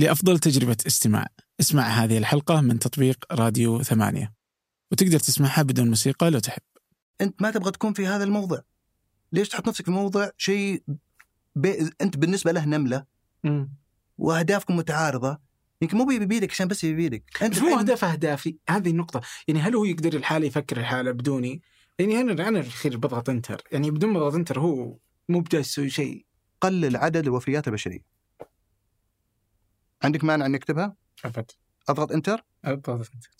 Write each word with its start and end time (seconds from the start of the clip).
لأفضل 0.00 0.38
تجربة 0.38 0.76
استماع. 0.86 1.26
اسمع 1.60 1.82
هذه 1.82 2.18
الحلقة 2.18 2.60
من 2.60 2.78
تطبيق 2.78 3.24
راديو 3.32 3.82
ثمانية. 3.82 4.32
وتقدر 4.92 5.18
تسمعها 5.18 5.62
بدون 5.62 5.88
موسيقى 5.88 6.30
لو 6.30 6.38
تحب. 6.38 6.62
أنت 7.20 7.42
ما 7.42 7.50
تبغى 7.50 7.70
تكون 7.70 7.92
في 7.92 8.06
هذا 8.06 8.24
الموضع 8.24 8.58
ليش 9.32 9.48
تحط 9.48 9.68
نفسك 9.68 9.84
في 9.84 9.90
موضع 9.90 10.30
شيء 10.36 10.82
بي... 11.56 11.90
أنت 12.00 12.16
بالنسبة 12.16 12.52
له 12.52 12.64
نملة؟ 12.64 13.04
وأهدافكم 14.18 14.76
متعارضة. 14.76 15.38
يمكن 15.82 15.96
مو 15.96 16.06
بيدك 16.06 16.50
عشان 16.50 16.68
بس 16.68 16.84
بيدك. 16.84 17.42
أنت 17.42 17.62
مو 17.62 17.78
أهداف 17.78 18.04
أهدافي. 18.04 18.56
هذه 18.68 18.90
النقطة. 18.90 19.20
يعني 19.48 19.60
هل 19.60 19.74
هو 19.74 19.84
يقدر 19.84 20.14
الحالة 20.14 20.46
يفكر 20.46 20.76
الحالة 20.76 21.10
بدوني؟ 21.10 21.62
يعني 21.98 22.20
أنا 22.20 22.48
أنا 22.48 22.60
الخير 22.60 22.96
بضغط 22.96 23.30
إنتر. 23.30 23.62
يعني 23.72 23.90
بدون 23.90 24.12
ما 24.12 24.18
اضغط 24.18 24.34
إنتر 24.34 24.60
هو 24.60 24.98
مو 25.28 25.40
بجالس 25.40 25.68
يسوي 25.68 25.90
شيء. 25.90 26.26
قلل 26.60 26.96
عدد 26.96 27.26
الوفيات 27.26 27.68
البشرية. 27.68 28.19
عندك 30.02 30.24
مانع 30.24 30.46
إنك 30.46 30.58
تكتبها؟ 30.58 30.96
أبد. 31.24 31.50
أضغط 31.88 32.12
إنتر؟ 32.12 32.44
أضغط 32.64 33.10
إنتر. 33.14 33.30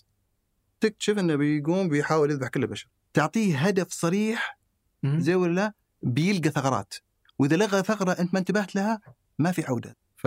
تكتشف 0.80 1.18
إنه 1.18 1.36
بيقوم 1.36 1.88
بيحاول 1.88 2.30
يذبح 2.30 2.48
كل 2.48 2.62
البشر. 2.62 2.88
تعطيه 3.14 3.58
هدف 3.58 3.90
صريح 3.90 4.58
زي 5.04 5.34
ولا 5.34 5.52
لا 5.52 5.72
بيلقى 6.02 6.50
ثغرات. 6.50 6.94
وإذا 7.38 7.56
لغى 7.56 7.82
ثغرة 7.82 8.12
أنت 8.12 8.34
ما 8.34 8.40
انتبهت 8.40 8.74
لها 8.74 9.00
ما 9.38 9.52
في 9.52 9.64
عودة. 9.64 9.96
ف 10.16 10.26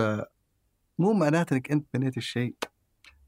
مو 0.98 1.12
معناته 1.12 1.54
إنك 1.54 1.70
أنت 1.70 1.86
بنيت 1.94 2.16
الشيء 2.16 2.54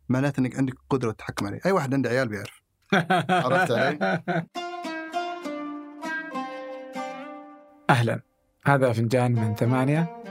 معناته 0.08 0.40
إنك 0.40 0.56
عندك 0.56 0.74
قدرة 0.90 1.12
تتحكم 1.12 1.46
عليه. 1.46 1.60
أي 1.66 1.72
واحد 1.72 1.94
عنده 1.94 2.10
عيال 2.10 2.28
بيعرف. 2.28 2.62
عرفت 3.30 3.70
علي؟ 3.70 4.22
أهلا. 7.90 8.20
هذا 8.64 8.92
فنجان 8.92 9.32
من 9.32 9.54
ثمانية 9.54 10.22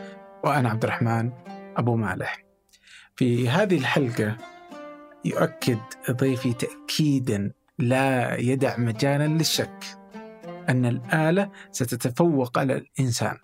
وأنا 0.44 0.70
عبد 0.70 0.84
الرحمن 0.84 1.31
أبو 1.78 1.95
مالح. 1.95 2.45
في 3.16 3.50
هذه 3.50 3.78
الحلقة 3.78 4.38
يؤكد 5.26 5.80
ضيفي 6.12 6.54
تأكيدا 6.54 7.52
لا 7.80 8.36
يدع 8.39 8.78
مجالا 8.78 9.28
للشك 9.28 9.86
أن 10.70 10.86
الآلة 10.86 11.50
ستتفوق 11.72 12.59
على 12.59 12.73
الإنسان 12.73 13.38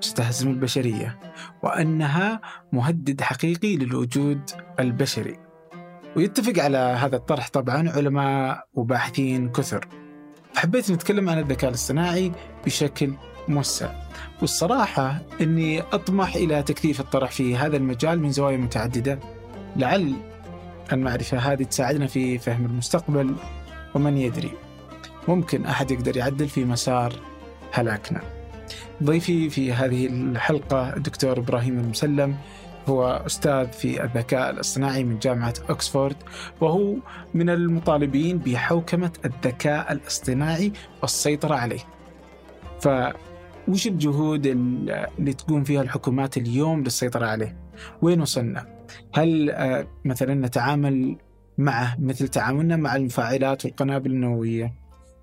ستهزم 0.00 0.50
البشرية 0.50 1.18
وأنها 1.62 2.40
مهدد 2.72 3.20
حقيقي 3.20 3.76
للوجود 3.76 4.50
البشري. 4.80 5.38
ويتفق 6.16 6.62
على 6.62 6.78
هذا 6.78 7.16
الطرح 7.16 7.48
طبعا 7.48 7.90
علماء 7.90 8.68
وباحثين 8.74 9.52
كثر. 9.52 9.88
حبيت 10.56 10.90
نتكلم 10.90 11.28
عن 11.28 11.38
الذكاء 11.38 11.70
الاصطناعي 11.70 12.32
بشكل 12.66 13.14
موسع. 13.48 13.90
والصراحة 14.40 15.18
أني 15.40 15.80
أطمح 15.80 16.34
إلى 16.34 16.62
تكثيف 16.62 17.00
الطرح 17.00 17.30
في 17.30 17.56
هذا 17.56 17.76
المجال 17.76 18.20
من 18.20 18.32
زوايا 18.32 18.56
متعددة. 18.56 19.18
لعل 19.76 20.14
المعرفة 20.92 21.38
هذه 21.38 21.62
تساعدنا 21.62 22.06
في 22.06 22.38
فهم 22.38 22.64
المستقبل 22.66 23.34
ومن 23.94 24.18
يدري. 24.18 24.52
ممكن 25.28 25.66
أحد 25.66 25.90
يقدر 25.90 26.16
يعدل 26.16 26.48
في 26.48 26.64
مسار 26.64 27.12
هلاكنا. 27.72 28.20
ضيفي 29.02 29.50
في 29.50 29.72
هذه 29.72 30.06
الحلقة 30.06 30.96
الدكتور 30.96 31.38
إبراهيم 31.38 31.78
المسلم 31.78 32.36
هو 32.88 33.22
أستاذ 33.26 33.72
في 33.72 34.04
الذكاء 34.04 34.50
الاصطناعي 34.50 35.04
من 35.04 35.18
جامعة 35.18 35.54
أكسفورد 35.68 36.16
وهو 36.60 36.94
من 37.34 37.50
المطالبين 37.50 38.38
بحوكمة 38.38 39.12
الذكاء 39.24 39.92
الاصطناعي 39.92 40.72
والسيطرة 41.02 41.54
عليه. 41.54 41.80
فوش 43.66 43.86
الجهود 43.86 44.46
اللي 44.46 45.32
تقوم 45.32 45.64
فيها 45.64 45.82
الحكومات 45.82 46.36
اليوم 46.36 46.82
للسيطرة 46.82 47.26
عليه؟ 47.26 47.56
وين 48.02 48.20
وصلنا؟ 48.20 48.86
هل 49.14 49.50
آه، 49.50 49.86
مثلا 50.04 50.34
نتعامل 50.34 51.16
معه 51.58 51.96
مثل 52.00 52.28
تعاملنا 52.28 52.76
مع 52.76 52.96
المفاعلات 52.96 53.64
والقنابل 53.64 54.10
النووية؟ 54.10 54.74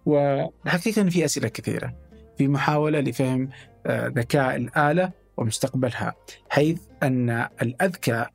والحقيقة 0.06 1.02
أن 1.02 1.10
في 1.10 1.26
أسئلة 1.26 1.48
كثيرة. 1.48 1.94
في 2.38 2.48
محاولة 2.48 3.00
لفهم 3.00 3.50
آه، 3.86 4.08
ذكاء 4.08 4.56
الآلة 4.56 5.12
ومستقبلها 5.38 6.16
حيث 6.50 6.82
أن 7.04 7.48
الأذكى 7.62 8.26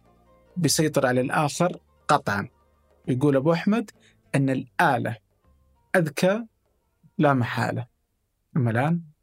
بيسيطر 0.57 1.07
على 1.07 1.21
الآخر 1.21 1.77
قطعا. 2.09 2.49
يقول 3.09 3.37
أبو 3.37 3.53
أحمد 3.53 3.91
أن 4.35 4.51
الآلة 4.51 5.17
أذكى 5.97 6.45
لا 7.19 7.35
محالة. 7.35 7.87
أما 8.57 8.71
الآن؟ 8.71 9.14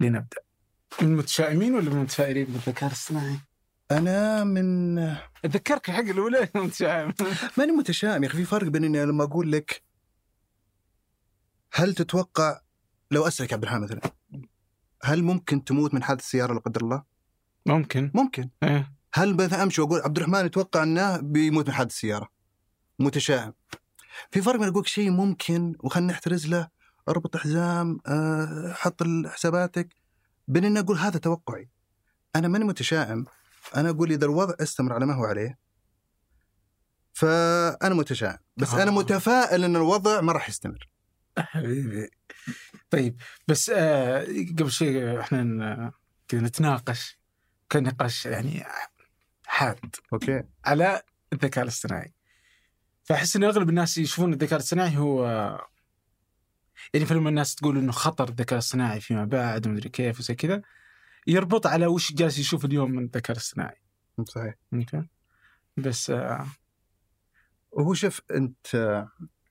لنبدأ. 0.00 0.38
من 1.02 1.08
المتشائمين 1.08 1.74
ولا 1.74 1.90
من 1.90 1.96
المتفائلين؟ 1.96 2.44
بالذكاء 2.44 2.86
الاصطناعي؟ 2.88 3.36
أنا 3.90 4.44
من 4.44 4.98
اتذكرك 5.44 5.88
الحق 5.88 6.00
الأولى 6.00 6.48
متشائم. 6.54 7.14
ماني 7.58 7.72
متشائم 7.72 8.24
يا 8.24 8.28
أخي 8.28 8.38
في 8.38 8.44
فرق 8.44 8.68
بين 8.68 8.84
إني 8.84 9.04
لما 9.04 9.24
أقول 9.24 9.52
لك 9.52 9.82
هل 11.72 11.94
تتوقع 11.94 12.60
لو 13.10 13.26
أسألك 13.26 13.52
عبد 13.52 13.62
الرحمن 13.62 13.82
مثلا 13.82 14.00
هل 15.02 15.22
ممكن 15.22 15.64
تموت 15.64 15.94
من 15.94 16.02
حادث 16.02 16.24
سيارة 16.24 16.54
لا 16.54 16.60
قدر 16.60 16.80
الله؟ 16.80 17.02
ممكن. 17.66 18.10
ممكن. 18.14 18.50
إيه. 18.62 18.92
هل 19.14 19.34
مثلا 19.34 19.62
أمشي 19.62 19.80
وأقول 19.80 20.00
عبد 20.00 20.16
الرحمن 20.16 20.46
يتوقع 20.46 20.82
أنه 20.82 21.16
بيموت 21.16 21.68
من 21.68 21.74
حادث 21.74 21.92
سيارة؟ 21.92 22.28
متشائم. 22.98 23.52
في 24.30 24.42
فرق 24.42 24.56
بين 24.56 24.68
أقول 24.68 24.88
شيء 24.88 25.10
ممكن 25.10 25.74
وخلنا 25.80 26.12
نحترز 26.12 26.46
له 26.46 26.68
اربط 27.10 27.36
حزام 27.36 27.98
أه، 28.06 28.72
حط 28.72 29.02
حساباتك. 29.26 29.88
بين 30.48 30.64
إني 30.64 30.80
أقول 30.80 30.96
هذا 30.96 31.18
توقعي. 31.18 31.68
أنا 32.36 32.48
ماني 32.48 32.64
متشائم. 32.64 33.24
أنا 33.76 33.90
أقول 33.90 34.12
إذا 34.12 34.24
الوضع 34.24 34.54
استمر 34.60 34.92
على 34.92 35.06
ما 35.06 35.14
هو 35.14 35.24
عليه 35.24 35.58
فأنا 37.12 37.94
متشائم. 37.94 38.38
بس 38.56 38.74
آه. 38.74 38.82
أنا 38.82 38.90
متفائل 38.90 39.64
إن 39.64 39.76
الوضع 39.76 40.20
ما 40.20 40.32
راح 40.32 40.48
يستمر. 40.48 40.88
حبيبي. 41.38 42.10
طيب 42.90 43.20
بس 43.48 43.70
آه 43.70 44.24
قبل 44.58 44.70
شيء 44.70 45.20
إحنا 45.20 45.92
كذا 46.28 46.40
نتناقش 46.40 47.18
كان 47.70 47.82
نقاش 47.82 48.26
يعني 48.26 48.64
حاد 49.46 49.96
أوكي. 50.12 50.42
على 50.64 51.02
الذكاء 51.32 51.64
الاصطناعي. 51.64 52.14
فأحس 53.04 53.36
إن 53.36 53.44
أغلب 53.44 53.68
الناس 53.68 53.98
يشوفون 53.98 54.32
الذكاء 54.32 54.58
الاصطناعي 54.58 54.96
هو 54.96 55.26
يعني 56.94 57.06
فلما 57.06 57.28
الناس 57.28 57.54
تقول 57.54 57.78
إنه 57.78 57.92
خطر 57.92 58.28
الذكاء 58.28 58.52
الاصطناعي 58.52 59.00
فيما 59.00 59.24
بعد 59.24 59.66
ومدري 59.66 59.88
كيف 59.88 60.20
وزي 60.20 60.34
كذا 60.34 60.62
يربط 61.26 61.66
على 61.66 61.86
وش 61.86 62.12
جالس 62.12 62.38
يشوف 62.38 62.64
اليوم 62.64 62.90
من 62.90 63.04
الذكاء 63.04 63.32
الاصطناعي 63.32 63.76
صحيح. 64.24 64.54
أوكي 64.74 65.02
بس 65.76 66.10
آه. 66.10 66.46
وهو 67.72 67.94
شوف 67.94 68.20
أنت 68.30 68.66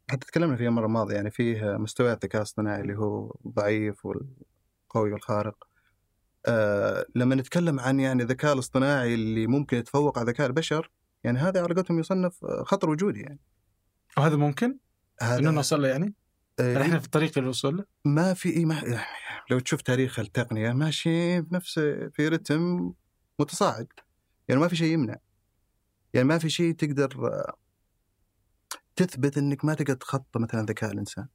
حتى 0.10 0.28
تكلمنا 0.28 0.56
فيها 0.56 0.68
المرة 0.68 0.86
الماضية 0.86 1.16
يعني 1.16 1.32
فيه 1.32 1.78
مستويات 1.78 2.24
الذكاء 2.24 2.42
الاصطناعي 2.42 2.82
اللي 2.82 2.98
هو 2.98 3.36
ضعيف 3.48 4.06
والقوي 4.06 5.14
والخارق. 5.14 5.68
آه 6.46 7.06
لما 7.16 7.36
نتكلم 7.36 7.80
عن 7.80 8.00
يعني 8.00 8.24
الذكاء 8.24 8.54
الاصطناعي 8.54 9.14
اللي 9.14 9.48
ممكن 9.48 9.78
يتفوق 9.78 10.20
على 10.20 10.32
ذكاء 10.32 10.48
البشر 10.48 10.92
يعني 11.24 11.40
هذا 11.40 11.64
على 11.64 11.74
قولتهم 11.74 12.00
يصنف 12.00 12.46
خطر 12.46 12.90
وجودي 12.90 13.20
يعني. 13.20 13.40
وهذا 14.18 14.36
ممكن؟ 14.36 14.78
إنه 15.22 15.32
هذا 15.32 15.52
نوصل 15.52 15.82
له 15.82 15.88
يعني؟ 15.88 16.14
آه 16.60 16.82
إحنا 16.82 17.00
في 17.00 17.06
الطريق 17.06 17.40
للوصول 17.40 17.78
له؟ 17.78 17.86
ما 18.06 18.34
في 18.34 18.50
إيه 18.50 18.66
ما 18.66 18.76
يعني 18.76 19.06
لو 19.52 19.60
تشوف 19.60 19.82
تاريخ 19.82 20.20
التقنية 20.20 20.72
ماشي 20.72 21.42
بنفس 21.42 21.80
في 22.14 22.28
رتم 22.28 22.94
متصاعد. 23.40 23.88
يعني 24.48 24.62
ما 24.62 24.68
في 24.68 24.76
شيء 24.76 24.94
يمنع. 24.94 25.16
يعني 26.14 26.28
ما 26.28 26.38
في 26.38 26.50
شيء 26.50 26.74
تقدر 26.74 27.32
تثبت 28.96 29.38
إنك 29.38 29.66
ما 29.66 29.74
تقدر 29.74 29.94
تخطى 29.94 30.40
مثلا 30.40 30.66
ذكاء 30.66 30.92
الإنسان. 30.92 31.28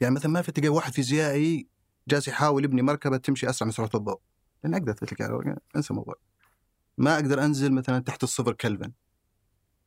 يعني 0.00 0.14
مثلا 0.14 0.30
ما 0.30 0.42
في 0.42 0.52
تلقى 0.52 0.68
واحد 0.68 0.92
فيزيائي 0.92 1.68
جالس 2.08 2.28
يحاول 2.28 2.64
يبني 2.64 2.82
مركبة 2.82 3.16
تمشي 3.16 3.50
أسرع 3.50 3.66
من 3.66 3.72
سرعة 3.72 3.90
الضوء. 3.94 4.20
لأن 4.64 4.74
أقدر 4.74 4.92
أثبت 4.92 5.12
لك 5.12 5.22
أنسى 5.76 5.90
الموضوع. 5.90 6.14
ما 6.98 7.14
أقدر 7.14 7.44
أنزل 7.44 7.72
مثلا 7.72 7.98
تحت 7.98 8.22
الصفر 8.22 8.52
كلفن. 8.52 8.92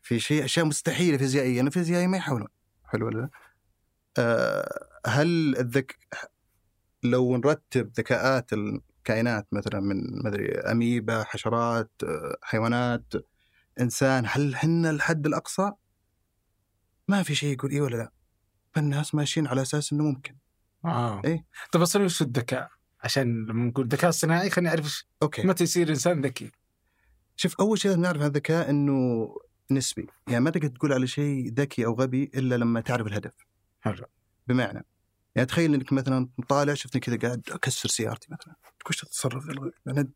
في 0.02 0.20
شيء 0.20 0.46
أشياء 0.46 0.66
مستحيلة 0.66 1.18
فيزيائيا. 1.18 1.62
أنا 1.62 1.70
فيزيائي 1.70 2.08
ما 2.08 2.18
يحاولون. 2.18 2.48
حلو 2.86 3.06
ولا 3.06 3.18
لا؟ 3.18 3.30
آه، 4.18 4.88
هل 5.06 5.56
الذك 5.60 5.98
لو 7.04 7.38
نرتب 7.38 7.92
ذكاءات 7.98 8.54
الكائنات 8.54 9.48
مثلا 9.52 9.80
من 9.80 10.24
مدري 10.26 10.52
أميبا 10.52 11.24
حشرات 11.24 11.92
آه، 12.04 12.38
حيوانات 12.42 13.14
إنسان 13.80 14.24
هل 14.28 14.56
هن 14.56 14.86
الحد 14.86 15.26
الأقصى؟ 15.26 15.72
ما 17.08 17.24
في 17.24 17.36
شيء 17.36 17.54
يقول 17.54 17.72
إيه 17.72 17.82
ولا 17.82 17.96
لا 17.96 18.12
فالناس 18.72 19.16
ماشيين 19.16 19.48
على 19.48 19.62
أساس 19.62 19.94
إنه 19.94 20.04
ممكن 20.04 20.36
آه 20.86 21.22
إيه. 21.26 21.46
طيب 21.72 21.82
أصلا 21.82 22.04
وش 22.04 22.22
الذكاء؟ 22.22 22.70
عشان 23.04 23.46
لما 23.46 23.66
نقول 23.66 23.88
ذكاء 23.88 24.10
اصطناعي 24.10 24.50
خلينا 24.50 24.70
نعرف 24.70 25.04
أوكي 25.24 25.48
متى 25.48 25.64
يصير 25.64 25.90
إنسان 25.90 26.22
ذكي 26.22 26.52
شوف 27.36 27.56
أول 27.60 27.80
شيء 27.80 27.92
لازم 27.92 28.02
نعرف 28.02 28.22
عن 28.22 28.28
الذكاء 28.28 28.70
إنه 28.70 29.28
نسبي 29.72 30.08
يعني 30.28 30.44
ما 30.44 30.50
تقدر 30.50 30.68
تقول 30.68 30.94
على 30.94 31.08
شيء 31.08 31.54
ذكي 31.54 31.86
أو 31.86 31.94
غبي 31.94 32.32
إلا 32.36 32.56
لما 32.56 32.82
تعرف 32.82 33.08
الهدف 33.08 33.34
حلو. 33.84 34.06
بمعنى 34.48 34.86
يعني 35.36 35.46
تخيل 35.48 35.74
إنك 35.74 35.94
مثلا 35.94 36.30
طالع 36.50 36.74
شفتني 36.74 37.02
كذا 37.02 37.18
قاعد 37.18 37.42
أكسر 37.52 37.90
سيارتي 37.90 38.28
مثلا. 38.32 38.56
وش 38.90 39.02
تتصرف 39.02 39.46
أنا 39.88 40.08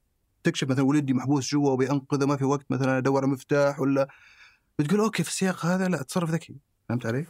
تكشف 0.43 0.69
مثلا 0.69 0.85
ولدي 0.85 1.13
محبوس 1.13 1.51
جوا 1.51 1.71
وبينقذه 1.71 2.25
ما 2.25 2.37
في 2.37 2.45
وقت 2.45 2.65
مثلا 2.69 2.97
أدور 2.97 3.25
مفتاح 3.27 3.79
ولا 3.79 4.07
بتقول 4.79 4.99
أوكي 4.99 5.23
في 5.23 5.29
السياق 5.29 5.65
هذا 5.65 5.87
لا 5.87 6.03
تصرف 6.03 6.29
ذكي. 6.29 6.55
فهمت 6.89 7.05
علي؟ 7.05 7.25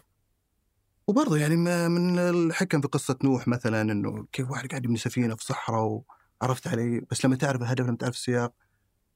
وبرضه 1.07 1.37
يعني 1.37 1.55
من 1.89 2.19
الحكم 2.19 2.81
في 2.81 2.87
قصة 2.87 3.17
نوح 3.23 3.47
مثلا 3.47 3.81
إنه 3.81 4.27
كيف 4.31 4.51
واحد 4.51 4.69
قاعد 4.69 4.85
يبني 4.85 4.97
سفينة 4.97 5.35
في 5.35 5.45
صحراء 5.45 6.03
وعرفت 6.41 6.67
علي؟ 6.67 6.99
بس 7.11 7.25
لما 7.25 7.35
تعرف 7.35 7.61
الهدف 7.61 7.85
لما 7.85 7.97
تعرف 7.97 8.15
السياق 8.15 8.53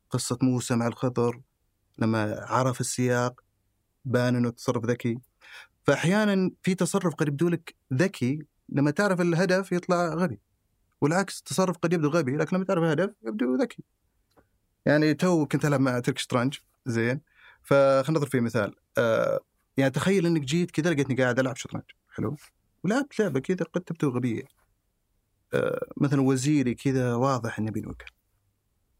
قصة 0.09 0.37
موسى 0.41 0.75
مع 0.75 0.87
الخضر 0.87 1.41
لما 1.97 2.45
عرف 2.49 2.81
السياق 2.81 3.41
بان 4.05 4.35
إنه 4.35 4.49
تصرف 4.49 4.85
ذكي. 4.85 5.17
فأحيانا 5.83 6.51
في 6.63 6.75
تصرف 6.75 7.15
قد 7.15 7.27
يبدو 7.27 7.49
لك 7.49 7.75
ذكي 7.93 8.45
لما 8.69 8.91
تعرف 8.91 9.21
الهدف 9.21 9.71
يطلع 9.71 10.13
غبي 10.13 10.39
والعكس 11.01 11.41
تصرف 11.41 11.77
قد 11.77 11.93
يبدو 11.93 12.09
غبي 12.09 12.37
لكن 12.37 12.55
لما 12.55 12.65
تعرف 12.65 12.83
الهدف 12.83 13.13
يبدو 13.23 13.55
ذكي. 13.55 13.83
يعني 14.85 15.13
تو 15.13 15.45
كنت 15.45 15.65
ألعب 15.65 15.79
مع 15.79 15.99
ترك 15.99 16.17
شطرنج 16.17 16.57
زين. 16.85 17.21
فخلينا 17.63 18.19
نضرب 18.19 18.31
فيه 18.31 18.39
مثال 18.39 18.75
آه 18.97 19.39
يعني 19.77 19.91
تخيل 19.91 20.25
إنك 20.25 20.41
جيت 20.41 20.71
كذا 20.71 20.93
لقيتني 20.93 21.15
قاعد 21.15 21.39
ألعب 21.39 21.55
شطرنج 21.55 21.83
حلو؟ 22.09 22.35
ولعبت 22.83 23.19
لعبة 23.19 23.39
كذا 23.39 23.65
قد 23.73 23.81
تبدو 23.81 24.09
غبية 24.09 24.43
آه 25.53 25.87
مثلا 25.97 26.21
وزيري 26.21 26.75
كذا 26.75 27.15
واضح 27.15 27.59
إنه 27.59 27.71
بينوكل. 27.71 28.11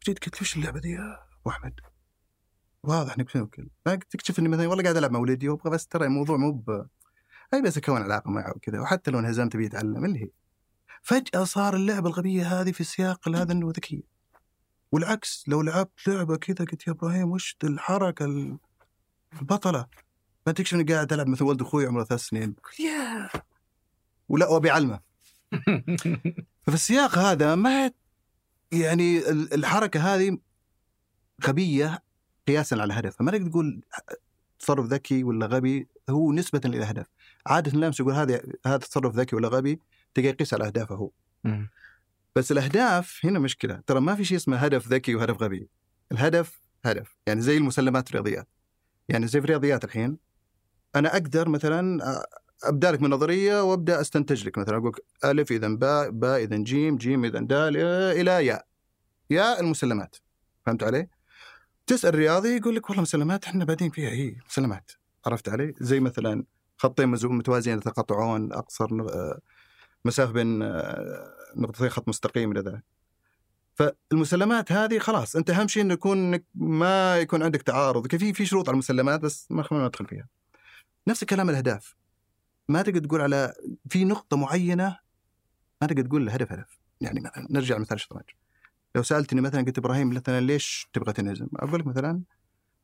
جيت 0.06 0.25
قلت 0.25 0.42
وش 0.42 0.56
اللعبة 0.57 0.80
دي 0.80 0.89
يا 0.89 1.18
أبو 1.42 1.50
أحمد؟ 1.50 1.80
واضح 2.83 3.13
إنك 3.18 3.33
بينوكل 3.33 3.68
تكتشف 3.86 4.39
إني 4.39 4.48
مثلا 4.50 4.68
والله 4.68 4.83
قاعد 4.83 4.98
ألعب 4.98 5.12
مع 5.12 5.19
ولدي 5.19 5.50
وأبغى 5.50 5.69
بس 5.69 5.88
ترى 5.88 6.06
الموضوع 6.06 6.38
مو 6.38 6.51
ب 6.51 6.88
أي 7.54 7.62
بس 7.62 7.78
أكون 7.78 8.01
علاقه 8.01 8.31
معه 8.31 8.51
وكذا. 8.56 8.80
وحتى 8.80 9.12
لو 9.12 9.19
انهزمت 9.19 9.57
بيتعلم 9.57 10.06
اللي 10.06 10.19
هي. 10.24 10.30
فجأة 11.01 11.44
صار 11.44 11.75
اللعبة 11.75 12.10
الغبية 12.10 12.62
هذه 12.62 12.72
في 12.72 12.83
سياق 12.83 13.30
هذا 13.30 13.51
انه 13.54 13.69
ذكيه 13.69 14.01
والعكس 14.92 15.44
لو 15.48 15.62
لعبت 15.62 16.07
لعبة 16.07 16.36
كذا 16.38 16.66
قلت 16.66 16.88
يا 16.88 16.92
إبراهيم 16.92 17.31
وش 17.31 17.57
الحركة 17.63 18.25
ال- 18.25 18.57
البطلة؟ 19.42 19.86
ما 20.48 20.54
تكشف 20.54 20.74
إني 20.74 20.94
قاعد 20.94 21.13
ألعب 21.13 21.28
مثل 21.28 21.44
ولد 21.44 21.62
أخوي 21.62 21.86
عمره 21.86 22.04
ثلاث 22.04 22.22
سنين. 22.22 22.56
يا 22.80 23.30
ولا 24.30 24.48
وابي 24.48 24.69
علمه 24.69 25.00
ففي 26.63 26.74
السياق 26.74 27.18
هذا 27.18 27.56
ما 27.56 27.92
يعني 28.72 29.18
ال- 29.30 29.54
الحركة 29.54 30.16
هذه 30.16 30.38
غبية 31.45 32.04
قياسا 32.51 32.75
على 32.75 32.83
الهدف. 32.83 33.15
فما 33.15 33.31
تقدر 33.31 33.50
تقول 33.50 33.81
تصرف 34.59 34.86
ذكي 34.86 35.24
ولا 35.24 35.45
غبي 35.45 35.88
هو 36.09 36.33
نسبه 36.33 36.62
إلى 36.65 36.83
هدف 36.83 37.06
عادة 37.48 37.71
الناس 37.74 38.00
يقول 38.00 38.13
هذا 38.13 38.42
هذا 38.65 38.77
تصرف 38.77 39.15
ذكي 39.15 39.36
ولا 39.36 39.48
غبي 39.48 39.80
تلقى 40.13 40.27
يقيس 40.27 40.53
على 40.53 40.65
أهدافه 40.65 40.95
هو. 40.95 41.12
بس 42.36 42.51
الأهداف 42.51 43.19
هنا 43.24 43.39
مشكلة. 43.39 43.81
ترى 43.88 44.00
ما 44.00 44.15
في 44.15 44.25
شيء 44.25 44.38
اسمه 44.38 44.57
هدف 44.57 44.88
ذكي 44.88 45.15
وهدف 45.15 45.44
غبي. 45.44 45.69
الهدف 46.12 46.62
هدف. 46.86 47.15
يعني 47.27 47.42
زي 47.42 47.57
المسلمات 47.57 48.09
الرياضيات. 48.09 48.48
يعني 49.09 49.27
زي 49.27 49.39
في 49.39 49.45
الرياضيات 49.45 49.83
الحين 49.83 50.18
أنا 50.95 51.13
أقدر 51.13 51.50
مثلا 51.50 52.00
أبدأ 52.63 52.92
لك 52.92 53.01
من 53.01 53.09
نظرية 53.09 53.63
وأبدأ 53.63 54.01
أستنتج 54.01 54.47
لك 54.47 54.57
مثلا. 54.57 54.77
أقول 54.77 54.95
ألف 55.25 55.51
إذا 55.51 55.68
باء 55.68 56.09
باء 56.09 56.44
إذا 56.44 56.57
جيم 56.57 56.97
جيم 56.97 57.25
إذا 57.25 57.39
دال 57.39 57.77
إلى 57.77 58.45
ياء. 58.45 58.65
ياء 59.30 59.62
المسلمات. 59.62 60.15
فهمت 60.65 60.83
علي؟ 60.83 61.07
تسال 61.92 62.16
رياضي 62.16 62.58
يقول 62.58 62.76
لك 62.76 62.90
والله 62.90 63.02
مسلمات 63.02 63.46
إحنا 63.46 63.66
بادين 63.66 63.90
فيها 63.90 64.10
هي 64.10 64.36
مسلمات 64.50 64.92
عرفت 65.26 65.50
علي؟ 65.50 65.74
زي 65.80 66.00
مثلا 66.00 66.44
خطين 66.78 67.08
متوازيين 67.08 67.78
يتقاطعون 67.78 68.54
أقصر 68.54 68.86
آه، 68.86 69.40
مسافه 70.06 70.32
بين 70.32 70.62
آه، 70.62 71.34
نقطتين 71.56 71.90
خط 71.90 72.08
مستقيم 72.08 72.52
إلى. 72.52 72.82
فالمسلمات 73.76 74.72
هذه 74.72 75.00
خلاص 75.00 75.36
أنت 75.36 75.50
أهم 75.50 75.68
شيء 75.68 75.84
إنه 75.84 75.94
يكون 75.94 76.18
إنك 76.18 76.46
ما 76.56 77.18
يكون 77.18 77.44
عندك 77.44 77.62
تعارض 77.62 78.16
في 78.16 78.34
في 78.34 78.46
شروط 78.46 78.70
على 78.70 78.74
المسلمات 78.74 79.20
بس 79.20 79.48
ما 79.50 79.64
خلينا 79.64 79.88
ندخل 79.88 80.06
فيها. 80.06 80.28
نفس 81.08 81.22
الكلام 81.22 81.50
الأهداف. 81.50 81.96
ما 82.70 82.82
تقدر 82.82 83.00
تقول 83.00 83.22
على 83.22 83.54
في 83.90 84.06
نقطة 84.06 84.38
معينة 84.38 84.98
ما 85.82 85.88
تقدر 85.88 86.02
تقول 86.02 86.22
الهدف 86.22 86.52
هدف. 86.52 86.80
يعني 87.02 87.20
مثلا 87.20 87.48
نرجع 87.50 87.78
لمثال 87.78 87.96
الشطرنج. 87.96 88.30
لو 88.96 89.04
سألتني 89.04 89.42
مثلا 89.42 89.62
قلت 89.62 89.78
إبراهيم 89.78 90.10
مثلا 90.10 90.40
ليش 90.42 90.88
تبغى 90.94 91.14
تنهزم؟ 91.14 91.48
أقول 91.56 91.80
لك 91.80 91.88
مثلا 91.88 92.22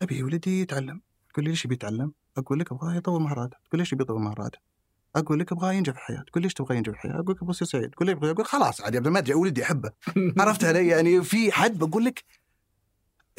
أبي 0.01 0.23
ولدي 0.23 0.61
يتعلم. 0.61 1.01
تقول 1.33 1.45
لي 1.45 1.51
ليش 1.51 1.65
يبي 1.65 1.73
يتعلم؟ 1.75 2.11
أقول 2.37 2.59
لك 2.59 2.71
أبغاه 2.71 2.95
يطور 2.95 3.19
مهاراته. 3.19 3.57
تقول 3.69 3.79
ليش 3.79 3.93
يبي 3.93 4.03
يطور 4.03 4.17
مهاراته؟ 4.17 4.59
أقول 5.15 5.39
لك 5.39 5.51
أبغاه 5.51 5.71
ينجح 5.73 5.93
في 5.93 5.99
الحياة، 5.99 6.23
تقول 6.27 6.43
ليش 6.43 6.53
تبغى 6.53 6.77
ينجح 6.77 6.91
في 6.91 6.97
الحياة؟ 6.97 7.13
أقول 7.19 7.35
لك 7.35 7.41
أبغى 7.41 7.49
يصير 7.49 7.67
سعيد، 7.67 7.89
تقول 7.89 8.07
لي 8.07 8.13
أقول 8.31 8.45
خلاص 8.45 8.81
عاد 8.81 8.93
يا 8.93 8.99
ابن 8.99 9.11
ما 9.11 9.19
أدري 9.19 9.33
ولدي 9.33 9.63
أحبه، 9.63 9.91
عرفت 10.39 10.63
علي؟ 10.63 10.87
يعني 10.87 11.23
في 11.23 11.51
حد 11.51 11.77
بقول 11.79 12.05
لك 12.05 12.23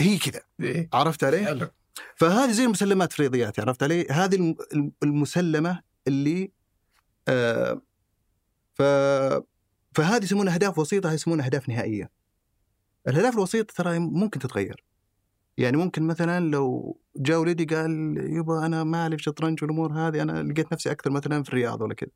هي 0.00 0.18
كذا، 0.18 0.40
إيه. 0.60 0.88
عرفت 0.92 1.24
علي؟ 1.24 1.44
حلو 1.44 1.68
فهذه 2.16 2.50
زي 2.52 2.64
المسلمات 2.64 3.12
في 3.12 3.18
الرياضيات 3.18 3.60
عرفت 3.60 3.82
علي؟ 3.82 4.06
هذه 4.10 4.34
الم- 4.34 4.56
الم- 4.72 4.92
المسلمة 5.02 5.82
اللي 6.06 6.52
آه 7.28 7.82
ف 8.74 8.82
فهذه 9.94 10.24
يسمونها 10.24 10.54
أهداف 10.54 10.78
وسيطة 10.78 11.08
هذه 11.08 11.14
يسمونها 11.14 11.46
أهداف 11.46 11.68
نهائية. 11.68 12.10
الاهداف 13.08 13.34
الوسيطه 13.34 13.74
ترى 13.74 13.98
ممكن 13.98 14.40
تتغير. 14.40 14.84
يعني 15.58 15.76
ممكن 15.76 16.02
مثلا 16.02 16.40
لو 16.50 16.98
جاء 17.16 17.38
ولدي 17.40 17.64
قال 17.64 18.16
يبا 18.36 18.66
أنا 18.66 18.84
ما 18.84 19.02
أعرف 19.02 19.20
شطرنج 19.20 19.62
والأمور 19.62 19.92
هذه 19.92 20.22
أنا 20.22 20.42
لقيت 20.42 20.72
نفسي 20.72 20.90
أكثر 20.90 21.10
مثلا 21.10 21.42
في 21.42 21.48
الرياضه 21.48 21.84
ولا 21.84 21.94
كذا. 21.94 22.10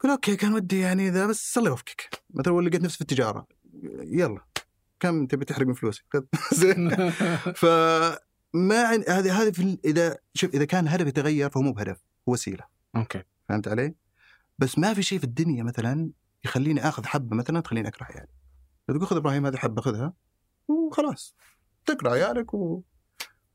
قل 0.00 0.10
أوكي 0.10 0.36
كان 0.36 0.54
ودي 0.54 0.80
يعني 0.80 1.10
ذا 1.10 1.26
بس 1.26 1.58
الله 1.58 1.70
يوفقك. 1.70 2.22
مثلا 2.30 2.60
لقيت 2.60 2.82
نفسي 2.82 2.94
في 2.96 3.00
التجارة. 3.00 3.46
يلا 4.02 4.40
كم 5.00 5.26
تبي 5.26 5.44
تحرق 5.44 5.66
من 5.66 5.74
فلوسي؟ 5.74 6.02
زين 6.60 6.90
فما 7.62 8.82
عن- 8.84 9.04
هذه 9.08 9.42
هذه 9.42 9.50
في 9.50 9.78
إذا 9.84 10.18
شوف 10.34 10.54
إذا 10.54 10.64
كان 10.64 10.88
هدف 10.88 11.06
يتغير 11.06 11.50
فهو 11.50 11.62
مو 11.62 11.72
بهدف 11.72 11.96
هو 12.28 12.32
وسيلة 12.32 12.64
أوكي 12.96 13.22
فهمت 13.48 13.68
علي؟ 13.68 13.94
بس 14.58 14.78
ما 14.78 14.94
في 14.94 15.02
شيء 15.02 15.18
في 15.18 15.24
الدنيا 15.24 15.62
مثلا 15.62 16.10
يخليني 16.44 16.88
آخذ 16.88 17.06
حبة 17.06 17.36
مثلا 17.36 17.60
تخليني 17.60 17.88
أكره 17.88 18.04
عيالي. 18.04 18.28
لو 18.92 18.98
تقول 18.98 19.08
خذ 19.08 19.16
إبراهيم 19.16 19.46
هذه 19.46 19.56
حبة 19.56 19.82
خذها. 19.82 20.12
وخلاص. 20.68 21.36
تكره 21.86 22.10
عيالك 22.10 22.54
و 22.54 22.82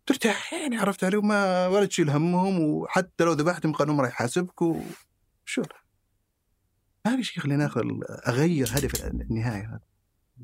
ترتاح. 0.06 0.54
يعني 0.54 0.78
عرفت 0.78 1.04
علي؟ 1.04 1.18
وما 1.18 1.68
ولا 1.68 1.86
تشيل 1.86 2.10
همهم. 2.10 2.60
وحتى 2.60 3.24
لو 3.24 3.32
ذبحتهم 3.34 3.74
قانون 3.74 4.00
راح 4.02 4.10
يحاسبك. 4.10 4.62
وشو 4.62 5.64
ما 7.06 7.16
في 7.18 7.24
شيء 7.24 7.38
يخليني 7.38 7.66
اخذ 7.66 7.82
أغير 8.28 8.68
هدف 8.72 9.06
النهاية 9.06 9.70
هذا 9.70 9.80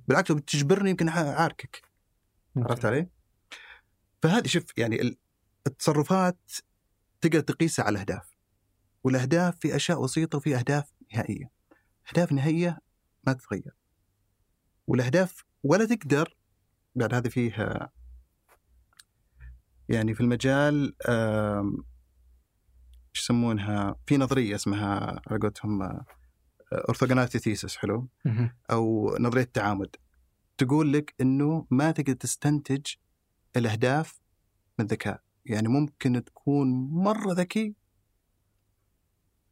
بالعكس 0.07 0.31
لو 0.31 0.37
بتجبرني 0.37 0.89
يمكن 0.89 1.09
أعاركك. 1.09 1.81
عرفت 2.57 2.85
علي؟ 2.85 3.09
فهذه 4.21 4.47
شوف 4.47 4.63
يعني 4.77 5.01
ال- 5.01 5.17
التصرفات 5.67 6.51
تقدر 7.21 7.39
تقيسها 7.39 7.85
على 7.85 7.93
الاهداف 7.93 8.29
والأهداف 9.03 9.55
في 9.59 9.75
أشياء 9.75 10.01
وسيطه 10.01 10.37
وفي 10.37 10.55
أهداف 10.55 10.93
نهائية. 11.13 11.51
أهداف 12.09 12.31
نهائية 12.31 12.79
ما 13.27 13.33
تتغير. 13.33 13.75
والأهداف 14.87 15.45
ولا 15.63 15.85
تقدر. 15.85 16.37
بعد 16.95 17.13
هذه 17.13 17.27
فيه 17.27 17.89
يعني 19.89 20.13
في 20.13 20.21
المجال 20.21 20.95
إيش 23.15 23.23
يسمونها؟ 23.23 23.95
في 24.05 24.17
نظرية 24.17 24.55
اسمها 24.55 25.21
على 25.27 25.39
قولتهم 25.39 26.03
orthogonality 26.73 27.39
thesis 27.39 27.77
حلو. 27.77 28.07
أو 28.71 29.15
نظرية 29.19 29.43
التعامد. 29.43 29.95
تقول 30.57 30.93
لك 30.93 31.15
إنه 31.21 31.67
ما 31.71 31.91
تقدر 31.91 32.13
تستنتج 32.13 32.85
الأهداف 33.55 34.19
من 34.79 34.85
الذكاء. 34.85 35.21
يعني 35.45 35.67
ممكن 35.67 36.23
تكون 36.23 36.67
مرة 36.89 37.33
ذكي 37.33 37.75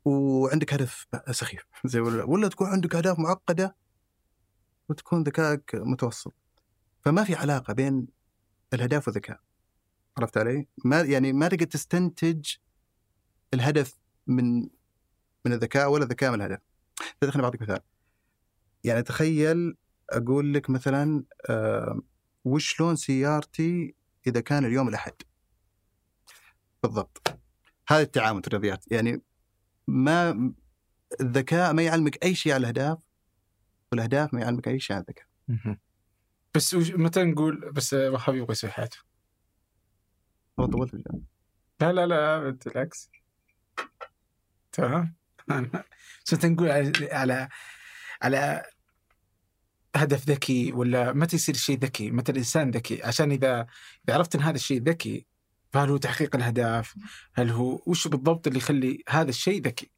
وعندك 0.06 0.74
هدف 0.74 1.08
سخيف. 1.32 1.66
زي 1.86 2.00
ولا, 2.00 2.24
ولا 2.24 2.48
تكون 2.48 2.68
عندك 2.68 2.96
أهداف 2.96 3.20
معقدة 3.20 3.76
وتكون 4.92 5.24
ذكائك 5.24 5.76
متوسط 5.76 6.34
فما 7.02 7.24
في 7.24 7.36
علاقة 7.36 7.74
بين 7.74 8.08
الاهداف 8.74 9.08
والذكاء 9.08 9.40
عرفت 10.18 10.38
علي؟ 10.38 10.68
ما 10.86 11.02
يعني 11.02 11.34
ما 11.34 11.48
تقدر 11.48 11.66
تستنتج 11.66 12.56
الهدف 13.54 13.98
من 14.28 14.62
من 15.46 15.54
الذكاء 15.54 15.92
ولا 15.92 16.04
الذكاء 16.04 16.32
من 16.32 16.42
الهدف. 16.42 16.60
خليني 17.22 17.42
بعطيك 17.42 17.62
مثال. 17.62 17.80
يعني 18.84 19.02
تخيل 19.02 19.78
أقول 20.10 20.54
لك 20.54 20.70
مثلا 20.70 21.24
آه 21.50 22.02
وش 22.46 22.80
لون 22.80 22.96
سيارتي 22.96 23.96
إذا 24.28 24.42
كان 24.42 24.66
اليوم 24.66 24.88
الأحد؟ 24.88 25.14
بالضبط. 26.84 27.40
هذا 27.88 28.02
التعامل 28.02 28.42
في 28.42 28.48
الرياضيات 28.48 28.92
يعني 28.92 29.22
ما 29.88 30.54
الذكاء 31.22 31.74
ما 31.74 31.82
يعلمك 31.82 32.24
أي 32.24 32.36
شيء 32.36 32.54
على 32.54 32.62
الأهداف 32.62 32.98
والأهداف 33.92 34.34
ما 34.34 34.42
يعلمك 34.42 34.68
أي 34.68 34.80
شيء 34.80 34.96
عن 34.96 35.02
الذكاء. 35.02 35.26
بس 36.56 36.74
متى 36.76 37.24
نقول 37.24 37.72
بس 37.72 37.94
وهاب 37.94 38.36
يبغى 38.36 38.52
يسوي 38.52 38.72
حياته 38.72 38.98
طولت 40.58 40.94
الجواب. 40.94 41.24
لا 41.82 41.92
لا 41.94 42.06
لا 42.06 42.50
بالعكس 42.50 43.10
تمام 44.72 45.16
متى 46.34 46.48
نقول 46.48 46.70
على 46.70 46.92
على 47.12 47.50
على 48.22 48.64
هدف 49.96 50.30
ذكي 50.30 50.72
ولا 50.72 51.14
متى 51.14 51.36
يصير 51.36 51.56
الشيء 51.56 51.80
ذكي؟ 51.80 52.12
متى 52.12 52.32
الإنسان 52.32 52.72
ذكي؟ 52.72 53.04
عشان 53.04 53.32
اذا 53.32 53.68
إذا 54.06 54.16
عرفت 54.16 54.36
إن 54.36 54.42
هذا 54.42 54.56
الشيء 54.56 54.82
ذكي 54.82 55.26
فهل 55.74 55.90
هو 55.90 55.98
تحقيق 55.98 56.36
الأهداف؟ 56.36 56.96
هل 57.34 57.50
هو 57.50 57.84
وش 57.86 58.08
بالضبط 58.08 58.48
اللي 58.48 58.60
يخلي 58.60 59.04
هذا 59.10 59.30
الشيء 59.30 59.62
ذكي؟ 59.62 59.92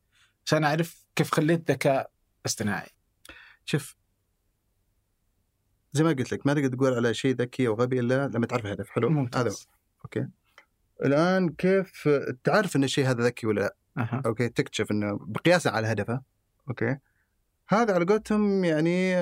عشان 0.45 0.63
أعرف 0.63 1.05
كيف 1.15 1.33
خليت 1.35 1.71
ذكاء 1.71 2.11
اصطناعي. 2.45 2.89
شوف 3.65 3.95
زي 5.93 6.03
ما 6.03 6.09
قلت 6.09 6.31
لك 6.33 6.47
ما 6.47 6.53
تقدر 6.53 6.67
تقول 6.77 6.93
على 6.93 7.13
شيء 7.13 7.35
ذكي 7.35 7.67
أو 7.67 7.73
غبي 7.73 7.99
إلا 7.99 8.27
لما 8.27 8.45
تعرف 8.45 8.65
الهدف. 8.65 8.89
حلو؟ 8.89 9.09
ممتاز. 9.09 9.41
هذا. 9.41 9.55
أوكي؟ 10.05 10.27
الآن 11.05 11.49
كيف 11.49 12.09
تعرف 12.43 12.75
إن 12.75 12.83
الشيء 12.83 13.05
هذا 13.05 13.23
ذكي 13.23 13.47
ولا 13.47 13.61
لا؟ 13.61 13.75
أها. 13.97 14.21
أوكي؟ 14.25 14.49
تكتشف 14.49 14.91
إنه 14.91 15.19
بقياسا 15.21 15.69
على 15.69 15.87
هدفه. 15.87 16.21
أوكي؟ 16.69 16.97
هذا 17.67 17.93
على 17.93 18.05
قولتهم 18.05 18.63
يعني 18.63 19.15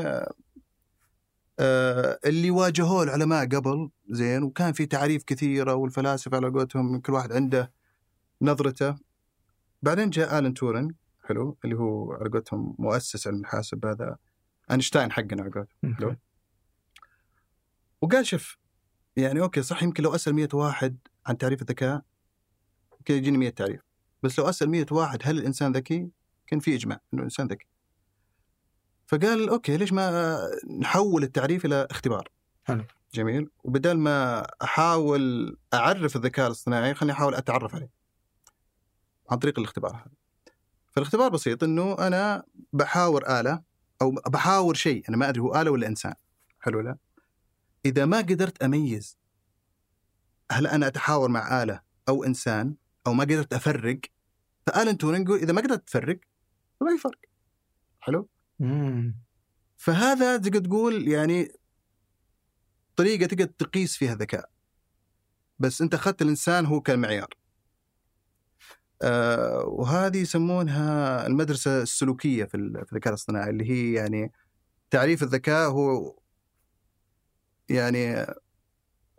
آه 1.59 2.19
اللي 2.25 2.51
واجهوه 2.51 3.03
العلماء 3.03 3.45
قبل 3.45 3.89
زين 4.09 4.43
وكان 4.43 4.73
في 4.73 4.85
تعريف 4.85 5.23
كثيرة 5.23 5.75
والفلاسفة 5.75 6.37
على 6.37 6.49
قولتهم 6.49 6.99
كل 6.99 7.13
واحد 7.13 7.31
عنده 7.31 7.71
نظرته. 8.41 8.95
بعدين 9.81 10.09
جاء 10.09 10.39
آلن 10.39 10.53
تورنج 10.53 10.95
حلو 11.23 11.57
اللي 11.65 11.75
هو 11.75 12.13
على 12.13 12.29
قولتهم 12.29 12.75
مؤسس 12.79 13.27
علم 13.27 13.39
الحاسب 13.39 13.85
هذا. 13.85 14.17
أينشتاين 14.71 15.11
حقنا 15.11 15.43
على 15.43 15.67
وقال 18.01 18.25
شوف 18.25 18.57
يعني 19.15 19.41
أوكي 19.41 19.61
صح 19.61 19.83
يمكن 19.83 20.03
لو 20.03 20.15
أسأل 20.15 20.33
100 20.33 20.47
واحد 20.53 20.97
عن 21.25 21.37
تعريف 21.37 21.61
الذكاء 21.61 22.01
يمكن 22.93 23.13
يجيني 23.13 23.37
100 23.37 23.49
تعريف 23.49 23.81
بس 24.23 24.39
لو 24.39 24.49
أسأل 24.49 24.69
100 24.69 24.85
واحد 24.91 25.19
هل 25.23 25.37
الإنسان 25.37 25.71
ذكي؟ 25.71 26.09
كان 26.47 26.59
في 26.59 26.75
إجماع 26.75 26.99
إنه 27.13 27.21
الانسان 27.21 27.47
ذكي. 27.47 27.67
فقال 29.07 29.49
أوكي 29.49 29.77
ليش 29.77 29.93
ما 29.93 30.39
نحول 30.79 31.23
التعريف 31.23 31.65
إلى 31.65 31.87
اختبار؟ 31.91 32.29
حلو. 32.63 32.83
جميل 33.13 33.49
وبدل 33.63 33.97
ما 33.97 34.47
أحاول 34.63 35.57
أعرف 35.73 36.15
الذكاء 36.15 36.47
الاصطناعي 36.47 36.93
خليني 36.93 37.13
أحاول 37.13 37.35
أتعرف 37.35 37.75
عليه. 37.75 37.89
عن 39.31 39.37
طريق 39.37 39.59
الاختبار 39.59 39.95
هذا. 39.95 40.11
فالاختبار 40.91 41.29
بسيط 41.29 41.63
إنه 41.63 42.07
أنا 42.07 42.43
بحاور 42.73 43.39
آلة 43.39 43.61
أو 44.01 44.11
بحاور 44.11 44.73
شيء 44.73 45.09
أنا 45.09 45.17
ما 45.17 45.29
أدري 45.29 45.41
هو 45.41 45.61
آلة 45.61 45.71
ولا 45.71 45.87
إنسان. 45.87 46.13
حلو 46.59 46.79
لا؟ 46.79 46.97
إذا 47.85 48.05
ما 48.05 48.17
قدرت 48.17 48.63
أميز 48.63 49.17
هل 50.51 50.67
أنا 50.67 50.87
أتحاور 50.87 51.29
مع 51.29 51.63
آلة 51.63 51.81
أو 52.09 52.23
إنسان 52.23 52.75
أو 53.07 53.13
ما 53.13 53.23
قدرت 53.23 53.53
أفرق 53.53 53.99
فالن 54.67 54.97
تورينج 54.97 55.31
إذا 55.31 55.53
ما 55.53 55.61
قدرت 55.61 55.87
تفرق 55.87 56.19
فما 56.79 56.95
في 56.95 57.01
فرق 57.01 57.19
حلو 57.99 58.29
مم. 58.59 59.15
فهذا 59.77 60.37
تقدر 60.37 60.59
تقول 60.59 61.07
يعني 61.07 61.51
طريقة 62.95 63.25
تقدر 63.25 63.45
تقيس 63.45 63.97
فيها 63.97 64.13
الذكاء 64.13 64.49
بس 65.59 65.81
أنت 65.81 65.93
أخذت 65.93 66.21
الإنسان 66.21 66.65
هو 66.65 66.81
كالمعيار 66.81 67.29
وهذه 69.67 70.17
يسمونها 70.17 71.27
المدرسة 71.27 71.81
السلوكية 71.81 72.43
في 72.43 72.57
ال- 72.57 72.85
في 72.85 72.91
الذكاء 72.91 73.09
الاصطناعي 73.13 73.49
اللي 73.49 73.69
هي 73.69 73.93
يعني 73.93 74.31
تعريف 74.89 75.23
الذكاء 75.23 75.69
هو 75.69 76.15
يعني 77.69 78.13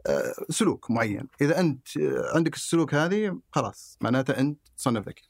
آه، 0.07 0.35
سلوك 0.51 0.91
معين. 0.91 1.29
إذا 1.41 1.61
أنت 1.61 1.97
آه، 1.97 2.37
عندك 2.37 2.55
السلوك 2.55 2.95
هذه 2.95 3.41
خلاص 3.53 3.99
معناته 4.01 4.39
أنت 4.41 4.59
تصنف 4.77 5.09
ذكي 5.09 5.29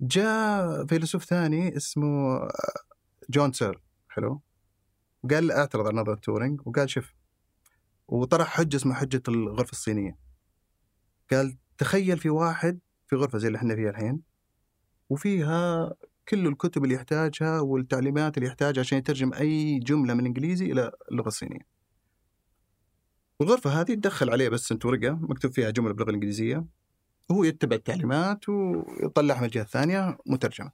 جاء 0.00 0.86
فيلسوف 0.86 1.24
ثاني 1.24 1.76
اسمه 1.76 2.36
آه، 2.36 2.50
جون 3.30 3.52
سير 3.52 3.82
حلو. 4.08 4.40
قال 5.30 5.52
اعترض 5.52 5.86
على 5.86 5.96
نظريه 6.00 6.16
تورينج 6.16 6.60
وقال 6.66 6.90
شوف 6.90 7.14
وطرح 8.08 8.48
حجة 8.48 8.76
اسمها 8.76 8.96
حجة 8.96 9.22
الغرفة 9.28 9.72
الصينية. 9.72 10.18
قال 11.30 11.58
تخيل 11.78 12.18
في 12.18 12.30
واحد 12.30 12.78
في 13.10 13.16
غرفة 13.16 13.38
زي 13.38 13.46
اللي 13.46 13.58
إحنا 13.58 13.74
فيها 13.74 13.90
الحين 13.90 14.22
وفيها 15.08 15.94
كل 16.28 16.46
الكتب 16.46 16.84
اللي 16.84 16.94
يحتاجها 16.94 17.60
والتعليمات 17.60 18.36
اللي 18.36 18.48
يحتاجها 18.48 18.80
عشان 18.80 18.98
يترجم 18.98 19.32
أي 19.34 19.78
جملة 19.78 20.14
من 20.14 20.20
الانجليزي 20.20 20.72
إلى 20.72 20.92
اللغة 21.12 21.28
الصينيه 21.28 21.66
والغرفة 23.40 23.80
هذه 23.80 23.94
تدخل 23.94 24.30
عليه 24.30 24.48
بس 24.48 24.72
انت 24.72 24.86
ورقة 24.86 25.10
مكتوب 25.10 25.52
فيها 25.52 25.70
جملة 25.70 25.92
باللغة 25.92 26.08
الإنجليزية 26.08 26.66
وهو 27.30 27.44
يتبع 27.44 27.76
التعليمات 27.76 28.48
ويطلعها 28.48 29.38
من 29.38 29.44
الجهة 29.44 29.62
الثانية 29.62 30.18
مترجمة 30.26 30.72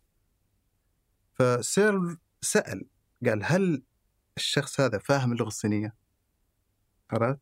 فسير 1.35 2.17
سأل 2.41 2.87
قال 3.27 3.41
هل 3.45 3.83
الشخص 4.37 4.81
هذا 4.81 4.99
فاهم 4.99 5.33
اللغة 5.33 5.49
الصينية؟ 5.49 5.95
عرفت؟ 7.11 7.41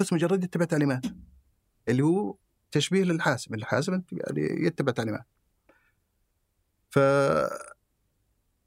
بس 0.00 0.12
مجرد 0.12 0.44
يتبع 0.44 0.64
تعليمات 0.64 1.06
اللي 1.88 2.02
هو 2.02 2.36
تشبيه 2.74 3.04
للحاسب 3.04 3.54
الحاسب 3.54 4.02
يعني 4.12 4.66
يتبع 4.66 4.92
تعليمات. 4.92 5.26
ف 6.90 6.98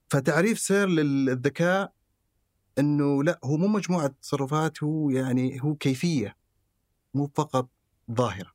فتعريف 0.09 0.59
سير 0.59 0.87
للذكاء 0.87 1.93
إنه 2.79 3.23
لا 3.23 3.39
هو 3.43 3.57
مو 3.57 3.67
مجموعة 3.67 4.07
تصرفات 4.21 4.83
هو 4.83 5.09
يعني 5.09 5.63
هو 5.63 5.75
كيفية 5.75 6.37
مو 7.13 7.31
فقط 7.35 7.69
ظاهرة. 8.11 8.51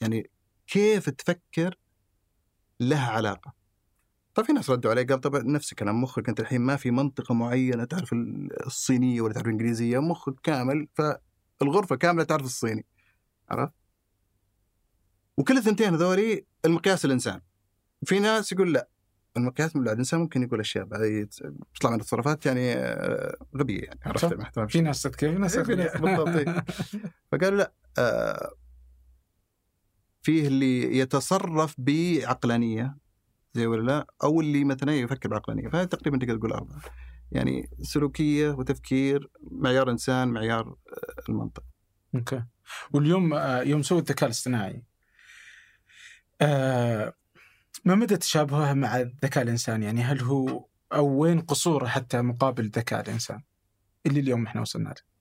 يعني 0.00 0.30
كيف 0.66 1.10
تفكر 1.10 1.78
لها 2.80 3.10
علاقة. 3.10 3.52
طيب 4.34 4.46
في 4.46 4.52
ناس 4.52 4.70
ردوا 4.70 4.90
عليه 4.90 5.06
قال 5.06 5.20
طبعا 5.20 5.42
نفس 5.42 5.72
الكلام 5.72 6.02
مخك 6.02 6.28
أنت 6.28 6.40
الحين 6.40 6.60
ما 6.60 6.76
في 6.76 6.90
منطقة 6.90 7.34
معينة 7.34 7.84
تعرف 7.84 8.12
الصينية 8.66 9.20
ولا 9.20 9.34
تعرف 9.34 9.46
الإنجليزية 9.46 9.98
مخك 9.98 10.40
كامل 10.42 10.88
فالغرفة 10.94 11.96
كاملة 11.96 12.24
تعرف 12.24 12.44
الصيني. 12.44 12.86
عرفت؟ 13.50 13.83
وكل 15.36 15.56
الثنتين 15.56 15.94
هذولي 15.94 16.44
المقياس 16.64 17.04
الانسان 17.04 17.40
في 18.04 18.18
ناس 18.18 18.52
يقول 18.52 18.72
لا 18.72 18.88
المقياس 19.36 19.76
من 19.76 19.88
الإنسان 19.88 20.20
ممكن 20.20 20.42
يقول 20.42 20.60
أشياء 20.60 20.84
بعد 20.84 21.28
تطلع 21.74 21.90
من 21.90 21.96
التصرفات 21.96 22.46
يعني 22.46 22.72
آه، 22.72 23.36
غبية 23.56 23.82
يعني. 23.82 24.00
عرفت؟ 24.06 24.60
في 24.70 24.80
ناس 24.80 25.02
تذكر 25.02 25.32
في 25.32 25.38
ناس 25.38 25.56
ناس 25.56 25.96
بالضبط، 25.96 26.28
إيه. 26.28 26.64
فقالوا 27.32 27.58
لا 27.58 27.72
آه، 27.98 28.50
فيه 30.22 30.46
اللي 30.46 30.98
يتصرف 30.98 31.74
بعقلانية 31.78 32.96
زي 33.54 33.66
ولا 33.66 33.86
لا؟ 33.86 34.06
أو 34.22 34.40
اللي 34.40 34.64
مثلا 34.64 34.92
يفكر 34.94 35.28
بعقلانية. 35.28 35.68
فهذا 35.68 35.84
تقريبا 35.84 36.18
تقدر 36.18 36.36
تقول 36.36 36.52
أربعة. 36.52 36.80
يعني 37.32 37.70
سلوكية 37.82 38.50
وتفكير 38.50 39.30
معيار 39.50 39.90
إنسان 39.90 40.28
معيار 40.28 40.68
آه، 40.68 41.22
المنطق. 41.28 41.64
أوكي. 42.14 42.42
واليوم 42.92 43.34
يوم 43.62 43.82
سووا 43.82 44.00
الذكاء 44.00 44.26
الاصطناعي 44.26 44.82
آه، 46.40 47.14
ما 47.84 47.94
مدى 47.94 48.16
تشابهه 48.16 48.72
مع 48.72 49.00
الذكاء 49.00 49.44
الانساني؟ 49.44 49.84
يعني 49.84 50.02
هل 50.02 50.20
هو 50.20 50.66
أو 50.92 51.06
وين 51.06 51.40
قصوره 51.40 51.86
حتى 51.86 52.22
مقابل 52.22 52.68
ذكاء 52.68 53.00
الإنسان؟ 53.00 53.42
اللي 54.06 54.20
اليوم 54.20 54.46
إحنا 54.46 54.60
وصلنا 54.60 54.88
له. 54.88 55.14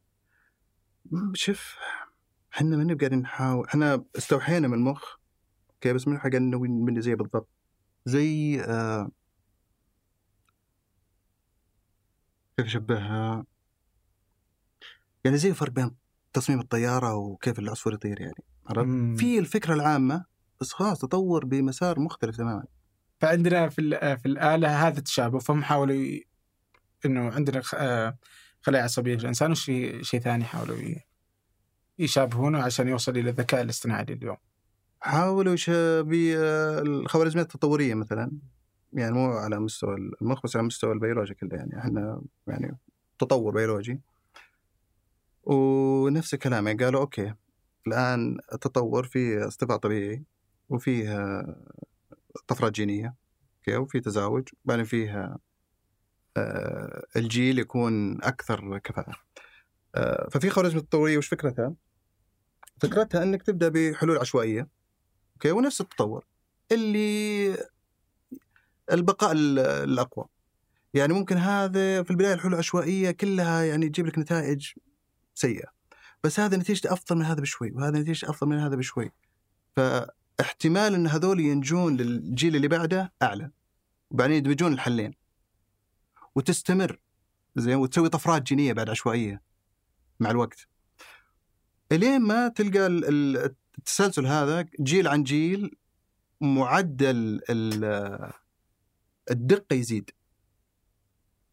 شوف 1.33 1.75
إحنا 2.53 2.77
من 2.77 2.97
قاعدين 2.97 3.19
نحاول 3.19 3.65
إحنا 3.67 4.05
استوحينا 4.17 4.67
من 4.67 4.73
المخ 4.73 5.15
أوكي 5.73 5.93
بس 5.93 6.07
من 6.07 6.17
قاعدين 6.17 6.49
نسوي 6.49 6.67
منه 6.67 6.99
زي 6.99 7.15
بالضبط 7.15 7.49
زي 8.05 8.61
آه 8.61 9.11
كيف 12.57 12.65
أشبهها 12.65 13.45
يعني 15.23 15.37
زي 15.37 15.49
الفرق 15.49 15.71
بين 15.71 15.95
تصميم 16.33 16.59
الطيارة 16.59 17.15
وكيف 17.15 17.59
العصفور 17.59 17.93
يطير 17.93 18.21
يعني 18.21 18.43
عرفت؟ 18.67 19.19
في 19.19 19.39
الفكرة 19.39 19.73
العامة 19.73 20.25
بس 20.61 20.73
خلاص 20.73 20.99
تطور 20.99 21.45
بمسار 21.45 21.99
مختلف 21.99 22.37
تماما 22.37 22.65
فعندنا 23.19 23.69
في 23.69 24.17
في 24.17 24.25
الآلة 24.25 24.87
هذا 24.87 24.97
التشابه 24.97 25.39
فهم 25.39 25.63
حاولوا. 25.63 26.19
إنه 27.05 27.31
عندنا 27.31 27.61
آه، 27.75 28.17
خلايا 28.61 28.83
عصبية 28.83 29.15
في 29.15 29.21
الانسان 29.21 29.51
وشيء 29.51 30.01
شيء 30.01 30.19
ثاني 30.19 30.43
حاولوا. 30.43 30.77
يشابهونه 31.99 32.63
عشان 32.63 32.87
يوصل 32.87 33.17
إلى 33.17 33.29
الذكاء 33.29 33.61
الاصطناعي 33.61 34.03
اليوم. 34.03 34.37
حاولوا 35.01 35.55
بالخوارزميات 36.01 37.55
التطورية 37.55 37.93
مثلا 37.93 38.31
يعني 38.93 39.11
مو 39.11 39.31
على 39.31 39.59
مستوى 39.59 39.95
المخ 40.21 40.43
بس 40.43 40.55
على 40.55 40.65
مستوى 40.65 40.93
البيولوجيا 40.93 41.35
كله 41.35 41.55
يعني 41.57 41.79
إحنا 41.79 42.21
يعني 42.47 42.77
تطور 43.19 43.53
بيولوجي 43.53 44.01
ونفس 45.43 46.33
الكلام 46.33 46.67
يعني 46.67 46.83
قالوا 46.83 47.01
okay 47.01 47.33
الآن 47.87 48.37
التطور 48.53 49.03
فيه 49.03 49.47
اصطفاء 49.47 49.77
طبيعي 49.77 50.23
وفيه 50.73 51.17
آه، 51.19 51.55
طفرات 52.47 52.71
جينية 52.71 53.15
okay 53.57 53.77
وفي 53.77 53.99
تزاوج. 53.99 54.49
بعدين 54.65 54.85
فيه 54.85 55.37
آه، 56.37 57.05
الجيل 57.15 57.59
يكون 57.59 58.23
أكثر 58.23 58.77
كفاءة. 58.77 59.13
آه، 59.95 60.29
ففي 60.31 60.49
خوارزمية 60.49 60.81
التطورية 60.81 61.17
وش 61.17 61.27
فكرتها؟ 61.27 61.73
فكرتها 62.81 63.23
إنك 63.23 63.43
تبدأ 63.43 63.69
بحلول 63.69 64.17
عشوائية 64.17 64.67
okay 65.33 65.51
ونفس 65.51 65.81
التطور. 65.81 66.25
اللي 66.71 67.57
البقاء 68.91 69.31
ال- 69.31 69.59
الأقوى. 69.59 70.25
يعني 70.93 71.13
ممكن 71.13 71.37
هذا 71.37 72.03
في 72.03 72.11
البداية 72.11 72.33
الحلول 72.33 72.53
العشوائية 72.53 73.11
كلها 73.11 73.63
يعني 73.63 73.89
تجيب 73.89 74.07
لك 74.07 74.19
نتائج 74.19 74.67
سيئة. 75.33 75.67
بس 76.23 76.39
هذا 76.39 76.57
نتيجته 76.57 76.93
أفضل 76.93 77.15
من 77.15 77.25
هذا 77.25 77.41
بشوي 77.41 77.71
وهذا 77.71 77.99
نتيجته 77.99 78.29
أفضل 78.29 78.49
من 78.49 78.59
هذا 78.59 78.75
بشوي. 78.75 79.11
فاحتمال 80.37 80.93
إن 80.93 81.07
هذول 81.07 81.39
ينجون 81.39 81.97
للجيل 81.97 82.55
اللي 82.55 82.67
بعده 82.67 83.13
أعلى. 83.21 83.51
وبعدين 84.11 84.35
يدمجون 84.35 84.73
الحلين. 84.73 85.13
وتستمر 86.35 86.99
زين 87.55 87.75
وتسوي 87.75 88.09
طفرات 88.09 88.41
جينية 88.41 88.73
بعد 88.73 88.89
عشوائية 88.89 89.41
مع 90.19 90.31
الوقت. 90.31 90.67
إلين 91.91 92.21
ما 92.21 92.47
تلقى 92.47 92.87
التسلسل 92.87 94.25
هذا 94.25 94.65
جيل 94.81 95.07
عن 95.07 95.23
جيل 95.23 95.75
معدل 96.41 97.41
الدقة 99.31 99.73
يزيد. 99.73 100.11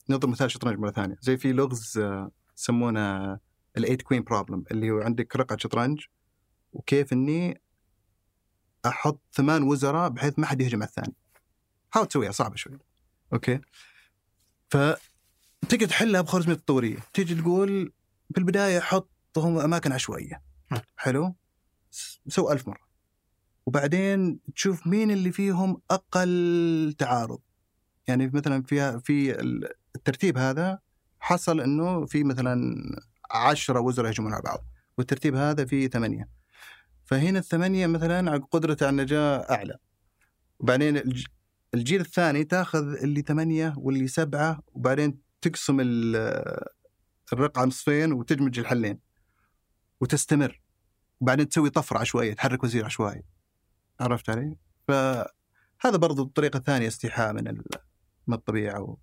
نضرب 0.08 0.30
مثال 0.30 0.50
شطرنج 0.50 0.78
مرة 0.78 0.90
ثانية. 0.90 1.16
زي 1.20 1.36
في 1.36 1.52
لغز 1.52 1.98
آه، 1.98 2.30
يسمونه 2.58 3.38
ال 3.76 3.80
eight 3.80 4.02
queen 4.02 4.22
problem 4.22 4.64
اللي 4.70 4.90
هو 4.90 5.00
عندك 5.00 5.36
رقعة 5.36 5.58
شطرنج 5.58 6.00
وكيف 6.72 7.12
إني 7.12 7.60
أحط 8.86 9.20
ثمان 9.32 9.62
وزراء 9.62 10.08
بحيث 10.08 10.38
ما 10.38 10.46
حد 10.46 10.60
يهجم 10.60 10.82
على 10.82 10.88
الثاني. 10.88 11.14
حاول 11.90 12.06
تسويها 12.06 12.32
صعبة 12.32 12.56
شوي. 12.56 12.78
okay. 13.32 13.60
ف 14.70 14.76
تقدر 15.68 15.86
تحلها 15.86 16.20
بخوارزميه 16.20 16.54
التطوريه 16.54 16.98
تيجي 17.14 17.34
تقول 17.34 17.92
في 18.34 18.38
البداية 18.38 18.80
حطهم 18.80 19.58
أماكن 19.58 19.92
عشوائية. 19.92 20.42
حلو؟ 20.96 21.34
سو 22.28 22.52
ألف 22.52 22.68
مرة. 22.68 22.90
وبعدين 23.66 24.40
تشوف 24.54 24.86
مين 24.86 25.10
اللي 25.10 25.32
فيهم 25.32 25.82
أقل 25.90 26.94
تعارض. 26.98 27.40
يعني 28.08 28.30
مثلا 28.34 28.62
في 28.62 29.00
في 29.00 29.40
الترتيب 29.96 30.38
هذا 30.38 30.78
حصل 31.20 31.60
إنه 31.60 32.06
في 32.06 32.24
مثلا 32.24 32.76
عشرة 33.30 33.80
وزراء 33.80 34.08
يهجمون 34.08 34.32
على 34.32 34.42
بعض. 34.42 34.64
والترتيب 34.98 35.34
هذا 35.34 35.64
فيه 35.64 35.88
ثمانية. 35.88 36.28
فهنا 37.10 37.38
الثمانية 37.38 37.86
مثلا 37.86 38.36
قدرته 38.36 38.86
على 38.86 38.90
النجاة 38.90 39.38
أعلى. 39.50 39.78
وبعدين 40.58 41.02
الجيل 41.74 42.00
الثاني 42.00 42.44
تأخذ 42.44 43.02
اللي 43.02 43.22
ثمانية 43.22 43.74
واللي 43.76 44.08
سبعة 44.08 44.62
وبعدين 44.66 45.18
تقسم 45.40 45.80
الرقعة 47.32 47.64
نصفين 47.64 48.12
وتدمج 48.12 48.58
الحلين. 48.58 48.98
وتستمر. 50.00 50.60
وبعدين 51.20 51.48
تسوي 51.48 51.70
طفرة 51.70 51.98
عشوائية 51.98 52.34
تحرك 52.34 52.64
وزير 52.64 52.84
عشوائي. 52.84 53.22
عرفت 54.00 54.30
علي؟ 54.30 54.56
فهذا 54.88 55.96
برضو 55.96 56.24
طريقة 56.24 56.58
ثانية 56.58 56.88
استيحاء 56.88 57.32
من 57.32 57.62
من 58.26 58.34
الطبيعة 58.34 58.80
و... 58.80 58.96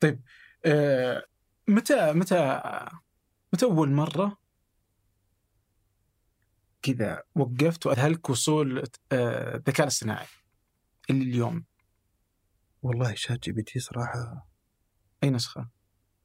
طيب 0.00 0.22
آه 0.64 1.24
متى 1.68 2.12
متى 2.12 2.60
متى 3.52 3.66
أول 3.66 3.90
مرة 3.90 4.43
كذا 6.84 7.22
وقفت 7.34 7.86
وأذهلك 7.86 8.30
وصول 8.30 8.78
آه، 9.12 9.56
الذكاء 9.56 9.82
الاصطناعي 9.82 10.26
اللي 11.10 11.24
اليوم 11.24 11.64
والله 12.82 13.14
ChatGPT 13.14 13.78
صراحة 13.78 14.48
أي 15.24 15.30
نسخة؟ 15.30 15.68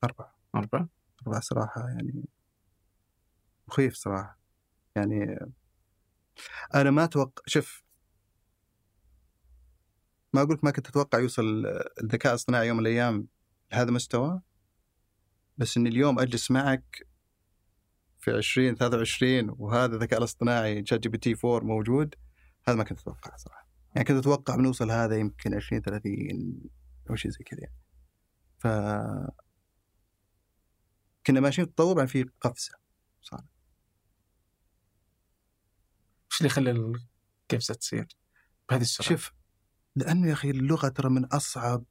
أربعة 0.04 0.36
أربعة؟ 0.56 0.90
أربعة 1.22 1.42
صراحة 1.42 1.90
يعني 1.90 2.24
مخيف 3.68 3.96
صراحة 3.96 4.40
يعني 4.96 5.40
أنا 6.76 6.92
ما 6.92 7.04
أتوقع 7.04 7.44
شوف 7.46 7.84
ما 10.34 10.42
أقول 10.42 10.60
ما 10.64 10.72
كنت 10.72 10.88
أتوقع 10.88 11.20
يوصل 11.20 11.66
الذكاء 12.04 12.32
الاصطناعي 12.32 12.68
يوم 12.68 12.78
من 12.78 12.84
الأيام 12.84 13.28
لهذا 13.72 13.90
المستوى 13.90 14.42
بس 15.58 15.78
إني 15.78 15.90
اليوم 15.90 16.20
أجلس 16.20 16.52
معك 16.52 17.09
في 18.20 18.32
20 18.32 18.76
23 18.76 19.56
وهذا 19.58 19.96
الذكاء 19.96 20.20
الاصطناعي 20.20 20.86
ChatGPT 20.86 21.36
4 21.46 21.60
موجود. 21.60 22.16
هذا 22.68 22.78
ما 22.78 22.84
كنت 22.84 23.00
أتوقع 23.00 23.36
صراحة. 23.36 23.68
يعني 23.96 24.08
كنت 24.08 24.18
أتوقع 24.18 24.56
بنوصل 24.56 24.92
هذا 24.92 25.18
يمكن 25.18 25.54
20 25.54 25.82
30 25.82 26.70
أو 27.10 27.16
شيء 27.16 27.32
زي 27.32 27.44
كذا 27.44 27.60
يعني. 27.60 27.76
ف 28.58 28.68
كنا 31.28 31.40
ماشيين 31.40 31.68
في 31.68 31.74
تطور 31.74 32.08
في 32.08 32.30
قفزة 32.42 32.74
صار. 33.22 33.46
إيش 36.32 36.42
اللي 36.42 36.50
خلى 36.50 36.72
القفزة 36.72 37.74
تصير 37.74 38.08
بهذه 38.70 38.82
السرعة؟ 38.82 39.10
شوف 39.10 39.34
لأنه 39.96 40.28
يا 40.28 40.34
أخي 40.34 40.50
اللغة 40.50 40.88
ترى 40.88 41.10
من 41.10 41.26
أصعب 41.26 41.84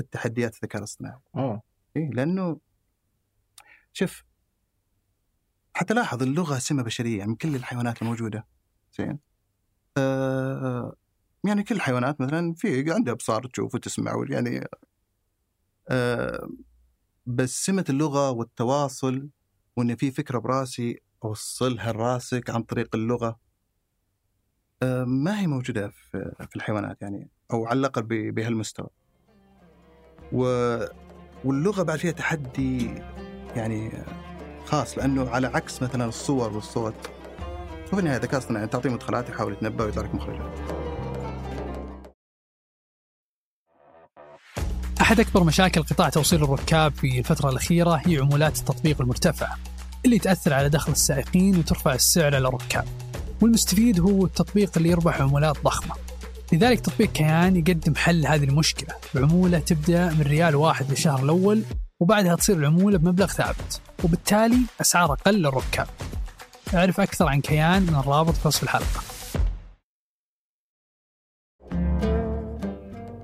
التحديات 0.00 0.54
الذكاء 0.54 0.78
الاصطناعي. 0.78 1.20
أوه. 1.36 1.62
اي 1.96 2.10
لأنه 2.10 2.60
شوف 3.92 4.24
حتى 5.78 5.94
لاحظ 5.94 6.22
اللغة 6.22 6.58
سمه 6.58 6.82
بشرية 6.82 7.18
يعني 7.18 7.30
من 7.30 7.36
كل 7.36 7.56
الحيوانات 7.56 8.02
الموجودة. 8.02 8.46
زين. 8.98 9.18
آه 9.96 10.96
يعني 11.44 11.62
كل 11.62 11.74
الحيوانات 11.74 12.20
مثلا 12.20 12.54
في 12.54 12.92
عندها 12.92 13.14
أبصار 13.14 13.46
تشوف 13.46 13.74
وتسمع 13.74 14.24
يعني 14.30 14.66
آه 15.88 16.48
بس 17.26 17.64
سمة 17.64 17.84
اللغة 17.88 18.30
والتواصل 18.30 19.28
وإن 19.76 19.96
في 19.96 20.10
فكرة 20.10 20.38
براسي 20.38 21.00
أوصلها 21.24 21.92
لراسك 21.92 22.50
عن 22.50 22.62
طريق 22.62 22.94
اللغة 22.94 23.38
آه 24.82 25.04
ما 25.04 25.40
هي 25.40 25.46
موجودة 25.46 25.88
في 25.88 26.32
في 26.50 26.56
الحيوانات 26.56 27.02
يعني 27.02 27.30
أو 27.52 27.66
على 27.66 27.80
الأقل 27.80 28.02
بهالمستوى. 28.32 28.88
و 30.32 30.42
واللغة 31.44 31.82
بعد 31.82 31.98
فيها 31.98 32.12
تحدي 32.12 32.86
يعني 33.56 33.90
خاص 34.68 34.98
لأنه 34.98 35.30
على 35.30 35.46
عكس 35.46 35.82
مثلا 35.82 36.04
الصور 36.04 36.52
والصوت. 36.52 36.94
وفي 37.86 37.98
النهاية 37.98 38.16
الذكاء 38.16 38.40
الاصطناعي 38.40 38.66
تعطيه 38.66 38.90
مدخلات 38.90 39.28
يحاول 39.28 39.52
يتنبأ 39.52 39.84
ويطلع 39.84 40.02
لك 40.02 40.14
مخرجات. 40.14 40.58
أحد 45.00 45.20
أكبر 45.20 45.44
مشاكل 45.44 45.82
قطاع 45.82 46.08
توصيل 46.08 46.44
الركاب 46.44 46.92
في 46.92 47.18
الفترة 47.18 47.50
الأخيرة 47.50 48.00
هي 48.06 48.18
عمولات 48.18 48.58
التطبيق 48.58 49.00
المرتفعة 49.00 49.58
اللي 50.04 50.18
تأثر 50.18 50.54
على 50.54 50.68
دخل 50.68 50.92
السائقين 50.92 51.58
وترفع 51.58 51.94
السعر 51.94 52.34
على 52.34 52.48
الركاب. 52.48 52.84
والمستفيد 53.42 54.00
هو 54.00 54.24
التطبيق 54.24 54.70
اللي 54.76 54.88
يربح 54.88 55.20
عمولات 55.20 55.64
ضخمة. 55.64 55.94
لذلك 56.52 56.80
تطبيق 56.80 57.12
كيان 57.12 57.56
يقدم 57.56 57.94
حل 57.94 58.26
هذه 58.26 58.44
المشكلة 58.44 58.94
بعمولة 59.14 59.58
تبدأ 59.58 60.10
من 60.10 60.22
ريال 60.22 60.56
واحد 60.56 60.90
للشهر 60.90 61.24
الأول 61.24 61.62
وبعدها 62.00 62.36
تصير 62.36 62.56
العمولة 62.56 62.98
بمبلغ 62.98 63.26
ثابت 63.26 63.80
وبالتالي 64.04 64.58
أسعار 64.80 65.12
أقل 65.12 65.34
للركاب. 65.34 65.86
أعرف 66.74 67.00
أكثر 67.00 67.26
عن 67.28 67.40
كيان 67.40 67.82
من 67.82 67.94
الرابط 67.94 68.34
في 68.34 68.48
وصف 68.48 68.62
الحلقة. 68.62 69.02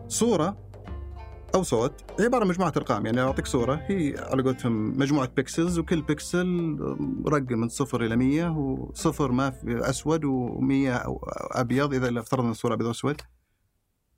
صورة 0.08 0.56
أو 1.54 1.62
صوت 1.62 2.04
عبارة 2.20 2.42
عن 2.42 2.48
مجموعة 2.48 2.72
أرقام 2.76 3.06
يعني 3.06 3.20
أعطيك 3.20 3.46
صورة 3.46 3.74
هي 3.74 4.14
على 4.18 4.42
قولتهم 4.42 4.98
مجموعة 4.98 5.28
pixels 5.28 5.78
وكل 5.78 6.02
بيكسل 6.02 6.76
رقم 7.28 7.58
من 7.58 7.68
صفر 7.68 8.04
إلى 8.04 8.16
مية 8.16 8.48
وصفر 8.48 9.32
ما 9.32 9.50
في 9.50 9.90
أسود 9.90 10.24
ومية 10.24 11.02
أبيض 11.52 11.94
إذا 11.94 12.20
افترضنا 12.20 12.50
الصورة 12.50 12.74
أبيض 12.74 12.86
وأسود 12.86 13.20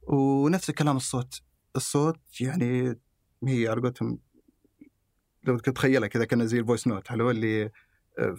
ونفس 0.09 0.71
الكلام 0.71 0.97
الصوت. 0.97 1.42
الصوت 1.77 2.40
يعني 2.40 2.99
هي 3.45 3.69
على 3.69 3.81
قولتهم 3.81 4.19
لو 5.47 5.59
تتخيلها 5.59 6.09
كذا 6.09 6.25
كان 6.25 6.47
زي 6.47 6.59
ال 6.59 6.63
voice 6.63 6.87
note 6.87 7.09
حلو 7.09 7.31
اللي 7.31 7.71
آه، 8.19 8.37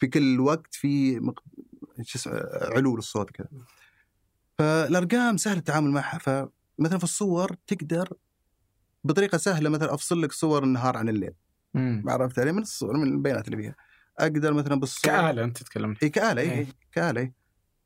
في 0.00 0.06
كل 0.06 0.40
وقت 0.40 0.74
في 0.74 1.20
مق... 1.20 1.42
علو 2.76 2.96
للصوت 2.96 3.30
كذا 3.30 3.48
فالأرقام 4.58 5.36
سهل 5.36 5.56
التعامل 5.56 5.90
معها. 5.90 6.18
فمثلا 6.18 6.98
في 6.98 7.04
الصور 7.04 7.56
تقدر 7.66 8.12
بطريقة 9.04 9.38
سهلة 9.38 9.70
مثلا 9.70 9.94
أفصل 9.94 10.22
لك 10.22 10.32
صور 10.32 10.64
النهار 10.64 10.96
عن 10.96 11.08
الليل. 11.08 11.34
عرفت 12.08 12.38
علي؟ 12.38 12.52
من 12.52 12.62
الصور 12.62 12.96
من 12.96 13.12
البيانات 13.12 13.48
اللي 13.48 13.56
فيها. 13.56 13.74
أقدر 14.18 14.52
مثلا 14.52 14.74
بالصور 14.74 15.12
كآلة 15.12 15.44
أنت 15.44 15.58
تتكلم 15.58 15.96
إي 16.02 16.08
كآلة 16.08 16.42
إي 16.42 16.50
إيه. 16.50 16.66
كآلة 16.92 17.32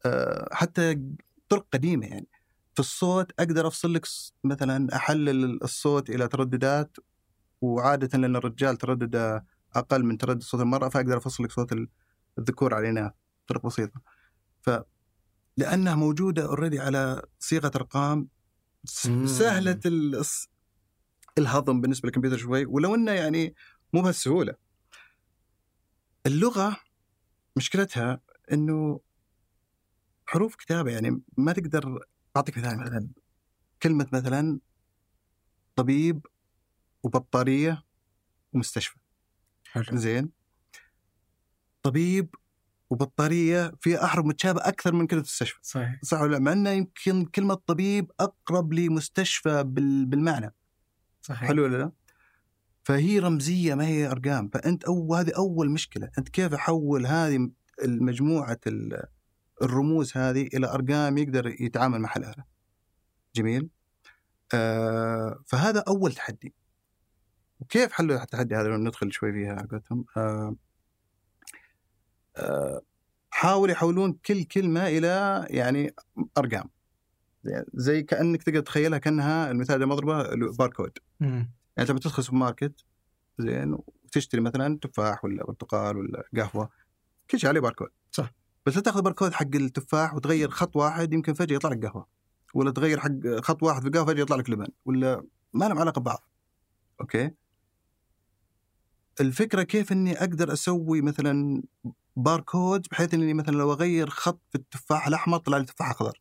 أه 0.06 0.48
حتى 0.52 1.02
طرق 1.48 1.66
قديمة 1.72 2.06
يعني. 2.06 2.28
في 2.74 2.80
الصوت 2.80 3.32
أقدر 3.38 3.66
أفصل 3.66 3.94
لك 3.94 4.06
مثلا 4.44 4.96
أحلل 4.96 5.62
الصوت 5.62 6.10
إلى 6.10 6.28
ترددات 6.28 6.96
وعادة 7.60 8.18
لأن 8.18 8.36
الرجال 8.36 8.76
تردد 8.76 9.42
أقل 9.74 10.04
من 10.04 10.18
تردد 10.18 10.42
صوت 10.42 10.60
المرأة 10.60 10.88
فأقدر 10.88 11.16
أفصل 11.16 11.44
لك 11.44 11.52
صوت 11.52 11.74
الذكور 12.38 12.74
على 12.74 12.90
الاناث 12.90 13.12
بطرق 13.44 13.66
بسيطة. 13.66 14.00
ف 14.62 14.70
لأنها 15.56 15.94
موجودة 15.94 16.46
اوريدي 16.46 16.80
على 16.80 17.22
صيغة 17.38 17.70
أرقام 17.76 18.28
سهلة 19.24 19.80
الهضم 21.38 21.80
بالنسبة 21.80 22.06
للكمبيوتر 22.06 22.36
شوي 22.36 22.66
ولو 22.66 22.94
إنه 22.94 23.12
يعني 23.12 23.54
مو 23.92 24.02
بهالسهولة. 24.02 24.54
اللغة 26.26 26.76
مشكلتها 27.56 28.20
إنه 28.52 29.00
حروف 30.26 30.56
كتابة 30.56 30.90
يعني 30.90 31.22
ما 31.36 31.52
تقدر 31.52 32.04
أعطيك 32.36 32.58
مثال 32.58 32.78
مثلا 32.78 33.08
كلمة 33.82 34.06
مثلا 34.12 34.60
طبيب 35.76 36.26
وبطارية 37.02 37.82
ومستشفى. 38.52 38.96
حلو. 39.72 39.84
زين. 39.96 40.30
طبيب 41.82 42.34
وبطارية 42.90 43.72
في 43.80 44.04
احرف 44.04 44.24
متشابهه 44.26 44.68
أكثر 44.68 44.92
من 44.94 45.06
كلمه 45.06 45.22
مستشفى. 45.22 45.58
صحيح. 45.62 46.00
صح 46.02 46.20
ولا 46.20 46.32
لا؟ 46.32 46.38
مع 46.38 46.52
إنه 46.52 46.70
يمكن 46.70 47.24
كلمه 47.24 47.54
طبيب 47.54 48.12
أقرب 48.20 48.72
لمستشفى 48.72 49.64
بال- 49.64 50.06
بالمعنى. 50.06 50.54
صحيح. 51.22 51.48
حلو 51.48 51.62
ولا 51.64 51.76
لا؟ 51.76 51.92
فهي 52.84 53.18
رمزية 53.18 53.74
ما 53.74 53.86
هي 53.86 54.06
أرقام. 54.10 54.48
فأنت 54.48 54.84
أو 54.84 55.14
هذه 55.14 55.32
أول 55.36 55.70
مشكلة. 55.70 56.10
أنت 56.18 56.28
كيف 56.28 56.54
أحول 56.54 57.06
هذه 57.06 57.50
المجموعة 57.82 58.60
ال- 58.66 59.04
الرموز 59.62 60.16
هذه 60.16 60.46
إلى 60.54 60.66
أرقام 60.66 61.18
يقدر 61.18 61.46
يتعامل 61.46 62.00
مع 62.00 62.12
الاله 62.16 62.44
جميل. 63.34 63.68
آه 64.54 65.42
فهذا 65.46 65.84
أول 65.88 66.12
تحدي. 66.12 66.54
وكيف 67.60 67.92
حلوا 67.92 68.22
التحدي 68.22 68.54
هذا 68.56 68.68
لو 68.68 68.76
ندخل 68.76 69.12
شوي 69.12 69.32
فيها 69.32 69.52
على 69.52 69.68
قولتهم؟ 69.70 70.04
آه 70.16 70.56
آه 72.36 72.80
حاولوا 73.30 73.72
يحولون 73.72 74.12
كل 74.12 74.44
كلمة 74.44 74.86
إلى 74.88 75.46
يعني 75.50 75.94
أرقام. 76.38 76.70
زي- 77.44 77.64
زي 77.74 78.02
كأنك 78.02 78.42
تقدر 78.42 78.60
تتخيلها 78.60 78.98
كأنها 78.98 79.50
المثال 79.50 79.82
اللي 79.82 79.97
أضربه 79.97 80.22
باركود 80.58 80.98
مم. 81.20 81.28
يعني 81.28 81.50
أنت 81.90 81.90
بتدخل 81.90 82.24
سوبر 82.24 82.38
ماركت 82.38 82.74
زين 83.38 83.78
وتشتري 84.04 84.40
مثلا 84.40 84.78
تفاح 84.82 85.24
ولا 85.24 85.44
برتقال 85.46 85.96
ولا 85.96 86.24
قهوة 86.36 86.70
كل 87.30 87.38
شيء 87.38 87.50
عليه 87.50 87.60
باركود 87.60 87.88
صح. 88.12 88.32
بس 88.66 88.76
لا 88.76 88.82
تأخذ 88.82 89.02
باركود 89.02 89.32
حق 89.32 89.54
التفاح 89.54 90.14
وتغير 90.14 90.50
خط 90.50 90.76
واحد 90.76 91.12
يمكن 91.12 91.34
فجأة 91.34 91.56
يطلع 91.56 91.70
لك 91.70 91.86
قهوة. 91.86 92.06
ولا 92.54 92.70
تغير 92.70 93.00
حق 93.00 93.10
خط 93.42 93.62
واحد 93.62 93.82
في 93.82 93.88
القهوة 93.88 94.06
فجأة 94.06 94.22
يطلع 94.22 94.36
لك 94.36 94.50
لبن. 94.50 94.66
ولا 94.84 95.24
ما 95.52 95.64
لهم 95.64 95.78
علاقة 95.78 96.00
ببعض. 96.00 96.22
okay؟ 97.00 97.30
الفكرة 99.20 99.62
كيف 99.62 99.92
إني 99.92 100.18
أقدر 100.18 100.52
أسوي 100.52 101.02
مثلا 101.02 101.62
باركود 102.16 102.86
بحيث 102.90 103.14
إني 103.14 103.34
مثلا 103.34 103.56
لو 103.56 103.72
أغير 103.72 104.10
خط 104.10 104.40
في 104.50 104.54
التفاح 104.58 105.06
الأحمر 105.06 105.38
طلع 105.38 105.58
لي 105.58 105.64
تفاح 105.64 105.90
أخضر. 105.90 106.20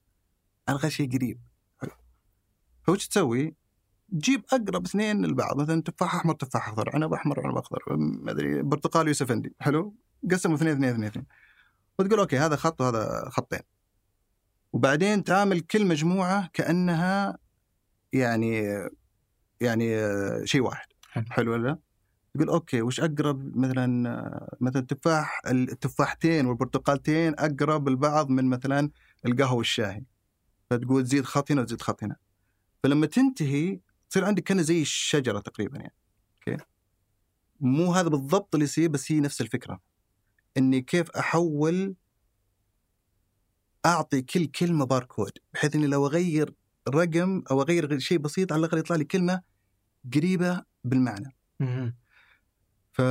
ألقى 0.70 0.90
شيء 0.90 1.18
قريب. 1.18 1.40
حلو. 1.82 1.92
فوش 2.84 3.08
تسوي؟ 3.08 3.56
جيب 4.14 4.46
أقرب 4.54 4.86
اثنين 4.86 5.26
لبعض 5.26 5.62
مثلا 5.62 5.82
تفاح 5.82 6.16
أحمر 6.16 6.34
تفاح 6.34 6.68
أخضر 6.68 6.90
عنب 6.96 7.14
أحمر 7.14 7.48
عنب 7.48 7.58
أخضر 7.58 7.80
ما 7.98 8.32
أدري 8.32 8.62
برتقال 8.62 9.08
يوسفندي 9.08 9.56
حلو. 9.60 9.96
قسموا 10.32 10.56
اثنين 10.56 10.72
اثنين 10.72 10.90
اثنين 10.90 11.08
اثنين. 11.08 11.26
وتقول 12.00 12.20
okay 12.20 12.38
هذا 12.38 12.56
خط 12.56 12.82
وهذا 12.82 13.30
خطين. 13.30 13.60
وبعدين 14.74 15.24
تعامل 15.24 15.60
كل 15.60 15.86
مجموعة 15.86 16.50
كأنها 16.54 17.38
يعني 18.14 18.64
يعني 19.62 19.88
شيء 20.48 20.62
واحد. 20.62 20.88
حلو. 21.12 21.26
حلو 21.30 21.52
ولا 21.52 21.78
لا؟ 22.38 22.46
تقول 22.46 22.50
okay 22.50 22.82
وش 22.82 23.00
أقرب 23.00 23.58
مثلا 23.58 24.48
مثلا 24.60 24.82
التفاح 24.82 25.42
التفاحتين 25.48 26.46
والبرتقالتين 26.46 27.34
أقرب 27.40 27.88
لبعض 27.88 28.30
من 28.30 28.46
مثلا 28.46 28.92
القهوة 29.26 29.54
والشاي 29.54 30.06
فتقول 30.70 31.04
تزيد 31.04 31.26
خط 31.26 31.52
هنا 31.52 31.62
وتزيد 31.62 31.82
خط 31.82 32.04
هنا 32.04 32.16
فلما 32.84 33.06
تنتهي 33.06 33.80
تصير 34.10 34.26
عندك 34.26 34.44
كان 34.44 34.64
زي 34.64 34.82
الشجره 34.82 35.40
تقريبا 35.40 35.78
يعني 35.78 35.94
okay 36.38 36.64
مو 37.60 37.94
هذا 37.94 38.10
بالضبط 38.10 38.56
اللي 38.56 38.64
يصير 38.64 38.90
بس 38.90 39.12
هي 39.12 39.20
نفس 39.20 39.42
الفكرة 39.42 39.80
إني 40.58 40.82
كيف 40.82 41.12
أحول 41.12 41.96
أعطي 43.86 44.22
كل 44.22 44.46
كلمة 44.46 44.86
باركود 44.86 45.32
بحيث 45.54 45.76
إني 45.76 45.88
لو 45.88 46.08
أغير 46.08 46.54
رقم 46.90 47.44
أو 47.52 47.62
أغير 47.62 48.00
شيء 48.00 48.18
بسيط 48.18 48.52
على 48.54 48.60
الأقل 48.60 48.78
يطلع 48.78 48.96
لي 48.96 49.06
كلمة 49.06 49.42
قريبة 50.16 50.64
بالمعنى. 50.84 51.36
ف 52.98 53.02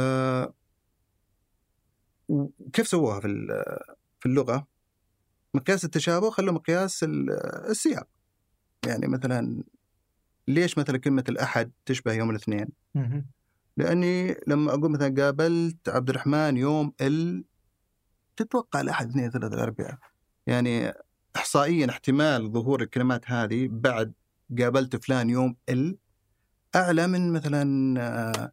وكيف 2.29 2.88
سووها 2.88 3.20
في 3.20 3.29
في 4.20 4.27
اللغة؟ 4.27 4.66
مقياس 5.55 5.85
التشابه 5.85 6.31
خلوا 6.31 6.53
مقياس 6.55 7.03
ال- 7.05 7.31
السياق 7.70 8.09
يعني 8.87 9.07
مثلا 9.07 9.62
ليش 10.49 10.79
مثلا 10.79 10.99
كلمة 10.99 11.25
الأحد 11.29 11.72
تشبه 11.87 12.12
يوم 12.12 12.31
الاثنين؟ 12.31 12.68
مم. 12.94 13.27
لأني 13.77 14.37
لما 14.46 14.75
أقول 14.75 14.90
مثلا 14.90 15.14
قابلت 15.22 15.88
عبد 15.88 16.11
الرحمن 16.11 16.57
يوم 16.57 16.92
ال 17.01 17.44
تتوقع 18.37 18.81
الأحد 18.81 19.09
اثنين 19.11 19.31
ثلاثة 19.31 19.55
الأربعاء 19.55 19.99
يعني 20.46 20.92
احصائيا 21.37 21.90
احتمال 21.90 22.53
ظهور 22.53 22.83
الكلمات 22.83 23.31
هذه 23.31 23.68
بعد 23.70 24.12
قابلت 24.59 25.05
فلان 25.05 25.31
يوم 25.31 25.57
ال 25.68 25.99
أعلى 26.77 27.07
من 27.07 27.33
مثلا 27.33 28.53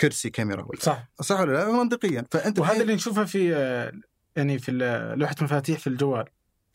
كرسي 0.00 0.30
كاميرا 0.30 0.62
ولا 0.62 0.80
صح 0.80 1.08
صح 1.20 1.40
ولا 1.40 1.52
لا 1.52 1.72
منطقيا 1.72 2.24
فأنت 2.30 2.58
وهذا 2.58 2.82
اللي 2.82 2.94
نشوفه 2.94 3.24
في 3.24 3.54
آه، 3.56 3.92
يعني 4.36 4.58
في 4.58 4.72
لوحة 5.16 5.34
مفاتيح 5.42 5.78
في 5.78 5.86
الجوال 5.86 6.24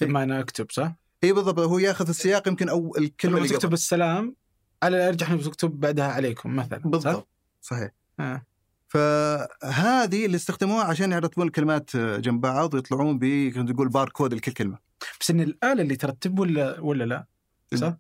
لما 0.02 0.24
أنا 0.24 0.40
أكتب 0.40 0.72
صح؟ 0.72 0.96
اي 1.24 1.34
بالضبط 1.34 1.60
هو 1.60 1.80
ياخذ 1.80 2.10
السياق 2.10 2.48
يمكن 2.48 2.70
أو 2.70 2.96
الكلمة 2.98 3.38
اللي 3.38 3.50
تكتب 3.50 3.74
السلام 3.74 4.36
على 4.84 4.98
الارجح 4.98 5.32
انك 5.32 5.44
تكتب 5.46 5.80
بعدها 5.80 6.08
عليكم 6.08 6.56
مثلا 6.56 6.80
صح؟ 6.80 6.88
بالضبط 6.88 7.28
صحيح 7.62 7.92
آه. 8.20 8.46
فهذه 8.88 10.26
اللي 10.26 10.36
استخدموها 10.36 10.84
عشان 10.84 11.12
يرتبون 11.12 11.48
الكلمات 11.48 11.98
جنب 11.98 12.42
بعض 12.42 12.74
ويطلعون 12.74 13.20
ب 13.20 13.52
تقول 13.74 13.90
باركود 13.90 14.34
لكل 14.34 14.52
كلمه 14.52 14.78
بس 15.22 15.32
إن 15.32 15.40
الآلة 15.42 15.82
اللي 15.82 15.96
ترتب 15.96 16.40
ولا 16.40 16.80
ولا 16.80 17.04
لا؟ 17.04 17.26
صح؟ 17.76 17.94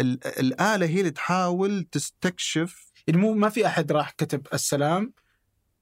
ال- 0.00 0.26
الآلة 0.26 0.86
هي 0.86 1.00
اللي 1.00 1.10
تحاول 1.10 1.86
تستكشف 1.92 2.92
يعني 3.06 3.20
مو 3.20 3.34
ما 3.34 3.48
في 3.48 3.66
أحد 3.66 3.92
راح 3.92 4.10
كتب 4.10 4.46
السلام 4.54 5.12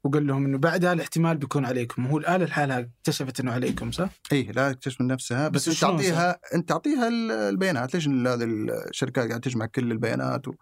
وقال 0.04 0.26
لهم 0.26 0.44
إنه 0.44 0.58
بعدها 0.58 0.92
الاحتمال 0.92 1.36
بيكون 1.36 1.64
عليكم. 1.64 2.06
هو 2.06 2.18
الآلة 2.18 2.44
لحالها 2.44 2.78
اكتشفت 2.80 3.40
إنه 3.40 3.52
عليكم 3.52 3.92
صح؟ 3.92 4.10
اي 4.32 4.42
لا 4.42 4.72
تكتشف 4.72 5.00
من 5.00 5.06
نفسها. 5.06 5.48
بس, 5.48 5.68
بس 5.68 5.80
تعطيها 5.80 6.38
إنت 6.54 6.68
تعطيها 6.68 7.08
ال- 7.08 7.30
البيانات. 7.30 7.94
ليش 7.94 8.08
هذه 8.08 8.44
الشركات 8.44 9.28
قاعدة 9.28 9.38
تجمع 9.38 9.66
كل 9.66 9.92
البيانات 9.92 10.48
و... 10.48 10.54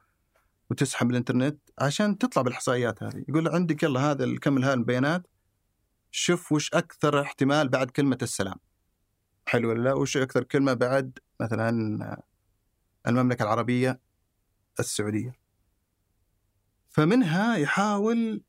وتسحب 0.70 1.10
الإنترنت؟ 1.10 1.58
عشان 1.78 2.18
تطلع 2.18 2.42
بالإحصائيات 2.42 3.02
هذه. 3.02 3.24
يقول 3.28 3.48
عندك 3.48 3.82
يلا 3.82 4.00
هذا 4.00 4.24
ال- 4.24 4.40
كمل 4.40 4.64
هذه 4.64 4.74
البيانات. 4.74 5.26
شوف 6.10 6.52
وش 6.52 6.74
أكثر 6.74 7.20
احتمال 7.20 7.68
بعد 7.68 7.90
كلمة 7.90 8.18
السلام. 8.22 8.56
حلو 9.46 9.70
ولا 9.70 9.82
لا؟ 9.82 9.92
وش 9.92 10.16
أكثر 10.16 10.44
كلمة 10.44 10.72
بعد 10.72 11.18
مثلا 11.40 12.22
المملكة 13.06 13.42
العربية 13.42 14.00
السعودية. 14.80 15.41
فمنها 16.92 17.56
يحاول 17.56 18.42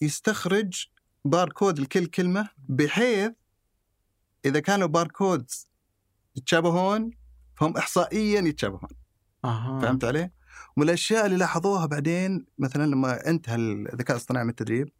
يستخرج 0.00 0.86
باركود 1.24 1.78
لكل 1.78 2.06
كلمة 2.06 2.48
بحيث 2.68 3.32
إذا 4.44 4.60
كانوا 4.60 4.88
barcodes 4.88 5.68
يتشابهون 6.36 7.10
فهم 7.56 7.76
احصائيا 7.76 8.40
يتشابهون 8.40 8.90
أها 9.44 9.80
فهمت 9.80 10.04
علي؟ 10.04 10.30
ومن 10.76 10.86
الأشياء 10.88 11.26
اللي 11.26 11.36
لاحظوها 11.36 11.86
بعدين 11.86 12.46
مثلا 12.58 12.86
لما 12.86 13.26
انتهى 13.26 13.54
الذكاء 13.56 14.16
الاصطناعي 14.16 14.44
من 14.44 14.50
التدريب 14.50 14.92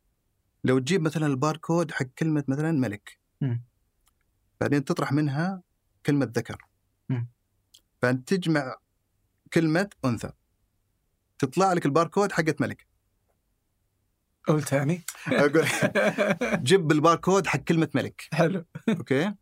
لو 0.65 0.79
تجيب 0.79 1.03
مثلا 1.03 1.27
الباركود 1.27 1.91
حق 1.93 2.05
كلمة 2.05 2.45
مثلا 2.49 2.73
ملك 2.73 3.19
مم. 3.41 3.63
بعدين 4.61 4.85
تطرح 4.85 5.13
منها 5.13 5.63
كلمة 6.07 6.33
ذكر. 6.37 6.67
فانت 8.03 8.35
تجمع 8.35 8.77
كلمة 9.53 9.91
أنثى 10.05 10.33
تطلع 11.41 11.73
لك 11.73 11.87
الباركود 11.87 12.33
حقت 12.33 12.61
ملكة. 12.61 12.87
قول 14.47 14.63
ثاني 14.63 15.03
أقول 15.29 15.67
جيب 16.69 16.93
الباركود 16.93 17.47
حق 17.47 17.59
كلمة 17.59 17.89
ملك. 17.95 18.29
حلو. 18.33 18.65
okay؟ 18.89 19.35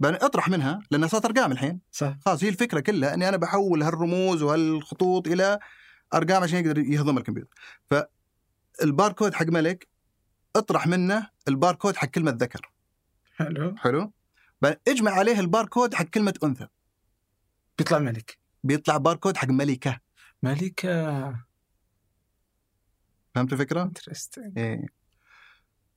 بعدين 0.00 0.22
اطرح 0.22 0.48
منها 0.48 0.80
لأنها 0.90 1.08
صارت 1.08 1.24
أرقام 1.24 1.52
الحين. 1.52 1.80
صح. 1.92 2.16
خلاص 2.24 2.44
هي 2.44 2.48
الفكرة 2.48 2.80
كلها 2.80 3.14
إني 3.14 3.28
أنا 3.28 3.36
بحول 3.36 3.82
هالرموز 3.82 4.42
وهالخطوط 4.42 5.28
إلى 5.28 5.58
أرقام 6.14 6.42
عشان 6.42 6.64
يقدر 6.64 6.78
يهضم 6.78 7.18
الكمبيوتر. 7.18 7.54
فالباركود 8.80 9.34
حق 9.34 9.46
ملك 9.46 9.88
اطرح 10.56 10.86
منه 10.86 11.30
الباركود 11.48 11.96
حق 11.96 12.08
كلمة 12.08 12.30
ذكر. 12.30 12.70
حلو. 13.36 13.74
حلو؟ 13.76 14.12
بعدين 14.62 14.78
اجمع 14.88 15.10
عليه 15.10 15.40
الباركود 15.40 15.94
حق 15.94 16.04
كلمة 16.04 16.34
أنثى. 16.44 16.66
بيطلع 17.78 17.98
ملكة. 17.98 18.38
بيطلع 18.64 18.96
باركود 18.96 19.36
حق 19.36 19.48
ملكة. 19.48 20.03
ملكة 20.44 21.44
فهمت؟ 23.34 23.52
interesting 23.82 24.58
إيه 24.58 24.86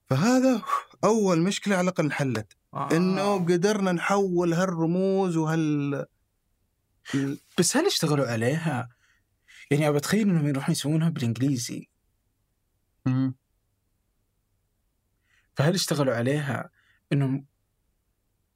فهذا 0.09 0.61
أول 1.03 1.39
مشكلة 1.39 1.75
على 1.75 1.83
الأقل 1.83 2.03
انحلت 2.05 2.53
إنه 2.97 3.45
قدرنا 3.45 3.91
نحول 3.91 4.53
هالرموز 4.53 5.37
وهال 5.37 6.05
بس 7.59 7.77
هل 7.77 7.85
اشتغلوا 7.85 8.27
عليها؟ 8.27 8.89
يعني 9.71 9.87
ابى 9.87 9.97
أتخيل 9.97 10.29
إنهم 10.29 10.47
يروحون 10.47 10.71
يسوونها 10.71 11.09
بالإنجليزي 11.09 11.89
مم. 13.05 13.35
فهل 15.55 15.73
اشتغلوا 15.73 16.13
عليها 16.15 16.69
إنهم 17.13 17.45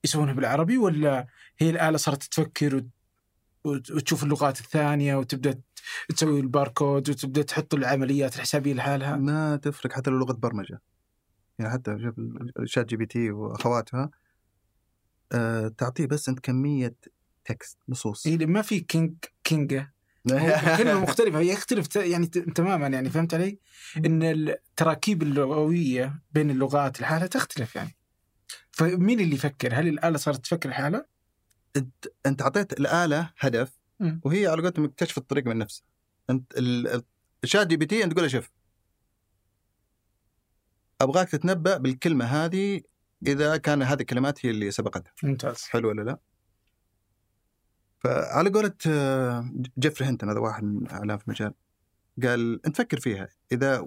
يسوونها 0.04 0.34
بالعربي 0.34 0.78
ولا 0.78 1.28
هي 1.60 1.70
الآلة 1.70 1.98
صارت 1.98 2.24
تفكر 2.24 2.76
وت- 2.76 2.90
وتشوف 3.66 4.24
اللغات 4.24 4.60
الثانية 4.60 5.16
وتبدأ 5.16 5.62
تسوي 6.10 6.40
الباركود 6.40 7.10
وتبدأ 7.10 7.42
تحط 7.42 7.74
العمليات 7.74 8.36
الحسابية 8.36 8.74
لحالها 8.74 9.16
ما 9.16 9.56
تفرق 9.56 9.92
حتى 9.94 10.10
لو 10.10 10.18
لغة 10.18 10.34
برمجة 10.34 10.82
يعني 11.60 11.72
حتى 11.72 11.98
شوف 12.00 12.16
ال 12.60 12.86
ChatGPT 12.86 13.32
وأخواتها 13.32 14.10
آه 15.32 15.68
تعطيه 15.68 16.06
بس 16.06 16.30
أنت 16.30 16.40
كمية 16.40 16.96
text 17.46 17.78
نصوص 17.90 18.28
إيه، 18.28 18.46
ما 18.46 18.62
في 18.62 18.80
كينج 18.80 19.14
كينجا 19.44 19.92
هو 20.32 20.78
كلمة 20.78 21.00
مختلفة 21.00 21.40
هي 21.40 21.52
يختلف 21.52 21.96
يعني 21.96 22.28
تماما 22.28 22.88
يعني 22.88 23.10
فهمت 23.10 23.34
علي؟ 23.34 23.60
إن 23.98 24.24
التراكيب 24.24 25.24
اللغوية 25.24 26.22
بين 26.32 26.50
اللغات 26.50 27.02
لحالها 27.02 27.28
تختلف 27.28 27.76
يعني 27.76 27.96
فمين 28.72 29.20
اللي 29.20 29.36
يفكر؟ 29.36 29.74
هل 29.74 29.88
الآلة 29.88 30.18
صارت 30.18 30.44
تفكر 30.44 30.70
لحالها؟ 30.70 31.06
أنت 31.78 32.08
أنت 32.26 32.42
اعطيت 32.42 32.80
الآلة 32.80 33.34
هدف. 33.40 33.80
وهي 34.24 34.48
على 34.48 34.62
قولتهم 34.62 34.86
مكتشف 34.86 35.18
الطريق 35.18 35.48
من 35.48 35.58
نفسها 35.58 35.86
أنت 36.30 36.58
ال- 36.58 36.88
ال- 36.88 37.04
ال 37.44 37.68
ChatGPT 37.68 38.04
أنت 38.04 38.12
تقول 38.12 38.24
له 38.24 38.30
شوف. 38.30 38.52
أبغاك 41.02 41.30
تتنبأ 41.30 41.78
بالكلمة 41.78 42.26
هذه 42.26 42.82
إذا 43.28 43.58
كان 43.58 43.82
هذه 43.84 44.02
الكلمات 44.02 44.46
هي 44.46 44.50
اللي 44.50 44.72
سبقتها. 44.72 45.14
ممتاز. 45.24 45.64
حلو 45.64 45.90
ولا 45.90 46.02
لا؟ 46.02 46.20
فعلى 48.00 48.50
قولة 48.50 48.74
آه، 48.88 49.52
جيفري 49.80 50.08
هنتون 50.08 50.30
هذا 50.30 50.40
واحد 50.40 50.64
من 50.64 50.90
اعلام 50.90 51.18
في 51.18 51.28
المجال 51.28 51.54
قال 52.24 52.66
أنت 52.66 52.78
فكر 52.78 53.00
فيها. 53.00 53.30
إذا 53.52 53.86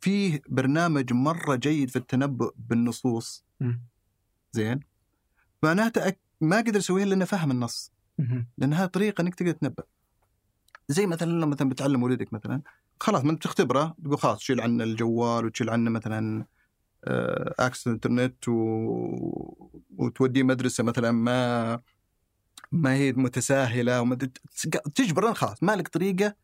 فيه 0.00 0.42
برنامج 0.48 1.12
مرة 1.12 1.54
جيد 1.56 1.90
في 1.90 1.96
التنبؤ 1.96 2.54
بالنصوص. 2.56 3.44
زين. 4.52 4.80
معناته 5.62 6.10
أك- 6.10 6.25
ما 6.40 6.56
قدر 6.56 6.76
يسويها 6.78 7.04
إلا 7.04 7.14
انه 7.14 7.24
فهم 7.24 7.50
النص 7.50 7.92
مهم. 8.18 8.46
لانها 8.58 8.86
طريقة 8.86 9.22
إنك 9.22 9.34
تقدر 9.34 9.52
تتنبا 9.52 9.82
زي 10.88 11.06
مثلا 11.06 11.30
لما 11.30 11.46
مثلا 11.46 11.68
بتعلم 11.68 12.02
ولدك 12.02 12.32
مثلا 12.32 12.62
خلاص 13.00 13.24
ما 13.24 13.30
أنت 13.30 13.42
تختبره 13.44 13.96
تقول 14.04 14.18
خلاص 14.18 14.38
تشيل 14.38 14.60
عنه 14.60 14.84
الجوال 14.84 15.44
وتشيل 15.44 15.70
عنه 15.70 15.90
مثلا 15.90 16.44
آه، 17.04 17.54
access 17.58 17.86
الانترنت 17.86 18.48
و... 18.48 18.52
وتوديه 19.98 20.42
مدرسة 20.42 20.84
مثلا 20.84 21.10
ما 21.12 21.80
ما 22.72 22.94
هي 22.94 23.12
متساهلة 23.12 24.00
وما 24.00 24.18
تجبر 24.94 25.34
خلاص 25.34 25.62
ما 25.62 25.76
لك 25.76 25.88
طريقة 25.88 26.34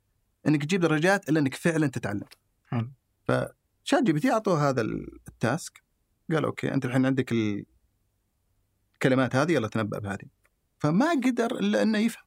إنك 0.48 0.64
تجيب 0.64 0.80
درجات 0.80 1.28
إلا 1.28 1.40
إنك 1.40 1.54
فعلا 1.54 1.86
تتعلم. 1.86 2.24
ف 3.24 4.02
ChatGPT 4.02 4.32
أعطوه 4.32 4.68
هذا 4.68 4.80
ال 5.28 5.39
task 5.39 5.82
قال 6.32 6.44
okay 6.44 6.74
أنت 6.74 6.84
الحين 6.84 7.06
عندك 7.06 7.32
ال- 7.32 7.64
الكلمات 9.04 9.36
هذه 9.36 9.52
يلا 9.52 9.68
تنبأ 9.68 9.98
بهذه. 9.98 10.24
فما 10.78 11.10
قدر 11.10 11.58
إلا 11.58 11.82
أنه 11.82 11.98
يفهم. 11.98 12.24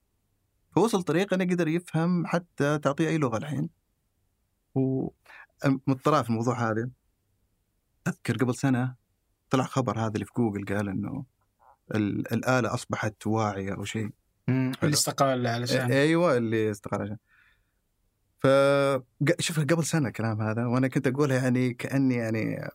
فوصل 0.72 1.04
طريقه 1.04 1.36
أنه 1.36 1.44
قدر 1.54 1.68
يفهم 1.68 2.28
حتى 2.28 2.80
تعطيه 2.80 3.08
أي 3.08 3.18
لغة 3.18 3.38
الحين. 3.38 3.70
ومن 4.76 5.24
الطرائف 5.24 6.22
في 6.22 6.30
الموضوع 6.30 6.72
هذا 6.72 6.90
أذكر 8.08 8.38
قبل 8.38 8.56
سنة 8.56 8.96
طلع 9.50 9.64
خبر 9.64 10.00
هذا 10.00 10.14
اللي 10.14 10.26
في 10.26 10.32
جوجل 10.38 10.66
قال 10.76 10.90
إنه 10.90 11.26
ال- 11.96 12.34
الآلة 12.34 12.74
أصبحت 12.74 13.28
واعية 13.28 13.74
أو 13.74 13.84
شيء. 13.84 14.10
اللي 14.50 14.94
استقال 14.94 15.48
علشان 15.48 15.92
أيوه 15.92 16.38
اللي 16.38 16.72
استقال 16.72 17.02
عشان 17.02 17.18
ف 18.40 18.48
ق- 19.28 19.42
شوف 19.42 19.60
قبل 19.60 19.84
سنة 19.86 20.08
الكلام 20.08 20.42
هذا 20.42 20.66
وأنا 20.66 20.88
كنت 20.88 21.08
أقولها 21.08 21.38
يعني 21.38 21.74
كأني 21.74 22.16
يعني 22.16 22.70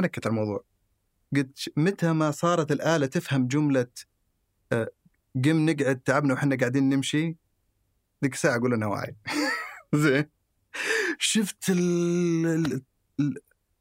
أنكت 0.00 0.26
الموضوع 0.26 0.64
قلت 1.36 1.72
متى 1.76 2.12
ما 2.12 2.30
صارت 2.30 2.72
الآلة 2.72 3.06
تفهم 3.06 3.46
جملة 3.48 3.86
آه، 4.72 4.88
قم 5.44 5.70
نقعد 5.70 6.00
تعبنا 6.00 6.34
وحنا 6.34 6.56
قاعدين 6.56 6.88
نمشي؟ 6.88 7.36
ذيك 8.24 8.32
الساعة 8.34 8.56
أقول 8.56 8.74
انها 8.74 8.88
واعي 8.88 9.16
زين. 9.94 10.30
شفت 11.18 11.70
ال- 11.70 12.46
ال- 12.46 12.82
ال- 13.20 13.38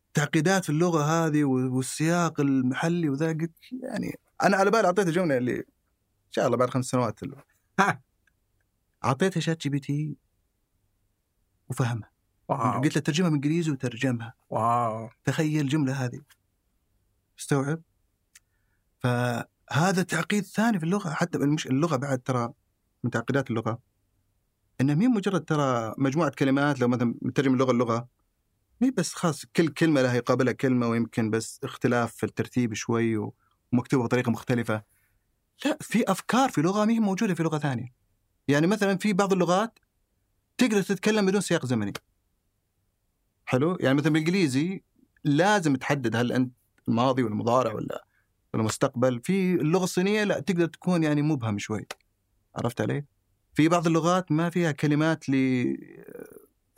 التعقيدات 0.07 0.63
في 0.63 0.69
اللغة 0.69 1.03
هذه 1.03 1.43
والسياق 1.43 2.39
المحلي 2.39 3.09
وذا؟ 3.09 3.27
قلت 3.27 3.51
يعني 3.83 4.19
أنا 4.43 4.57
على 4.57 4.71
بالي 4.71 4.85
أعطيته 4.87 5.11
جملة 5.11 5.37
اللي 5.37 5.55
إن 5.57 6.31
شاء 6.31 6.45
الله 6.45 6.57
بعد 6.57 6.69
خمس 6.69 6.85
سنوات 6.85 7.19
أعطيته 9.05 9.39
ChatGPT 9.39 10.17
وفهمها. 11.69 12.09
wow. 12.49 12.81
قلت 12.81 12.95
له 12.95 13.01
ترجمها 13.01 13.29
من 13.29 13.35
إنجليزي 13.35 13.71
وترجمها. 13.71 14.33
wow. 14.49 15.09
تخيل 15.25 15.61
الجمله 15.61 15.93
هذه. 16.05 16.21
استوعب 17.39 17.81
فهذا 18.99 20.03
تعقيد 20.03 20.43
ثاني 20.43 20.79
في 20.79 20.85
اللغة 20.85 21.09
حتى 21.09 21.37
المش... 21.37 21.67
اللغة 21.67 21.95
بعد 21.95 22.19
ترى 22.19 22.53
من 23.03 23.11
تعقيدات 23.11 23.49
اللغة. 23.49 23.79
انها 24.81 24.95
مين 24.95 25.09
مجرد 25.09 25.45
ترى 25.45 25.93
مجموعة 25.97 26.29
كلمات 26.29 26.79
لو 26.79 26.87
مثلا 26.87 27.15
مترجم 27.21 27.53
اللغة 27.53 27.71
اللغة 27.71 28.07
مي 28.81 28.91
بس 28.91 29.13
خاص 29.13 29.45
كل 29.45 29.67
كلمة 29.67 30.01
لها 30.01 30.13
يقابلها 30.13 30.53
كلمة 30.53 30.87
ويمكن 30.87 31.29
بس 31.29 31.59
اختلاف 31.63 32.15
في 32.15 32.25
الترتيب 32.25 32.73
شوي 32.73 33.17
ومكتوبة 33.73 34.03
بطريقة 34.03 34.31
مختلفة. 34.31 34.83
لا 35.65 35.77
في 35.81 36.03
أفكار 36.11 36.49
في 36.49 36.61
لغة 36.61 36.85
ما 36.85 36.91
هي 36.91 36.99
موجودة 36.99 37.33
في 37.33 37.43
لغة 37.43 37.57
ثانية. 37.57 37.93
يعني 38.47 38.67
مثلا 38.67 38.97
في 38.97 39.13
بعض 39.13 39.33
اللغات 39.33 39.79
تقدر 40.57 40.81
تتكلم 40.81 41.25
بدون 41.25 41.41
سياق 41.41 41.65
زمني. 41.65 41.93
حلو؟ 43.45 43.77
يعني 43.79 43.97
مثلا 43.97 44.13
بالإنجليزي 44.13 44.83
لازم 45.23 45.75
تحدد 45.75 46.15
هل 46.15 46.31
أنت 46.31 46.53
الماضي 46.87 47.23
ولا 47.23 47.31
المضارع 47.31 47.73
ولا 47.73 48.05
المستقبل 48.55 49.21
في 49.23 49.53
اللغة 49.53 49.83
الصينية 49.83 50.23
لا 50.23 50.39
تقدر 50.39 50.65
تكون 50.65 51.03
يعني 51.03 51.21
مبهم 51.21 51.57
شوي. 51.57 51.87
عرفت 52.55 52.81
علي؟ 52.81 53.05
في 53.53 53.69
بعض 53.69 53.87
اللغات 53.87 54.31
ما 54.31 54.49
فيها 54.49 54.71
كلمات 54.71 55.29
ل 55.29 55.33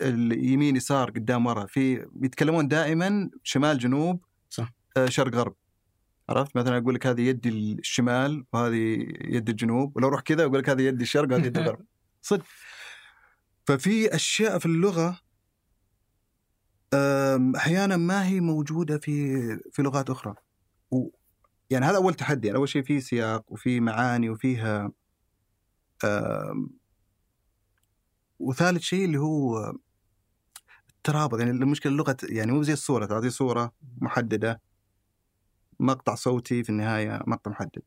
اليمين 0.02 0.76
يسار 0.76 1.10
قدام 1.10 1.46
ورا. 1.46 1.65
في 1.65 2.06
بيتكلمون 2.12 2.68
دائما 2.68 3.30
شمال 3.44 3.78
جنوب 3.80 4.26
صح. 4.50 4.74
آه، 4.98 5.06
شرق 5.06 5.36
غرب. 5.36 5.56
عرفت؟ 6.30 6.58
مثلا 6.58 6.78
أقول 6.78 6.96
لك 6.96 7.08
هذه 7.08 7.22
يدي 7.22 7.50
الشمال 7.50 8.46
وهذه 8.54 9.06
يد 9.22 9.50
الجنوب 9.50 9.98
ولو 9.98 10.08
أروح 10.08 10.22
كذا 10.22 10.46
أقول 10.46 10.60
لك 10.60 10.70
هذه 10.70 10.82
يدي 10.82 11.04
الشرق 11.04 11.32
وهذه 11.32 11.46
يدي 11.46 11.60
الغرب. 11.60 11.86
صدق. 12.22 12.44
ففي 13.65 14.15
أشياء 14.15 14.60
في 14.60 14.65
اللغة 14.65 15.20
أحيانا 17.56 17.98
ما 17.98 18.26
هي 18.28 18.39
موجودة 18.41 18.98
في 18.98 19.38
في 19.71 19.82
لغات 19.82 20.10
أخرى. 20.10 20.36
و 20.91 21.10
يعني 21.69 21.86
هذا 21.86 21.98
أول 21.98 22.13
تحدي. 22.13 22.48
يعني 22.48 22.60
أول 22.60 22.69
شيء 22.69 22.84
في 22.84 23.02
سياق 23.02 23.52
وفي 23.52 23.80
معاني 23.80 24.30
وفيها 24.30 24.91
وثالث 28.39 28.82
شيء 28.82 29.06
اللي 29.06 29.17
هو 29.19 29.74
الترابط. 30.98 31.39
يعني 31.39 31.52
المشكلة 31.52 31.91
اللغة 31.91 32.17
يعني 32.24 32.52
مو 32.52 32.63
زي 32.63 32.74
الصورة. 32.74 33.06
تعطي 33.06 33.30
صورة 33.30 33.74
محددة 33.98 34.62
مقطع 35.80 36.15
صوتي 36.15 36.63
في 36.63 36.69
النهاية 36.69 37.19
مقطع 37.28 37.52
محدد. 37.52 37.82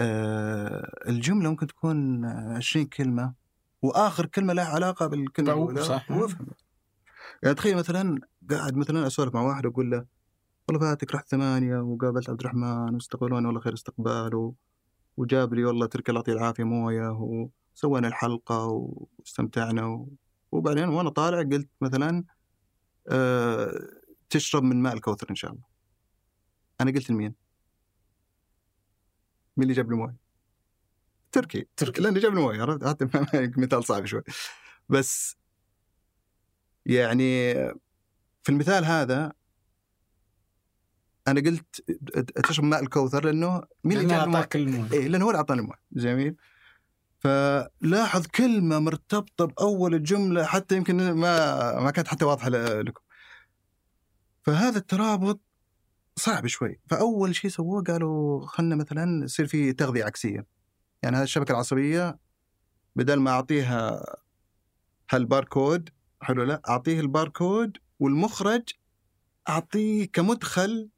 أه، 0.00 0.92
الجملة 1.08 1.50
ممكن 1.50 1.66
تكون 1.66 2.24
20 2.24 2.86
كلمة 2.86 3.34
وآخر 3.82 4.26
كلمة 4.26 4.52
لها 4.52 4.64
علاقة 4.64 5.06
بالكلمة 5.06 5.52
الأولى. 5.52 5.82
صح. 5.82 6.10
وأفهم. 6.10 6.46
يعني 7.42 7.54
تخيل 7.54 7.76
مثلا 7.76 8.20
قاعد 8.50 8.76
مثلا 8.76 9.06
أسولف 9.06 9.34
مع 9.34 9.40
واحد 9.42 9.66
أقول 9.66 9.90
له 9.90 10.06
والله 10.68 10.80
فاتك 10.80 11.14
رحت 11.14 11.28
ثمانية 11.28 11.76
وقابلت 11.76 12.30
عبد 12.30 12.40
الرحمن 12.40 12.94
واستقبلوني 12.94 13.46
والله 13.46 13.60
خير 13.60 13.74
استقبال. 13.74 14.52
وجاب 15.16 15.54
لي 15.54 15.64
والله 15.64 15.86
ترك 15.86 16.08
الله 16.08 16.20
يعطيه 16.20 16.32
العافية 16.32 16.64
موية 16.64 17.08
وسوينا 17.10 18.08
الحلقة 18.08 18.66
واستمتعنا 18.66 19.86
و... 19.86 20.08
وبعدين 20.52 20.88
وأنا 20.88 21.10
طالع 21.10 21.42
قلت 21.42 21.68
مثلا 21.80 22.24
أه... 23.08 23.88
تشرب 24.30 24.62
من 24.62 24.82
ماء 24.82 24.94
الكوثر 24.94 25.30
إن 25.30 25.34
شاء 25.34 25.50
الله 25.52 25.62
أنا 26.80 26.90
قلت 26.90 27.10
لمين؟ 27.10 27.34
مين 29.56 29.62
اللي 29.62 29.74
جاب 29.74 29.90
لي 29.90 29.96
موية؟ 29.96 30.16
تركي 31.32 31.66
تركي. 31.76 32.02
لأنه 32.02 32.20
جاب 32.20 32.34
لي 32.34 32.40
موية 32.40 32.62
عرفت؟ 32.62 32.84
حتى 32.84 33.08
مثال 33.62 33.84
صعب 33.84 34.06
شوي 34.06 34.22
بس 34.88 35.41
يعني 36.86 37.54
في 38.42 38.48
المثال 38.48 38.84
هذا 38.84 39.32
أنا 41.28 41.40
قلت 41.40 41.80
تشرب 42.48 42.64
ماء 42.64 42.82
الكوثر 42.82 43.24
لأنه 43.24 43.62
مين 43.84 43.98
اللي 43.98 44.22
الماء؟ 44.24 44.36
أعطاك 44.36 44.56
الموية. 44.56 44.92
إيه 44.92 45.08
لأنه 45.08 45.24
هو 45.24 45.30
اللي 45.30 45.38
أعطاني 45.38 45.60
الموية. 45.60 45.78
جميل. 45.92 46.36
فلاحظ 47.18 48.26
كلمة 48.26 48.78
مرتبطة 48.78 49.44
بأول 49.44 49.94
الجملة 49.94 50.44
حتى 50.44 50.76
يمكن 50.76 51.12
ما 51.12 51.80
ما 51.80 51.90
كانت 51.90 52.08
حتى 52.08 52.24
واضحة 52.24 52.48
لكم. 52.48 53.02
فهذا 54.42 54.78
الترابط 54.78 55.40
صعب 56.16 56.46
شوي. 56.46 56.80
فأول 56.86 57.34
شيء 57.34 57.50
سووه 57.50 57.82
قالوا 57.82 58.46
خلنا 58.46 58.76
مثلا 58.76 59.24
يصير 59.24 59.46
في 59.46 59.72
تغذية 59.72 60.04
عكسية. 60.04 60.46
يعني 61.02 61.16
هذه 61.16 61.22
الشبكة 61.22 61.52
العصبية 61.52 62.18
بدل 62.96 63.20
ما 63.20 63.30
أعطيها 63.30 64.04
هالباركود 65.10 65.88
حلو 66.22 66.42
لا 66.42 66.62
أعطيه 66.68 67.00
الباركود 67.00 67.78
والمخرج 68.00 68.62
أعطيه 69.48 70.06
كمدخل 70.12 70.88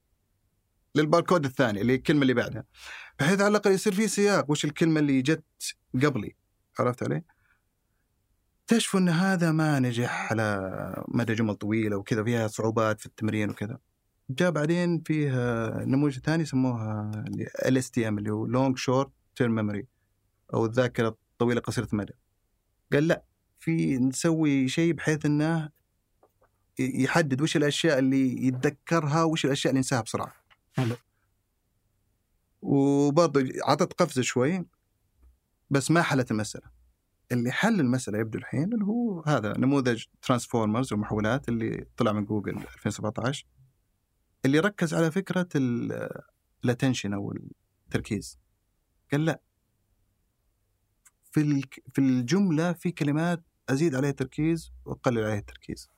للباركود 0.95 1.45
الثاني 1.45 1.81
اللي 1.81 1.95
الكلمة 1.95 2.23
اللي 2.23 2.35
بعدها 2.35 2.65
بحيث 3.19 3.41
على 3.41 3.49
الأقل 3.49 3.71
يصير 3.71 3.95
في 3.95 4.09
سياق 4.09 4.51
وش 4.51 4.65
الكلمة 4.65 5.01
اللي 5.01 5.23
جت 5.23 5.45
قبلي 6.03 6.37
عرفت 6.79 7.03
علي؟ 7.03 7.23
اكتشفوا 8.63 9.01
إن 9.01 9.09
هذا 9.09 9.53
ما 9.53 9.79
نجح 9.79 10.33
على 10.33 11.05
مدى 11.09 11.35
جمل 11.35 11.55
طويلة 11.55 11.97
وكذا 11.97 12.25
فيها 12.25 12.49
صعوبات 12.49 13.01
في 13.01 13.07
التمرين 13.07 13.51
وكذا. 13.51 13.79
جاء 14.31 14.51
بعدين 14.51 15.03
فيه 15.03 15.31
نموذج 15.85 16.19
ثاني 16.19 16.45
سموها 16.45 17.11
LSTM 17.66 18.18
اللي 18.19 18.31
هو 18.31 18.47
long 18.47 18.79
short-term 18.79 19.55
memory 19.55 19.87
أو 20.55 20.67
الذاكرة 20.67 21.09
الطويلة 21.09 21.61
قصيرة 21.61 21.89
المدى. 21.93 22.13
قال 22.93 23.09
لا 23.09 23.25
في 23.64 23.98
نسوي 23.98 24.68
شيء 24.68 24.92
بحيث 24.92 25.27
إنه 25.27 25.70
يحدد 26.79 27.42
وش 27.42 27.57
الأشياء 27.57 27.98
اللي 27.98 28.46
يتذكرها 28.46 29.22
وش 29.24 29.44
الأشياء 29.44 29.70
اللي 29.70 29.79
ينساها 29.79 30.00
بسرعة. 30.00 30.35
حلو. 30.72 30.96
وبرضه 32.62 33.48
عطت 33.62 33.92
قفزة 33.92 34.22
شوي 34.22 34.66
بس 35.70 35.90
ما 35.90 36.03
حلت 36.03 36.31
المسألة. 36.31 36.70
اللي 37.33 37.53
حل 37.53 37.81
المسألة 37.81 38.18
يبدو 38.18 38.38
الحين 38.38 38.72
اللي 38.72 38.85
هو 38.85 39.20
هذا 39.20 39.59
نموذج 39.59 40.05
transformers 40.23 40.92
ومحولات 40.92 41.48
اللي 41.48 41.87
طلع 41.96 42.12
من 42.12 42.24
جوجل 42.24 42.57
2017 42.57 43.46
اللي 44.44 44.59
ركز 44.59 44.94
على 44.94 45.11
فكرة 45.11 45.48
الاتنشن 46.64 47.12
أو 47.12 47.35
التركيز. 47.87 48.38
قال 49.12 49.24
لا 49.24 49.40
في 51.33 51.62
في 51.92 51.98
الجملة 51.98 52.72
في 52.72 52.90
كلمات 52.90 53.44
أزيد 53.68 53.94
عليها 53.94 54.11
تركيز 54.11 54.72
وأقلل 54.85 55.24
عليها 55.24 55.38
التركيز. 55.38 55.88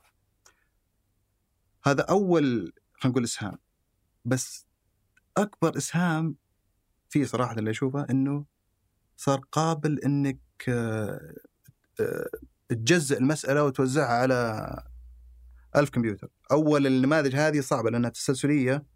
هذا 1.84 2.02
أول 2.02 2.72
خلينا 2.94 3.12
نقول 3.12 3.24
إسهام. 3.24 3.58
بس 4.24 4.66
أكبر 5.36 5.76
إسهام 5.76 6.36
فيه 7.08 7.24
صراحة 7.24 7.52
اللي 7.52 7.70
أشوفه 7.70 8.06
إنه 8.10 8.44
صار 9.16 9.40
قابل 9.52 9.98
إنك 9.98 10.38
آه، 10.68 11.34
آه، 12.00 12.28
تجزئ 12.68 13.18
المسألة 13.18 13.64
وتوزعها 13.64 14.06
على 14.06 14.82
ألف 15.76 15.90
كمبيوتر. 15.90 16.28
أول 16.52 16.86
النماذج 16.86 17.36
هذه 17.36 17.60
صعبة 17.60 17.90
لأنها 17.90 18.10
تسلسلية. 18.10 18.86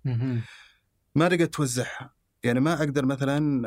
ما 1.14 1.28
تقدر 1.28 1.46
توزعها. 1.46 2.14
يعني 2.44 2.60
ما 2.60 2.72
أقدر 2.72 3.06
مثلا 3.06 3.62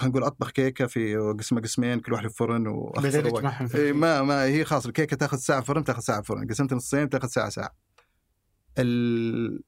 آه، 0.00 0.02
خلينا 0.02 0.18
نقول 0.18 0.24
أطبخ 0.24 0.50
كيكة 0.50 0.86
في 0.86 1.16
قسمه 1.16 1.60
قسمين 1.60 2.00
كل 2.00 2.12
واحد 2.12 2.28
في 2.28 2.34
فرن 2.34 2.66
واخسر 2.66 3.78
إيه 3.78 3.92
ما 3.92 4.22
ما 4.22 4.44
هي 4.44 4.64
خلاص 4.64 4.86
الكيكة 4.86 5.16
تاخذ 5.16 5.38
ساعة 5.38 5.60
فرن 5.60 5.84
تاخذ 5.84 6.00
ساعة 6.00 6.22
فرن. 6.22 6.48
قسمت 6.48 6.72
نصين 6.72 7.08
تاخذ 7.08 7.28
ساعة 7.28 7.48
ساعة. 7.48 7.76
ال... 8.78 9.62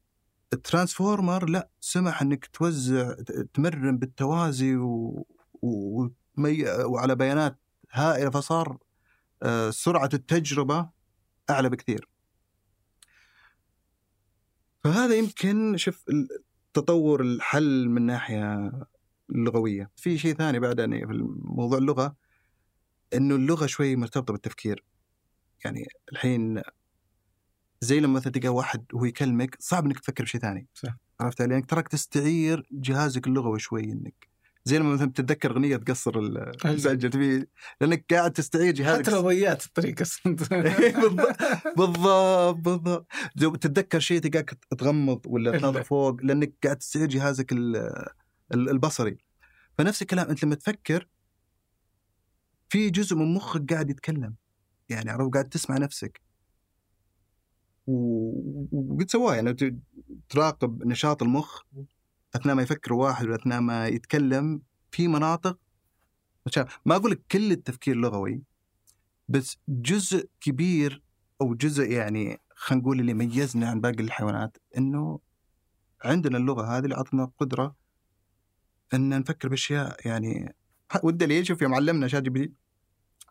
الترانسفورمر 0.52 1.48
لا 1.48 1.70
سمح 1.80 2.22
إنك 2.22 2.46
توزع 2.46 3.14
تمرن 3.54 3.98
بالتوازي 3.98 4.76
و... 4.76 5.26
و... 5.62 6.08
وعلى 6.84 7.14
بيانات 7.14 7.58
هائلة 7.92 8.30
فصار 8.30 8.78
آه، 9.42 9.70
سرعة 9.70 10.10
التجربة 10.14 10.90
أعلى 11.50 11.68
بكثير. 11.68 12.08
فهذا 14.84 15.14
يمكن 15.14 15.76
شوف 15.76 16.04
تطور 16.74 17.20
الحل 17.20 17.88
من 17.88 18.02
ناحية 18.02 18.72
اللغوية. 19.34 19.90
في 19.96 20.18
شيء 20.18 20.34
ثاني 20.34 20.60
بعد 20.60 20.78
يعني 20.78 21.06
في 21.06 21.12
موضوع 21.42 21.78
اللغة 21.78 22.16
إنه 23.14 23.34
اللغة 23.34 23.66
شوي 23.66 23.96
مرتبطة 23.96 24.32
بالتفكير. 24.32 24.84
يعني 25.64 25.86
الحين 26.12 26.62
زي 27.80 28.00
لما 28.00 28.14
مثلا 28.14 28.32
تلقى 28.32 28.48
واحد 28.48 28.84
وهو 28.92 29.04
يكلمك 29.04 29.56
صعب 29.60 29.84
إنك 29.84 29.98
تفكر 29.98 30.24
بشيء 30.24 30.40
ثاني. 30.40 30.66
صح. 30.74 30.96
عرفت 31.20 31.40
علي؟ 31.40 31.52
يعني 31.52 31.66
تراك 31.66 31.88
تستعير 31.88 32.68
جهازك 32.72 33.26
اللغوي 33.26 33.58
شوي 33.58 33.84
إنك 33.84 34.32
زي 34.64 34.78
لما 34.78 34.94
مثلا 34.94 35.12
تتذكر 35.12 35.50
أغنية 35.50 35.76
تقصر 35.76 36.18
المسجل 36.18 37.10
تبي 37.10 37.46
لأنك 37.80 38.14
قاعد 38.14 38.32
تستعير 38.32 38.74
جهازك. 38.74 39.02
حتى 39.02 39.10
لو 39.10 39.20
ضيعت 39.20 39.66
الطريق 39.66 40.02
إيه، 40.52 40.96
بالضبط. 41.76 42.54
بالضبط 42.54 43.06
تتذكر 43.60 44.00
شيء 44.00 44.20
تلقاك 44.20 44.58
تغمض 44.78 45.20
ولا 45.26 45.58
تنظر 45.58 45.82
فوق 45.82 46.22
لأنك 46.22 46.52
قاعد 46.64 46.76
تستعير 46.76 47.08
جهازك 47.08 47.52
البصري. 48.52 49.18
فنفس 49.78 50.02
الكلام 50.02 50.28
أنت 50.28 50.44
لما 50.44 50.54
تفكر 50.54 51.08
في 52.68 52.90
جزء 52.90 53.16
من 53.16 53.34
مخك 53.34 53.72
قاعد 53.72 53.90
يتكلم. 53.90 54.34
يعني 54.88 55.10
عرفت؟ 55.10 55.32
قاعد 55.34 55.48
تسمع 55.48 55.78
نفسك. 55.78 56.20
وقد 57.86 59.10
سواه 59.10 59.34
يعني 59.34 59.80
تراقب 60.28 60.86
نشاط 60.86 61.22
المخ 61.22 61.62
أثناء 62.34 62.56
ما 62.56 62.62
يفكر 62.62 62.92
واحد 62.92 63.24
ولا 63.26 63.34
أثناء 63.34 63.60
ما 63.60 63.88
يتكلم 63.88 64.62
في 64.90 65.08
مناطق. 65.08 65.58
ما 66.84 66.96
أقول 66.96 67.10
لك 67.10 67.22
كل 67.30 67.52
التفكير 67.52 67.96
لغوي 67.96 68.42
بس 69.28 69.58
جزء 69.68 70.28
كبير 70.40 71.02
أو 71.40 71.54
جزء 71.54 71.90
يعني 71.90 72.40
خلينا 72.54 72.82
نقول 72.82 73.00
اللي 73.00 73.14
ميزنا 73.14 73.70
عن 73.70 73.80
باقي 73.80 74.02
الحيوانات 74.02 74.56
إنه 74.76 75.20
عندنا 76.04 76.38
اللغة 76.38 76.78
هذه 76.78 76.84
اللي 76.84 76.96
أعطتنا 76.96 77.30
قدرة 77.38 77.81
إن 78.94 79.20
نفكر 79.20 79.48
بأشياء 79.48 79.96
يعني 80.04 80.54
والدليل 81.02 81.46
شوف 81.46 81.62
يوم 81.62 81.74
علمنا 81.74 82.08
ChatGPT 82.08 82.52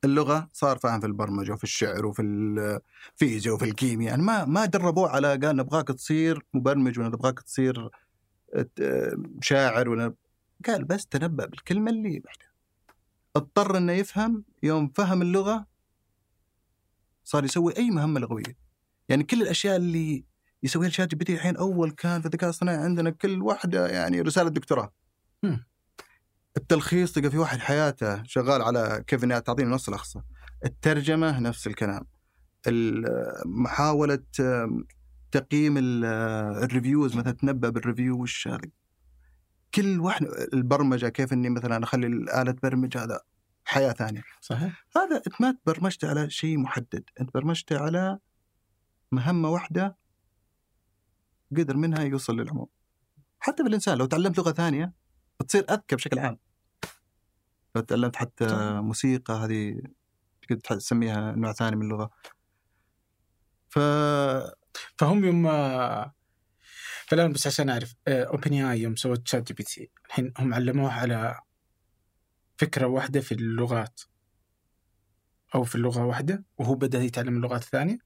اللغة 0.05 0.49
صار 0.53 0.77
فاهم 0.77 0.99
في 0.99 1.07
البرمجة 1.07 1.51
وفي 1.51 1.63
الشعر 1.63 2.05
وفي 2.05 2.21
الفيزياء 2.21 3.55
وفي 3.55 3.65
الكيمياء 3.65 4.09
يعني 4.09 4.23
ما 4.23 4.45
ما 4.45 4.65
دربوه 4.65 5.09
على 5.09 5.37
قال 5.37 5.55
نبغاك 5.55 5.87
تصير 5.87 6.45
مبرمج 6.53 6.99
ولا 6.99 7.07
نبغاك 7.07 7.39
تصير 7.39 7.89
شاعر 9.41 9.89
ولا 9.89 10.13
قال 10.67 10.83
بس 10.83 11.07
تنبأ 11.07 11.45
بالكلمة 11.45 11.91
اللي 11.91 12.19
بعدها. 12.19 12.51
اضطر 13.35 13.77
إنه 13.77 13.93
يفهم 13.93 14.43
يوم 14.63 14.87
فهم 14.95 15.21
اللغة 15.21 15.65
صار 17.23 17.45
يسوي 17.45 17.77
أي 17.77 17.89
مهمة 17.91 18.19
لغوية. 18.19 18.57
يعني 19.09 19.23
كل 19.23 19.41
الأشياء 19.41 19.75
اللي 19.75 20.25
يسويها 20.63 20.87
ال 20.87 21.07
ChatGPT 21.09 21.33
الحين 21.33 21.57
أول 21.57 21.91
كان 21.91 22.21
في 22.21 22.25
الذكاء 22.25 22.49
الاصطناعي 22.49 22.77
عندنا 22.77 23.09
كل 23.09 23.41
واحدة 23.41 23.87
يعني 23.87 24.21
رسالة 24.21 24.49
دكتوراه. 24.49 24.93
التلخيص 26.57 27.11
تلقى 27.11 27.31
في 27.31 27.37
واحد 27.37 27.59
حياته 27.59 28.23
شغال 28.23 28.61
على 28.61 29.03
كيف 29.07 29.23
إنها 29.23 29.39
تعطيني 29.39 29.69
نص 29.69 29.87
ألخصه 29.87 30.21
الترجمة 30.65 31.39
نفس 31.39 31.67
الكلام. 31.67 32.07
محاولة 33.45 34.23
تقييم 35.31 35.77
ال 35.77 35.95
reviews 35.95 37.17
مثلا 37.17 37.31
تنبأ 37.31 37.69
بال 37.69 37.82
review 37.82 38.21
وش 38.21 38.47
هذا. 38.47 38.69
كل 39.73 39.99
واحد 39.99 40.25
البرمجة 40.53 41.09
كيف 41.09 41.33
إني 41.33 41.49
مثلا 41.49 41.83
أخلي 41.83 42.07
الاله 42.07 42.51
تبرمج 42.51 42.97
هذا 42.97 43.19
حياة 43.65 43.91
ثانية. 43.91 44.23
صحيح. 44.41 44.85
هذا 44.95 45.17
أنت 45.27 45.41
ما 45.41 45.51
تبرمجت 45.51 46.05
على 46.05 46.29
شيء 46.29 46.57
محدد. 46.57 47.03
أنت 47.21 47.33
برمجت 47.33 47.73
على 47.73 48.19
مهمة 49.11 49.49
واحدة 49.49 49.97
قدر 51.57 51.77
منها 51.77 52.03
يوصل 52.03 52.39
للعموم. 52.39 52.67
حتى 53.39 53.63
في 53.63 53.69
الانسان 53.69 53.97
لو 53.97 54.05
تعلمت 54.05 54.37
لغة 54.37 54.51
ثانية 54.51 55.00
بتصير 55.41 55.65
أذكى 55.69 55.95
بشكل 55.95 56.19
عام. 56.19 56.37
لو 57.75 57.81
تعلمت 57.81 58.15
حتى 58.15 58.45
طبعا. 58.45 58.81
موسيقى 58.81 59.33
هذه 59.33 59.81
تقدر 60.41 60.59
تسميها 60.59 61.31
نوع 61.31 61.53
ثاني 61.53 61.75
من 61.75 61.81
اللغة. 61.81 62.09
ف 63.69 63.79
فهم 64.97 65.25
يوم 65.25 65.43
فالآن 67.07 67.31
بس 67.31 67.47
عشان 67.47 67.69
أعرف 67.69 67.95
OpenAI 68.07 68.81
يوم 68.81 68.95
سوت 68.95 69.27
ChatGPT 69.27 69.91
الحين 70.05 70.33
هم 70.39 70.53
علموه 70.53 70.91
على 70.91 71.39
فكرة 72.57 72.85
واحدة 72.85 73.21
في 73.21 73.31
اللغات. 73.31 74.01
أو 75.55 75.63
في 75.63 75.75
اللغة 75.75 76.05
واحدة 76.05 76.43
وهو 76.57 76.75
بدأ 76.75 76.99
يتعلم 76.99 77.37
اللغات 77.37 77.61
الثانية 77.63 77.97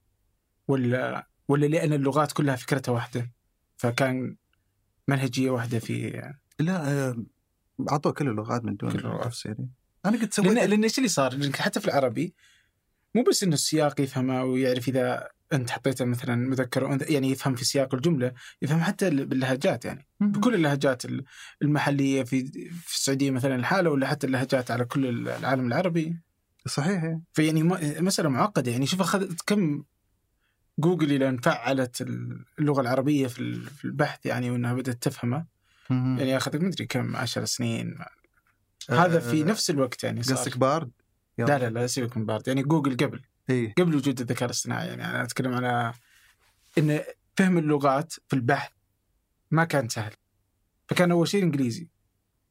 ولا 0.68 1.28
ولا 1.48 1.66
لأن 1.66 1.92
اللغات 1.92 2.32
كلها 2.32 2.56
فكرتها 2.56 2.92
واحدة 2.92 3.32
فكان 3.76 4.36
منهجية 5.08 5.50
واحدة 5.50 5.78
في 5.78 6.22
لا 6.58 6.90
آه، 6.90 7.24
أعطوه 7.90 8.12
كل 8.12 8.28
اللغات 8.28 8.64
من 8.64 8.76
دون 8.76 9.22
تفسيري 9.22 9.68
أنا 10.06 10.20
قد 10.20 10.32
سويت 10.32 10.52
لأن, 10.52 10.70
لأن 10.70 10.82
إيش 10.82 10.98
اللي 10.98 11.08
صار؟ 11.08 11.50
حتى 11.54 11.80
في 11.80 11.88
العربي 11.88 12.34
مو 13.14 13.22
بس 13.22 13.42
إنه 13.42 13.54
السياق 13.54 14.00
يفهمه 14.00 14.44
ويعرف 14.44 14.88
إذا 14.88 15.28
أنت 15.52 15.70
حطيته 15.70 16.04
مثلا 16.04 16.36
مذكر 16.36 16.98
يعني 17.10 17.30
يفهم 17.30 17.54
في 17.54 17.64
سياق 17.64 17.94
الجملة 17.94 18.32
يفهم 18.62 18.80
حتى 18.80 19.10
باللهجات 19.10 19.84
يعني. 19.84 20.06
بكل 20.20 20.54
اللهجات 20.54 21.02
المحلية 21.62 22.22
في 22.22 22.46
في 22.70 22.94
السعودية 22.94 23.30
مثلا 23.30 23.54
الحالة 23.54 23.90
ولا 23.90 24.06
حتى 24.06 24.26
اللهجات 24.26 24.70
على 24.70 24.84
كل 24.84 25.28
العالم 25.28 25.66
العربي. 25.66 26.16
صحيح 26.66 27.18
فيعني 27.32 27.62
مسألة 28.00 28.28
معقدة 28.28 28.72
يعني. 28.72 28.86
شوف 28.86 29.00
اخذت 29.00 29.42
كم 29.46 29.84
جوجل 30.78 31.12
إلى 31.12 31.28
ان 31.28 31.38
فعلت 31.38 32.00
اللغة 32.58 32.80
العربية 32.80 33.26
في 33.26 33.62
البحث 33.84 34.26
يعني 34.26 34.50
وإنها 34.50 34.74
بدأت 34.74 35.02
تفهمه. 35.02 35.55
يعني 35.90 36.36
اخذت 36.36 36.56
مدري 36.56 36.86
كم 36.86 37.16
عشر 37.16 37.44
سنين. 37.44 37.98
هذا 38.90 39.20
في 39.20 39.44
نفس 39.44 39.70
الوقت 39.70 40.04
يعني 40.04 40.22
صار. 40.22 40.36
قصدك 40.36 40.58
بارد؟ 40.58 40.90
لا 41.38 41.58
لا 41.58 41.70
لا 41.70 41.86
سيبك 41.86 42.16
من 42.16 42.26
بارد. 42.26 42.48
يعني 42.48 42.62
جوجل 42.62 42.96
قبل. 42.96 43.20
إيه؟ 43.50 43.74
قبل 43.78 43.94
وجود 43.94 44.20
الذكاء 44.20 44.44
الاصطناعي. 44.44 44.88
يعني 44.88 45.04
أنا 45.04 45.22
أتكلم 45.22 45.54
على 45.54 45.92
إن 46.78 47.00
فهم 47.36 47.58
اللغات 47.58 48.12
في 48.28 48.36
البحث 48.36 48.70
ما 49.50 49.64
كان 49.64 49.88
سهل. 49.88 50.12
فكان 50.88 51.10
أول 51.10 51.28
شيء 51.28 51.40
الانجليزي 51.40 51.88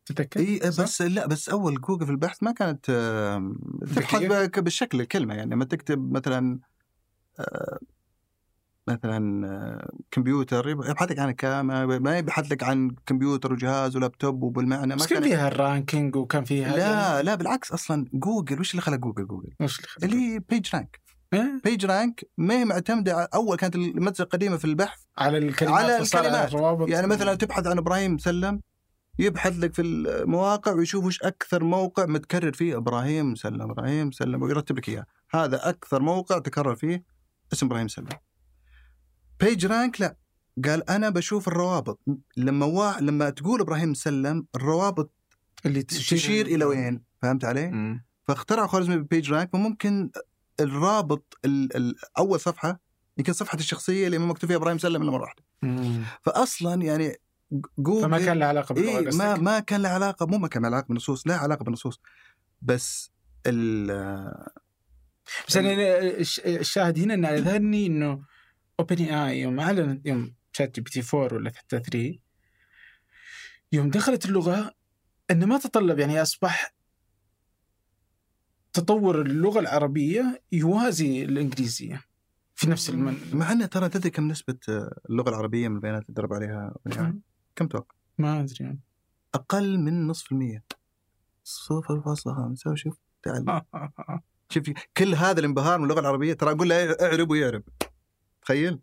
تتذكر؟ 0.05 0.39
إي؟ 0.39 0.59
بس 0.59 1.01
لا 1.01 1.27
بس 1.27 1.49
أول 1.49 1.81
جوجل 1.81 2.05
في 2.05 2.11
البحث 2.11 2.43
ما 2.43 2.51
كانت 2.51 2.85
تبحث 3.95 4.59
بالشكل 4.59 5.01
الكلمة 5.01 5.35
يعني. 5.35 5.51
لما 5.51 5.65
تكتب 5.65 6.11
مثلا 6.11 6.59
آه، 7.39 7.79
مثلا 8.87 9.47
آه، 9.47 9.89
كمبيوتر 10.11 10.69
يبحث 10.69 11.11
لك 11.11 11.19
عن 11.19 11.31
كام 11.31 11.67
ما 12.03 12.17
يبحث 12.17 12.51
لك 12.51 12.63
عن 12.63 12.95
كمبيوتر 13.05 13.53
وجهاز 13.53 13.95
ولابتوب 13.95 14.43
وبالمعنى 14.43 14.95
ما 14.95 15.05
كان 15.05 15.23
فيها 15.23 15.47
ال 15.47 15.56
ranking 15.56 16.15
وكان 16.15 16.43
فيها 16.43 16.77
لا 16.77 17.23
لا 17.23 17.35
بالعكس 17.35 17.71
أصلا 17.71 18.05
جوجل 18.13 18.59
وش 18.59 18.71
اللي 18.71 18.81
خلق 18.81 18.97
Google 18.97 19.27
Google 19.27 19.49
وش 19.61 19.77
اللي 19.77 19.87
خلق؟ 19.87 20.03
اللي 20.03 20.39
PageRank؟ 20.49 21.01
PageRank 21.63 22.25
ما 22.37 22.53
هي 22.53 22.65
معتمدة 22.65 23.23
أول 23.23 23.57
كانت 23.57 23.75
المدرسة 23.75 24.23
القديمة 24.23 24.57
في 24.57 24.65
البحث 24.65 24.99
على 25.17 25.37
الكلمات 25.37 25.83
على 25.83 25.97
الكلمات. 25.97 26.49
الروابط 26.49 26.89
يعني 26.89 27.07
مثلا 27.07 27.35
تبحث 27.35 27.67
عن 27.67 27.77
إبراهيم 27.77 28.17
سلم 28.17 28.61
يبحث 29.19 29.59
لك 29.59 29.73
في 29.73 29.81
المواقع 29.81 30.71
ويشوف 30.71 31.05
وش 31.05 31.21
أكثر 31.21 31.63
موقع 31.63 32.05
متكرر 32.05 32.53
فيه 32.53 32.77
إبراهيم 32.77 33.35
سلم 33.35 33.61
إبراهيم 33.61 34.11
سلم 34.11 34.41
ويرتب 34.41 34.77
لك 34.77 34.89
إياه 34.89 35.05
هذا 35.31 35.69
أكثر 35.69 36.01
موقع 36.01 36.39
تكرر 36.39 36.75
فيه 36.75 37.03
اسم 37.53 37.65
إبراهيم 37.65 37.87
سلم 37.87 38.07
PageRank 39.39 40.01
لا 40.01 40.15
قال 40.65 40.89
أنا 40.89 41.09
بشوف 41.09 41.47
الروابط 41.47 41.99
لما 42.37 42.65
وا... 42.65 43.01
لما 43.01 43.29
تقول 43.29 43.61
إبراهيم 43.61 43.93
سلم 43.93 44.45
الروابط 44.55 45.13
اللي 45.65 45.83
تشير 45.83 46.45
إلى 46.45 46.65
وين 46.65 47.03
فهمت 47.21 47.45
علي؟ 47.45 47.67
مم. 47.71 48.05
فاخترعوا 48.27 48.67
خوارزمي 48.67 48.97
PageRank 48.97 49.49
فممكن 49.53 50.11
الرابط 50.59 51.37
ال... 51.45 51.75
ال... 51.77 51.95
أول 52.17 52.39
صفحة 52.39 52.79
يمكن 53.17 53.33
صفحتي 53.33 53.59
الشخصية 53.63 54.05
اللي 54.05 54.17
مكتوب 54.17 54.47
فيها 54.47 54.57
إبراهيم 54.57 54.77
سلم 54.77 55.05
مرة 55.05 55.21
واحدة. 55.21 55.43
فاصلا 56.21 56.81
يعني 56.83 57.15
جوجل 57.77 58.01
فما 58.03 58.19
كان 58.25 58.39
له 58.39 58.45
علاقة 58.45 58.75
باللغة 58.75 58.99
إيه 58.99 59.17
ما. 59.17 59.35
ما 59.35 59.59
كان 59.59 59.81
له 59.81 59.89
علاقة 59.89 60.25
مو 60.25 60.37
ما 60.37 60.47
كان 60.47 60.61
له 60.61 60.67
علاقة 60.67 60.85
بالنصوص 60.87 61.27
لا 61.27 61.35
علاقة 61.37 61.63
بالنصوص 61.63 62.01
بس 62.61 63.11
ال 63.47 63.87
بس 65.47 65.57
أنا 65.57 65.99
الش- 65.99 66.39
الشاهد 66.39 66.99
هنا 66.99 67.13
إنه 67.13 67.29
أذهلني 67.29 67.87
إنه 67.87 68.21
OpenAI 68.79 69.41
يوم 69.41 69.59
اعلن 69.59 70.01
يوم 70.05 70.35
ChatGPT 70.51 71.17
4 71.17 71.37
ولا 71.37 71.51
حتى 71.55 71.79
3 71.79 72.19
يوم 73.71 73.89
دخلت 73.89 74.25
اللغة 74.25 74.73
إنه 75.31 75.45
ما 75.45 75.57
تطلب 75.57 75.99
يعني 75.99 76.21
أصبح 76.21 76.75
تطور 78.73 79.21
اللغة 79.21 79.59
العربية 79.59 80.43
يوازي 80.51 81.23
الإنجليزية 81.23 82.03
في 82.55 82.69
نفس 82.69 82.89
الـ 82.89 82.98
من 82.98 83.17
مع 83.33 83.51
إنه 83.51 83.65
ترى 83.65 83.89
تدري 83.89 84.09
كم 84.09 84.27
نسبة 84.27 84.57
اللغة 85.09 85.29
العربية 85.29 85.67
من 85.67 85.75
البيانات 85.75 86.01
اللي 86.01 86.13
تدرب 86.13 86.33
عليها 86.33 86.75
يعني 86.85 87.21
كم 87.55 87.67
توقع؟ 87.67 87.95
ما 88.17 88.39
أدري 88.39 88.55
يعني. 88.59 88.79
أقل 89.33 89.79
من 89.79 90.07
نصف 90.07 90.31
المية. 90.31 90.63
صفر 91.43 92.01
فاصلة 92.01 92.33
خمسة 92.33 92.75
شوف 92.75 92.97
تعال 93.23 93.61
شوف 94.53 94.63
كل 94.97 95.15
هذا 95.15 95.39
الانبهار 95.39 95.77
من 95.77 95.83
اللغة 95.83 95.99
العربية 95.99 96.33
ترى 96.33 96.51
أقول 96.51 96.69
له 96.69 96.91
اعرب 96.91 97.31
ويعرب. 97.31 97.63
تخيل 98.45 98.79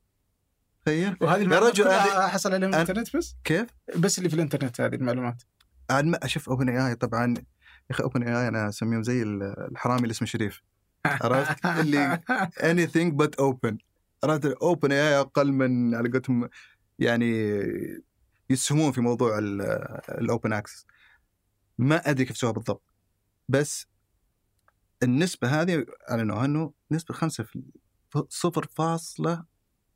تخيل. 0.87 1.17
وهذه 1.21 1.55
يا 1.55 1.59
رجل 1.59 1.89
هذه- 1.89 2.29
حصل 2.29 2.53
عليها 2.55 2.69
من 2.69 2.75
الإنترنت 2.75 3.17
بس؟ 3.17 3.37
كيف؟ 3.45 3.67
بس 3.97 4.19
اللي 4.19 4.29
في 4.29 4.35
الإنترنت 4.37 4.81
هذه 4.81 4.95
المعلومات. 4.95 5.43
عاد 5.91 6.05
ما 6.05 6.19
أشوف 6.25 6.49
OpenAI 6.49 6.95
طبعا 6.95 7.35
يا 7.39 7.45
أخي 7.91 8.03
OpenAI 8.03 8.49
أنا 8.49 8.69
اسميهم 8.69 9.03
زي 9.03 9.23
الحرامي 9.23 10.03
اللي 10.03 10.11
اسمه 10.13 10.29
شريف. 10.29 10.63
عرفت؟ 11.07 11.67
اللي 11.67 12.21
anything 12.73 13.13
but 13.23 13.31
open. 13.45 13.77
عرفت؟ 14.25 14.45
OpenAI 14.47 15.20
أقل 15.21 15.53
من 15.53 15.95
على 15.95 16.09
قولتهم 16.11 16.49
يعني 16.99 17.53
يسهمون 18.51 18.93
في 18.93 19.01
موضوع 19.01 19.39
ال 19.39 19.61
open 19.61 20.53
access 20.53 20.87
ما 21.79 21.97
أدري 22.11 22.25
كيف 22.25 22.37
سووها 22.37 22.53
بالضبط. 22.55 22.83
بس 23.49 23.87
النسبة 25.03 25.49
هذه 25.49 25.87
اعلنوها 26.11 26.45
انه 26.45 26.73
نسبة 26.91 27.15
5 27.15 27.47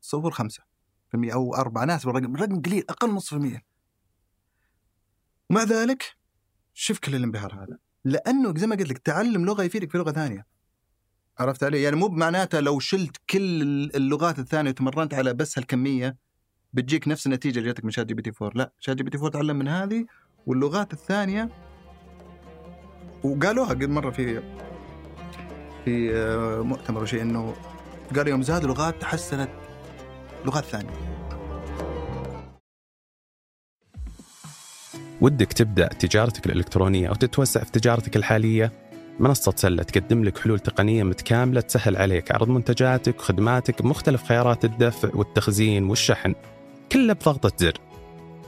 في 0.01 0.31
0.05 0.31 0.47
في 1.07 1.13
المية 1.13 1.33
أو 1.33 1.55
4 1.55 1.85
ناس 1.85 2.05
الرقم 2.05 2.35
رقم 2.35 2.61
قليل 2.61 2.83
من 3.03 3.09
نصف 3.09 3.33
المية 3.33 3.63
ومع 5.49 5.63
ذلك 5.63 6.17
شوف 6.73 6.99
كل 6.99 7.15
الانبهار 7.15 7.53
هذا. 7.53 7.77
لأنه 8.05 8.53
زي 8.57 8.67
ما 8.67 8.75
قلت 8.75 8.89
لك 8.89 8.97
تعلم 8.97 9.45
لغة 9.45 9.63
يفيدك 9.63 9.91
في 9.91 9.97
لغة 9.97 10.11
ثانية. 10.11 10.45
عرفت 11.39 11.63
علي؟ 11.63 11.81
يعني 11.81 11.95
مو 11.95 12.07
بمعناته 12.07 12.59
لو 12.59 12.79
شلت 12.79 13.17
كل 13.29 13.61
اللغات 13.95 14.39
الثانية 14.39 14.69
وتمرنت 14.69 15.13
على 15.13 15.33
بس 15.33 15.59
هالكمية 15.59 16.17
بتجيك 16.73 17.07
نفس 17.07 17.27
النتيجة 17.27 17.59
اللي 17.59 17.67
جاتك 17.67 17.85
من 17.85 17.91
ChatGPT 17.91 18.31
4 18.41 18.57
لا 18.57 18.71
ChatGPT 18.79 19.17
4 19.17 19.31
تعلم 19.31 19.55
من 19.55 19.67
هذه 19.67 20.05
واللغات 20.45 20.93
الثانية 20.93 21.49
وقالوها 23.23 23.69
قبل 23.69 23.89
مرة 23.89 24.11
في 24.11 24.41
في 25.85 26.15
آه، 26.15 26.61
مؤتمر 26.61 27.03
وشيء 27.03 27.21
إنه 27.21 27.55
قالوا 28.15 28.29
يوم 28.29 28.41
زادوا 28.41 28.69
لغات 28.69 29.01
تحسنت 29.01 29.49
لغات 30.47 30.65
ثانية. 30.65 31.07
ودك 35.21 35.53
تبدأ 35.53 35.87
تجارتك 35.87 36.45
الإلكترونية 36.45 37.09
أو 37.09 37.13
تتوسع 37.13 37.63
في 37.63 37.71
تجارتك 37.71 38.15
الحالية؟ 38.15 38.71
منصة 39.19 39.53
سلة 39.55 39.83
تقدم 39.83 40.23
لك 40.23 40.37
حلول 40.37 40.59
تقنية 40.59 41.03
متكاملة 41.03 41.61
تسهل 41.61 41.97
عليك 41.97 42.31
عرض 42.31 42.49
منتجاتك 42.49 43.19
وخدماتك 43.19 43.81
بمختلف 43.81 44.23
خيارات 44.23 44.65
الدفع 44.65 45.09
والتخزين 45.13 45.89
والشحن 45.89 46.35
كله 46.91 47.13
بضغطة 47.13 47.51
زر. 47.57 47.77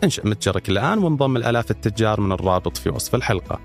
انشأ 0.04 0.22
متجرك 0.28 0.70
الآن 0.70 0.98
وانضم 0.98 1.38
الآلاف 1.38 1.72
التجار 1.72 2.22
من 2.22 2.32
الرابط 2.32 2.78
في 2.78 2.90
وصف 2.90 3.16
الحلقة. 3.16 3.60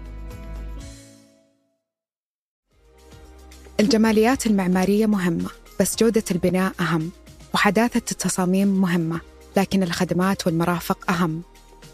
الجماليات 3.80 4.47
المعمارية 4.47 5.07
مهمة 5.07 5.51
بس 5.80 5.97
جودة 5.97 6.24
البناء 6.30 6.72
أهم. 6.80 7.11
وحداثة 7.55 8.03
التصاميم 8.11 8.69
مهمة 8.69 9.21
لكن 9.57 9.83
الخدمات 9.83 10.47
والمرافق 10.47 11.11
أهم. 11.11 11.43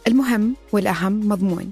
المهم 0.06 0.56
والأهم 0.72 1.28
مضمون. 1.28 1.70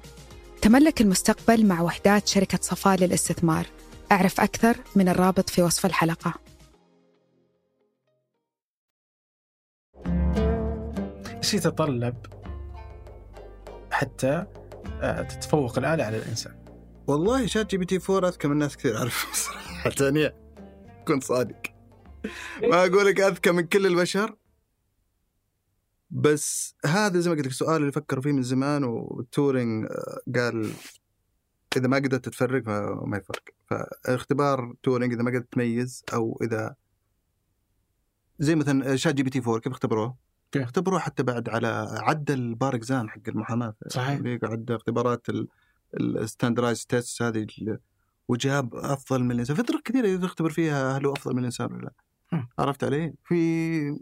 تملك 0.62 1.00
المستقبل 1.00 1.66
مع 1.66 1.80
وحدات 1.80 2.28
شركة 2.28 2.58
صفاء 2.62 2.96
للاستثمار. 2.96 3.66
أعرف 4.12 4.40
أكثر 4.40 4.76
من 4.96 5.08
الرابط 5.08 5.50
في 5.50 5.62
وصف 5.62 5.86
الحلقة. 5.86 6.34
إيش 11.36 11.54
يتطلب 11.54 12.16
حتى 13.90 14.46
آه، 15.00 15.22
تتفوق 15.22 15.78
الآلة 15.78 16.04
على 16.04 16.16
الإنسان. 16.16 16.64
والله 17.06 17.46
ChatGPT 17.46 17.98
4 18.10 18.28
أذكى 18.28 18.48
من 18.48 18.56
ناس 18.56 18.76
كثير 18.76 18.98
أعرفهم 18.98 19.32
صراحة. 19.34 20.04
يعني 20.04 20.34
كن 21.06 21.20
صادق. 21.20 21.77
ما 22.62 22.86
أقول 22.86 23.06
لك 23.06 23.20
أذكى 23.20 23.52
من 23.52 23.66
كل 23.66 23.86
البشر 23.86 24.36
بس 26.10 26.74
هذا 26.86 27.20
زي 27.20 27.30
ما 27.30 27.36
قلت 27.36 27.46
لك 27.46 27.52
السؤال 27.52 27.80
اللي 27.80 27.92
فكروا 27.92 28.22
فيه 28.22 28.32
من 28.32 28.42
زمان 28.42 28.84
وتورينج 28.84 29.84
آه، 29.84 30.20
قال 30.36 30.72
إذا 31.76 31.88
ما 31.88 31.96
قدرت 31.96 32.28
تفرق 32.28 32.62
فما 32.62 33.16
يفرق 33.16 33.42
فاختبار 33.66 34.74
تورينج 34.82 35.12
إذا 35.12 35.22
ما 35.22 35.30
قدرت 35.30 35.52
تميز 35.52 36.04
أو 36.12 36.38
إذا 36.42 36.74
زي 38.38 38.54
مثلا 38.54 38.96
ChatGPT 38.96 39.38
4 39.38 39.58
كيف 39.58 39.72
اختبروه؟ 39.72 40.16
كيف؟ 40.52 40.62
اختبروه 40.62 40.98
حتى 40.98 41.22
بعد 41.22 41.48
على 41.48 41.88
عدى 41.90 42.34
ال 42.34 42.44
bar 42.44 42.74
exam 42.74 43.08
حق 43.08 43.20
المحاماة 43.28 43.74
صحيح. 43.88 44.18
أمريكا، 44.18 44.48
عدى 44.48 44.74
اختبارات 44.74 45.26
ال 46.00 46.07
standardized 46.07 46.86
test 46.86 47.22
هذه 47.22 47.46
وجاب 48.28 48.74
أفضل 48.74 49.24
من 49.24 49.30
الإنسان 49.30 49.56
طرق 49.56 49.82
كثيرة 49.82 50.16
تختبر 50.16 50.50
فيها 50.50 50.98
هل 50.98 51.06
هو 51.06 51.12
أفضل 51.12 51.32
من 51.32 51.38
الإنسان 51.38 51.72
ولا 51.72 51.82
لا. 51.82 51.92
عرفت 52.58 52.84
علي؟ 52.84 53.14
في 53.24 53.98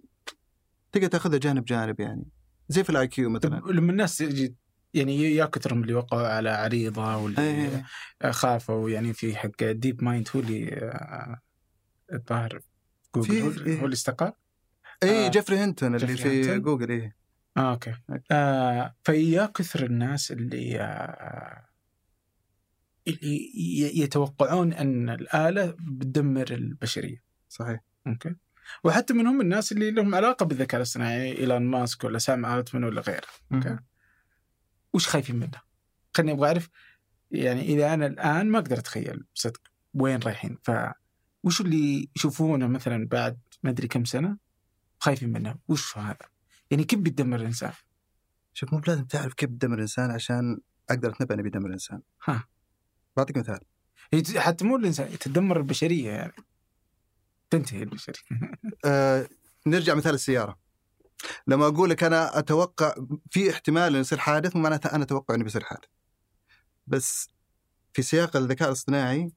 تقدر 0.93 1.07
تاخذها 1.07 1.39
جانب 1.39 1.65
جانب 1.65 2.01
يعني. 2.01 2.25
زي 2.69 2.85
في 2.85 2.91
ال 2.91 3.09
IQ 3.09 3.31
مثلا 3.31 3.61
لما 3.71 3.93
الناس 3.93 4.21
يجي 4.21 4.57
يعني 4.95 5.17
يا 5.23 5.45
كثرهم 5.45 5.83
اللي 5.83 5.95
وقعوا 5.95 6.29
على 6.29 6.51
عريضة 6.51 7.17
واللي 7.17 7.43
إيه. 7.43 7.85
خافوا 8.31 8.91
يعني 8.91 9.13
في 9.13 9.37
حق 9.37 9.65
DeepMind 9.65 10.29
هو 10.37 10.41
اللي 10.41 10.69
آه، 10.75 11.41
الظاهر 12.13 12.61
جوجل 13.15 13.41
هو, 13.41 13.51
إيه. 13.67 13.81
هو 13.81 13.85
اللي 13.85 13.95
استقال؟ 13.95 14.33
اي 15.03 15.27
آه، 15.27 15.31
جيفري 15.31 15.57
هنتون 15.57 15.95
اللي 15.95 16.07
جيفري 16.07 16.31
في 16.31 16.43
هنتون. 16.43 16.63
جوجل 16.63 16.91
إيه. 16.91 17.17
آه 17.57 17.71
okay. 17.73 17.95
آه 18.31 18.95
فيا 19.05 19.47
كثر 19.47 19.85
الناس 19.85 20.33
اللي 20.33 20.81
آه 20.81 21.67
اللي 23.09 23.51
يتوقعون 24.01 24.73
أن 24.73 25.09
الآلة 25.11 25.77
بتدمر 25.81 26.51
البشرية. 26.51 27.23
صحيح. 27.49 27.81
okay 28.07 28.35
وحتى 28.85 29.15
منهم 29.15 29.41
الناس 29.41 29.73
اللي 29.73 29.91
لهم 29.91 30.15
علاقة 30.15 30.47
بالذكاء 30.47 30.77
الاصطناعي 30.77 31.39
إيلون 31.39 31.63
ماسك 31.63 32.05
ولا 32.05 32.19
سام 32.19 32.47
ألتمان 32.47 32.85
ولا 32.85 33.01
غيره 33.01 33.27
okay 33.53 33.79
وش 34.93 35.09
خايفين 35.09 35.37
منه؟ 35.37 35.61
خليني 36.17 36.33
أبغى 36.33 36.49
أعرف 36.49 36.69
يعني 37.31 37.63
إذا 37.63 37.95
أنا 37.95 38.07
الآن 38.07 38.51
ما 38.51 38.59
أقدر 38.59 38.79
أتخيل 38.79 39.25
صدق 39.35 39.61
وين 39.95 40.19
رايحين 40.19 40.59
ف 40.63 40.71
وش 41.43 41.61
اللي 41.61 42.09
يشوفونه 42.17 42.67
مثلا 42.67 43.09
بعد 43.09 43.39
ما 43.63 43.71
أدري 43.71 43.89
كم 43.89 44.05
سنة 44.05 44.37
خايفين 44.99 45.33
منه 45.33 45.57
وش 45.69 45.99
هذا؟ 45.99 46.17
يعني 46.71 46.85
كيف 46.85 46.99
بيتدمر 46.99 47.41
الإنسان؟ 47.41 47.73
شوف 48.53 48.73
مو 48.73 48.79
بلازم 48.79 49.05
تعرف 49.05 49.35
كيف 49.35 49.51
تدمر 49.51 49.75
الإنسان 49.75 50.11
عشان 50.11 50.59
أقدر 50.91 51.11
أتنبأ 51.11 51.35
إنه 51.35 51.43
بيدمر 51.43 51.67
الإنسان 51.67 52.01
ها. 52.25 52.49
بعطيك 53.17 53.37
مثال 53.37 53.61
حتى 54.37 54.65
مو 54.65 54.77
الإنسان 54.77 55.19
تدمر 55.19 55.57
البشرية 55.57 56.11
يعني 56.11 56.33
تنتهي 57.51 57.83
البشريه 57.83 58.17
آه 58.85 59.29
نرجع 59.67 59.95
مثال 59.95 60.15
السيارة. 60.15 60.59
لما 61.47 61.67
أقول 61.67 61.91
لك 61.91 62.05
أنا 62.05 62.39
أتوقع 62.39 62.95
في 63.31 63.51
احتمال 63.51 63.83
إنه 63.83 63.99
يصير 63.99 64.19
حادث 64.19 64.57
معناته 64.57 64.95
أنا 64.95 65.05
أتوقع 65.05 65.35
إنه 65.35 65.45
بيصير 65.45 65.65
حادث. 65.65 65.89
بس 66.87 67.29
في 67.93 68.03
سياق 68.03 68.37
الذكاء 68.37 68.69
الاصطناعي 68.69 69.33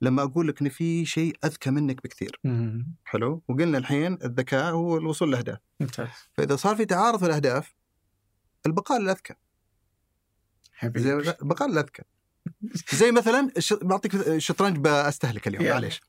لما 0.00 0.22
أقول 0.22 0.48
لك 0.48 0.60
إن 0.60 0.68
في 0.68 1.06
شيء 1.06 1.36
أذكى 1.44 1.70
منك 1.70 2.02
بكثير. 2.04 2.40
مم. 2.44 2.94
حلو؟ 3.04 3.42
وقلنا 3.48 3.78
الحين 3.78 4.18
الذكاء 4.24 4.72
هو 4.72 4.96
الوصول 4.96 5.28
للأهداف. 5.28 5.58
ممتاز. 5.80 6.08
فإذا 6.32 6.56
صار 6.56 6.76
في 6.76 6.84
تعارض 6.84 7.18
في 7.18 7.26
الأهداف 7.26 7.74
البقاء 8.66 9.00
للأذكى. 9.00 9.34
البقاء 10.84 11.68
للأذكى. 11.68 12.02
زي 12.92 13.12
مثلا. 13.12 13.52
بعطيك 13.82 14.14
الشطرنج 14.14 14.78
بستهلك 14.78 15.48
اليوم. 15.48 15.64
معليش. 15.64 16.00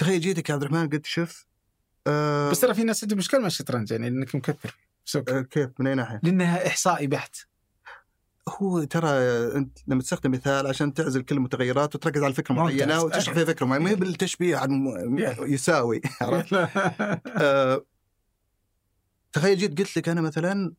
تخيل 0.00 0.20
جيتك 0.20 0.48
يا 0.48 0.54
عبد 0.54 0.62
الرحمن 0.62 0.88
قلت 0.88 1.06
شوف 1.06 1.46
آه 2.06 2.50
بس 2.50 2.60
ترى 2.60 2.74
في 2.74 2.84
ناس 2.84 3.04
عندهم 3.04 3.18
مشكلة 3.18 3.40
مع 3.40 3.46
الشطرنج 3.46 3.90
يعني 3.90 4.08
إنك 4.08 4.34
مكثر 4.34 4.76
آه 5.28 5.40
كيف 5.40 5.70
من 5.78 5.86
أي 5.86 5.94
ناحية؟ 5.94 6.20
لأنها 6.22 6.66
إحصائي 6.66 7.06
بحت 7.06 7.36
هو 8.48 8.84
ترى 8.84 9.08
أنت 9.56 9.78
لما 9.86 10.00
تستخدم 10.00 10.30
مثال 10.30 10.66
عشان 10.66 10.94
تعزل 10.94 11.22
كل 11.22 11.36
المتغيرات 11.36 11.94
وتركز 11.94 12.22
على 12.22 12.34
فكرة. 12.34 12.54
معينة 12.54 13.02
وتشرح 13.02 13.34
فيها 13.34 13.44
فكرة 13.44 13.66
معينة 13.66 13.84
ما 13.84 13.90
هي 13.90 13.94
بالتشبيه 13.94 14.56
عن 14.56 14.86
يساوي 15.54 16.00
عرفت؟ 16.20 16.54
آه، 17.42 17.84
تخيل 19.32 19.58
جيت 19.58 19.78
قلت 19.78 19.96
لك 19.96 20.08
أنا 20.08 20.20
مثلا 20.20 20.72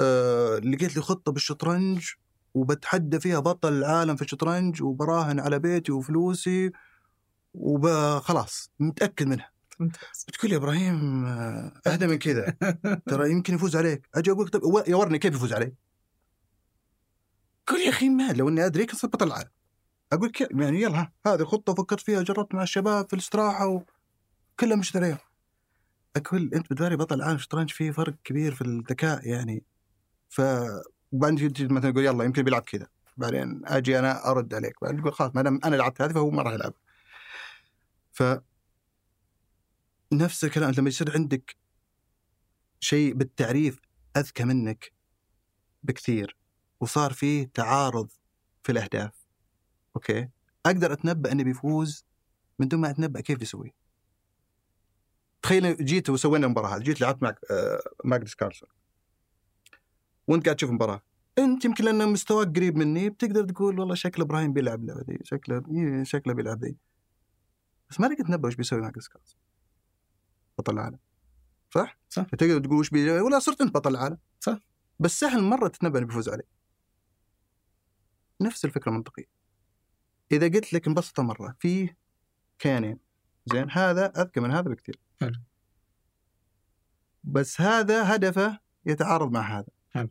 آه، 0.00 0.58
لقيت 0.58 0.96
لي 0.96 1.02
خطة 1.02 1.32
بالشطرنج 1.32 2.06
وبتحدى 2.54 3.20
فيها 3.20 3.38
بطل 3.38 3.72
العالم 3.72 4.16
في 4.16 4.22
الشطرنج 4.22 4.82
وبراهن 4.82 5.40
على 5.40 5.58
بيتي 5.58 5.92
وفلوسي 5.92 6.72
وخلاص 7.56 8.70
متأكد 8.80 9.26
منها. 9.26 9.50
بتقول 10.28 10.52
يا 10.52 10.56
إبراهيم 10.56 11.26
آه، 11.26 11.72
أهدى 11.86 12.06
من 12.06 12.18
كذا. 12.18 12.56
ترى 13.10 13.30
يمكن 13.30 13.54
يفوز 13.54 13.76
عليك. 13.76 14.08
أجي 14.14 14.30
أقول 14.30 14.48
طب 14.48 14.62
و- 14.62 14.82
يا 14.86 14.96
ورني 14.96 15.18
كيف 15.18 15.34
يفوز 15.34 15.52
علي؟ 15.52 15.72
قول 17.66 17.80
يا 17.80 17.88
أخي 17.88 18.08
ما 18.08 18.32
لو 18.32 18.48
إني 18.48 18.66
أدري 18.66 18.86
كنت 18.86 18.96
صرت 18.96 19.12
بطل 19.12 19.26
العالم. 19.26 19.50
أقول 20.12 20.32
يعني 20.50 20.82
يلا 20.82 21.10
هذه 21.26 21.44
خطه 21.44 21.74
فكرت 21.74 22.00
فيها 22.00 22.22
جربت 22.22 22.54
مع 22.54 22.62
الشباب 22.62 23.06
في 23.08 23.12
الاستراحة 23.12 23.66
وكلها 23.66 24.76
مشت 24.76 24.96
عليهم. 24.96 25.18
أقول 26.16 26.50
أنت 26.54 26.70
بتباري 26.72 26.96
بطل 26.96 27.16
العالم 27.16 27.36
الشطرنج 27.36 27.70
في 27.70 27.92
فرق 27.92 28.14
كبير 28.24 28.54
في 28.54 28.62
الذكاء 28.62 29.28
يعني؟ 29.28 29.62
ف 30.28 30.40
بعدين 31.12 31.52
تجي 31.52 31.66
مثلا 31.68 31.90
تقول 31.90 32.04
يلا 32.04 32.24
يمكن 32.24 32.42
بيلعب 32.42 32.62
كذا. 32.62 32.86
بعدين 33.16 33.62
أجي 33.64 33.98
أنا 33.98 34.30
أرد 34.30 34.54
عليك. 34.54 34.74
بعدين 34.82 35.00
تقول 35.00 35.12
خلاص 35.14 35.30
ما 35.34 35.42
دام 35.42 35.60
أنا 35.64 35.76
لعبت 35.76 36.02
هذه 36.02 36.12
فهو 36.12 36.30
ما 36.30 36.42
راح 36.42 36.52
يلعب. 36.52 36.72
ف 38.16 38.22
نفس 40.12 40.44
الكلام 40.44 40.72
لما 40.78 40.88
يصير 40.88 41.12
عندك 41.14 41.56
شيء 42.80 43.14
بالتعريف 43.14 43.80
أذكى 44.16 44.44
منك 44.44 44.92
بكثير 45.82 46.36
وصار 46.80 47.12
فيه 47.12 47.50
تعارض 47.54 48.10
في 48.62 48.72
الأهداف. 48.72 49.26
أوكي؟ 49.96 50.28
أقدر 50.66 50.92
أتنبأ 50.92 51.32
انه 51.32 51.44
بيفوز 51.44 52.06
من 52.58 52.68
دون 52.68 52.80
ما 52.80 52.90
أتنبأ 52.90 53.20
كيف 53.20 53.38
بيسوي. 53.38 53.74
تخيل 55.42 55.84
جيت 55.84 56.10
وسوينا 56.10 56.46
المباراة 56.46 56.76
هذه 56.76 56.82
جيت 56.82 57.00
لعبت 57.00 57.22
معك 57.22 57.38
آه، 57.50 57.80
ماجنس 58.04 58.34
كارلسون. 58.34 58.68
وأنت 60.28 60.44
قاعد 60.44 60.56
تشوف 60.56 60.70
المباراة. 60.70 61.02
أنت 61.38 61.64
يمكن 61.64 61.84
لأن 61.84 62.08
مستواك 62.08 62.56
قريب 62.56 62.76
مني 62.76 63.10
بتقدر 63.10 63.44
تقول 63.44 63.80
والله 63.80 63.94
شكل 63.94 64.22
إبراهيم 64.22 64.52
بيلعب 64.52 65.04
شكله 65.22 65.62
إيه، 65.70 66.04
شكله 66.04 66.34
بيلعب 66.34 66.60
دي. 66.60 66.85
بس 67.90 68.00
ما 68.00 68.08
تقدر 68.08 68.24
تنبأ 68.24 68.48
وش 68.48 68.54
بيسوي 68.54 68.80
ماجنس 68.80 69.08
كارلسون 69.08 69.40
بطل 70.58 70.72
العالم 70.72 70.98
صح؟ 71.70 71.98
صح. 72.08 72.22
تقدر 72.22 72.58
تقول 72.58 72.78
وش 72.78 72.90
بي... 72.90 73.10
ولا 73.20 73.38
صرت 73.38 73.60
أنت 73.60 73.74
بطل 73.74 73.90
العالم 73.90 74.18
صح. 74.40 74.58
بس 75.00 75.20
سهل 75.20 75.42
مرة 75.42 75.68
تتنبأ 75.68 75.98
إنه 75.98 76.06
بيفوز 76.06 76.28
عليه 76.28 76.48
نفس 78.40 78.64
الفكرة 78.64 78.90
المنطقيه 78.90 79.24
إذا 80.32 80.46
قلت 80.46 80.72
لك 80.72 80.88
مبسطه 80.88 81.22
مرة 81.22 81.56
فيه 81.60 81.96
كيانين 82.58 82.98
زين 83.46 83.70
هذا 83.70 84.06
أذكى 84.06 84.40
من 84.40 84.50
هذا 84.50 84.70
بكثير 84.70 85.00
حلو. 85.20 85.40
بس 87.24 87.60
هذا 87.60 88.14
هدفه 88.14 88.58
يتعارض 88.86 89.30
مع 89.30 89.58
هذا 89.58 89.68
حلو. 89.90 90.10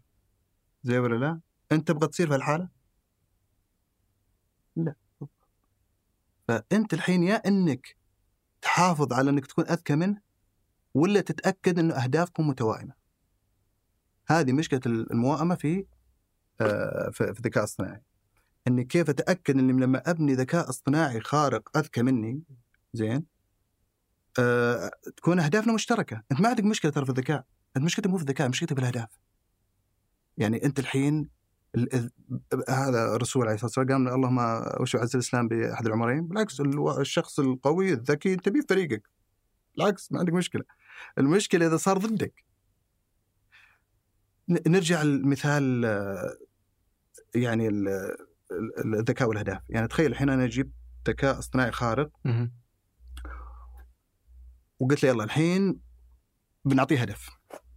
زي 0.84 0.97
ولا 0.97 1.15
لا؟ 1.15 1.39
أنت 1.71 1.88
تبغى 1.88 2.07
تصير 2.07 2.28
في 2.28 2.36
الحاله؟ 2.36 2.69
لا 4.76 4.95
فأنت 6.47 6.93
الحين 6.93 7.23
يا 7.23 7.35
إنك 7.47 7.95
تحافظ 8.61 9.13
على 9.13 9.29
إنك 9.29 9.45
تكون 9.45 9.65
أذكى 9.67 9.95
منه 9.95 10.21
ولا 10.93 11.21
تتأكد 11.21 11.79
إنه 11.79 11.93
أهدافكم 11.93 12.47
متوائمة. 12.47 12.93
هذه 14.27 14.53
مشكلة 14.53 14.81
الموائمة 14.85 15.55
في 15.55 15.85
آه، 16.61 17.09
في 17.09 17.23
الذكاء 17.23 17.63
الاصطناعي. 17.63 18.01
إني 18.67 18.83
كيف 18.83 19.09
أتأكد 19.09 19.57
إني 19.57 19.73
لما 19.73 20.09
أبني 20.09 20.33
ذكاء 20.33 20.69
اصطناعي 20.69 21.21
خارق 21.21 21.77
أذكى 21.77 22.01
مني 22.01 22.43
زين 22.93 23.25
آه، 24.39 24.91
تكون 25.17 25.39
أهدافنا 25.39 25.73
مشتركة، 25.73 26.23
أنت 26.31 26.41
ما 26.41 26.49
عندك 26.49 26.63
مشكلة 26.63 26.91
ترى 26.91 27.05
في 27.05 27.11
الذكاء، 27.11 27.45
أنت 27.77 27.85
مشكلتك 27.85 28.09
مو 28.09 28.17
في 28.17 28.23
الذكاء، 28.23 28.49
مشكلتك 28.49 28.79
الاهداف. 28.79 29.09
يعني 30.37 30.65
أنت 30.65 30.79
الحين 30.79 31.19
ال- 31.19 31.29
ال- 31.29 31.29
هذا 32.69 33.15
الرسول 33.15 33.43
عليه 33.43 33.53
الصلاة 33.55 33.71
والسلام 33.78 34.07
قال 34.07 34.15
اللهم 34.15 34.65
وش 34.82 34.95
عز 34.95 35.15
الإسلام 35.15 35.47
بأحد 35.47 35.86
العمرين، 35.86 36.28
بالعكس 36.28 36.61
الشخص 36.99 37.39
القوي 37.39 37.93
الذكي 37.93 38.34
انت 38.34 38.49
بيه 38.49 38.61
في 38.61 38.67
فريقك. 38.69 39.09
بالعكس 39.78 40.11
ما 40.11 40.19
عندك 40.19 40.34
مشكلة. 40.34 40.63
المشكلة 41.17 41.67
إذا 41.67 41.78
صار 41.78 41.97
ضدك. 41.97 42.45
نرجع 44.67 45.01
لمثال 45.03 45.84
يعني 47.36 47.67
ال- 47.67 47.88
ال- 48.51 48.95
الذكاء 48.95 49.28
والأهداف، 49.28 49.61
يعني 49.69 49.88
تخيل 49.88 50.11
الحين 50.11 50.30
أنا 50.30 50.47
جبت 50.47 50.73
ذكاء 51.07 51.39
اصطناعي 51.39 51.71
خارق. 51.71 52.09
وقلت 54.80 55.03
له 55.03 55.09
يلا 55.09 55.23
الحين 55.23 55.80
بنعطيه 56.65 57.01
هدف 57.01 57.30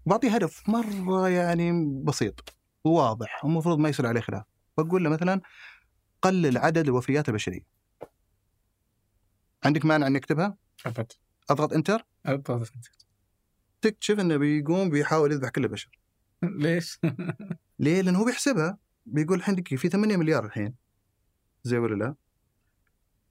بعطيه 0.06 0.34
هدف 0.34 0.68
مرة 0.68 1.28
يعني 1.28 1.72
بسيط 2.04 2.57
وواضح 2.84 3.44
ومفروض 3.44 3.78
ما 3.78 3.88
يصير 3.88 4.06
عليه 4.06 4.20
خلاف. 4.20 4.44
بقول 4.78 5.04
له 5.04 5.10
مثلا 5.10 5.40
قلل 6.22 6.58
عدد 6.58 6.88
الوفيات 6.88 7.28
البشرية. 7.28 7.66
عندك 9.64 9.84
مانع 9.84 10.06
اني 10.06 10.18
اكتبها 10.18 10.56
أبد. 10.86 11.12
أضغط 11.50 11.72
إنتر؟ 11.72 12.06
أبد 12.26 12.66
تكتشف 13.82 14.20
إنه 14.20 14.36
بيقوم 14.36 14.90
بيحاول 14.90 15.32
يذبح 15.32 15.48
كل 15.48 15.64
البشر. 15.64 15.90
ليش؟ 16.42 16.98
ليه؟ 17.78 18.00
لأنه 18.00 18.18
هو 18.18 18.24
بيحسبها. 18.24 18.78
بيقول 19.06 19.38
الحين 19.38 19.62
في 19.62 19.88
8 19.88 20.16
مليار 20.16 20.44
الحين. 20.44 20.74
زي 21.62 21.78
ولا 21.78 21.94
لا؟ 22.04 22.14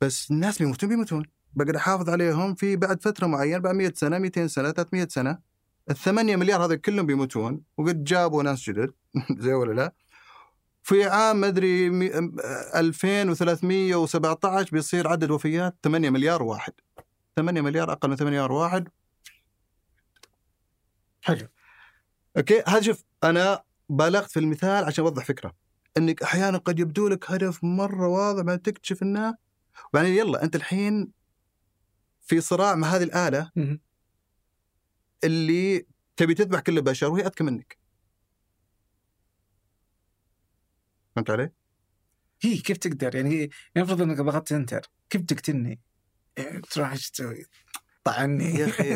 بس 0.01 0.31
الناس 0.31 0.59
بيموتون 0.59 0.89
بيموتون. 0.89 1.25
بقدر 1.53 1.77
أحافظ 1.77 2.09
عليهم 2.09 2.55
في 2.55 2.75
بعد 2.75 3.03
فترة 3.03 3.27
معينة 3.27 3.57
بعد 3.57 3.75
100 3.75 3.93
سنة 3.95 4.17
200 4.17 4.47
سنة 4.47 4.71
300 4.71 5.07
سنة. 5.07 5.39
الثمانية 5.89 6.35
مليار 6.35 6.65
هذا 6.65 6.75
كلهم 6.75 7.05
بيموتون 7.05 7.61
وقد 7.77 8.03
جابوا 8.03 8.43
ناس 8.43 8.69
جدد. 8.69 8.93
زي 9.43 9.53
ولا 9.53 9.74
لا؟ 9.74 9.93
في 10.84 11.03
عام 11.03 11.41
مدري 11.41 11.89
مي- 11.89 12.10
أم- 12.12 12.45
2317 12.76 14.70
بيصير 14.72 15.08
عدد 15.08 15.32
وفيات 15.32 15.76
8 15.84 16.10
مليار 16.10 16.43
واحد 16.43 16.74
8 17.36 17.62
مليار 17.62 17.91
أقل 17.91 18.10
من 18.10 18.16
8 18.16 18.32
مليار 18.32 18.51
واحد 18.51 18.89
حلو 21.22 21.47
أوكي 22.38 22.64
هذا 22.68 22.82
شوف 22.82 23.03
أنا 23.24 23.64
بالغت 23.89 24.32
في 24.32 24.39
المثال 24.39 24.84
عشان 24.86 25.03
أوضح 25.03 25.26
فكرة 25.26 25.53
إنك 25.97 26.24
أحيانا 26.24 26.58
قد 26.58 26.80
يبدو 26.80 27.08
لك 27.08 27.32
هدف 27.32 27.64
مرة 27.64 28.08
واضح 28.08 28.41
بعدين 28.41 28.62
تكتشف 28.62 29.03
إنه 29.03 29.36
بعدين 29.93 30.14
يلا 30.14 30.43
أنت 30.43 30.55
الحين 30.55 31.12
في 32.22 32.41
صراع 32.41 32.76
مع 32.76 32.88
هذه 32.88 33.03
الآلة. 33.03 33.51
اللي 35.24 35.86
تبي 36.18 36.34
تذبح 36.34 36.60
كل 36.60 36.78
البشر 36.78 37.12
وهي 37.12 37.22
أذكى 37.26 37.43
منك. 37.43 37.76
فهمت 41.18 41.30
علي؟ 41.30 41.51
هي 42.41 42.57
كيف 42.57 42.78
تقدر 42.78 43.15
يعني 43.15 43.49
المفروض 43.78 44.01
إنك 44.01 44.22
ضغطت 44.22 44.51
انتر 44.51 44.82
كيف 45.09 45.22
تقتلني؟ 45.22 45.80
يعني 46.38 46.61
تروح 46.61 46.91
إيش 46.91 47.09
تسوي؟ 47.11 47.45
طعني 48.03 48.45
يا 48.45 48.65
أخي. 48.65 48.93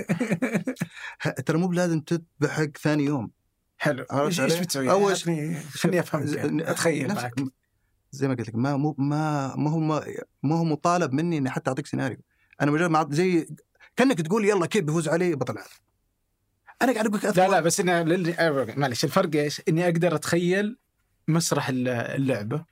ه- 1.24 1.30
ترى 1.30 1.58
مو 1.58 1.68
بلازم 1.68 2.00
تذبحك 2.00 2.78
ثاني 2.78 3.04
يوم. 3.04 3.32
حلو 3.78 4.04
إيش 4.04 4.40
إيش 4.40 4.54
علي؟ 4.54 4.62
بتسوي؟ 4.62 4.92
أول 4.92 5.16
خليني 5.16 5.60
خليني 5.60 6.00
افهم 6.00 6.28
يعني. 6.28 6.72
اتخيل 6.72 7.08
نفس- 7.08 7.22
معك 7.24 7.34
زي 8.12 8.28
ما 8.28 8.34
قلت 8.34 8.48
لك 8.48 8.56
ما 8.56 8.78
مو 8.78 8.96
ما 8.98 9.56
ما 9.56 9.70
هو 9.70 9.80
ما, 10.44 10.56
هو 10.56 10.64
مطالب 10.64 11.14
مني 11.14 11.38
إني 11.38 11.50
حتى 11.50 11.70
أعطيك 11.70 11.88
سيناريو. 11.88 12.18
أنا 12.62 12.72
مجرد 12.72 12.90
ما 12.90 13.08
زي 13.12 13.48
كأنك 13.96 14.22
تقول 14.22 14.46
يلا 14.46 14.66
كيف 14.66 14.84
بيفوز 14.84 15.08
علي 15.08 15.36
بطل 15.36 15.54
العالم. 15.54 15.70
أنا 16.82 16.94
قاعد 16.94 17.06
أقول 17.06 17.18
لك 17.18 17.38
لا 17.38 17.48
لا 17.48 17.60
بس 17.60 17.80
أنا 17.80 18.00
أيوة، 18.40 18.74
معلش 18.78 19.04
الفرق 19.04 19.36
إيش؟ 19.36 19.62
إني 19.68 19.86
أقدر 19.86 20.16
أتخيل 20.16 20.78
مسرح 21.28 21.70
الل- 21.70 21.88
اللعبة 21.88 22.66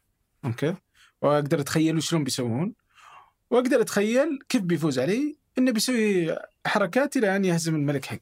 أوكي 0.46 0.76
وأقدر 1.22 1.60
أتخيل 1.60 2.04
شلون 2.04 2.24
بيسوون 2.24 2.74
وأقدر 3.50 3.82
أتخيل 3.82 4.40
كيف 4.50 4.62
بيفوز 4.62 5.00
علي 5.00 5.38
إنه 5.58 5.72
بيسوي 5.72 6.36
حركات 6.66 7.18
إلى 7.18 7.36
أن 7.36 7.46
يهزم 7.46 7.76
الملك 7.76 8.06
حقي. 8.06 8.20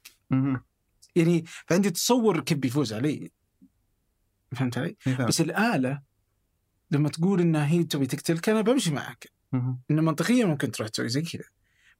يعني 1.15 1.43
فعندي 1.67 1.89
تصور 1.89 2.39
كيف 2.39 2.57
بيفوز 2.57 2.93
علي 2.93 3.31
فهمت 4.55 4.77
علي؟ 4.77 4.95
إيه،. 5.07 5.25
بس 5.25 5.41
الآلة 5.41 6.01
لما 6.91 7.09
تقول 7.09 7.41
إنها 7.41 7.67
هي 7.67 7.83
تبي 7.83 8.05
تقتلك 8.07 8.49
أنا 8.49 8.61
بمشي 8.61 8.91
معك. 8.91 9.31
إنه 9.91 10.01
منطقيا 10.01 10.45
ممكن 10.45 10.71
تروح 10.71 10.89
تسوي 10.89 11.09
زي 11.09 11.21
كذا 11.21 11.43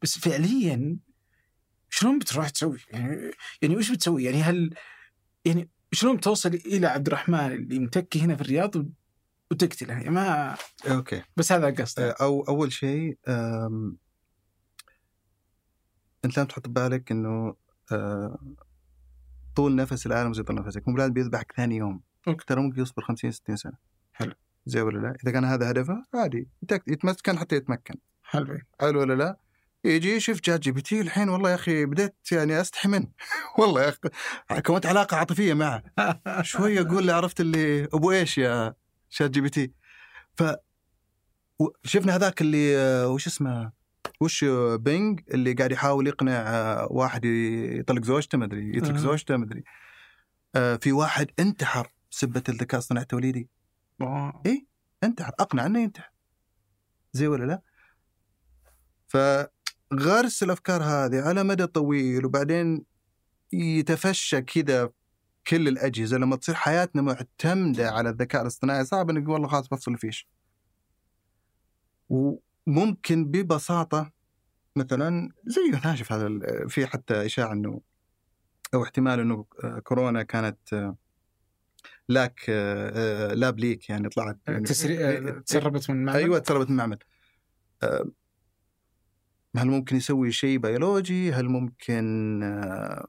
بس 0.02 0.18
فعليا 0.18 0.98
شلون 1.90 2.20
بتروح 2.20 2.50
تسوي؟ 2.50 2.78
يعني 2.92 3.32
يعني 3.62 3.76
وش 3.76 3.92
بتسوي؟ 3.92 4.24
يعني 4.24 4.42
هل 4.44 4.74
يعني 5.46 5.70
شلون 5.98 6.20
توصل 6.20 6.54
إلى 6.54 6.88
عبد 6.88 7.08
الرحمن 7.08 7.52
اللي 7.52 7.80
متكي 7.80 8.22
هنا 8.22 8.36
في 8.36 8.42
الرياض 8.42 8.76
وتقتله؟ 9.52 9.94
يعني 9.94 10.10
ما 10.10 10.56
okay. 10.90 11.22
بس 11.38 11.52
هذا 11.52 11.70
قصدي 11.70 12.02
آه، 12.04 12.16
أو 12.22 12.42
أول 12.42 12.72
شيء 12.72 13.18
آم، 13.28 13.98
أنت 16.26 16.38
لازم 16.38 16.48
تحط 16.48 16.68
ببالك 16.68 17.12
إنه 17.12 17.56
آه، 17.92 18.38
طول 19.56 19.76
نفس 19.76 20.06
العالم 20.06 20.34
زي 20.34 20.44
طول 20.44 20.56
نفسك. 20.56 20.88
مو 20.88 20.94
بلازم 20.94 21.14
بيذبحك 21.14 21.52
ثاني 21.58 21.78
يوم. 21.78 22.02
okay. 22.28 22.46
ترى 22.46 22.62
ممكن 22.62 22.82
يصبر 22.82 23.04
50 23.04 23.32
60 23.32 23.56
سنة. 23.56 23.78
حلو. 24.14 24.34
زي 24.66 24.82
ولا 24.82 25.00
لا؟ 25.00 25.16
إذا 25.24 25.32
كان 25.32 25.46
هذا 25.46 25.72
هدفه 25.72 26.04
عادي. 26.14 26.48
يتمكن 26.88 27.38
حتى 27.38 27.56
يتمكن. 27.56 27.96
حلو. 28.24 28.60
حلو 28.82 29.00
ولا 29.00 29.14
لا؟ 29.14 29.38
يجي 29.88 30.16
يشوف 30.16 30.42
ChatGPT 30.42 31.02
الحين 31.02 31.30
والله 31.30 31.50
يا 31.50 31.56
أخي 31.56 31.86
بديت 31.86 32.16
يعني 32.32 32.62
استحي 32.62 32.90
منه 32.90 33.08
والله 33.60 33.84
يا 33.84 33.90
أخي 33.90 34.62
كونت 34.62 34.86
علاقة 34.86 35.18
عاطفية 35.18 35.54
معه. 35.54 35.84
شوية 36.42 36.82
أقول 36.82 37.08
له 37.08 37.14
عرفت 37.14 37.42
اللي 37.42 37.84
أبو 37.84 38.12
إيش 38.12 38.38
يا 38.38 38.74
ChatGPT؟ 39.10 39.72
ف 40.36 40.44
شفنا 41.84 42.16
هذاك 42.16 42.42
اللي 42.42 42.78
آه، 42.78 43.08
وش 43.08 43.28
اسمه 43.28 43.72
وش 44.22 44.46
Bing 44.76 45.22
اللي 45.34 45.54
قاعد 45.54 45.72
يحاول 45.72 46.08
يقنع 46.08 46.32
آه، 46.32 46.88
واحد 46.92 47.26
يطلق 47.26 48.04
زوجته 48.04 48.38
مدري 48.38 48.78
يترك 48.78 48.92
أها. 48.92 48.98
زوجته 48.98 49.38
مدري 49.38 49.64
آه، 50.56 50.76
في 50.76 50.92
واحد 50.92 51.32
انتحر 51.40 51.94
سبة 52.10 52.44
الذكاء 52.50 52.74
الاصطناعي 52.74 53.04
التوليدي. 53.04 53.50
آه. 54.02 54.44
انتحر 55.04 55.32
أقنع 55.40 55.66
إنه 55.66 55.80
ينتحر. 55.80 56.12
زي 57.14 57.28
ولا 57.28 57.46
لا؟ 57.46 57.62
فغرس 59.92 60.44
الأفكار 60.44 60.84
هذه 60.84 61.22
على 61.22 61.44
مدى 61.44 61.68
طويل 61.68 62.26
وبعدين 62.26 62.86
يتفشى 63.54 64.42
كذا 64.42 64.90
كل 65.48 65.68
الأجهزة 65.68 66.18
لما 66.18 66.36
تصير 66.36 66.56
حياتنا 66.56 67.02
معتمدة 67.02 67.92
على 67.92 68.10
الذكاء 68.10 68.42
الاصطناعي. 68.42 68.86
صعب 68.86 69.10
إنك 69.10 69.30
والله 69.30 69.48
خلاص 69.48 69.68
بفصل 69.68 69.92
الفيش. 69.92 70.28
وممكن 72.10 73.26
ببساطة 73.26 74.12
مثلا 74.76 75.30
زي 75.46 75.96
شوف 75.96 76.12
هذا 76.12 76.40
في 76.68 76.88
حتى 76.88 77.26
إشاعة 77.26 77.54
إنه 77.54 77.82
أو 78.74 78.84
احتمال 78.84 79.20
إنه 79.20 79.46
آه، 79.64 79.80
كورونا 79.80 80.24
كانت 80.24 80.74
آه، 80.74 80.96
لاك 82.10 82.46
آه، 82.50 83.34
lab 83.34 83.60
leak 83.60 83.90
يعني 83.90 84.10
طلعت 84.10 84.38
يعني 84.48 84.64
تسري... 84.64 85.22
تسربت 85.42 85.90
من 85.90 85.98
المعمل 85.98 86.20
أيوه 86.20 86.40
تسربت 86.40 86.66
من 86.66 86.72
المعمل 86.72 86.98
آه، 87.84 88.06
هل 89.58 89.68
ممكن 89.68 89.96
يسوي 89.96 90.32
شيء 90.32 90.58
بيولوجي؟ 90.58 91.34
هل 91.34 91.46
ممكن 91.50 92.44
آه، 92.44 93.08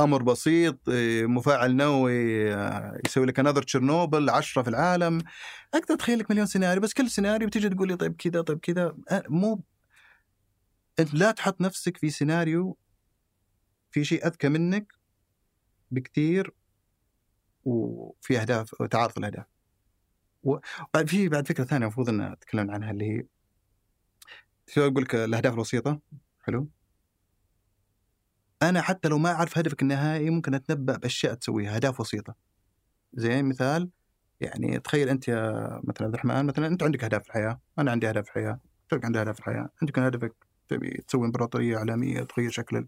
أمر 0.00 0.22
بسيط 0.22 0.88
آه، 0.88 1.26
مفاعل 1.26 1.76
نووي 1.76 2.54
آه، 2.54 3.00
يسوي 3.06 3.26
لك 3.26 3.38
another 3.38 3.62
تشيرنوبل 3.62 4.30
عشرة 4.30 4.62
في 4.62 4.70
العالم. 4.70 5.22
أقدر 5.74 5.94
أتخيل 5.94 6.18
لك 6.18 6.30
مليون 6.30 6.46
سيناريو 6.46 6.82
بس 6.82 6.92
كل 6.92 7.10
سيناريو 7.10 7.48
بتيجي 7.48 7.68
تقول 7.68 7.88
لي 7.88 7.96
طيب 7.96 8.16
كذا 8.16 8.40
طيب 8.40 8.58
كذا. 8.58 8.96
مو 9.28 9.62
أنت 10.98 11.14
لا 11.14 11.30
تحط 11.30 11.60
نفسك 11.60 11.96
في 11.96 12.10
سيناريو 12.10 12.76
في 13.90 14.04
شيء 14.04 14.26
أذكى 14.26 14.48
منك 14.48 14.92
بكثير 15.90 16.54
وفي 17.64 18.40
أهداف 18.40 18.80
وتعارض 18.80 19.18
الأهداف. 19.18 19.46
بعد 20.94 21.08
في 21.08 21.28
بعد 21.28 21.48
فكرة 21.48 21.64
ثانية 21.64 21.86
المفروض 21.86 22.08
إن 22.08 22.20
أتكلم 22.20 22.70
عنها 22.70 22.90
اللي 22.90 23.04
هي 23.04 23.26
شو 24.68 24.86
أقول 24.86 25.02
لك؟ 25.02 25.14
الأهداف 25.14 25.54
البسيطه 25.54 26.00
حلو. 26.42 26.68
أنا 28.62 28.82
حتى 28.82 29.08
لو 29.08 29.18
ما 29.18 29.32
أعرف 29.32 29.58
هدفك 29.58 29.82
النهائي 29.82 30.30
ممكن 30.30 30.54
أتنبأ 30.54 30.96
بأشياء 30.96 31.34
تسويها 31.34 31.76
أهداف 31.76 32.00
بسيطه 32.00 32.34
زي 33.14 33.42
مثال 33.42 33.90
يعني 34.40 34.80
تخيل 34.80 35.08
أنت 35.08 35.28
يا 35.28 35.52
مثلا 35.84 36.06
عبد 36.06 36.14
الرحمن 36.14 36.46
مثلا 36.46 36.66
أنت 36.66 36.82
عندك 36.82 37.04
أهداف 37.04 37.22
في 37.22 37.28
الحياة. 37.28 37.60
أنا 37.78 37.90
عندي 37.90 38.08
أهداف 38.08 38.24
في 38.24 38.30
الحياة. 38.30 38.60
ترك 38.88 39.04
عندي 39.04 39.20
أهداف 39.20 39.34
في 39.34 39.40
الحياة. 39.40 39.70
كان 39.94 40.04
هدفك 40.04 40.34
تبي 40.68 40.90
تسوي 41.08 41.26
إمبراطورية 41.26 41.76
إعلامية 41.76 42.22
تغير 42.22 42.50
شكل 42.50 42.86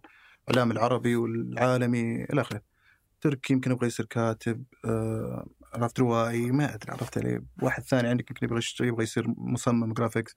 الإعلام 0.48 0.70
العربي 0.70 1.16
والعالمي 1.16 2.24
إلى 2.24 2.40
آخره. 2.40 2.62
تركي 3.20 3.52
يمكن 3.52 3.70
يبغى 3.70 3.86
يصير 3.86 4.06
كاتب. 4.06 4.64
آه، 4.84 5.46
عرفت 5.74 6.00
روائي 6.00 6.50
ما 6.50 6.74
أدري 6.74 6.92
عرفت 6.92 7.18
علي 7.18 7.42
واحد 7.62 7.82
ثاني 7.82 8.08
عندك 8.08 8.30
يمكن 8.30 8.46
يبغى 8.46 8.60
يبغى 8.80 9.02
يصير 9.02 9.24
مصمم 9.28 9.92
graphics 9.92 10.36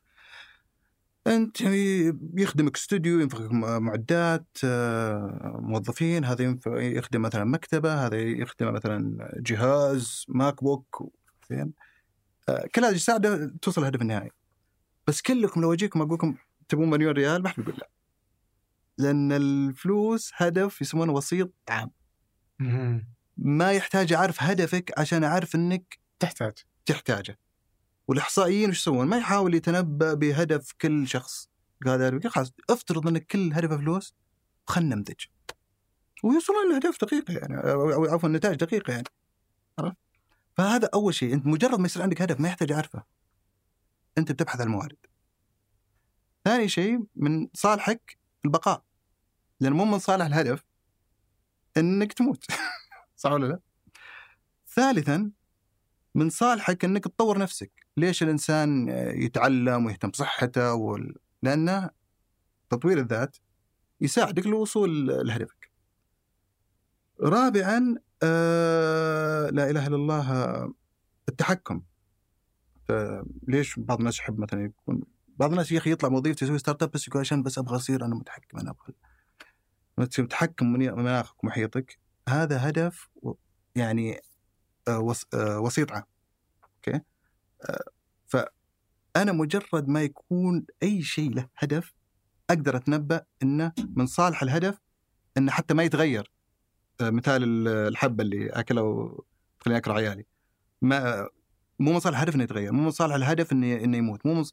أنت 1.27 1.61
يعني 1.61 2.19
يخدمك 2.37 2.75
استوديو 2.75 3.19
ينفخك 3.19 3.51
م- 3.51 3.83
معدات 3.83 4.47
آه، 4.63 5.57
موظفين 5.61 6.25
هذا 6.25 6.43
ينفع 6.43 6.81
يخدم 6.81 7.21
مثلا 7.21 7.43
مكتبة 7.43 8.05
هذا 8.05 8.17
يخدم 8.17 8.73
مثلا 8.73 9.31
جهاز 9.39 10.25
MacBook 10.27 11.11
زين. 11.49 11.73
آه، 12.49 12.67
كل 12.75 12.85
هذه 12.85 12.93
تساعده 12.93 13.53
توصل 13.61 13.81
الهدف 13.81 14.01
النهائي. 14.01 14.31
بس 15.07 15.21
كلكم 15.21 15.61
لو 15.61 15.73
أجيكم 15.73 16.01
أقول 16.01 16.13
لكم 16.13 16.35
تبون 16.69 16.89
مليون 16.89 17.13
ريال 17.13 17.43
ما 17.43 17.49
حد 17.49 17.55
بيقول 17.63 17.75
لا. 17.77 17.89
لأن 18.97 19.31
الفلوس 19.31 20.31
هدف 20.35 20.81
يسمونه 20.81 21.13
وسيط 21.13 21.51
عام. 21.69 21.91
ما 23.37 23.71
يحتاج 23.71 24.13
أعرف 24.13 24.43
هدفك 24.43 24.99
عشان 24.99 25.23
أعرف 25.23 25.55
إنك 25.55 25.99
تحتاج. 26.19 26.53
تحتاجه. 26.85 27.37
والإحصائيين 28.07 28.69
وش 28.69 28.79
يسوون؟ 28.79 29.07
ما 29.07 29.17
يحاول 29.17 29.55
يتنبأ 29.55 30.13
بهدف 30.13 30.71
كل 30.81 31.07
شخص. 31.07 31.49
هذا 31.87 32.19
خلاص 32.29 32.51
افترض 32.69 33.07
انك 33.07 33.25
كل 33.27 33.53
هدفه 33.53 33.77
فلوس 33.77 34.15
خلنا 34.67 34.95
نمذج 34.95 35.25
ويوصلون 36.23 36.71
لاهداف 36.71 37.01
دقيقه 37.01 37.33
يعني 37.33 37.71
أو 37.71 38.05
عفوا 38.05 38.29
نتائج 38.29 38.55
دقيقة 38.55 38.91
يعني. 38.93 39.07
عرفت؟ 39.79 39.97
فهذا 40.57 40.89
أول 40.93 41.13
شيء 41.13 41.33
أنت 41.33 41.45
مجرد 41.45 41.79
ما 41.79 41.85
يصير 41.85 42.01
عندك 42.01 42.21
هدف 42.21 42.39
ما 42.39 42.47
يحتاج 42.47 42.71
اعرفه 42.71 43.03
أنت 44.17 44.31
بتبحث 44.31 44.61
عن 44.61 44.67
الموارد. 44.67 44.97
ثاني 46.45 46.67
شيء 46.67 47.03
من 47.15 47.47
صالحك 47.53 48.17
البقاء. 48.45 48.83
لأن 49.59 49.73
مو 49.73 49.85
من 49.85 49.99
صالح 49.99 50.25
الهدف 50.25 50.63
إنك 51.77 52.13
تموت. 52.13 52.45
صح 53.15 53.31
ولا 53.31 53.47
لا؟ 53.47 53.59
ثالثا 54.67 55.31
من 56.15 56.29
صالحك 56.29 56.85
إنك 56.85 57.03
تطور 57.03 57.37
نفسك، 57.37 57.82
ليش 57.97 58.23
الإنسان 58.23 58.89
يتعلم 59.15 59.85
ويهتم 59.85 60.09
بصحته 60.09 60.73
وال... 60.73 61.15
لأنه 61.41 61.89
تطوير 62.69 62.97
الذات 62.99 63.37
يساعدك 64.01 64.47
للوصول 64.47 65.07
لهدفك. 65.27 65.71
رابعا 67.21 67.95
آه 68.23 69.49
لا 69.49 69.69
إله 69.69 69.87
إلا 69.87 69.95
الله 69.95 70.73
التحكم. 71.29 71.81
ليش 73.47 73.79
بعض 73.79 73.97
الناس 73.99 74.19
يحب 74.19 74.39
مثلا 74.39 74.63
يكون 74.65 75.01
بعض 75.37 75.49
الناس 75.51 75.71
يا 75.71 75.77
أخي 75.77 75.91
يطلع 75.91 76.09
وظيفته 76.09 76.43
يسوي 76.43 76.57
startup 76.57 76.91
بس 76.91 77.07
يقول 77.07 77.19
عشان 77.19 77.43
بس 77.43 77.57
أبغى 77.57 77.75
أصير 77.75 78.05
أنا 78.05 78.15
متحكم 78.15 78.57
أنا 78.59 78.69
أبغى 78.69 78.93
متحكم 80.19 80.73
من- 80.73 80.91
مناخك 80.93 81.43
ومحيطك 81.43 81.99
هذا 82.29 82.69
هدف 82.69 83.09
يعني 83.75 84.21
آه، 84.87 85.13
آه، 85.33 85.59
وسيط 85.59 85.91
عام 85.91 86.03
أوكي 86.75 86.99
فأنا 88.27 89.31
مجرد 89.31 89.87
ما 89.87 90.01
يكون 90.03 90.65
أي 90.83 91.01
شيء 91.01 91.33
له 91.33 91.49
هدف 91.57 91.93
أقدر 92.49 92.75
أتنبأ 92.75 93.25
إنه 93.43 93.71
من 93.95 94.05
صالح 94.05 94.43
الهدف 94.43 94.79
إنه 95.37 95.51
حتى 95.51 95.73
ما 95.73 95.83
يتغير. 95.83 96.31
آه، 97.01 97.09
مثال 97.09 97.43
ال- 97.43 97.67
الحبة 97.67 98.23
اللي 98.23 98.49
أكله 98.49 99.17
خليني 99.59 99.77
اكره 99.77 99.93
عيالي. 99.93 100.25
ما 100.81 101.29
مو 101.79 101.93
من 101.93 101.99
صالح 101.99 102.17
الهدف 102.17 102.35
إنه 102.35 102.43
يتغير 102.43 102.71
مو 102.71 102.83
من 102.83 102.91
صالح 102.91 103.15
الهدف 103.15 103.51
إنه 103.51 103.75
إنه 103.75 103.97
يموت 103.97 104.25
مو 104.25 104.43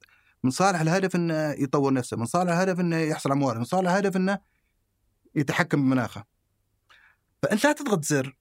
من 0.44 0.50
صالح 0.50 0.80
الهدف 0.80 1.16
إنه 1.16 1.50
يطور 1.50 1.92
نفسه 1.92 2.16
من 2.16 2.24
صالح 2.26 2.52
الهدف 2.52 2.80
إنه 2.80 2.96
يحصل 2.96 3.34
موارد 3.34 3.58
من 3.58 3.64
صالح 3.64 3.90
الهدف 3.90 4.16
إنه 4.16 4.38
يتحكم 5.34 5.82
بمناخه. 5.82 6.24
فأنت 7.42 7.64
لا 7.64 7.72
تضغط 7.72 8.04
زر 8.04 8.36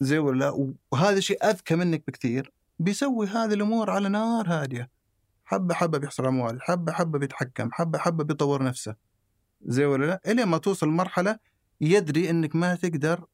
زي 0.00 0.18
ولا 0.18 0.38
لا 0.38 0.72
وهذا 0.92 1.20
شيء 1.20 1.44
أذكى 1.44 1.76
منك 1.76 2.04
بكثير. 2.06 2.52
بيسوي 2.80 3.26
هذه 3.26 3.54
الأمور 3.54 3.90
على 3.90 4.08
نار 4.08 4.48
هادية. 4.48 4.90
حبة 5.44 5.74
حبة 5.74 5.98
بيحصل 5.98 6.28
موارد 6.28 6.58
حبة 6.60 6.92
حبة 6.92 7.18
بيتحكم 7.18 7.70
حبة 7.72 7.98
حبة 7.98 8.24
بيطور 8.24 8.62
نفسه. 8.62 8.94
زي 9.62 9.84
ولا 9.84 10.06
لا؟ 10.06 10.20
الين 10.26 10.46
ما 10.46 10.58
توصل 10.58 10.88
لمرحله 10.88 11.38
يدري 11.80 12.30
إنك 12.30 12.56
ما 12.56 12.74
تقدر 12.74 13.24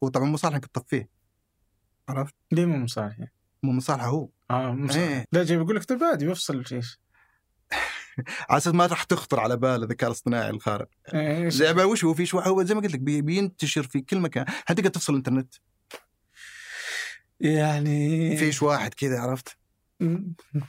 وطبعا 0.00 0.26
مو 0.26 0.36
صالح 0.36 0.54
انك 0.54 0.66
تطفيه. 0.66 1.08
عرفت؟ 2.08 2.34
ليه 2.52 2.66
مو 2.66 2.76
مصالح 2.78 3.18
يعني؟ 3.18 3.32
مو 3.62 3.72
من 3.72 3.80
صالحه 3.80 4.06
هو. 4.06 4.28
آه 4.50 4.72
مو 4.72 4.84
مصالح. 4.84 5.02
إيه. 5.02 5.24
لا 5.32 5.44
جاي 5.44 5.58
بقول 5.58 5.76
لك 5.76 5.84
طيب 5.84 6.04
عادي 6.04 6.26
بيفصل 6.26 6.64
إيش؟ 6.72 7.00
على 8.50 8.58
أساس 8.58 8.74
ما 8.74 8.86
راح 8.86 9.02
تخطر 9.04 9.40
على 9.40 9.56
بال 9.56 9.82
الذكاء 9.82 10.08
الاصطناعي 10.10 10.50
الخارق. 10.50 10.88
إيه،؟ 11.14 11.48
زي 11.48 11.74
ما 11.74 11.84
وش 11.84 12.04
هو؟ 12.04 12.14
في 12.14 12.26
شو؟ 12.26 12.38
هو 12.38 12.62
زي 12.62 12.74
ما 12.74 12.80
قلت 12.80 12.92
لك 12.92 13.00
بي- 13.00 13.22
بينتشر 13.22 13.82
في 13.82 14.00
كل 14.00 14.20
مكان. 14.20 14.44
حتقدر 14.48 14.88
تفصل 14.88 15.12
الإنترنت؟ 15.12 15.54
يعني 17.42 18.36
فيش 18.36 18.62
واحد 18.62 18.94
كذا 18.94 19.20
عرفت؟ 19.20 19.56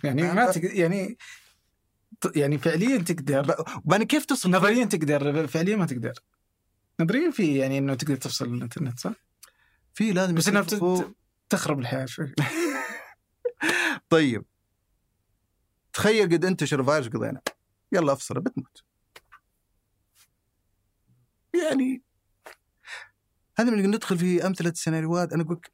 يعني 0.03 0.21
ما 0.21 0.51
تقدر 0.51 0.73
يعني 0.73 1.17
يعني 2.35 2.57
فعليا 2.57 2.97
تقدر 2.97 3.65
وبعدين 3.85 4.07
كيف 4.07 4.25
تصل؟ 4.25 4.51
نظريا 4.51 4.85
تقدر 4.85 5.47
فعليا 5.47 5.75
ما 5.75 5.85
تقدر. 5.85 6.13
نظريا 6.99 7.31
في 7.31 7.57
يعني 7.57 7.77
إنه 7.77 7.93
تقدر 7.93 8.15
تفصل 8.15 8.53
الانترنت 8.53 8.99
صح؟ 8.99 9.13
في 9.93 10.11
لازم 10.11 10.35
بس 10.35 10.47
إنها 10.47 10.65
تخرب 11.49 11.79
الحياة 11.79 12.05
شوي. 12.05 12.33
طيب. 14.09 14.45
تخيل 15.93 16.25
قد 16.25 16.45
انتشر 16.45 16.83
فيروس 16.83 17.07
قضينا. 17.07 17.41
يلا 17.91 18.13
افصله 18.13 18.41
بتموت. 18.41 18.83
يعني 21.53 22.03
هذا 23.59 23.69
من 23.69 23.91
ندخل 23.91 24.17
في 24.17 24.47
أمثلة 24.47 24.69
السيناريوهات. 24.69 25.33
أنا 25.33 25.43
أقول 25.43 25.55
لك 25.55 25.72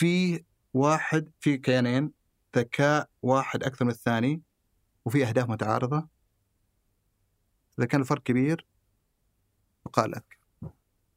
في 0.00 0.44
واحد 0.74 1.30
في 1.40 1.58
كيانين 1.58 2.12
ذكاء 2.56 3.08
واحد 3.22 3.62
أكثر 3.62 3.84
من 3.84 3.90
الثاني 3.90 4.42
وفي 5.04 5.26
أهداف 5.26 5.50
متعارضة. 5.50 6.08
إذا 7.78 7.86
كان 7.86 8.00
الفرق 8.00 8.22
كبير 8.22 8.66
بقاء 9.84 10.06
الاذكى 10.06 10.36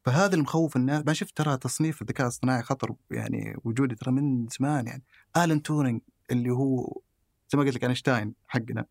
فهذا 0.05 0.35
المخوف 0.35 0.75
الناس. 0.75 1.03
ما 1.05 1.13
شفت 1.13 1.37
ترى 1.37 1.57
تصنيف 1.57 2.01
الذكاء 2.01 2.27
الاصطناعي 2.27 2.63
خطر 2.63 2.95
يعني 3.11 3.55
وجودي 3.63 3.95
ترى 3.95 4.11
من 4.11 4.47
زمان 4.47 4.87
يعني. 4.87 5.03
الن 5.37 5.61
تورينج 5.61 6.01
اللي 6.31 6.49
هو 6.49 7.01
زي 7.49 7.57
ما 7.57 7.63
قلت 7.63 7.75
لك 7.75 7.83
أينشتاين 7.83 8.33
حقنا 8.47 8.85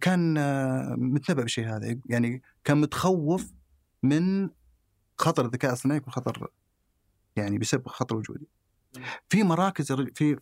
كان 0.00 0.38
آه، 0.38 0.94
متنبأ 0.98 1.42
بالشيء 1.42 1.68
هذا. 1.68 2.00
يعني 2.06 2.42
كان 2.64 2.80
متخوف 2.80 3.52
من 4.02 4.50
خطر 5.18 5.46
الذكاء 5.46 5.70
الاصطناعي 5.70 5.98
يكون 5.98 6.12
خطر 6.12 6.50
يعني 7.36 7.58
بسبب 7.58 7.88
خطر 7.88 8.16
وجودي. 8.16 8.48
في 9.28 9.42
مراكز 9.42 9.92
في 9.92 10.36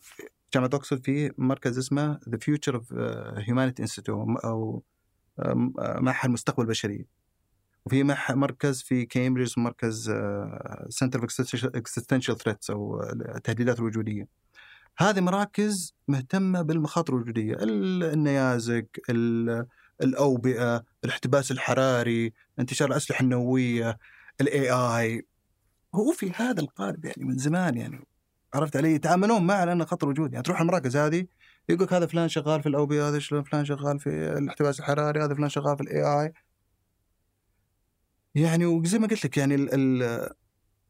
جامعه 0.54 0.70
اوكسفورد 0.74 1.04
في 1.04 1.32
مركز 1.38 1.78
اسمه 1.78 2.18
The 2.28 2.38
Future 2.38 2.74
of 2.74 2.92
Humanity 3.38 3.82
Institute 3.82 4.44
أو 4.44 4.82
آه، 5.38 5.54
معهد 6.00 6.24
المستقبل 6.24 6.62
البشريه 6.62 7.04
وفي 7.86 8.02
مركز 8.30 8.82
في 8.82 9.04
كامبريدج 9.06 9.58
مركز 9.58 10.12
Center 10.88 11.22
of 11.22 11.40
Existential 11.64 12.38
Threats 12.38 12.70
أو 12.70 13.02
التهديدات 13.02 13.78
الوجودية. 13.78 14.28
هذه 14.98 15.20
مراكز 15.20 15.94
مهتمة 16.08 16.62
بالمخاطر 16.62 17.14
الوجودية 17.14 17.54
ال- 17.54 18.04
النيازك 18.04 19.00
ال- 19.10 19.66
الأوبئة 20.02 20.84
الاحتباس 21.04 21.50
الحراري 21.52 22.32
انتشار 22.58 22.88
الأسلحة 22.88 23.22
النووية 23.22 23.98
ال 24.40 24.70
AI 24.70 25.26
هو 25.94 26.12
في 26.12 26.32
هذا 26.36 26.60
القالب 26.60 27.04
يعني 27.04 27.24
من 27.24 27.38
زمان 27.38 27.76
يعني 27.76 28.06
عرفت 28.54 28.76
علي؟ 28.76 28.94
يتعاملون 28.94 29.46
معه 29.46 29.64
لأنه 29.64 29.84
خطر 29.84 30.08
وجودي 30.08 30.32
يعني 30.32 30.44
تروح 30.44 30.60
المراكز 30.60 30.96
هذه 30.96 31.26
يقول 31.68 31.88
هذا 31.90 32.06
فلان 32.06 32.28
شغال 32.28 32.62
في 32.62 32.68
الأوبئة 32.68 33.08
هذا 33.08 33.18
فلان 33.20 33.64
شغال 33.64 34.00
في 34.00 34.10
الاحتباس 34.38 34.80
الحراري 34.80 35.24
هذا 35.24 35.34
فلان 35.34 35.48
شغال 35.48 35.76
في 35.76 35.82
ال 35.82 36.02
AI 36.02 36.32
يعني 38.34 38.66
وزي 38.66 38.98
ما 38.98 39.06
قلت 39.06 39.24
لك 39.24 39.36
يعني 39.36 39.54
ال 39.54 39.68
ال 40.02 40.28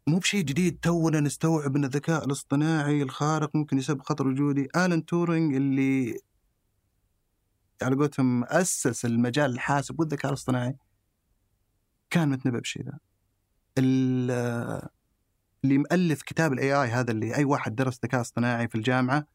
مو 0.06 0.18
بشيء 0.18 0.44
جديد 0.44 0.78
تونا 0.82 1.20
نستوعب 1.20 1.76
إن 1.76 1.84
الذكاء 1.84 2.24
الاصطناعي 2.26 3.02
الخارق 3.02 3.56
ممكن 3.56 3.78
يسبب 3.78 4.02
خطر 4.02 4.28
وجودي. 4.28 4.62
الان 4.64 5.04
تورينج 5.04 5.54
اللي 5.54 6.20
على 7.82 7.96
قولتهم 7.96 8.44
أسس 8.44 9.04
المجال 9.04 9.50
الحاسب 9.50 10.00
والذكاء 10.00 10.28
الاصطناعي 10.30 10.76
كان 12.10 12.28
متنبأ 12.28 12.58
بشيء 12.60 12.84
ذا. 12.84 12.98
اللي 13.78 14.88
مؤلف 15.64 16.22
كتاب 16.22 16.52
ال 16.52 16.72
AI 16.82 16.88
هذا 16.88 17.10
اللي 17.10 17.36
أي 17.36 17.44
واحد 17.44 17.74
درس 17.74 18.00
ذكاء 18.04 18.20
اصطناعي 18.20 18.68
في 18.68 18.74
الجامعة 18.74 19.26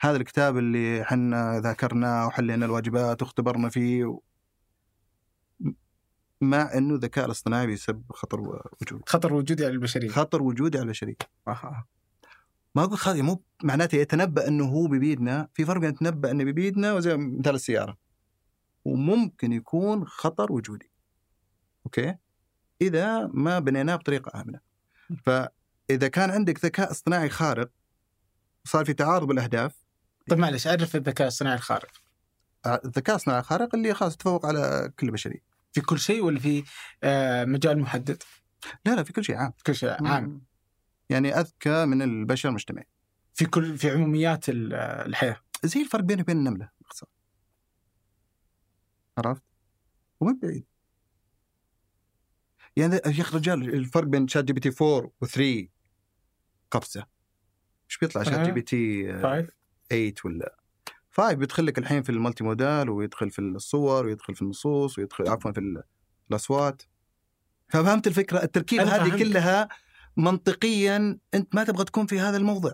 هذا 0.00 0.16
الكتاب 0.16 0.58
اللي 0.58 1.04
حنا 1.04 1.60
ذاكرناه 1.60 2.26
وحلينا 2.26 2.66
الواجبات 2.66 3.22
واختبرنا 3.22 3.68
فيه 3.68 4.04
و... 4.04 4.20
مع 6.40 6.70
إنه 6.74 6.94
الذكاء 6.94 7.26
الاصطناعي 7.26 7.66
بيسبب 7.66 8.12
خطر 8.12 8.40
وجودي 8.40 9.04
خطر 9.06 9.34
وجودي 9.34 9.64
على 9.64 9.74
البشرية. 9.74 10.08
خطر 10.08 10.42
وجودي 10.42 10.78
على 10.78 10.84
البشرية. 10.84 11.16
آه. 11.48 11.86
ما 12.74 12.84
أقول 12.84 12.98
خاطر 12.98 13.22
مو 13.22 13.42
معناته 13.62 13.96
يتنبأ 13.96 14.48
إنه 14.48 14.64
هو 14.64 14.86
بيبيدنا 14.86 15.48
في 15.54 15.64
فرق 15.64 15.80
بين 15.80 15.90
يتنبأ 15.90 16.30
إنه 16.30 16.44
بيبيدنا 16.44 16.92
وزي 16.92 17.16
مثال 17.16 17.54
السيارة. 17.54 17.96
وممكن 18.84 19.52
يكون 19.52 20.06
خطر 20.06 20.52
وجودي. 20.52 20.90
أوكي؟ 21.86 22.14
إذا 22.80 23.26
ما 23.26 23.58
بنيناه 23.58 23.96
بطريقة 23.96 24.40
آمنة. 24.40 24.60
فإذا 25.24 26.08
كان 26.08 26.30
عندك 26.30 26.64
ذكاء 26.64 26.90
اصطناعي 26.90 27.28
خارق 27.28 27.70
وصار 28.64 28.84
في 28.84 28.92
تعارض 28.94 29.26
بالأهداف. 29.26 29.84
طيب 30.30 30.38
معلش 30.38 30.66
عرف 30.66 30.96
الذكاء 30.96 31.26
الصناعي 31.28 31.56
الخارق. 31.56 31.90
الذكاء 32.66 33.16
الاصطناعي 33.16 33.40
الخارق 33.40 33.74
اللي 33.74 33.94
خلاص 33.94 34.14
يتفوق 34.14 34.46
على 34.46 34.92
كل 34.98 35.06
البشريه 35.06 35.40
في 35.72 35.80
كل 35.80 35.98
شيء 35.98 36.24
ولا 36.24 36.38
في 36.38 36.64
آه، 37.02 37.44
مجال 37.44 37.78
محدد؟ 37.78 38.22
لا 38.84 38.94
لا 38.94 39.02
في 39.02 39.12
كل 39.12 39.24
شيء 39.24 39.36
عام. 39.36 39.52
كل 39.66 39.74
شيء 39.74 40.06
عام. 40.06 40.42
يعني 41.10 41.40
أذكى 41.40 41.84
من 41.84 42.02
البشر 42.02 42.48
المجتمعي. 42.48 42.88
في 43.34 43.44
كل 43.46 43.78
في 43.78 43.90
عموميات 43.90 44.48
ال- 44.48 44.74
آه، 44.74 45.06
الحياة. 45.06 45.36
زي 45.64 45.82
الفرق 45.82 46.02
بينه 46.02 46.22
وبين 46.22 46.36
النملة 46.36 46.70
باختصار. 46.80 47.08
عرفت؟ 49.18 49.42
ومن 50.20 50.38
بعيد. 50.38 50.66
يعني 52.76 52.94
يا 52.94 53.00
أخي 53.10 53.36
رجال 53.36 53.74
الفرق 53.74 54.04
بين 54.04 54.28
ChatGPT 54.28 54.70
4 54.84 55.10
و3 55.24 55.68
قفزة. 56.70 57.06
إيش 57.90 57.98
بيطلع 57.98 58.22
ChatGPT 58.22 59.10
آه، 59.14 59.22
five 59.22 59.50
8 59.90 60.14
ولا؟ 60.24 60.56
5 61.12 61.32
بيدخل 61.32 61.66
لك 61.66 61.78
الحين 61.78 62.02
في 62.02 62.12
ال 62.12 62.44
multimodal 62.44 62.90
ويدخل 62.90 63.30
في 63.30 63.38
الصور 63.38 64.06
ويدخل 64.06 64.34
في 64.34 64.42
النصوص 64.42 64.98
ويدخل 64.98 65.28
عفوا 65.28 65.52
في 65.52 65.60
ال- 65.60 65.82
الأصوات. 66.30 66.82
ففهمت 67.68 68.06
الفكرة؟ 68.06 68.42
التركيبة 68.42 68.82
هذه 68.84 69.08
فهمت. 69.08 69.22
كلها 69.22 69.68
منطقيا 70.16 71.18
أنت 71.34 71.54
ما 71.54 71.64
تبغى 71.64 71.84
تكون 71.84 72.06
في 72.06 72.20
هذا 72.20 72.36
الموضع. 72.36 72.72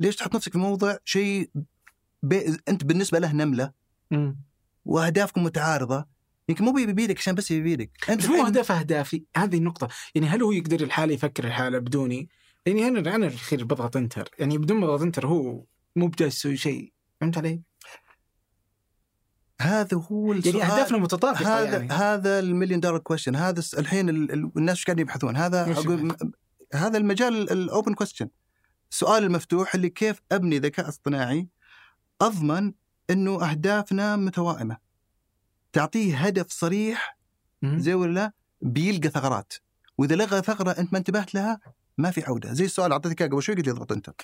ليش 0.00 0.16
تحط 0.16 0.34
نفسك 0.34 0.52
في 0.52 0.58
موضع 0.58 0.96
شيء 1.04 1.50
بي... 2.22 2.56
أنت 2.68 2.84
بالنسبة 2.84 3.18
له 3.18 3.32
نملة؟ 3.32 3.72
وأهدافكم 4.84 5.44
متعارضة. 5.44 6.06
يمكن 6.50 6.64
مو 6.64 6.72
بيبيدك 6.72 7.18
عشان 7.18 7.34
بس 7.34 7.50
يبيدك. 7.50 7.90
انت 8.10 8.24
الحين- 8.24 8.46
اهداف 8.46 8.72
أهدافي. 8.72 9.24
هذه 9.36 9.56
النقطة. 9.56 9.88
يعني 10.14 10.26
هل 10.26 10.42
هو 10.42 10.52
يقدر 10.52 10.80
الحالة 10.80 11.14
يفكر 11.14 11.44
الحالة 11.44 11.78
بدوني؟ 11.78 12.28
يعني 12.66 12.88
أنا 12.88 13.14
أنا 13.14 13.28
في 13.28 13.34
الأخير 13.34 13.64
بضغط 13.64 13.96
enter. 13.96 14.28
يعني 14.38 14.58
بدون 14.58 14.76
ما 14.80 14.86
اضغط 14.86 15.02
إنتر 15.02 15.26
هو 15.26 15.64
مو 15.96 16.06
بجالس 16.06 16.36
يسوي 16.36 16.56
شيء. 16.56 16.92
فهمت 17.20 17.38
علي؟ 17.38 17.62
هذا 19.60 19.96
هو 19.96 20.32
السؤال 20.32 20.56
يعني 20.56 20.72
أهدافنا 20.72 20.98
متطابقة 20.98 21.60
هذا 21.60 21.76
يعني. 21.78 21.92
هذا 21.92 22.38
ال 22.38 22.43
million 22.43 22.80
dollar 22.80 22.98
question 22.98 23.36
هذا 23.36 23.62
الحين 23.78 24.08
ال- 24.08 24.32
ال- 24.32 24.50
الناس 24.56 24.76
إيش 24.76 24.84
قاعدين 24.84 25.02
يبحثون؟ 25.06 25.36
هذا 25.36 25.72
أقول 25.72 26.16
هذا 26.74 26.98
المجال 26.98 27.52
ال 27.52 27.60
open 27.60 27.94
question 27.94 28.28
السؤال 28.90 29.24
المفتوح 29.24 29.74
اللي 29.74 29.88
كيف 29.90 30.22
أبني 30.32 30.58
ذكاء 30.58 30.88
اصطناعي 30.88 31.48
أضمن 32.20 32.72
إنه 33.10 33.50
أهدافنا 33.50 34.16
متوائمة؟ 34.16 34.76
تعطيه 35.72 36.16
هدف 36.16 36.50
صريح. 36.50 37.18
زي 37.64 37.94
ولا 37.94 38.12
لا؟ 38.12 38.32
بيلقى 38.62 39.08
ثغرات. 39.08 39.52
وإذا 39.98 40.16
لغى 40.16 40.42
ثغرة 40.42 40.70
أنت 40.70 40.92
ما 40.92 40.98
انتبهت 40.98 41.34
لها 41.34 41.60
ما 41.98 42.10
في 42.10 42.24
عودة. 42.24 42.52
زي 42.52 42.64
السؤال 42.64 42.86
اللي 42.86 42.94
أعطيتك 42.94 43.22
إياه 43.22 43.30
قبل 43.30 43.42
شوي 43.42 43.54
قلت 43.54 43.66
لي 43.66 43.72
اضغط 43.72 43.92
انتر 43.92 44.14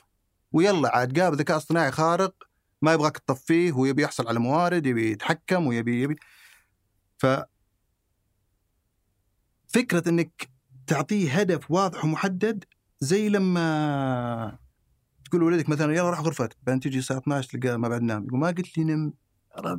ويلا 0.52 0.96
عاد 0.96 1.20
قابل 1.20 1.36
ذكاء 1.36 1.56
اصطناعي 1.56 1.92
خارق 1.92 2.34
ما 2.82 2.92
يبغاك 2.92 3.18
تطفيه 3.18 3.70
هو 3.70 3.84
يبي 3.84 4.02
يحصل 4.02 4.28
على 4.28 4.38
موارد 4.38 4.86
يبي 4.86 5.10
يتحكم 5.10 5.66
ويبي 5.66 6.02
يبي. 6.02 6.16
ف 7.18 7.26
فكرة 9.68 10.08
إنك 10.08 10.48
تعطيه 10.86 11.40
هدف 11.40 11.70
واضح 11.70 12.04
ومحدد 12.04 12.64
زي 13.00 13.28
لما 13.28 14.58
تقول 15.24 15.40
لولدك 15.40 15.68
مثلا 15.68 15.94
يلا 15.94 16.10
روح 16.10 16.20
غرفتك 16.20 16.56
بعدين 16.62 16.80
تجي 16.80 16.98
الساعة 16.98 17.18
12 17.18 17.48
تلقى 17.50 17.78
ما 17.78 17.88
بعد 17.88 18.02
نام. 18.02 18.24
يقول 18.26 18.40
ما 18.40 18.46
قلت 18.46 18.78
لي 18.78 18.84
نم. 18.84 19.12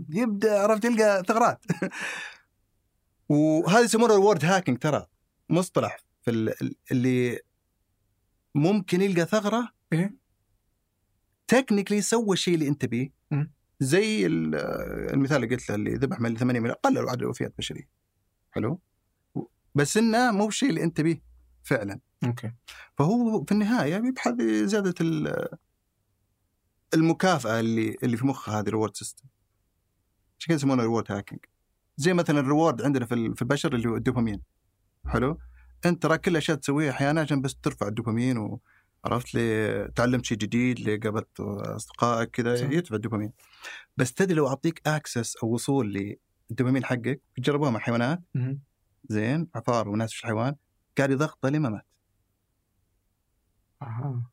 يبدأ 0.09 0.59
عرفت؟ 0.59 0.83
تلقى 0.83 1.23
ثغرات. 1.27 1.65
وهذا 3.29 3.79
يسمونه 3.79 4.13
ال 4.15 4.20
reward 4.20 4.45
hacking 4.45 4.77
ترى 4.77 5.05
مصطلح 5.49 5.97
في 6.21 6.31
ال- 6.31 6.75
اللي 6.91 7.39
ممكن 8.55 9.01
يلقى 9.01 9.25
ثغرة؟ 9.25 9.69
technically 11.47 12.01
سوى 12.01 12.33
الشيء 12.33 12.53
اللي 12.53 12.67
أنت 12.67 12.85
بيه. 12.85 13.11
زي 13.79 14.25
ال- 14.25 14.55
المثال 15.13 15.43
اللي 15.43 15.55
قلت 15.55 15.69
له 15.69 15.75
اللي 15.75 15.93
ذبح 15.93 16.19
من 16.19 16.37
8 16.37 16.59
مليون 16.59 16.75
قللوا 16.75 17.11
عدد 17.11 17.21
الوفيات 17.21 17.51
البشريه 17.51 17.89
حلو؟ 18.51 18.79
بس 19.75 19.97
إنه 19.97 20.31
مو 20.31 20.45
بالشيء 20.45 20.69
اللي 20.69 20.83
أنت 20.83 21.01
بيه 21.01 21.21
فعلا. 21.63 21.99
أوكي. 22.23 22.51
فهو 22.97 23.43
في 23.45 23.51
النهاية 23.51 23.95
يبحث 23.95 24.33
زيادة 24.41 24.93
ال- 25.01 25.47
المكافأة 26.93 27.59
اللي 27.59 27.97
اللي 28.03 28.17
في 28.17 28.25
مخ 28.27 28.49
هذه 28.49 28.67
ال 28.67 28.71
reward 28.71 28.95
system 28.95 29.25
عشان 30.39 30.47
كذا 30.47 30.55
يسمونه 30.55 30.83
reward 30.83 31.11
hacking 31.11 31.39
زي 31.97 32.13
مثلا 32.13 32.39
ال 32.39 32.45
reward 32.45 32.81
عندنا 32.81 33.05
في 33.05 33.13
ال- 33.15 33.35
في 33.35 33.41
البشر 33.41 33.75
اللي 33.75 33.89
هو 33.89 33.95
الدوبامين. 33.95 34.41
حلو؟ 35.07 35.39
انت 35.85 36.03
ترى 36.03 36.17
كل 36.17 36.31
الاشياء 36.31 36.57
تسويها 36.57 36.91
أحيانا 36.91 37.21
عشان 37.21 37.41
بس 37.41 37.55
ترفع 37.55 37.87
الدوبامين 37.87 38.59
وعرفت 39.03 39.33
لي 39.35 39.87
تعلمت 39.95 40.25
شيء 40.25 40.37
جديد 40.37 40.79
لي 40.79 40.97
قابلت 40.97 41.39
أصدقائك 41.39 42.29
كذا 42.31 42.55
صح. 42.55 42.69
يرفع 42.69 42.95
الدوبامين. 42.95 43.31
بس 43.97 44.13
تدري 44.13 44.33
لو 44.35 44.47
أعطيك 44.47 44.81
access 44.87 45.35
أو 45.37 45.49
وصول 45.49 46.17
للدوبامين 46.49 46.85
حقك 46.85 47.21
جربوها 47.37 47.69
مع 47.71 47.79
حيوانات. 47.79 48.21
زي 49.09 49.47
الفار 49.55 49.89
وناس 49.89 50.13
في 50.13 50.19
الحيوان 50.19 50.55
قاعد 50.97 51.11
يضغطه 51.11 51.49
لما 51.49 51.69
مات. 51.69 51.85
أها. 53.81 54.23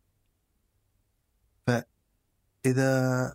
اذا 2.67 3.35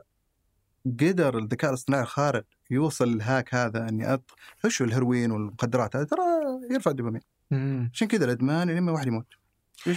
قدر 0.86 1.38
الذكاء 1.38 1.70
الاصطناعي 1.70 2.03
الخارق 2.03 2.45
يوصل 2.70 3.13
للهاك 3.13 3.55
هذا 3.55 3.89
إني. 3.89 4.20
وش 4.65 4.82
الهروين 4.82 5.32
والمخدرات 5.32 5.95
هذا 5.95 6.05
ترى 6.05 6.22
يرفع 6.72 6.91
الدوبامين. 6.91 7.22
عشان 7.93 8.07
كذا 8.07 8.26
الإدمان 8.26 8.70
لما 8.70 8.91
واحد 8.91 9.07
يموت 9.07 9.26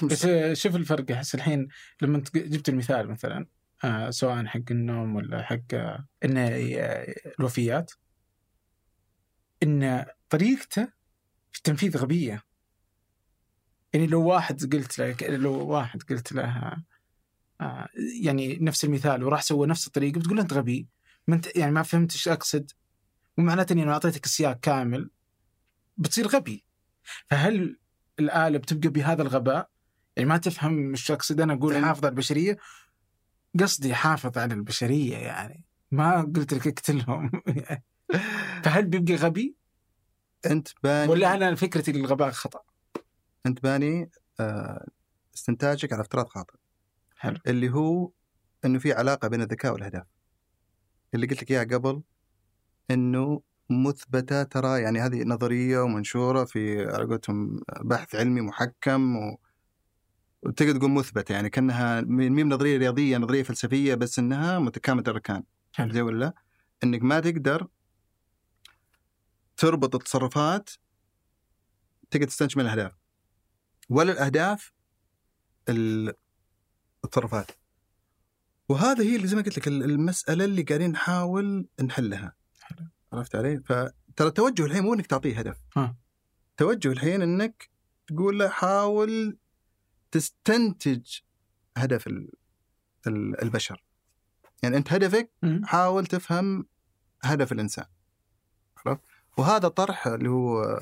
بس. 0.02 0.24
آه، 0.24 0.54
شوف 0.54 0.76
الفرق 0.76 1.10
أحس 1.10 1.34
الحين 1.34 1.68
لما 2.02 2.16
انت 2.16 2.36
جبت 2.36 2.68
المثال 2.68 3.10
مثلا 3.10 3.46
آه 3.84 4.10
سواء 4.10 4.46
حق 4.46 4.60
النوم 4.70 5.16
ولا 5.16 5.42
حق 5.42 5.74
آه، 5.74 6.06
إنه 6.24 6.40
آه، 6.40 7.14
الوفيات 7.38 7.92
إن 9.62 10.04
طريقته 10.30 10.84
في 11.52 11.58
التنفيذ 11.58 11.96
غبية 11.96 12.42
يعني 13.92 14.06
لو 14.06 14.22
واحد 14.22 14.74
قلت 14.74 14.98
له 14.98 15.16
لو 15.36 15.66
واحد 15.66 16.02
قلت 16.02 16.32
له 16.32 16.76
آه 17.60 17.88
يعني 18.22 18.58
نفس 18.60 18.84
المثال 18.84 19.24
وراح 19.24 19.42
سوى 19.42 19.66
نفس 19.66 19.86
الطريقة 19.86 20.18
بتقول 20.18 20.40
أنت 20.40 20.52
غبي 20.52 20.88
ما 21.26 21.34
انت 21.34 21.56
يعني 21.56 21.72
ما 21.72 21.82
فهمت 21.82 22.12
إيش 22.12 22.28
أقصد. 22.28 22.70
ومعناته 23.38 23.72
إني 23.72 23.84
لو 23.84 23.92
أعطيتك 23.92 24.24
السياق 24.24 24.60
كامل. 24.60 25.10
بتصير 25.96 26.26
غبي. 26.26 26.64
فهل 27.30 27.78
الآلة 28.18 28.58
بتبقى 28.58 28.88
بهذا 28.88 29.22
الغباء؟ 29.22 29.70
يعني 30.16 30.28
ما 30.28 30.36
تفهم 30.36 30.90
إيش 30.90 31.10
اقصد 31.10 31.40
أنا 31.40 31.52
أقول 31.52 31.74
فهم. 31.74 31.84
حافظ 31.84 32.04
على 32.04 32.10
البشرية. 32.10 32.58
قصدي 33.60 33.94
حافظ 33.94 34.38
على 34.38 34.54
البشرية 34.54 35.16
يعني. 35.16 35.64
ما 35.90 36.22
قلت 36.22 36.54
لك 36.54 36.66
اقتلهم 36.66 37.30
فهل 38.64 38.86
بيبقى 38.86 39.14
غبي؟ 39.14 39.56
أنت 40.46 40.68
باني 40.82 41.12
ولا 41.12 41.34
أنا 41.34 41.54
فكرتي 41.54 41.92
للغباء 41.92 42.30
خطأ؟ 42.30 42.60
أنت 43.46 43.62
باني 43.62 44.10
آه، 44.40 44.86
استنتاجك 45.34 45.92
على 45.92 46.02
افتراض 46.02 46.28
خاطئ. 46.28 46.54
حلو. 47.16 47.38
اللي 47.46 47.70
هو 47.70 48.10
إنه 48.64 48.78
في 48.78 48.92
علاقة 48.92 49.28
بين 49.28 49.42
الذكاء 49.42 49.72
والأهداف. 49.72 50.06
اللي 51.14 51.26
قلت 51.26 51.42
لك 51.42 51.50
إياها 51.50 51.64
قبل 51.64 52.02
إنه 52.90 53.42
مثبتة 53.70 54.42
ترى 54.42 54.80
يعني 54.82 55.00
هذه 55.00 55.22
نظرية 55.24 55.78
ومنشورة 55.78 56.44
في 56.44 56.80
على 56.86 57.04
قولتهم 57.04 57.60
بحث 57.80 58.14
علمي 58.14 58.40
محكم 58.40 59.16
و... 59.16 59.38
وتقدر 60.42 60.76
تقول 60.78 60.90
مثبتة 60.90 61.32
يعني 61.32 61.50
كأنها 61.50 62.00
مين 62.00 62.48
نظرية 62.48 62.78
رياضية 62.78 63.16
نظرية 63.18 63.42
فلسفية 63.42 63.94
بس 63.94 64.18
إنها 64.18 64.58
متكاملة 64.58 65.02
الأركان 65.02 65.42
حلو. 65.72 65.92
زي 65.92 66.02
ولا 66.02 66.18
لا؟ 66.24 66.34
إنك 66.84 67.02
ما 67.02 67.20
تقدر 67.20 67.66
تربط 69.56 69.94
التصرفات 69.94 70.70
تقدر 72.10 72.26
تستنتج 72.26 72.58
من 72.58 72.64
الأهداف 72.64 72.92
ولا 73.88 74.12
الأهداف 74.12 74.72
ال- 75.68 76.14
التصرفات 77.04 77.50
وهذا 78.68 79.04
هي 79.04 79.16
اللي 79.16 79.26
زي 79.26 79.36
ما 79.36 79.42
قلت 79.42 79.58
لك 79.58 79.68
ال- 79.68 79.82
المسألة 79.82 80.44
اللي 80.44 80.62
قاعدين 80.62 80.90
نحاول 80.90 81.66
نحلها 81.84 82.34
حلو. 82.60 82.86
عرفت 83.12 83.34
علي؟ 83.36 83.60
فترى 83.64 84.28
التوجه 84.28 84.64
الحين 84.64 84.82
مو 84.82 84.94
إنك 84.94 85.06
تعطيه 85.06 85.38
هدف 85.38 85.56
ها. 85.76 85.96
توجه 86.56 86.92
الحين 86.92 87.22
إنك 87.22 87.70
تقول 88.06 88.38
له 88.38 88.48
حاول 88.48 89.38
تستنتج 90.10 91.18
هدف 91.76 92.06
ال- 92.06 92.32
ال- 93.06 93.42
البشر 93.42 93.84
يعني 94.62 94.76
أنت 94.76 94.92
هدفك. 94.92 95.30
حاول 95.64 96.06
تفهم 96.06 96.66
هدف 97.22 97.52
الإنسان 97.52 97.84
عرفت؟ 98.86 99.00
وهذا 99.38 99.68
طرح 99.68 100.06
اللي 100.06 100.28
هو 100.30 100.80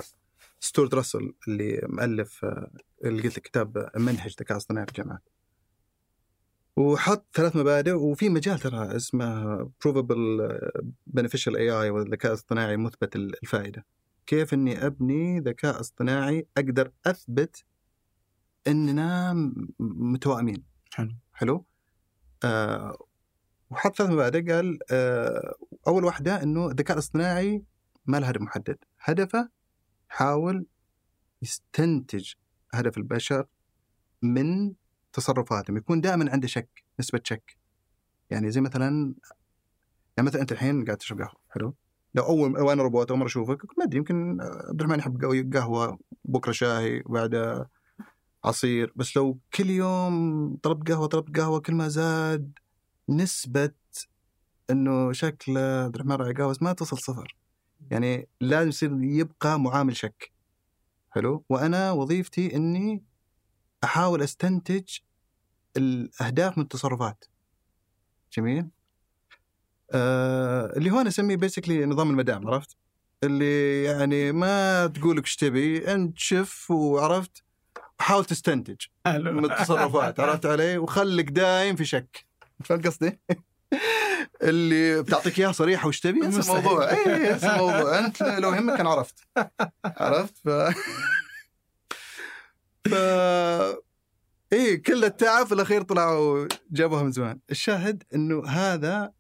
ستورد 0.61 0.95
راسل 0.95 1.35
اللي 1.49 1.81
مؤلف 1.89 2.45
آه، 2.45 2.71
اللي 3.05 3.23
قلت 3.23 3.37
لك 3.37 3.43
كتاب 3.43 3.91
منهج 3.97 4.35
ذكاء 4.41 4.57
اصطناعي 4.57 4.87
في 4.87 4.93
الجامعات 4.93 5.23
وحط 6.77 7.27
ثلاث 7.35 7.57
مبادئ 7.57 7.93
وفي 7.93 8.29
مجال 8.29 8.59
ترى 8.59 8.97
اسمه 8.97 9.65
provable 9.65 10.53
beneficial 11.19 11.53
AI 11.53 11.91
والذكاء 11.91 12.33
الاصطناعي 12.33 12.77
مثبت 12.77 13.17
الفائدة. 13.17 13.87
كيف 14.27 14.55
إني 14.55 14.87
أبني 14.87 15.41
ذكاء 15.41 15.81
اصطناعي 15.81 16.47
أقدر 16.57 16.93
أثبت 17.07 17.65
اننا 18.67 19.33
متوائمين 19.81 20.65
حلو. 20.93 21.17
حلو؟ 21.33 21.65
آه 22.45 23.07
وحط 23.71 23.97
ثلاث 23.97 24.11
مبادئ 24.11 24.53
قال 24.53 24.79
آه 24.91 25.55
أول 25.89 26.05
واحدة 26.05 26.43
إنه 26.43 26.67
الذكاء 26.67 26.95
الاصطناعي 26.95 27.63
ما 28.07 28.17
له 28.21 28.29
هدف 28.29 28.41
محدد. 28.41 28.79
هدفه 29.01 29.49
حاول 30.09 30.67
يستنتج 31.43 32.33
هدف 32.75 32.99
البشر 32.99 33.47
من 34.23 34.73
تصرفاتهم 35.13 35.77
يكون 35.77 36.01
دائما 36.01 36.33
عنده 36.33 36.47
شك 36.49 36.85
نسبة 37.01 37.21
شك. 37.25 37.57
يعني 38.31 38.51
زي 38.51 38.61
مثلا 38.61 39.15
يعني 40.17 40.29
مثلا 40.29 40.41
أنت 40.41 40.53
الحين 40.53 40.85
قاعد 40.85 40.97
تشرب 40.97 41.19
قهوة 41.19 41.41
حلو؟ 41.51 41.75
لو 42.15 42.23
أول 42.25 42.61
وأنا 42.63 42.83
روبوت 42.83 43.11
أول 43.11 43.19
مرة 43.19 43.27
أشوفك 43.27 43.79
ما 43.79 43.85
أدري 43.85 43.99
يمكن 43.99 44.41
عبد 44.41 44.81
الرحمن 44.81 44.99
يحب 44.99 45.55
قهوة 45.55 45.99
بكرة 46.25 46.53
شاي 46.53 47.03
وبعد 47.07 47.65
عصير. 48.45 48.93
بس 48.97 49.17
لو 49.17 49.39
كل 49.55 49.71
يوم 49.71 50.57
طلبت 50.57 50.91
قهوة 50.93 51.07
طلبت 51.07 51.37
قهوة 51.41 51.61
كل 51.61 51.75
ما 51.75 51.89
زاد 51.89 52.59
نسبة 53.09 53.73
إنه 54.71 55.13
شكل 55.13 55.59
عبد 55.59 55.95
الرحمن 55.95 56.13
راعي 56.13 56.33
قهوة 56.33 56.57
ما 56.61 56.73
توصل 56.73 56.99
صفر. 56.99 57.37
يعني 57.91 58.29
لازم 58.41 58.69
يصير 58.69 58.99
يبقى 59.03 59.61
معامل 59.61 59.97
شك. 59.97 60.33
حلو؟ 61.11 61.45
وأنا 61.49 61.93
وظيفتي 61.93 62.57
إني 62.57 63.05
أحاول 63.85 64.23
أستنتج 64.23 64.85
الأهداف 65.77 66.59
من 66.59 66.65
التصرفات. 66.65 67.25
جميل؟ 68.33 68.69
آه 69.93 70.73
اللي 70.77 70.91
هو 70.91 71.01
أنا 71.01 71.09
أسميه 71.09 71.37
بيسكلي 71.37 71.87
نظام 71.87 72.11
المدام 72.11 72.49
عرفت؟ 72.49 72.77
اللي 73.25 73.85
يعني 73.85 74.33
ما 74.33 74.87
تقول 74.87 75.17
لك 75.17 75.25
إيش 75.25 75.37
تبي 75.37 75.93
أنت 75.95 76.19
شف 76.19 76.71
وعرفت 76.71 77.43
حاول 78.01 78.25
تستنتج. 78.25 78.77
من 79.07 79.45
التصرفات 79.45 80.21
عرفت 80.21 80.47
علي؟ 80.47 80.79
وخليك 80.79 81.29
دايم 81.29 81.77
في 81.77 81.85
شك. 81.85 82.27
فهمت 82.65 82.87
قصدي؟ 82.87 83.19
اللي 84.43 85.03
بتعطيك 85.03 85.39
إياها 85.39 85.53
صريحة 85.53 85.89
وش 85.89 86.01
تبي 86.01 86.27
أنسى. 86.27 86.53
الموضوع. 86.53 86.91
اي 86.91 87.33
أنسى 87.33 87.47
الموضوع. 87.47 87.99
أنت 87.99 88.23
لو 88.23 88.55
يهمك 88.55 88.77
كان 88.77 88.87
عرفت. 88.87 89.29
عرفت؟ 89.85 90.35
ف 90.45 90.49
ف 92.85 92.95
إيه 94.53 94.83
كل 94.83 95.05
التعب 95.05 95.47
في 95.47 95.55
الأخير 95.55 95.83
طلعوا 95.83 96.49
جابوها 96.71 97.03
من 97.03 97.13
زمان. 97.13 97.41
الشاهد 97.51 98.03
إنه 98.15 98.47
هذا 98.47 99.13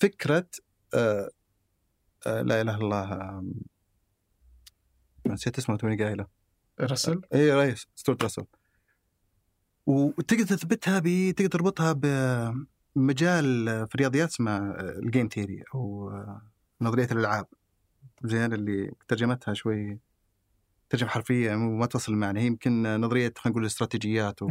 فكرة 0.00 0.48
آه 0.94 1.30
آه 2.26 2.42
لا 2.42 2.60
إله 2.60 2.76
إلا 2.76 2.84
الله 2.84 3.42
نسيت 5.26 5.58
اسمه 5.58 5.76
توني 5.76 6.04
قايله. 6.04 6.26
رسل 6.80 7.20
اي 7.34 7.52
رئيس 7.52 7.86
ستيوارت 7.94 8.22
راسل. 8.22 8.44
وتقدر 9.86 10.44
تثبتها 10.44 10.98
ب 10.98 11.34
تقدر 11.36 11.50
تربطها 11.50 11.92
بمجال 11.92 13.64
في 13.88 13.94
الرياضيات 13.94 14.28
اسمه 14.28 14.58
ال 14.80 14.90
game 14.90 15.28
theory 15.28 15.64
أو 15.74 16.12
نظرية 16.80 17.08
الألعاب. 17.12 17.46
زين 18.24 18.52
اللي 18.52 18.92
ترجمتها 19.08 19.54
شوي 19.54 20.00
ترجمه 20.90 21.08
حرفيه 21.10 21.54
ما 21.54 21.86
توصل 21.86 22.12
المعنى 22.12 22.40
هي 22.40 22.46
يمكن 22.46 23.00
نظرية 23.00 23.32
خلينا 23.36 23.50
نقول 23.52 23.62
الاستراتيجيات 23.62 24.42
و... 24.42 24.50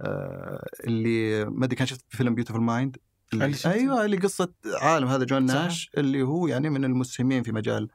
آه، 0.00 0.66
اللي 0.84 1.44
ما 1.44 1.64
أدري 1.64 1.76
كان 1.76 1.86
شفت 1.86 2.04
فيلم 2.08 2.34
Beautiful 2.34 2.62
Mind 2.62 2.96
اللي. 3.32 3.44
أيوه 3.66 4.04
اللي 4.04 4.16
قصة 4.16 4.52
عالم 4.80 5.08
هذا 5.08 5.24
جون 5.24 5.46
ناش 5.46 5.90
اللي 5.98 6.22
هو 6.22 6.46
يعني 6.46 6.70
من 6.70 6.84
المسهمين 6.84 7.42
في 7.42 7.52
مجال 7.52 7.88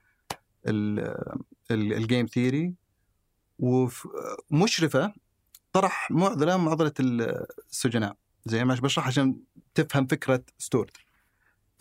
ال- 0.67 0.99
ال- 1.71 1.93
ال 1.93 2.00
game 2.00 2.25
theory 2.25 2.73
ومشرفه 4.51 5.13
طرح 5.73 6.11
معضلة 6.11 6.57
معضلة 6.57 6.93
السجناء. 6.99 8.15
زي 8.45 8.65
ما 8.65 8.73
بشرح 8.75 9.07
عشان 9.07 9.39
تفهم 9.75 10.07
فكرة 10.07 10.43
ستيوارت 10.57 10.91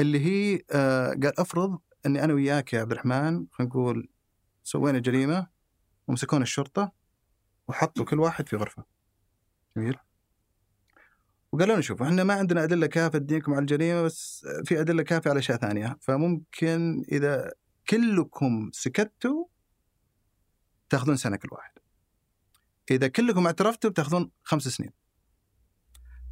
اللي 0.01 0.21
هي 0.21 0.61
آه، 0.71 1.09
قال 1.09 1.41
أفرض 1.41 1.79
إني 2.07 2.25
أنا 2.25 2.35
وياك 2.35 2.73
يا 2.73 2.81
عبد 2.81 2.91
الرحمن 2.93 3.47
خلينا 3.53 3.71
نقول 3.73 4.09
سوينا 4.65 4.99
جريمة. 4.99 5.47
ومسكون 6.09 6.43
الشرطة 6.43 6.93
وحطوا 7.69 8.05
كل 8.05 8.21
واحد 8.21 8.49
في 8.49 8.57
غرفة. 8.57 8.85
جميل. 9.77 9.99
وقالوا 11.53 11.75
لنا 11.75 11.83
شوفوا 11.83 12.07
إحنا 12.07 12.25
ما 12.25 12.35
عندنا 12.35 12.65
أدلة 12.65 12.87
كافية 12.87 13.19
تدينكم 13.19 13.53
على 13.53 13.61
الجريمة 13.61 14.03
بس 14.03 14.47
في 14.65 14.81
أدلة 14.81 15.03
كافية 15.03 15.31
على 15.31 15.39
أشياء 15.39 15.59
ثانية. 15.59 15.97
فممكن 16.01 17.05
إذا 17.13 17.53
كلكم 17.89 18.71
سكتوا 18.73 19.45
تاخذون 20.89 21.17
سنة 21.17 21.37
كل 21.37 21.49
واحد. 21.53 21.73
إذا 22.91 23.09
كلكم 23.09 23.47
اعترفتوا 23.47 23.91
بتاخذون 23.91 24.31
خمس 24.43 24.69
سنين. 24.69 24.93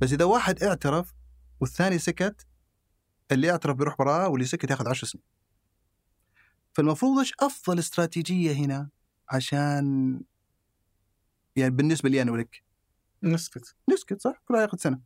بس 0.01 0.13
إذا 0.13 0.25
واحد 0.25 0.63
اعترف 0.63 1.15
والثاني 1.61 1.99
سكت 1.99 2.47
اللي 3.33 3.51
اعترف 3.51 3.77
بيروح 3.77 3.97
براءه 3.99 4.29
واللي 4.29 4.47
سكت 4.47 4.71
ياخذ 4.71 4.89
عشر 4.89 5.07
سنين. 5.07 5.25
فالمفروض 6.73 7.19
إيش 7.19 7.33
أفضل 7.41 7.79
استراتيجية 7.79 8.53
هنا؟ 8.53 8.91
عشان 9.29 10.21
يعني 11.57 11.71
بالنسبة 11.71 12.09
لي 12.09 12.23
أنا 12.23 12.33
ولك. 12.33 12.63
نسكت. 13.23 13.77
نسكت 13.93 14.21
صح؟ 14.21 14.43
كل 14.49 14.55
ياخذ 14.55 14.79
سنة. 14.79 15.01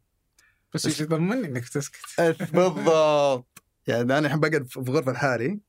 بس 0.75 0.87
إيش 0.87 1.01
يضمني 1.01 1.47
إنك 1.47 1.69
تسكت. 1.69 2.21
بالضبط؟ 2.55 3.63
يعني 3.87 4.03
أنا 4.03 4.19
الحين 4.19 4.41
بقعد 4.41 4.67
في 4.67 4.81
غرفة 4.81 5.13
لحالي 5.13 5.61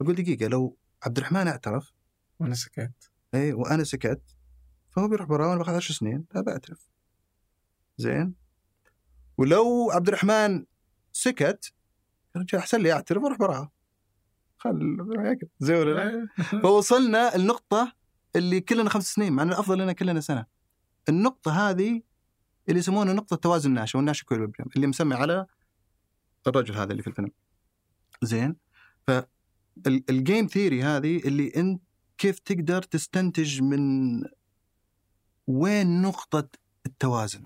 بقول 0.00 0.14
دقيقة 0.14 0.46
لو 0.46 0.76
عبد 1.06 1.18
الرحمن 1.18 1.48
اعترف 1.48 1.92
وأنا 2.38 2.54
سكت. 2.54 3.10
اي 3.34 3.52
وأنا 3.52 3.84
سكت 3.84 4.22
فهو 4.90 5.08
بيروح 5.08 5.28
برا 5.28 5.46
وأنا 5.46 5.58
باخذ 5.58 5.74
10 5.74 5.94
سنين 5.94 6.24
لا 6.34 6.40
بعترف 6.40 6.88
زين؟ 7.96 8.34
ولو 9.38 9.90
عبد 9.90 10.08
الرحمن 10.08 10.64
سكت 11.12 11.72
رجال 12.36 12.60
أحسن 12.60 12.80
لي 12.80 12.92
أعترف 12.92 13.22
وأروح 13.22 13.38
براها 13.38 13.70
خل 14.60 14.96
زي 15.58 15.74
ولا 15.74 16.28
فوصلنا 16.62 17.36
النقطة 17.36 17.92
اللي 18.36 18.60
كلنا 18.60 18.90
خمس 18.90 19.12
سنين 19.12 19.32
مع 19.32 19.42
إنه 19.42 19.52
الأفضل 19.52 19.78
لنا 19.78 19.92
كلنا 19.92 20.20
سنة. 20.20 20.46
النقطة 21.08 21.70
هذه 21.70 22.02
اللي 22.68 22.78
يسمونها 22.78 23.14
نقطة 23.14 23.36
توازن 23.36 23.70
ناش 23.70 23.96
وال 23.96 24.05
Nash 24.05 24.24
equilibrium 24.24 24.66
اللي 24.76 24.86
مسمي 24.86 25.14
على 25.14 25.46
الرجل 26.46 26.74
هذا 26.74 26.92
اللي 26.92 27.02
في 27.02 27.08
الفيلم. 27.08 27.30
زين؟ 28.22 28.56
فال 29.06 29.53
game 29.53 30.46
theory 30.46 30.82
هذه 30.82 31.16
اللي 31.16 31.52
أنت 31.56 31.82
كيف 32.18 32.38
تقدر 32.38 32.82
تستنتج 32.82 33.62
من 33.62 33.80
وين 35.46 36.02
نقطة 36.02 36.48
التوازن. 36.86 37.44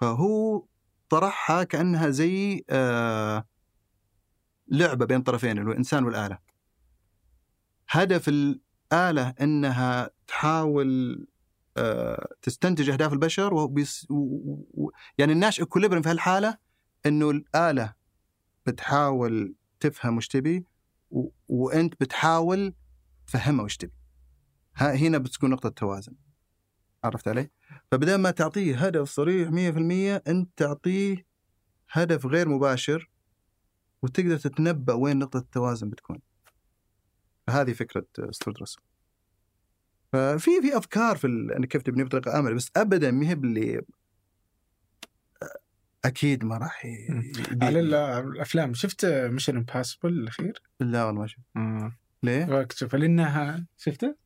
فهو 0.00 0.64
طرحها 1.08 1.64
كأنها 1.64 2.10
زي 2.10 2.64
آه 2.70 3.44
لعبة 4.72 5.06
بين 5.06 5.22
طرفين 5.22 5.58
الإنسان 5.58 6.04
والآلة. 6.04 6.38
هدف 7.88 8.28
الآلة 8.28 9.34
أنها 9.40 10.10
تحاول 10.26 11.26
آه 11.76 12.28
تستنتج 12.42 12.90
أهداف 12.90 13.12
البشر 13.12 13.54
وبيس 13.54 14.06
و... 14.10 14.14
و... 14.74 14.90
يعني 15.18 15.32
الناشئ 15.32 15.62
اكوليبرم 15.62 16.02
في 16.02 16.08
هالحالة 16.08 16.58
أنه 17.06 17.30
الآلة 17.30 17.94
بتحاول 18.66 19.54
تفهم 19.80 20.16
وش 20.16 20.28
تبي 20.28 20.66
و... 21.10 21.28
وأنت 21.48 21.94
بتحاول 22.00 22.74
تفهمها 23.26 23.64
وش 23.64 23.76
تبي. 23.76 23.92
هنا 24.74 25.18
بتكون 25.18 25.50
نقطة 25.50 25.68
توازن. 25.68 26.14
عرفت 27.04 27.28
علي؟ 27.28 27.50
فبدل 27.90 28.14
ما 28.14 28.30
تعطيه 28.30 28.86
هدف 28.86 29.08
صريح 29.08 29.48
100% 29.48 30.28
أنت 30.28 30.50
تعطيه 30.56 31.26
هدف 31.90 32.26
غير 32.26 32.48
مباشر 32.48 33.11
وتقدر 34.02 34.38
تتنبأ 34.38 34.94
وين 34.94 35.18
نقطة 35.18 35.38
التوازن 35.38 35.90
بتكون. 35.90 36.18
هذه 37.50 37.72
فكرة 37.72 38.06
ستيوارت 38.30 38.58
راسل. 38.60 38.80
ففي 40.12 40.50
في 40.62 40.76
أفكار 40.76 41.16
في 41.16 41.26
انك 41.26 41.68
كيف 41.68 41.82
تبني 41.82 42.04
بطريقة 42.04 42.38
آمنة 42.38 42.54
بس 42.54 42.70
ابدا 42.76 43.10
ما 43.10 43.28
هي 43.28 43.34
باللي 43.34 43.82
أكيد 46.04 46.44
ما 46.44 46.58
راح 46.58 46.86
على 47.62 47.80
ال- 47.80 47.94
الأفلام 47.94 48.74
شفت 48.74 49.04
Mission 49.06 49.56
Impossible 49.56 50.08
الأخير؟ 50.08 50.62
لا 50.80 51.04
والله 51.04 51.20
ما 51.20 51.26
شفت. 51.26 51.40
ليه؟ 52.22 52.62
تشوفه 52.62 52.98
لانها 52.98 53.66
شفته؟ 53.76 54.16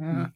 آه. 0.00 0.32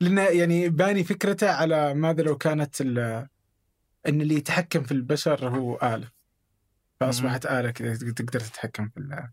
لأنه 0.00 0.22
يعني 0.22 0.68
باني 0.68 1.04
فكرته 1.04 1.50
على 1.50 1.94
ماذا 1.94 2.22
لو 2.22 2.36
كانت 2.36 2.80
إن 2.80 4.20
اللي 4.20 4.34
يتحكم 4.34 4.82
في 4.82 4.92
البشر 4.92 5.48
هو 5.48 5.76
آلة 5.82 6.10
فأصبحت 7.00 7.46
آلة 7.46 7.70
كذا 7.70 8.12
تقدر 8.12 8.40
تتحكم 8.40 8.88
في 8.88 9.26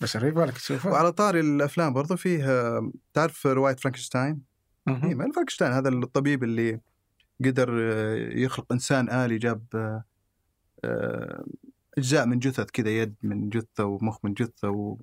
البشر 0.00 0.26
يبغى 0.26 0.46
لك 0.46 0.58
تشوفه 0.58 0.90
وعلى 0.90 1.12
طاري 1.12 1.40
الأفلام 1.40 1.92
برضو 1.92 2.16
فيه 2.16 2.50
آه، 2.50 2.92
تعرف 3.12 3.46
رواية 3.46 3.76
فرانكشتاين؟ 3.76 4.42
اي. 4.88 5.14
ما 5.14 5.32
فرانكشتاين 5.32 5.72
هذا 5.72 5.88
الطبيب 5.88 6.44
اللي 6.44 6.80
قدر 7.44 7.92
آه، 7.92 8.14
يخلق 8.16 8.72
إنسان 8.72 9.10
آلي 9.10 9.38
جاب 9.38 9.64
آه، 10.84 11.44
أجزاء 11.98 12.26
من 12.26 12.38
جثث 12.38 12.70
كذا 12.70 12.90
يد 12.90 13.14
من 13.22 13.48
جثة 13.48 13.84
ومخ 13.84 14.18
من 14.24 14.34
جثة 14.34 14.70
و 14.70 14.98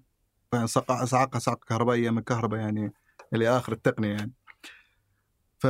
صعقها 0.66 1.06
صعقه 1.40 1.66
كهربائية 1.68 2.10
من 2.10 2.22
كهرباء 2.22 2.60
يعني 2.60 2.94
إلى 3.34 3.58
آخر 3.58 3.72
التقنية 3.74 4.16
يعني. 4.16 4.32
ف 5.60 5.68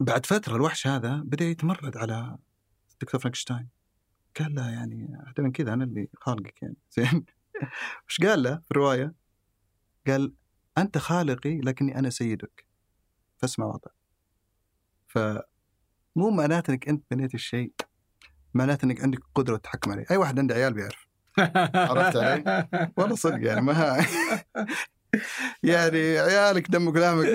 بعد 0.00 0.26
فترة 0.26 0.56
الوحش 0.56 0.86
هذا 0.86 1.16
بدأ 1.16 1.44
يتمرد 1.44 1.96
على 1.96 2.38
دكتور 3.00 3.20
فرانكشتاين 3.20 3.79
قال 4.38 4.54
له 4.54 4.70
يعني 4.70 5.18
من 5.38 5.52
كذا 5.52 5.72
أنا 5.72 5.84
اللي 5.84 6.08
خالقك 6.16 6.62
يعني. 6.62 6.76
زين. 6.96 7.24
وش 8.08 8.20
قال 8.20 8.42
له 8.42 8.56
في 8.56 8.70
الرواية؟ 8.70 9.14
قال 10.06 10.32
أنت 10.78 10.98
خالقي 10.98 11.58
لكني 11.60 11.98
أنا 11.98 12.10
سيدك. 12.10 12.66
فاسمع 13.38 13.78
ف 15.08 15.18
مو 16.16 16.30
معناته 16.30 16.70
إنك 16.70 16.88
أنت 16.88 17.04
بنيت 17.10 17.34
الشيء 17.34 17.72
معناته 18.54 18.84
إنك 18.84 19.00
عندك 19.00 19.20
قدرة 19.34 19.56
تتحكم 19.56 19.90
عليه. 19.92 20.04
أي 20.10 20.16
واحد 20.16 20.38
عنده 20.38 20.54
عيال 20.54 20.74
بيعرف. 20.74 21.06
عرفت 21.74 22.16
علي؟ 22.16 22.66
والله 22.96 23.16
صدق 23.16 23.46
يعني 23.46 23.60
ما 23.60 24.06
يعني 25.62 26.18
عيالك 26.18 26.70
دمك 26.70 26.94
ولحمك 26.94 27.26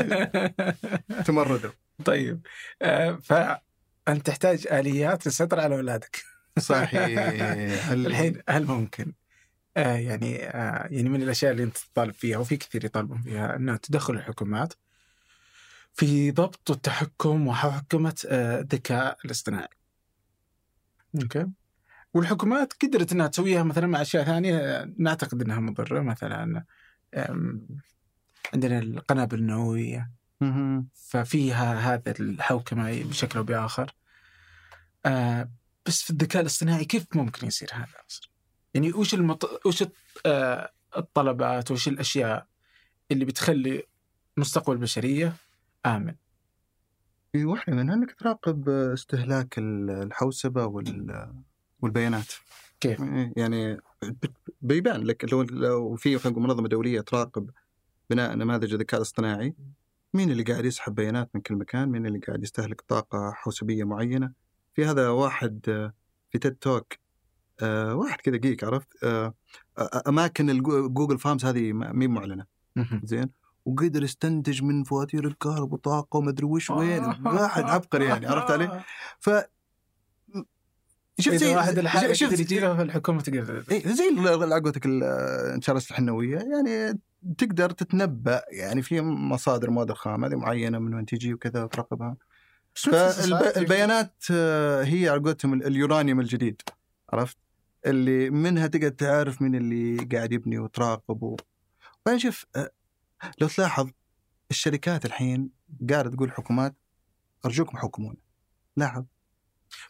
تمردوا. 1.26 1.72
طيب. 2.06 2.48
آه، 2.82 3.20
فأنت 3.24 4.26
تحتاج 4.26 4.68
آليات 4.72 5.26
للسيطره 5.26 5.62
على 5.62 5.76
أولادك. 5.76 6.35
صحيح 6.60 7.18
الحين 7.92 8.42
هل 8.50 8.66
ممكن 8.66 9.14
آه 9.78 9.96
يعني 9.96 10.44
آه 10.44 10.88
يعني 10.92 11.10
من 11.10 11.24
الأشياء 11.24 11.52
اللي 11.52 11.64
أنت 11.64 11.78
تطالب 11.78 12.14
فيها 12.14 12.38
وفي 12.38 12.58
كثير 12.58 12.86
يطالبون 12.86 13.22
فيها 13.22 13.56
إنه 13.56 13.76
تدخل 13.76 14.14
الحكومات 14.14 14.74
في 15.94 16.32
ضبط 16.32 16.70
والتحكم 16.70 17.48
وحكمة 17.48 18.16
آه 18.28 18.60
الذكاء 18.60 19.18
الاصطناعي. 19.26 19.68
أوكي؟ 21.22 21.48
والحكومات 22.14 22.74
قدرت 22.84 23.12
إنها 23.12 23.28
تسويها 23.28 23.64
مثلا 23.64 23.88
مع 23.88 24.02
أشياء 24.02 24.24
ثانية 24.24 24.58
آه، 24.58 24.94
نعتقد 24.98 25.42
إنها 25.42 25.60
مضرة 25.60 26.02
مثلا 26.02 26.64
عندنا 28.54 28.80
القنابل 28.80 29.40
النووية. 29.40 30.12
ففيها 30.94 31.94
هذا 31.94 32.14
الحوكمة 32.20 33.04
بشكل 33.04 33.38
أو 33.40 33.44
بآخر 33.44 33.96
آه 35.06 35.50
بس 35.86 36.02
في 36.02 36.10
الذكاء 36.10 36.42
الاصطناعي 36.42 36.86
كيف 36.86 37.06
ممكن 37.16 37.48
يصير 37.48 37.70
هذا 37.74 37.88
أصلا؟ 38.10 38.30
يعني 38.74 38.94
وش 38.94 39.14
المط... 39.14 39.66
وش 39.66 39.84
آه 40.26 40.72
الطلبات 40.98 41.72
وش 41.72 41.88
الأشياء 41.88 42.48
اللي 43.12 43.26
بتخلي 43.26 43.84
مستقبل 44.38 44.74
البشرية 44.74 45.34
آمن 45.86 46.16
في 47.32 47.46
واحدة 47.46 47.76
منها 47.76 47.96
إنك 47.96 48.12
تراقب 48.20 48.70
استهلاك 48.70 49.56
الحوسبة 49.58 50.66
وال 50.66 51.34
والبيانات 51.82 52.34
كيف؟ 52.80 53.00
يعني 53.38 53.78
بيبان 54.62 55.04
لك 55.04 55.34
لو 55.34 55.42
لو 55.42 55.96
في 55.96 56.18
خلينا 56.18 56.38
نقول 56.38 56.48
منظمة 56.50 56.68
دولية 56.68 57.02
تراقب 57.02 57.50
بناء 58.10 58.36
نماذج 58.36 58.74
الذكاء 58.74 58.98
الاصطناعي 58.98 59.56
مين 60.14 60.32
اللي 60.32 60.44
قاعد 60.44 60.66
يسحب 60.66 60.96
بيانات 60.96 61.30
من 61.34 61.42
كل 61.42 61.56
مكان 61.56 61.90
مين 61.90 62.06
اللي 62.06 62.20
قاعد 62.20 62.44
يستهلك 62.44 62.82
طاقة 62.82 63.32
حوسبية 63.32 63.84
معينة 63.84 64.45
في 64.76 64.86
هذا 64.86 65.10
واحد 65.10 65.60
آه، 65.70 65.94
في 66.32 66.38
تيد 66.40 66.56
توك 66.56 66.94
آه، 67.62 67.96
واحد 67.96 68.22
كذا 68.22 68.38
جيك 68.38 68.64
عرفت؟ 68.64 68.88
آه، 69.04 69.34
الجو- 70.50 70.90
جوجل 70.90 71.20
فارمز 71.20 71.46
هذه 71.46 71.74
مين 71.74 72.10
معلنة. 72.12 72.46
مهم. 72.76 73.02
زين؟ 73.04 73.30
وقدر 73.66 74.04
يستنتج 74.04 74.64
من 74.64 74.84
فواتير 74.84 75.28
الكهرباء 75.28 75.74
وطاقة 75.74 76.18
ومدري 76.18 76.46
وش 76.46 76.70
وين؟ 76.70 77.04
واحد 77.26 77.64
عبقري 77.64 78.06
يعني 78.06 78.26
عرفت 78.32 78.52
علي؟ 78.52 78.84
ف 79.20 79.30
شفت 81.20 81.36
زي 81.36 81.56
واحد 81.56 81.78
الحالة 81.78 82.14
شفت 82.14 82.30
تقدر 82.32 82.42
يجيبها 82.42 82.76
في 82.76 82.82
الحكومة 82.82 83.22
تقدر. 83.22 83.64
إيه 83.72 83.88
زي 83.88 84.10
ال- 84.10 84.54
عقوتك 84.54 84.86
ال- 84.86 85.04
انشارة 85.54 85.78
الحنوية. 85.92 86.38
يعني 86.38 87.00
تقدر 87.38 87.70
تتنبأ 87.70 88.42
يعني 88.52 88.82
في 88.82 89.02
مصادر 89.02 89.70
مواد 89.70 89.92
خام 89.94 90.26
هذه 90.26 90.36
معينة 90.36 90.80
من 90.80 90.94
وين 90.94 91.06
تجي 91.06 91.34
وكذا 91.34 91.64
society. 91.64 92.18
فالبيانات 92.76 94.32
هي 94.82 95.10
على 95.10 95.20
قولتهم 95.22 95.54
ال- 95.54 95.66
اليورانيوم 95.68 96.20
الجديد 96.20 96.62
عرفت؟ 97.14 97.38
اللي 97.86 98.30
منها 98.30 98.68
تقدر 98.68 98.90
تعرف 98.90 99.42
من 99.42 99.56
اللي 99.56 99.98
قاعد 100.06 100.32
يبني 100.32 100.60
وتراقب 100.60 101.24
و... 101.24 101.36
بعدين 102.06 102.20
شوف 102.20 102.46
آه، 102.56 102.72
لو 103.42 103.48
تلاحظ 103.48 103.90
الشركات 104.52 105.06
الحين 105.06 105.50
قاعدة 105.90 106.10
تقول 106.10 106.32
حكومات 106.32 106.76
أرجوكم 107.46 107.78
حكمونا. 107.78 108.18
لاحظ؟ 108.78 109.04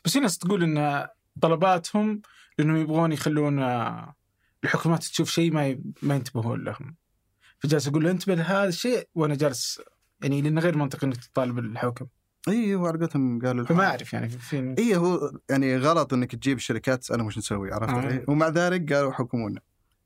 بس 0.05 0.13
في 0.13 0.19
ناس 0.19 0.37
تقول 0.37 0.63
إن 0.63 1.07
طلباتهم 1.41 2.21
لانهم 2.59 2.77
يبغون 2.77 3.11
يخلون 3.11 3.59
آه، 3.59 4.15
الحكومات 4.63 4.99
تشوف 5.03 5.29
شيء 5.29 5.51
ما. 5.51 5.79
ما 6.01 6.15
ينتبهون 6.15 6.63
لهم. 6.63 6.95
فجالس 7.59 7.87
أقول 7.87 8.03
له 8.03 8.11
انتبه 8.11 8.35
لهذا 8.35 8.67
الشيء 8.67 9.07
وأنا 9.15 9.35
جالس 9.35 9.81
يعني 10.23 10.41
لأنه 10.41 10.61
غير 10.61 10.77
منطقي 10.77 11.07
إنك 11.07 11.17
تطالب 11.25 11.59
الحكم. 11.59 12.07
اي 12.47 12.75
هو 12.75 12.87
قولتهم 12.87 13.39
قالوا 13.41 13.51
فما 13.53 13.61
الحكومة. 13.61 13.83
أعرف 13.85 14.13
يعني 14.13 14.29
في. 14.29 14.75
اي 14.79 14.95
هو 14.95 15.31
يعني 15.49 15.77
غلط 15.77 16.13
إنك 16.13 16.35
تجيب 16.35 16.57
الشركات 16.57 16.99
تسالهم 16.99 17.25
وش 17.27 17.37
نسوي 17.37 17.71
عرفت 17.73 17.93
آه. 17.93 17.97
علي؟ 17.97 18.25
ومع 18.27 18.47
ذلك 18.49 18.93
قالوا 18.93 19.11
حكمونا 19.11 19.61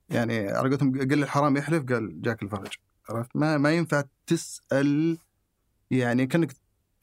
يعني 0.10 0.40
على 0.48 0.70
قولتهم 0.70 1.00
قل 1.00 1.24
الحرام 1.24 1.58
يحلف 1.58 1.84
قال 1.94 2.22
جاك 2.22 2.44
الفرج 2.44 2.74
عرفت 3.10 3.36
ما 3.36 3.58
ما 3.58 3.72
ينفع 3.72 4.04
تسأل 4.28 5.18
يعني 5.92 6.28
كأنك 6.28 6.54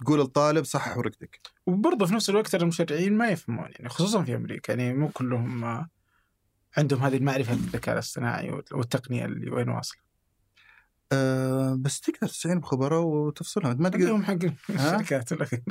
تقول 0.01 0.21
الطالب 0.21 0.65
صحح 0.65 0.99
ورقتك 0.99 1.41
وبرضه 1.67 2.07
في 2.07 2.15
نفس 2.15 2.31
الوقت 2.31 2.55
المشرعين 2.55 3.17
ما 3.17 3.29
يفهمون 3.29 3.69
يعني 3.71 3.89
خصوصا 3.89 4.25
في 4.25 4.37
أمريكا 4.37 4.73
يعني 4.73 4.95
مو 4.95 5.09
كلهم 5.09 5.65
آه، 5.65 5.89
عندهم 6.77 7.03
هذه 7.03 7.17
المعرفة 7.17 7.55
بالذكاء 7.55 7.95
الاصطناعي 7.95 8.51
وال- 8.51 8.65
والتقنية 8.73 9.25
اللي 9.25 9.51
وين 9.51 9.69
واصلة. 9.69 9.99
أه 11.13 11.79
بس 11.81 12.01
تقدر 12.01 12.29
تستعين 12.29 12.61
بخبراء 12.61 13.03
وتفصلهم 13.03 13.83
ما 13.83 13.89
تقدر 13.89 14.15
عندهم 14.15 14.25
حق؟ 14.25 14.39
الشركات 14.71 15.33
الأخير. 15.33 15.63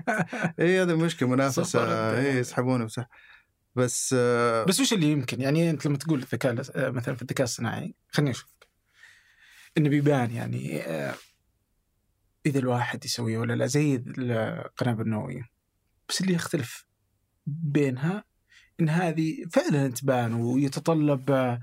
إي 0.60 0.82
هذا 0.82 0.94
مشكلة 0.94 1.28
منافسة. 1.28 1.80
إي 2.18 2.38
يسحبونه 2.38 2.84
بصح 2.84 3.08
بس 3.78 4.14
آه 4.18 4.64
بس 4.64 4.80
وش 4.80 4.92
اللي 4.92 5.12
يمكن 5.12 5.40
يعني 5.40 5.70
أنت 5.70 5.86
لما 5.86 5.96
تقول 5.96 6.18
الذكاء 6.18 6.62
آه، 6.74 6.90
مثلا 6.90 7.14
في 7.14 7.22
الذكاء 7.22 7.44
الصناعي 7.44 7.94
خليني 8.10 8.30
أشوف 8.30 8.54
إنه 9.78 9.88
بيبان 9.88 10.30
يعني 10.30 10.80
آه، 10.82 11.14
إذا 12.46 12.58
الواحد 12.58 13.04
يسويه 13.04 13.38
ولا 13.38 13.52
لا 13.52 13.66
زي 13.66 14.02
القنابل 14.18 15.02
النوويه 15.02 15.48
بس 16.08 16.20
اللي 16.20 16.34
يختلف 16.34 16.86
بينها 17.46 18.24
إن 18.80 18.88
هذه 18.88 19.44
فعلا 19.52 19.88
تبان 19.88 20.34
ويتطلب 20.34 21.30
آه، 21.30 21.60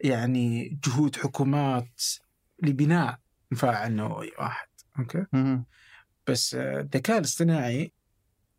يعني 0.00 0.78
جهود 0.86 1.16
حكومات 1.16 2.02
لبناء 2.62 3.18
مفاعل 3.50 3.92
نووي 3.92 4.30
واحد 4.38 4.68
أوكي 4.98 5.26
مهم. 5.32 5.64
بس 6.26 6.54
آه، 6.54 6.80
الذكاء 6.80 7.18
الاصطناعي 7.18 7.92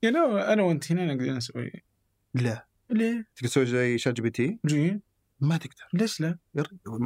يعني 0.02 0.18
أنا 0.54 0.64
وأنت 0.64 0.92
هنا 0.92 1.14
نقدر 1.14 1.34
نسوي 1.34 1.72
لا 2.34 2.68
ليه؟ 2.90 3.28
تقدر 3.36 3.50
تسوي 3.50 3.66
زي 3.66 3.98
ChatGPT 3.98 4.60
جين 4.66 5.02
ما 5.40 5.58
تقدر 5.58 5.88
ليش 5.94 6.22
لا؟ 6.22 6.38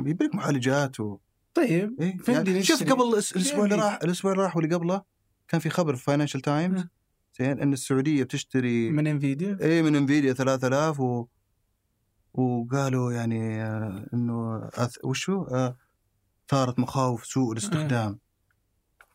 يبي 0.06 0.26
لك 0.26 0.36
معالجات 0.36 1.00
و... 1.00 1.18
طيب 1.54 2.02
إيه؟ 2.02 2.18
يعني 2.28 2.64
شوف؟ 2.64 2.84
قبل 2.84 3.14
الأسبوع 3.14 3.66
اللي. 3.66 3.76
راح 3.76 4.00
الأسبوع 4.04 4.32
اللي 4.32 4.44
راح 4.44 4.58
واللي 4.58 4.76
قبله 4.76 5.02
كان 5.48 5.60
في 5.60 5.70
خبر 5.70 5.96
في 5.96 6.04
Financial 6.04 6.42
Times 6.42 6.78
نعم. 6.78 6.90
زين 7.40 7.62
إن 7.62 7.74
السعودية 7.74 8.24
بتشتري 8.24 8.92
من 8.92 9.08
Nvidia 9.08 9.58
اي 9.62 9.82
من 9.82 9.96
Nvidia 9.96 10.34
3000 10.34 11.00
و... 11.00 11.28
وقالوا 12.34 13.12
يعني 13.12 13.64
آه، 13.64 14.06
إنه 14.14 14.68
أث... 14.74 14.98
وشو 15.04 15.44
آه، 15.44 15.78
ثارت 16.50 16.80
مخاوف 16.80 17.26
سوء 17.26 17.52
الاستخدام. 17.52 18.20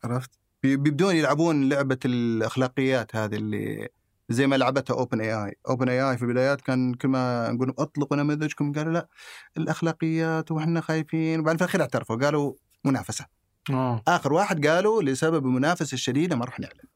عرفت؟ 0.05 0.31
بي- 0.63 0.77
بيبدون 0.77 1.17
يلعبون 1.17 1.69
لعبة 1.69 1.99
الأخلاقيات 2.05 3.17
هذه 3.17 3.35
اللي 3.35 3.89
زي 4.29 4.47
ما 4.47 4.57
لعبتها 4.57 4.95
اوبن 4.95 5.21
اي 5.21 5.45
اي، 5.45 5.57
اوبن 5.69 5.89
اي 5.89 6.11
اي 6.11 6.17
في 6.17 6.23
البدايات 6.23 6.61
كان 6.61 6.95
كل 6.95 7.09
ما 7.09 7.51
نقول 7.53 7.75
أطلقوا 7.79 8.17
نماذجكم 8.17 8.73
قالوا 8.73 8.93
لا 8.93 9.09
الأخلاقيات 9.57 10.51
وإحنا 10.51 10.81
خايفين. 10.81 11.41
وبعدين 11.41 11.57
في 11.59 11.65
الأخير 11.65 11.81
اعترفوا 11.81 12.17
قالوا 12.17 12.55
منافسة. 12.85 13.27
آه. 13.71 14.03
آخر 14.09 14.33
واحد 14.33 14.67
قالوا 14.67 15.03
لسبب 15.03 15.47
المنافسة 15.47 15.95
الشديدة 15.95 16.37
ما 16.37 16.45
راح 16.45 16.61
نعلن. 16.61 16.89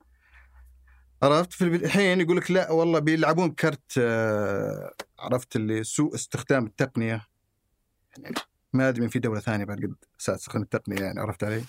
عرفت؟ 1.23 1.53
في 1.53 1.65
الحين 1.65 2.21
يقول 2.21 2.37
لك 2.37 2.51
لا 2.51 2.71
والله 2.71 2.99
بيلعبون 2.99 3.51
كرت 3.51 3.93
آه، 3.99 4.95
عرفت 5.19 5.57
اللي 5.57 5.85
سوء 5.85 6.15
استخدام 6.15 6.67
التقنية. 6.67 7.27
يعني 8.19 8.35
ما 8.77 8.89
أدري 8.89 9.03
من 9.03 9.09
في 9.09 9.19
دولة 9.19 9.41
ثانية 9.41 9.65
بعد 9.65 9.79
قد 9.79 9.95
ساعة 10.19 10.37
تستخدم 10.39 10.63
التقنيه 10.63 11.01
يعني 11.01 11.21
عرفت 11.21 11.45
علي؟ 11.45 11.63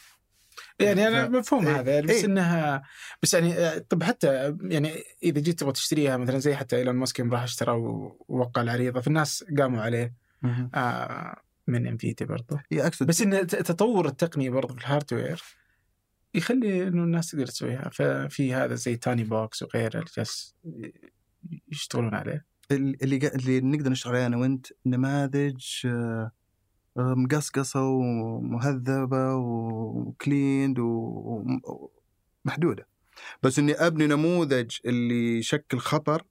يعني 0.80 1.08
أنا 1.08 1.28
ف- 1.28 1.30
مفهوم 1.30 1.68
إيه، 1.68 1.80
هذا 1.80 1.94
يعني 1.94 2.08
بس 2.08 2.16
إيه. 2.16 2.26
انها 2.26 2.84
بس 3.24 3.34
يعني 3.34 3.54
آه، 3.54 3.78
طب 3.78 4.04
حتى 4.04 4.58
يعني 4.62 5.04
إذا 5.24 5.42
جيت 5.42 5.60
تبغى 5.60 5.74
تشتريها 5.74 6.18
مثلا 6.18 6.40
زي 6.40 6.56
حتى 6.56 6.76
إيلون 6.76 6.96
ماسك 6.96 7.20
يوم 7.20 7.32
راح 7.34 7.44
اشترى 7.44 7.72
ووقع 7.72 8.62
العريضة 8.62 9.02
فالناس 9.02 9.46
قاموا 9.58 9.82
عليه 9.82 10.14
آه 10.76 11.42
من 11.68 11.88
Nvidia 11.88 12.28
برضه 12.28 12.64
هي 12.72 12.88
أقصد 12.88 13.08
بس 13.08 13.22
إن 13.22 13.48
تطور 13.48 14.08
التقنية 14.08 14.50
برضه 14.50 14.74
في 14.74 14.80
ال 14.80 14.87
hardware 14.87 15.44
يخلي 16.34 16.88
إنه 16.88 17.04
الناس 17.04 17.32
تقدر 17.32 17.46
تسويها 17.46 17.90
ففي 17.94 18.54
هذا 18.54 18.76
زي 18.76 18.96
tiny 18.96 19.24
box 19.24 19.64
وغيره 19.64 20.00
اللي 20.00 20.12
جالس 20.18 20.56
يشتغلون 21.72 22.16
عليه 22.16 22.46
اللي 22.72 23.28
اللي 23.28 23.62
نقدر 23.62 23.92
نشتغل 23.92 24.16
عليه 24.16 24.26
أنا 24.26 24.38
وأنت 24.38 24.68
نماذج 24.86 25.66
آه، 25.86 26.32
مقصقصة 26.98 27.84
ومهذبة 27.84 29.36
و 29.36 29.54
cleaned 29.54 30.80
و- 30.80 31.90
ومحدودة. 32.46 32.88
بس 33.44 33.60
إني 33.60 33.74
أبني 33.74 34.08
نموذج 34.08 34.78
اللي 34.86 35.38
يشكل 35.38 35.78
خطر 35.80 36.24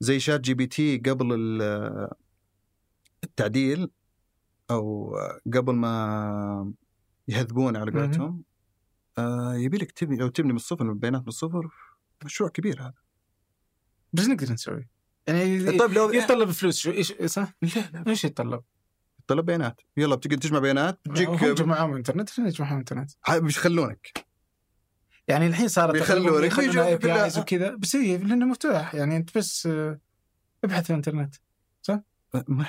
زي 0.00 0.20
ChatGPT 0.20 0.98
قبل 0.98 1.34
ال- 1.34 2.08
التعديل 3.24 3.90
أو 4.70 5.16
قبل 5.54 5.74
ما 5.74 6.72
يهذبون 7.28 7.76
على 7.76 7.90
قولتهم 7.90 8.42
آه 9.18 9.54
يبي 9.54 9.76
لك 9.78 9.92
تبني 9.92 10.16
لو 10.16 10.28
تبني 10.28 10.50
من 10.52 10.56
الصفر 10.56 10.84
من 10.84 10.90
البيانات 10.90 11.22
من 11.22 11.28
الصفر 11.28 11.68
مشروع 12.24 12.50
كبير 12.50 12.82
هذا. 12.82 12.94
بس 14.12 14.26
نقدر 14.28 14.52
نسوي. 14.52 14.88
يعني 15.26 15.78
طيب 15.78 15.90
لو 15.92 16.10
يتطلب 16.12 16.50
فلوس 16.50 16.76
شو 16.78 16.90
إيش 16.90 17.12
صح؟ 17.12 17.54
لا 17.62 17.68
لا. 17.92 18.04
إيش 18.08 18.24
يتطلب؟ 18.24 18.62
طلب 19.26 19.44
بيانات. 19.46 19.80
يلا 19.96 20.14
بتقدر 20.14 20.36
تجمع 20.36 20.58
بيانات؟ 20.58 21.00
تجيك 21.04 21.28
هم 21.28 21.44
يجمعون 21.50 21.96
إنترنت 21.96 22.30
عشان 22.30 22.46
يجمعون 22.46 22.78
إنترنت. 22.78 23.10
ح- 23.22 23.36
بيخلونك. 23.36 24.24
يعني 25.28 25.46
الحين 25.46 25.68
صارت 25.68 25.92
بيخلونك، 25.92 26.40
بيخلون 26.42 26.68
بيجوا- 26.68 26.86
IP 26.86 27.06
لا. 27.08 27.24
ايز 27.24 27.38
وكذا. 27.38 27.74
بس 27.74 27.96
هي 27.96 28.16
لأنه 28.18 28.46
مفتوح 28.46 28.94
يعني 28.94 29.16
أنت 29.16 29.38
بس 29.38 29.66
آه، 29.66 30.00
ابحث 30.64 30.84
في 30.84 30.90
الإنترنت. 30.90 31.34
ما- 32.48 32.66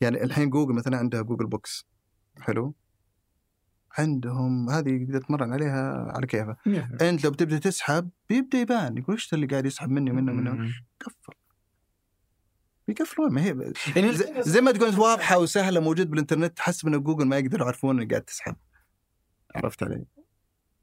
يعني 0.00 0.24
الحين 0.24 0.50
جوجل 0.50 0.74
مثلا 0.74 0.96
عندها 0.96 1.22
Google 1.22 1.46
Books. 1.46 1.86
حلو. 2.40 2.74
عندهم 3.98 4.70
هذه 4.70 5.04
تقدر 5.04 5.20
تتمرن 5.20 5.52
عليها 5.52 6.12
على 6.16 6.26
كيفك 6.26 6.56
أنت 7.02 7.24
لو 7.24 7.30
بتبدأ 7.30 7.58
تسحب 7.58 8.10
بيبدأ 8.28 8.58
يبان. 8.58 8.98
يقول 8.98 9.16
إيش 9.16 9.34
اللي 9.34 9.46
قاعد 9.46 9.66
يسحب 9.66 9.90
مني 9.90 10.10
ومنه 10.10 10.32
ومنه. 10.32 10.72
قفل 11.00 11.32
بيقفلون 12.88 13.32
ما 13.32 13.44
هي 13.44 13.72
يعني 13.96 14.12
زي, 14.12 14.34
زي 14.38 14.60
ما 14.60 14.72
تقول 14.72 14.98
واضحة 14.98 15.38
وسهلة 15.38 15.80
موجود 15.80 16.10
بالإنترنت 16.10 16.56
تحسب 16.56 16.88
إن 16.88 17.02
جوجل 17.02 17.26
ما 17.26 17.38
يقدروا 17.38 17.64
يعرفون 17.64 18.00
انك 18.00 18.10
قاعد 18.10 18.22
تسحب. 18.22 18.56
عرفت 19.54 19.82
علي؟ 19.82 20.04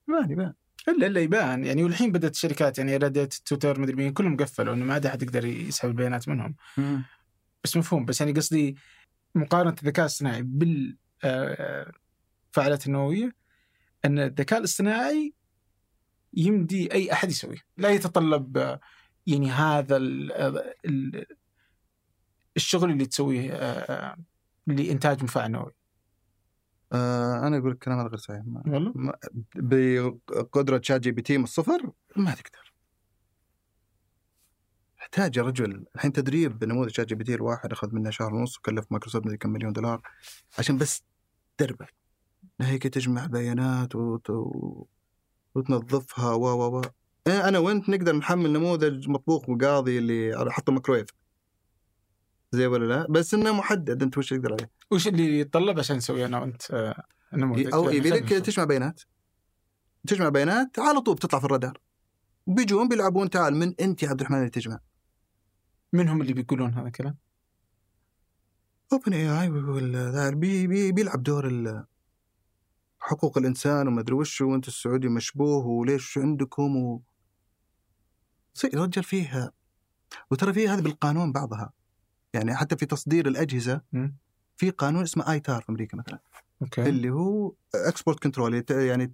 يبان 0.08 0.32
يبان 0.32 0.54
الا 0.88 1.08
إلا 1.08 1.22
يبان. 1.22 1.66
يعني 1.66 1.84
والحين 1.84 2.12
بدأت 2.12 2.32
الشركات 2.32 2.78
يعني 2.78 2.98
ريدت 2.98 3.34
تويتر 3.34 3.80
مدري 3.80 3.96
مين 3.96 4.14
كلهم 4.14 4.38
قفلوا 4.38 4.74
إنه 4.74 4.86
ما 4.86 4.94
عاد 4.94 5.06
أحد 5.06 5.24
يقدر 5.24 5.46
يسحب 5.46 5.90
البيانات 5.90 6.30
منهم. 6.30 6.56
بس 7.64 7.78
مفهوم. 7.78 8.06
بس 8.06 8.22
يعني 8.22 8.34
قصدي 8.34 8.76
مقارنة 9.36 9.76
الذكاء 9.84 10.06
الاصطناعي 10.06 10.42
بال 10.42 10.98
آه، 11.24 11.92
فعاليات 12.52 12.88
النووية 12.88 13.36
إن 14.06 14.20
الذكاء 14.20 14.60
الاصطناعي 14.60 15.34
يمدي 16.34 16.94
أي 16.94 17.12
أحد 17.14 17.30
يسويه 17.30 17.66
لا 17.78 17.90
يتطلب 17.90 18.58
آه، 18.58 18.80
يعني 19.28 19.52
هذا 19.52 19.98
ال 19.98 20.32
ال 20.86 21.26
الشغل 22.56 22.92
اللي 22.92 23.06
تسويه 23.06 23.52
آه، 23.54 24.18
لإنتاج 24.68 25.24
مفاعل 25.24 25.52
نووي؟ 25.52 25.72
آه 26.94 27.48
أنا 27.48 27.58
أقول 27.58 27.72
لك 27.72 27.78
كلام 27.78 28.00
هذا 28.00 28.08
غير 28.08 28.18
صحيح. 28.18 28.42
ما- 28.46 29.18
بقدرة 29.56 30.82
ChatGPT 30.84 31.38
من 31.38 31.44
الصفر 31.44 31.92
ما 32.16 32.32
تقدر. 32.32 32.74
يحتاج 35.00 35.38
يا 35.38 35.44
رجل. 35.44 35.86
الحين 35.96 36.14
تدريب 36.14 36.64
نموذج 36.64 36.92
ChatGPT 36.92 37.36
الواحد 37.36 37.72
أخذ 37.72 37.96
منه 37.96 38.10
شهر 38.10 38.34
ونص 38.34 38.58
وكلف 38.58 38.86
مايكروسوفت 38.92 39.26
مدري 39.26 39.38
كم 39.38 39.50
مليون 39.50 39.74
دولار 39.74 40.02
عشان 40.60 40.78
بس 40.78 41.04
تدربه. 41.58 41.88
هيك 42.62 42.84
تجمع 42.84 43.26
بيانات 43.26 43.96
وت... 43.96 44.28
وتنظفها 45.56 46.32
و 46.34 46.44
و 46.46 46.78
و. 46.80 46.82
إيه 47.28 47.48
أنا 47.48 47.60
وأنت 47.60 47.90
نقدر 47.90 48.16
نحمل 48.16 48.54
نموذج 48.54 49.10
مطبوخ 49.10 49.50
وقاضي 49.50 49.98
اللي 49.98 50.34
على 50.34 50.52
حط 50.52 50.70
الميكرويف 50.70 51.08
زي 52.56 52.68
ولا 52.68 52.86
لا؟ 52.86 53.08
بس 53.10 53.34
إنه 53.34 53.52
محدد 53.52 54.04
أنت 54.04 54.18
وش 54.18 54.30
تقدر 54.30 54.54
عليه. 54.54 54.72
وش 54.92 55.08
اللي 55.08 55.40
يتطلب 55.40 55.80
عشان 55.80 55.98
نسوي 55.98 56.26
أنا 56.26 56.40
وأنت 56.40 56.72
آه، 56.72 57.04
نموذج 57.34 57.74
أو 57.74 57.90
يبي 57.90 58.10
لك. 58.10 58.30
تجمع 58.30 58.66
بيانات. 58.66 59.02
تجمع 60.08 60.30
بيانات 60.30 60.80
على 60.80 61.02
طول 61.02 61.16
بتطلع 61.16 61.40
في 61.40 61.46
الرادار. 61.46 61.78
بيجون 62.48 62.88
بيلعبون 62.88 63.30
تعال 63.30 63.56
من 63.56 63.76
أنت 63.80 64.04
يا 64.04 64.10
عبد 64.10 64.20
الرحمن 64.20 64.38
اللي 64.38 64.50
تجمع. 64.50 64.80
من 65.94 66.08
هم 66.10 66.22
اللي 66.22 66.34
بيقولون 66.34 66.74
هذا 66.74 66.88
الكلام؟ 66.88 67.18
OpenAI 68.94 69.50
بي 70.32 70.68
بي 70.68 70.92
بيلعب 70.92 71.24
دور 71.24 71.86
حقوق 73.00 73.38
الإنسان 73.38 73.88
وما 73.88 74.02
أدري 74.02 74.16
وش 74.16 74.42
وأنت 74.42 74.68
السعودي 74.68 75.08
مشبوه 75.10 75.68
وليش 75.68 76.18
عندكم 76.18 76.78
و... 76.78 77.02
يا 78.74 78.80
رجال 78.80 79.04
فيها. 79.04 79.52
وترى 80.32 80.54
فيه 80.54 80.74
هذا 80.74 80.82
بالقانون 80.82 81.32
بعضها. 81.32 81.74
يعني 82.36 82.56
حتى 82.56 82.78
في 82.78 82.86
تصدير 82.86 83.28
الأجهزة. 83.28 83.82
في 84.58 84.70
قانون 84.70 85.04
اسمه 85.04 85.32
ITAR 85.32 85.62
في 85.62 85.70
أمريكا 85.70 85.98
مثلا 85.98 86.20
أوكي 86.62 86.90
اللي 86.90 87.10
هو 87.10 87.54
export 87.76 88.24
control 88.24 88.64
يعني 88.70 89.14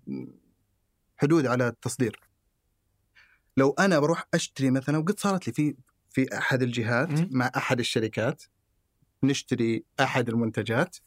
حدود 1.18 1.46
على 1.46 1.68
التصدير 1.68 2.20
لو 3.58 3.76
أنا 3.80 4.00
بروح 4.00 4.28
أشتري 4.34 4.72
مثلا 4.72 4.98
وقد 4.98 5.20
صارت 5.20 5.48
لي 5.48 5.54
في 5.54 5.76
في 6.10 6.38
أحد 6.38 6.62
الجهات 6.62 7.10
مم. 7.10 7.30
مع 7.32 7.52
أحد 7.56 7.80
الشركات 7.80 8.44
نشتري 9.24 9.84
أحد 10.00 10.30
المنتجات 10.30 10.98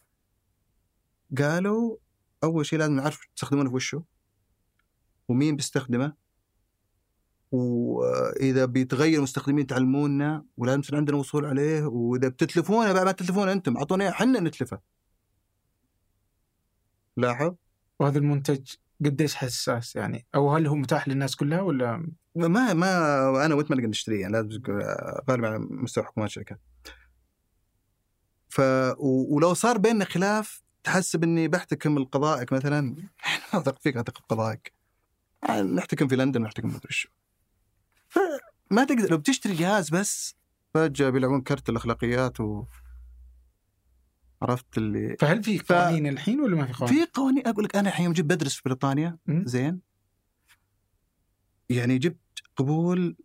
قالوا 1.38 1.96
أول 2.44 2.66
شيء 2.66 2.78
لازم 2.78 2.96
نعرف 2.96 3.26
تستخدمونه 3.36 3.70
في 3.70 3.76
وشه 3.76 4.04
ومين 5.28 5.56
بيستخدمه 5.56 6.12
وإذا 7.54 8.64
بيتغير 8.64 9.18
المستخدمين 9.18 9.66
تعلمونا 9.66 10.44
ولازم 10.56 10.80
يصير 10.80 10.96
عندنا 10.96 11.16
وصول 11.16 11.44
عليه 11.46 11.84
وإذا 11.86 12.28
بتتلفونه 12.28 12.92
بعد 12.92 13.04
ما 13.04 13.12
تتلفونه 13.12 13.52
أنتم 13.52 13.76
أعطونا 13.76 14.08
إحنا 14.08 14.40
نتلفه 14.40 14.80
لاحظ 17.16 17.54
وهذا 18.00 18.18
المنتج 18.18 18.70
قديش 19.04 19.34
حساس 19.34 19.96
يعني 19.96 20.26
أو 20.34 20.50
هل 20.54 20.66
هو 20.66 20.74
متاح 20.74 21.08
للناس 21.08 21.36
كلها 21.36 21.60
ولا 21.60 22.10
ما 22.36 22.72
ما 22.74 23.44
أنا 23.46 23.54
وأنت 23.54 23.70
ما 23.70 23.76
نقدر 23.76 23.88
نشتريه 23.88 24.20
يعني 24.20 24.32
لازم 24.32 24.48
غالبا 25.30 25.48
على 25.48 25.58
مستوى 25.58 26.04
حكومات 26.04 26.28
الشركات. 26.30 26.60
ف 28.48 28.60
و- 28.98 29.34
ولو 29.36 29.54
صار 29.54 29.78
بيننا 29.78 30.04
خلاف 30.04 30.62
تحسب 30.84 31.22
إني 31.22 31.48
بحتكم 31.48 31.98
لقضائك 31.98 32.52
مثلا 32.52 32.96
إحنا 33.24 33.60
أثق 33.60 33.78
فيك 33.82 33.96
أثق 33.96 34.16
في 34.18 34.22
قضائك. 34.28 34.72
نحتكم 35.74 36.08
في 36.08 36.16
لندن 36.16 36.42
نحتكم 36.42 36.68
في 36.68 36.76
مدري 36.76 36.92
شو. 36.92 37.08
فما 38.74 38.84
تقدر 38.84 39.10
لو 39.10 39.18
بتشتري 39.18 39.54
جهاز 39.54 39.90
بس 39.90 40.34
فجأة 40.74 41.10
بيلعبون 41.10 41.40
كرت 41.40 41.68
الأخلاقيات 41.68 42.40
و 42.40 42.64
عرفت 44.42 44.78
اللي 44.78 45.16
فهل 45.20 45.42
في 45.42 45.58
قوانين 45.58 46.06
الحين 46.06 46.40
ولا 46.40 46.56
ما 46.56 46.66
في 46.66 46.72
قوانين؟ 46.72 47.04
في 47.04 47.10
قوانين 47.14 47.46
أقول 47.46 47.64
لك 47.64 47.76
أنا 47.76 47.88
الحين 47.88 48.04
يوم 48.04 48.12
جيت 48.14 48.24
بدرس 48.24 48.54
في 48.54 48.62
بريطانيا. 48.64 49.18
زين 49.28 49.80
يعني 51.70 51.98
جبت 51.98 52.18
قبول 52.56 53.16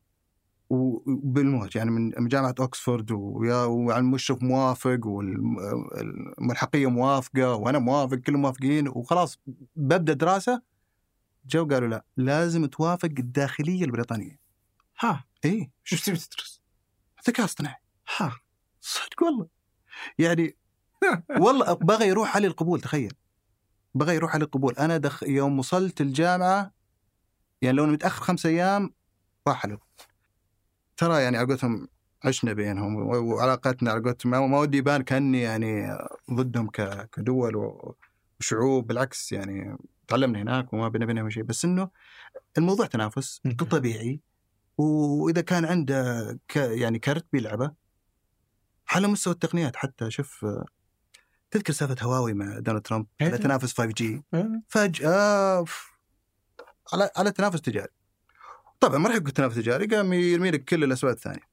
وبالموت 0.69 1.75
يعني 1.75 1.91
من 1.91 2.27
جامعة 2.27 2.55
اوكسفورد 2.59 3.11
ويا 3.11 3.63
وعن 3.65 3.99
المشرف 3.99 4.43
موافق 4.43 4.99
والملحقيه 5.05 6.89
موافقة 6.89 7.55
وأنا 7.55 7.79
موافق 7.79 8.15
كلهم 8.17 8.41
موافقين 8.41 8.87
وخلاص 8.87 9.39
ببدأ 9.75 10.13
دراسة 10.13 10.61
جو 11.45 11.67
قالوا 11.67 11.87
لا 11.87 12.05
لازم 12.17 12.65
توافق 12.65 13.09
الداخلية 13.19 13.85
البريطانية 13.85 14.39
ها 14.99 15.28
اي 15.45 15.71
وش 15.91 16.01
تبي 16.01 16.17
تدرس؟ 16.17 16.61
ذكاء 17.27 17.45
اصطناعي 17.45 17.81
ها 18.17 18.39
صدق 18.81 19.23
والله. 19.23 19.47
يعني 20.19 20.57
والله 21.43 21.73
بغى 21.73 22.07
يروح 22.07 22.35
علي 22.35 22.47
القبول 22.47 22.81
تخيل. 22.81 23.13
بغى 23.95 24.15
يروح 24.15 24.33
علي 24.35 24.43
القبول. 24.43 24.75
أنا 24.75 24.97
دخ 24.97 25.23
يوم 25.23 25.59
وصلت 25.59 26.01
الجامعة 26.01 26.71
يعني 27.61 27.77
لو 27.77 27.85
متأخر 27.85 28.23
خمس 28.23 28.45
أيام 28.45 28.93
راح 29.47 29.65
علي 29.65 29.77
ترى 30.97 31.21
يعني 31.23 31.37
على 31.37 31.47
قولتهم 31.47 31.87
عشنا 32.25 32.53
بينهم 32.53 32.95
وعلاقتنا 32.95 33.91
على 33.91 34.01
قولتهم. 34.01 34.31
ما 34.31 34.47
ما 34.47 34.59
ودي 34.59 34.77
يبان 34.77 35.01
كأني 35.03 35.41
يعني 35.41 35.97
ضدهم 36.31 36.69
كدول 37.11 37.55
وشعوب. 38.39 38.87
بالعكس 38.87 39.31
يعني 39.31 39.77
تعلمنا 40.07 40.41
هناك 40.41 40.73
وما 40.73 40.87
بينا 40.87 41.05
بينهم 41.05 41.29
شيء. 41.29 41.43
بس 41.43 41.65
إنه 41.65 41.89
الموضوع 42.57 42.85
تنافس. 42.85 43.41
طبيعي 43.71 44.19
وإذا 44.79 45.41
كان 45.41 45.65
عنده 45.65 46.39
ك 46.47 46.55
يعني 46.55 46.99
كرت 46.99 47.25
بيلعبه 47.33 47.71
على 48.89 49.07
مستوى 49.07 49.33
التقنيات 49.33 49.75
حتى 49.75 50.11
شوف 50.11 50.45
آه، 50.45 50.65
تذكر 51.51 51.73
سالفة 51.73 52.05
هواوي 52.05 52.33
مع 52.33 52.59
دونالد 52.59 52.83
ترامب؟ 52.85 53.05
إيه. 53.21 53.27
على 53.27 53.37
تنافس 53.37 53.73
5 53.73 53.85
جي 53.91 54.23
آه. 54.33 54.61
فجأة 54.67 55.63
ف- 55.63 55.91
على 56.93 57.09
على 57.17 57.31
تنافس 57.31 57.61
تجاري. 57.61 57.87
طبعا 58.79 58.97
ما 58.97 59.07
راح 59.09 59.15
يكون 59.17 59.33
تنافس 59.33 59.55
تجاري 59.55 59.85
قام 59.85 60.13
يرمي 60.13 60.51
لك 60.51 60.65
كل 60.65 60.83
الأسباب 60.83 61.13
الثانية. 61.13 61.49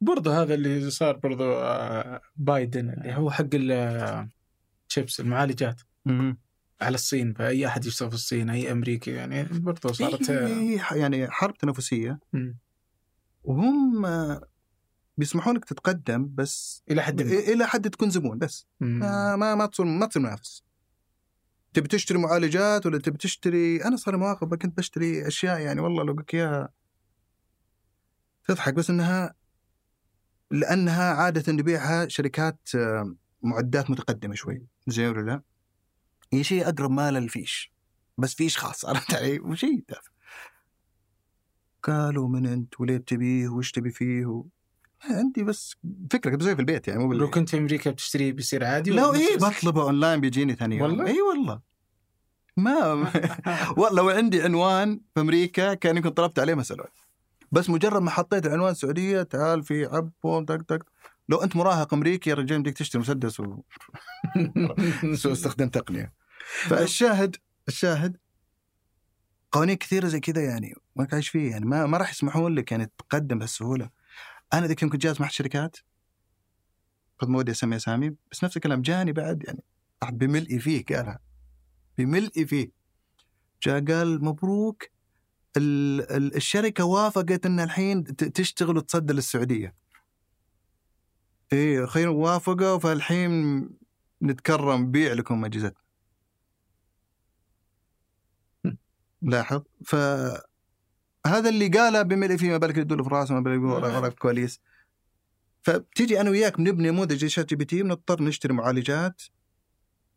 برضه 0.00 0.42
هذا 0.42 0.54
اللي 0.54 0.90
صار 0.90 1.16
برضه 1.16 1.62
آه، 1.62 2.20
بايدن 2.36 2.90
اللي 2.90 3.14
هو 3.14 3.30
حق 3.30 3.46
الشيبس 3.54 5.20
المعالجات. 5.20 5.80
على 6.82 6.94
الصين 6.94 7.34
فأي 7.34 7.66
أحد 7.66 7.86
يشتغل 7.86 8.08
في 8.08 8.14
الصين 8.14 8.50
أي 8.50 8.72
أمريكي 8.72 9.10
يعني 9.10 9.44
برضه 9.44 9.92
صارت 9.92 10.30
إيه، 10.30 10.82
يعني 10.92 11.30
حرب 11.30 11.56
تنافسية. 11.56 12.18
وهم 13.42 14.06
بيسمحون 15.16 15.56
لك 15.56 15.64
تتقدم 15.64 16.30
بس 16.34 16.82
إلى 16.90 17.02
حد 17.02 17.22
ما 17.22 17.30
إلى 17.32 17.66
حد 17.66 17.90
تكون 17.90 18.10
زبون 18.10 18.38
بس. 18.38 18.66
ما 18.80 19.36
ما 19.36 19.54
ما 19.54 19.66
تصير 19.66 19.86
ما 19.86 20.06
تصير 20.06 20.22
منافس 20.22 20.64
تبي 21.74 21.88
تشتري 21.88 22.18
معالجات 22.18 22.86
ولا 22.86 22.98
تبي 22.98 23.18
تشتري 23.18 23.84
أنا 23.84 23.96
صار 23.96 24.16
مواقف 24.16 24.48
كنت 24.48 24.76
بشتري 24.76 25.26
أشياء 25.26 25.60
يعني 25.60 25.80
والله 25.80 26.04
لو 26.04 26.12
قلت 26.12 26.34
إياها 26.34 26.72
تضحك 28.44 28.74
بس 28.74 28.90
إنها 28.90 29.34
لأنها 30.50 31.14
عادة 31.14 31.52
نبيعها 31.52 32.08
شركات 32.08 32.68
آه، 32.74 33.14
معدات 33.42 33.90
متقدمة 33.90 34.34
شوي 34.34 34.66
زين 34.86 35.08
ولا 35.08 35.20
لا؟ 35.20 35.42
هي 36.32 36.44
شيء 36.44 36.68
أقرب 36.68 36.90
ما 36.90 37.10
للفيش. 37.10 37.72
بس 38.18 38.34
فيش 38.34 38.58
خاص 38.58 38.84
عرفت 38.88 39.14
علي؟ 39.14 39.40
وشيء 39.40 39.84
تافه 39.88 40.10
قالوا 41.82 42.28
من 42.28 42.46
أنت؟ 42.46 42.80
وليه 42.80 42.96
تبيه 42.96 43.48
وش 43.48 43.70
تبي 43.72 43.90
فيه؟ 43.90 44.26
و... 44.26 44.44
عندي 45.10 45.42
بس 45.42 45.76
فكرة 46.10 46.30
كنت 46.30 46.40
بسويها 46.40 46.54
في 46.54 46.60
البيت 46.60 46.88
يعني 46.88 47.04
مو 47.04 47.12
لو 47.12 47.30
كنت 47.30 47.48
في 47.48 47.58
أمريكا 47.58 47.90
بتشتريه 47.90 48.32
بيصير 48.32 48.64
عادي 48.64 48.90
لا 48.90 49.10
بس- 49.10 49.44
بطلبه 49.44 49.82
أونلاين 49.82 50.20
بيجيني 50.20 50.54
ثاني 50.54 50.76
يوم. 50.76 50.82
والله؟ 50.90 51.06
إي 51.06 51.20
والله. 51.22 51.60
ما 52.56 52.92
والله 53.78 54.02
لو 54.02 54.10
عندي 54.10 54.42
عنوان 54.42 55.00
في 55.14 55.20
أمريكا 55.20 55.74
كان 55.74 55.96
يمكن 55.96 56.10
طلبت 56.10 56.38
عليه 56.38 56.54
مسألة. 56.54 56.84
بس 57.52 57.70
مجرد 57.70 58.02
ما 58.02 58.10
حطيت 58.10 58.46
العنوان 58.46 58.70
السعوديه 58.72 59.22
تعال 59.22 59.62
في 59.62 59.84
عبو 59.84 60.40
دق 60.40 60.56
دق 60.56 60.82
لو 61.28 61.38
أنت 61.38 61.56
مراهق 61.56 61.94
أمريكي 61.94 62.30
يا 62.30 62.34
رجال 62.34 62.62
بدك 62.62 62.72
تشتري 62.72 63.00
مسدس 63.00 63.40
و... 63.40 63.44
سوء 65.14 65.32
استخدام 65.32 65.68
تقنية. 65.68 66.12
فالشاهد 66.52 67.36
الشاهد 67.68 68.16
قوانين 69.52 69.76
كثيرة 69.76 70.08
زي 70.08 70.20
كذا 70.20 70.44
يعني 70.44 70.74
ما 70.96 71.08
عايش 71.12 71.28
فيه 71.28 71.50
يعني. 71.50 71.64
ما 71.66 71.86
ما 71.86 71.98
راح 71.98 72.10
يسمحون 72.10 72.54
لك 72.54 72.72
يعني 72.72 72.86
تتقدم 72.86 73.38
بهالسهولة. 73.38 73.90
أنا 74.52 74.66
ذيك 74.66 74.82
يوم 74.82 74.90
كنت 74.90 75.02
جالس 75.02 75.20
مع 75.20 75.26
الشركات 75.26 75.76
قد 77.18 77.28
ما 77.28 77.38
ودي 77.38 77.50
أسمي 77.52 77.76
أسامي 77.76 78.16
بس 78.30 78.44
نفس 78.44 78.56
الكلام 78.56 78.82
جاني 78.82 79.12
بعد 79.12 79.44
يعني 79.44 79.64
بملئي 80.12 80.58
فيه 80.58 80.84
قالها. 80.84 81.18
بملئي 81.98 82.46
فيه. 82.46 82.70
جاء 83.62 83.84
قال 83.84 84.24
مبروك 84.24 84.84
ال- 85.56 86.10
ال- 86.16 86.36
الشركة 86.36 86.84
وافقت 86.84 87.46
إن 87.46 87.60
الحين 87.60 88.04
تشتغل 88.16 88.76
وتصدر 88.76 89.14
للسعودية. 89.14 89.74
إيه 91.52 91.84
أخيرا 91.84 92.10
وافقوا 92.10 92.78
فالحين 92.78 93.62
نتكرم 94.22 94.90
بيع 94.90 95.12
لكم 95.12 95.44
أجهزتنا. 95.44 95.82
لاحظ. 99.22 99.62
ف 99.84 99.94
هذا 101.26 101.48
اللي 101.48 101.68
قاله 101.68 102.02
بملئ 102.02 102.36
فيه 102.36 102.50
ما 102.50 102.56
بالك 102.56 102.76
باللي 102.76 103.04
في 103.04 103.10
راسه 103.10 103.34
ما 103.34 103.40
بالك 103.40 103.56
يقول 103.56 103.70
ورا 103.70 103.98
ورا 103.98 104.08
كواليس. 104.08 104.60
فبتيجي 105.62 106.20
أنا 106.20 106.30
وياك 106.30 106.56
بنبني 106.58 106.90
نموذج 106.90 107.26
ChatGPT 107.26 107.82
بنضطر 107.82 108.22
نشتري 108.22 108.54
معالجات. 108.54 109.22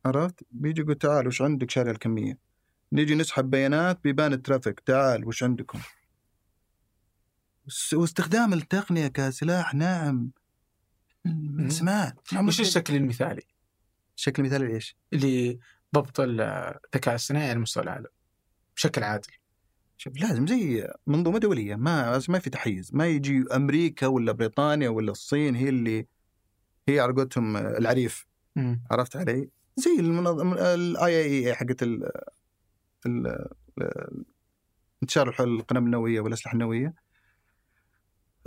عرفت؟ 0.06 0.44
بيجي 0.52 0.82
يقول 0.82 0.96
تعال 0.96 1.28
وش 1.28 1.42
عندك 1.42 1.72
شاري 1.72 1.92
الكمية؟ 1.92 2.38
نيجي 2.92 3.16
نسحب 3.16 3.50
بيانات 3.50 4.04
بيبان 4.04 4.34
الترافيك. 4.34 4.80
تعال 4.80 5.28
وش 5.28 5.44
عندكم؟ 5.44 5.80
واستخدام 7.94 8.54
التقنية 8.54 9.08
كسلاح 9.08 9.74
ناعم. 9.74 10.32
من 11.26 11.70
زمان 11.70 12.14
وش 12.48 12.62
الشكل 12.62 12.96
المثالي؟ 12.96 13.44
الشكل 14.18 14.44
المثالي 14.44 14.74
إيش؟ 14.74 14.96
لضبط 15.12 16.20
الذكاء 16.20 17.10
الاصطناعي 17.10 17.50
على 17.50 17.60
مستوى 17.60 17.84
العالم 17.84 18.08
بشكل 18.76 19.04
عادل 19.04 19.32
شوف 19.98 20.18
لازم 20.18 20.48
زي 20.48 20.88
منظومة 21.08 21.38
دولية 21.40 21.76
ما 21.76 22.22
ما 22.30 22.40
في 22.40 22.50
تحيز 22.50 22.96
ما 22.96 23.08
يجي 23.08 23.46
أمريكا 23.56 24.08
ولا 24.08 24.32
بريطانيا 24.32 24.90
ولا 24.90 25.12
الصين 25.12 25.56
هي 25.56 25.70
اللي 25.70 26.08
هي 26.90 27.00
على 27.00 27.14
قولتهم 27.14 27.58
العريف 27.58 28.26
مم. 28.56 28.84
عرفت 28.92 29.16
علي؟ 29.16 29.50
زي 29.78 30.00
ال 30.00 31.24
IAEA 31.24 31.56
حقت 31.56 31.84
ال 31.84 32.04
ال- 33.06 33.48
ال- 33.82 34.26
انتشار 35.04 35.36
القنابل 35.40 35.86
النووية 35.86 36.20
والأسلحة 36.22 36.54
النووية 36.54 36.94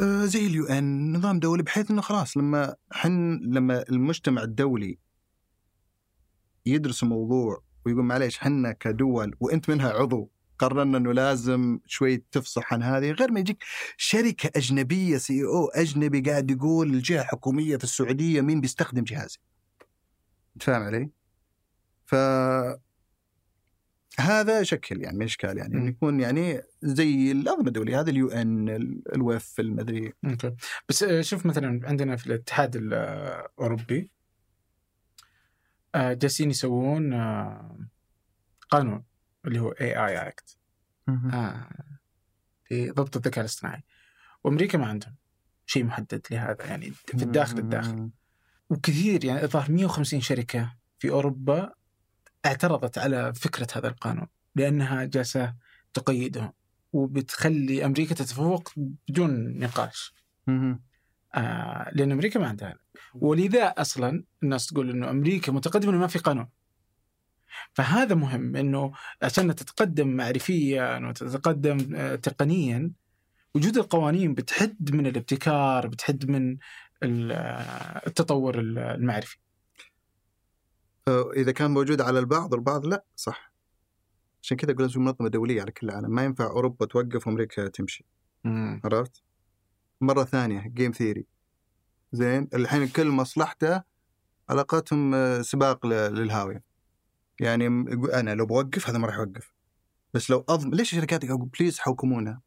آه، 0.01 0.25
زي 0.25 0.47
ال 0.47 0.67
UN 0.67 1.17
نظام 1.17 1.39
دولي 1.39 1.63
بحيث 1.63 1.91
إنه 1.91 2.01
خلاص 2.03 2.37
لما 2.37 2.77
حن 2.93 3.41
لما 3.43 3.89
المجتمع 3.89 4.43
الدولي 4.43 4.99
يدرس 6.67 7.03
الموضوع 7.03 7.63
ويقول 7.89 8.05
معليش 8.05 8.39
حنا 8.39 8.73
كدول 8.73 9.35
وانت 9.41 9.71
منها 9.71 9.91
عضو 9.91 10.31
قررنا 10.59 10.99
إنه 10.99 11.13
لازم 11.13 11.81
شوي 11.87 12.25
تفصح 12.33 12.73
عن 12.73 12.83
هذه 12.83 13.11
غير 13.11 13.33
ما 13.33 13.41
يجيك 13.41 13.65
شركة 13.97 14.51
أجنبية 14.57 15.17
سي 15.17 15.45
أو 15.45 15.67
أجنبي 15.67 16.21
قاعد 16.21 16.51
يقول 16.51 16.95
الجهة 16.95 17.23
الحكومية 17.23 17.77
في 17.77 17.85
السعودية 17.85 18.41
مين 18.41 18.61
بيستخدم 18.61 19.05
جهازي. 19.05 19.39
أنت 20.57 20.63
فاهم 20.63 20.83
علي؟ 20.83 21.11
ف 22.07 22.15
هذا 24.21 24.63
شكل 24.63 25.03
يعني 25.03 25.19
من 25.19 25.25
إشكال 25.25 25.59
يعني. 25.59 25.75
إنه 25.75 25.89
يكون 25.89 26.21
يعني 26.21 26.63
زي 26.83 27.33
الانظمه 27.33 27.67
الدولية 27.67 28.01
هذا 28.01 28.11
اليو 28.11 28.29
إن 28.29 28.69
الويف 29.15 29.61
المدري 29.61 30.13
بس 30.89 31.03
آه، 31.03 31.21
شوف 31.21 31.47
مثلا 31.47 31.81
عندنا 31.85 32.17
في 32.17 32.27
الاتحاد 32.27 32.77
الاوروبي 32.77 33.99
آه، 33.99 34.18
جالسين 35.97 36.51
يسوون 36.51 37.13
آه، 37.13 37.79
قانون 38.71 39.05
اللي 39.45 39.59
هو 39.59 39.71
اي 39.71 40.07
اي 40.07 40.29
اكت 40.29 40.59
آه. 41.09 41.69
في 42.65 42.91
ضبط 42.91 43.17
الذكاء 43.17 43.41
الاصطناعي. 43.41 43.83
وأمريكا 44.45 44.79
ما 44.79 44.87
عندهم 44.87 45.15
شيء 45.67 45.85
محدد 45.85 46.27
لهذا 46.31 46.67
يعني 46.67 46.91
في 46.91 47.23
الداخل 47.23 47.59
الداخل. 47.59 48.11
وكثير 48.71 49.25
يعني 49.25 49.43
الظاهر 49.43 49.73
150 49.73 50.21
شركة 50.21 50.75
في 50.99 51.11
أوروبا 51.11 51.75
اعترضت 52.47 52.99
على 52.99 53.35
فكرة 53.35 53.67
هذا 53.75 53.89
القانون 53.89 54.27
لأنها 54.55 55.05
جالسة 55.05 55.55
تقيدهم 55.95 56.53
وبتخلي 56.93 57.85
أمريكا 57.85 58.15
تتفوق 58.15 58.73
بدون 58.77 59.59
نقاش. 59.59 60.15
آه 61.35 61.91
لأن 61.93 62.13
أمريكا 62.13 62.41
ما 62.41 62.49
عندها. 62.49 62.79
ولذا 63.15 63.65
أصلا 63.67 64.25
الناس 64.43 64.67
تقول 64.67 64.91
إنه 64.91 65.11
أمريكا 65.11 65.53
متقدمة 65.53 65.91
إنه 65.91 65.99
ما 66.01 66.07
في 66.07 66.19
قانون. 66.19 66.49
فهذا 67.73 68.15
مهم 68.15 68.57
إنه 68.57 68.93
عشان 69.23 69.55
تتقدم 69.55 70.09
معرفيا 70.09 70.99
وتتقدم 71.09 71.95
آه، 71.97 72.15
تقنيا 72.15 72.91
وجود 73.55 73.77
القوانين 73.77 74.35
بتحد 74.35 74.95
من 74.95 75.07
الابتكار 75.07 75.87
بتحد 75.87 76.31
من 76.31 76.57
آه، 77.03 78.07
التطور 78.07 78.59
ال- 78.59 78.79
المعرفي. 78.79 79.37
إذا 81.37 81.53
كان 81.53 81.71
موجود 81.71 82.01
على 82.01 82.19
البعض 82.19 82.55
البعض 82.55 82.87
لا 82.87 83.05
صح. 83.17 83.53
عشان 84.43 84.57
كذا 84.57 84.73
أقول 84.73 84.83
لازم 84.87 85.01
منظمة 85.01 85.29
دولية 85.29 85.61
على 85.63 85.71
كل 85.73 85.89
العالم 85.89 86.11
ما 86.11 86.25
ينفع 86.25 86.47
أوروبا 86.47 86.87
توقف 86.87 87.27
وأمريكا 87.27 87.69
تمشي. 87.69 88.05
عرفت؟ 88.85 89.23
مرة 90.01 90.25
ثانية 90.25 90.61
جيم 90.67 90.93
ثيري 90.93 91.27
زين 92.13 92.49
الحين 92.55 92.89
كل 92.89 93.09
مصلحته 93.09 93.83
علاقتهم 94.49 95.15
آه، 95.15 95.43
سباق 95.43 95.87
للهاوية 95.87 96.63
يعني 97.41 97.67
أنا 98.15 98.35
لو 98.35 98.47
بوقف 98.47 98.89
هذا 98.89 98.99
ما 98.99 99.07
راح 99.07 99.17
يوقف 99.17 99.53
بس 100.15 100.31
لو 100.31 100.45
اضم 100.49 100.71
ليش 100.71 100.93
الشركات 100.93 101.25
please 101.25 101.79
حوكمونا؟ 101.79 102.41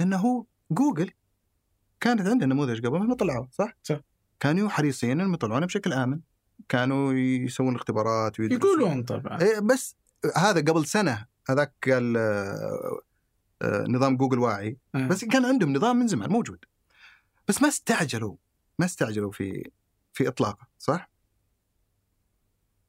لأنه 0.00 0.16
هو 0.16 0.44
جوجل 0.70 1.10
كانت 2.00 2.20
عندها 2.20 2.46
نموذج 2.46 2.86
قبل 2.86 2.98
ما 2.98 3.14
طلعوه 3.14 3.48
صح؟ 3.52 3.76
صح. 3.82 4.00
كانوا 4.40 4.68
حريصين 4.68 5.10
إنهم 5.10 5.34
يطلعونه 5.34 5.66
بشكل 5.66 5.92
آمن 5.92 6.20
كانوا 6.68 7.12
يسوون 7.12 7.74
اختبارات 7.74 8.40
ويدرسون. 8.40 8.70
يقولون 8.70 9.02
طبعا 9.02 9.40
إيه 9.42 9.58
بس 9.60 9.96
هذا 10.36 10.60
قبل 10.60 10.86
سنة 10.86 11.26
هذاك 11.48 11.74
قال 11.90 12.16
آه، 12.16 13.00
نظام 13.62 14.16
جوجل 14.16 14.38
واعي 14.38 14.78
آه. 14.94 15.06
بس 15.06 15.24
كان 15.24 15.44
عندهم 15.44 15.72
نظام 15.72 15.96
من 15.96 16.06
زمان 16.06 16.30
موجود 16.30 16.64
بس 17.48 17.62
ما 17.62 17.68
استعجلوا 17.68 18.36
ما 18.78 18.84
استعجلوا 18.84 19.32
في 19.32 19.70
في 20.12 20.28
إطلاقه 20.28 20.66
صح؟ 20.78 21.10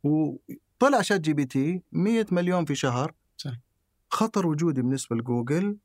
وطلع 0.03 1.01
شات 1.01 1.21
جي 1.21 1.33
بي 1.33 1.45
تي 1.45 1.81
100 1.91 2.25
مليون 2.31 2.65
في 2.65 2.75
شهر 2.75 3.13
صح. 3.37 3.51
خطر 4.09 4.47
وجودي 4.47 4.81
بالنسبة 4.81 5.15
لجوجل 5.15 5.77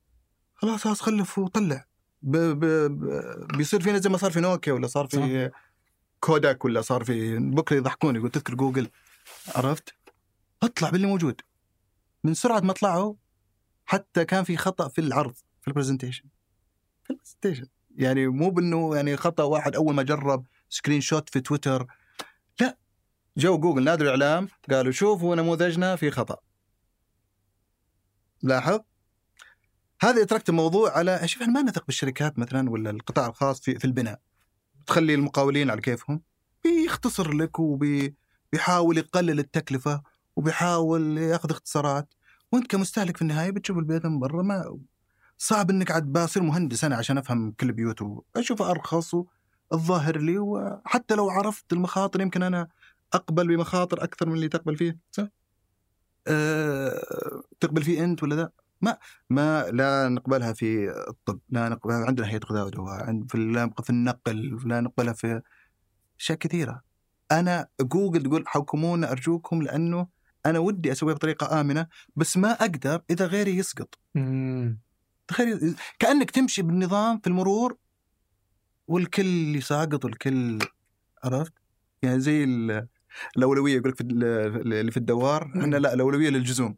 خلاص 0.54 0.84
خلاص 0.84 1.00
خلف 1.00 1.38
وطلع 1.38 1.86
ب 2.22 2.36
ب 2.36 2.64
ب 2.64 3.56
بيصير 3.56 3.80
فينا 3.80 3.98
زي 3.98 4.10
ما 4.10 4.16
صار 4.16 4.30
في 4.30 4.40
نوكيا 4.40 4.72
ولا 4.72 4.86
صار 4.86 5.06
في 5.06 5.50
كوداك 6.20 6.64
ولا 6.64 6.80
صار 6.80 7.04
في 7.04 7.38
بكرة 7.38 7.76
يضحكون 7.76 8.16
يقول 8.16 8.30
تذكر 8.30 8.54
جوجل 8.54 8.88
عرفت؟ 9.54 9.94
اطلع 10.62 10.90
باللي 10.90 11.06
موجود 11.06 11.40
من 12.24 12.34
سرعة 12.34 12.60
ما 12.60 12.72
طلعوا 12.72 13.14
حتى 13.92 14.24
كان 14.24 14.44
في 14.44 14.56
خطأ 14.56 14.88
في 14.88 15.00
العرض 15.00 15.34
في 15.60 15.68
ال 15.68 15.72
presentation 15.72 16.24
في 17.04 17.10
ال 17.10 17.14
presentation 17.14 17.66
يعني 17.96 18.26
مو 18.26 18.50
بإنه 18.50 18.96
يعني 18.96 19.16
خطأ 19.16 19.42
واحد 19.42 19.74
أول 19.74 19.94
ما 19.94 20.02
جرب 20.02 20.46
screenshot 20.68 21.30
في 21.30 21.40
تويتر. 21.40 21.86
لا 22.60 22.78
جو 23.36 23.58
جوجل 23.58 23.84
نادوا 23.84 24.06
الإعلام 24.06 24.48
قالوا 24.70 24.92
شوفوا 24.92 25.36
نموذجنا 25.36 25.96
في 25.96 26.10
خطأ. 26.10 26.36
لاحظ؟ 28.42 28.80
هذا 30.02 30.24
تركت 30.24 30.48
الموضوع 30.48 30.98
على 30.98 31.28
شوف 31.28 31.42
إحنا 31.42 31.52
ما 31.52 31.70
نثق 31.70 31.86
بالشركات 31.86 32.38
مثلا 32.38 32.70
ولا 32.70 32.90
القطاع 32.90 33.26
الخاص 33.26 33.60
في 33.60 33.78
في 33.78 33.84
البناء. 33.84 34.20
تخلي 34.86 35.14
المقاولين 35.14 35.70
على 35.70 35.80
كيفهم. 35.80 36.22
بيختصر 36.64 37.32
لك 37.32 37.58
وبيحاول 37.58 38.98
يقلل 38.98 39.38
التكلفة 39.38 40.02
وبيحاول 40.36 41.18
يأخذ 41.18 41.50
اختصارات. 41.50 42.14
وانت 42.52 42.66
كمستهلك 42.66 43.16
في 43.16 43.22
النهاية 43.22 43.50
بتشوف 43.50 43.78
البيت 43.78 44.06
من 44.06 44.18
برا 44.18 44.42
ما 44.42 44.78
صعب 45.38 45.70
إنك 45.70 45.90
عاد 45.90 46.12
بصير 46.12 46.42
مهندس 46.42 46.84
أنا 46.84 46.96
عشان 46.96 47.18
أفهم 47.18 47.52
كل 47.52 47.72
بيوته 47.72 48.24
أشوف 48.36 48.62
أرخص 48.62 49.14
الظاهر 49.72 50.18
لي 50.18 50.38
وحتى 50.38 51.14
لو 51.14 51.30
عرفت 51.30 51.72
المخاطر 51.72 52.20
يمكن 52.20 52.42
أنا 52.42 52.68
أقبل 53.12 53.48
بمخاطر 53.48 54.04
أكثر 54.04 54.28
من 54.28 54.34
اللي 54.34 54.48
تقبل 54.48 54.76
فيه 54.76 54.98
صح؟ 55.10 55.28
أه 56.26 57.42
تقبل 57.60 57.82
فيه 57.82 58.04
أنت 58.04 58.22
ولا 58.22 58.34
لا؟ 58.34 58.52
ما 58.80 58.98
ما 59.30 59.70
لا 59.70 60.08
نقبلها 60.08 60.52
في 60.52 60.90
الطب، 61.08 61.40
لا 61.48 61.68
نقبلها 61.68 62.06
عندنا 62.06 62.26
هيئه 62.28 62.40
غذاء 62.46 62.66
ودواء، 62.66 63.22
في 63.28 63.70
في 63.82 63.90
النقل، 63.90 64.58
لا 64.64 64.80
نقبلها 64.80 65.12
في 65.12 65.42
أشياء 66.20 66.38
كثيرة. 66.38 66.82
أنا 67.32 67.68
جوجل 67.80 68.22
تقول 68.22 68.44
حكمونا 68.48 69.12
أرجوكم 69.12 69.62
لأنه 69.62 70.06
أنا 70.46 70.58
ودي 70.58 70.92
أسويها 70.92 71.14
بطريقة 71.14 71.60
آمنة 71.60 71.86
بس 72.16 72.36
ما 72.36 72.52
أقدر 72.52 73.02
إذا 73.10 73.26
غيري 73.26 73.56
يسقط. 73.56 73.98
تخيل 75.28 75.74
كأنك 75.98 76.30
تمشي 76.30 76.62
بالنظام 76.62 77.18
في 77.18 77.26
المرور 77.26 77.76
والكل 78.88 79.56
يساقط 79.56 80.04
والكل 80.04 80.58
عرفت؟ 81.24 81.52
يعني 82.02 82.20
زي 82.20 82.44
ال- 82.44 82.86
الأولوية 83.36 83.76
يقول 83.76 83.90
لك 83.90 84.00
اللي 84.00 84.90
في 84.90 84.96
الدوار 84.96 85.42
إحنا 85.60 85.76
لا 85.76 85.94
الأولوية 85.94 86.28
للجزوم 86.30 86.76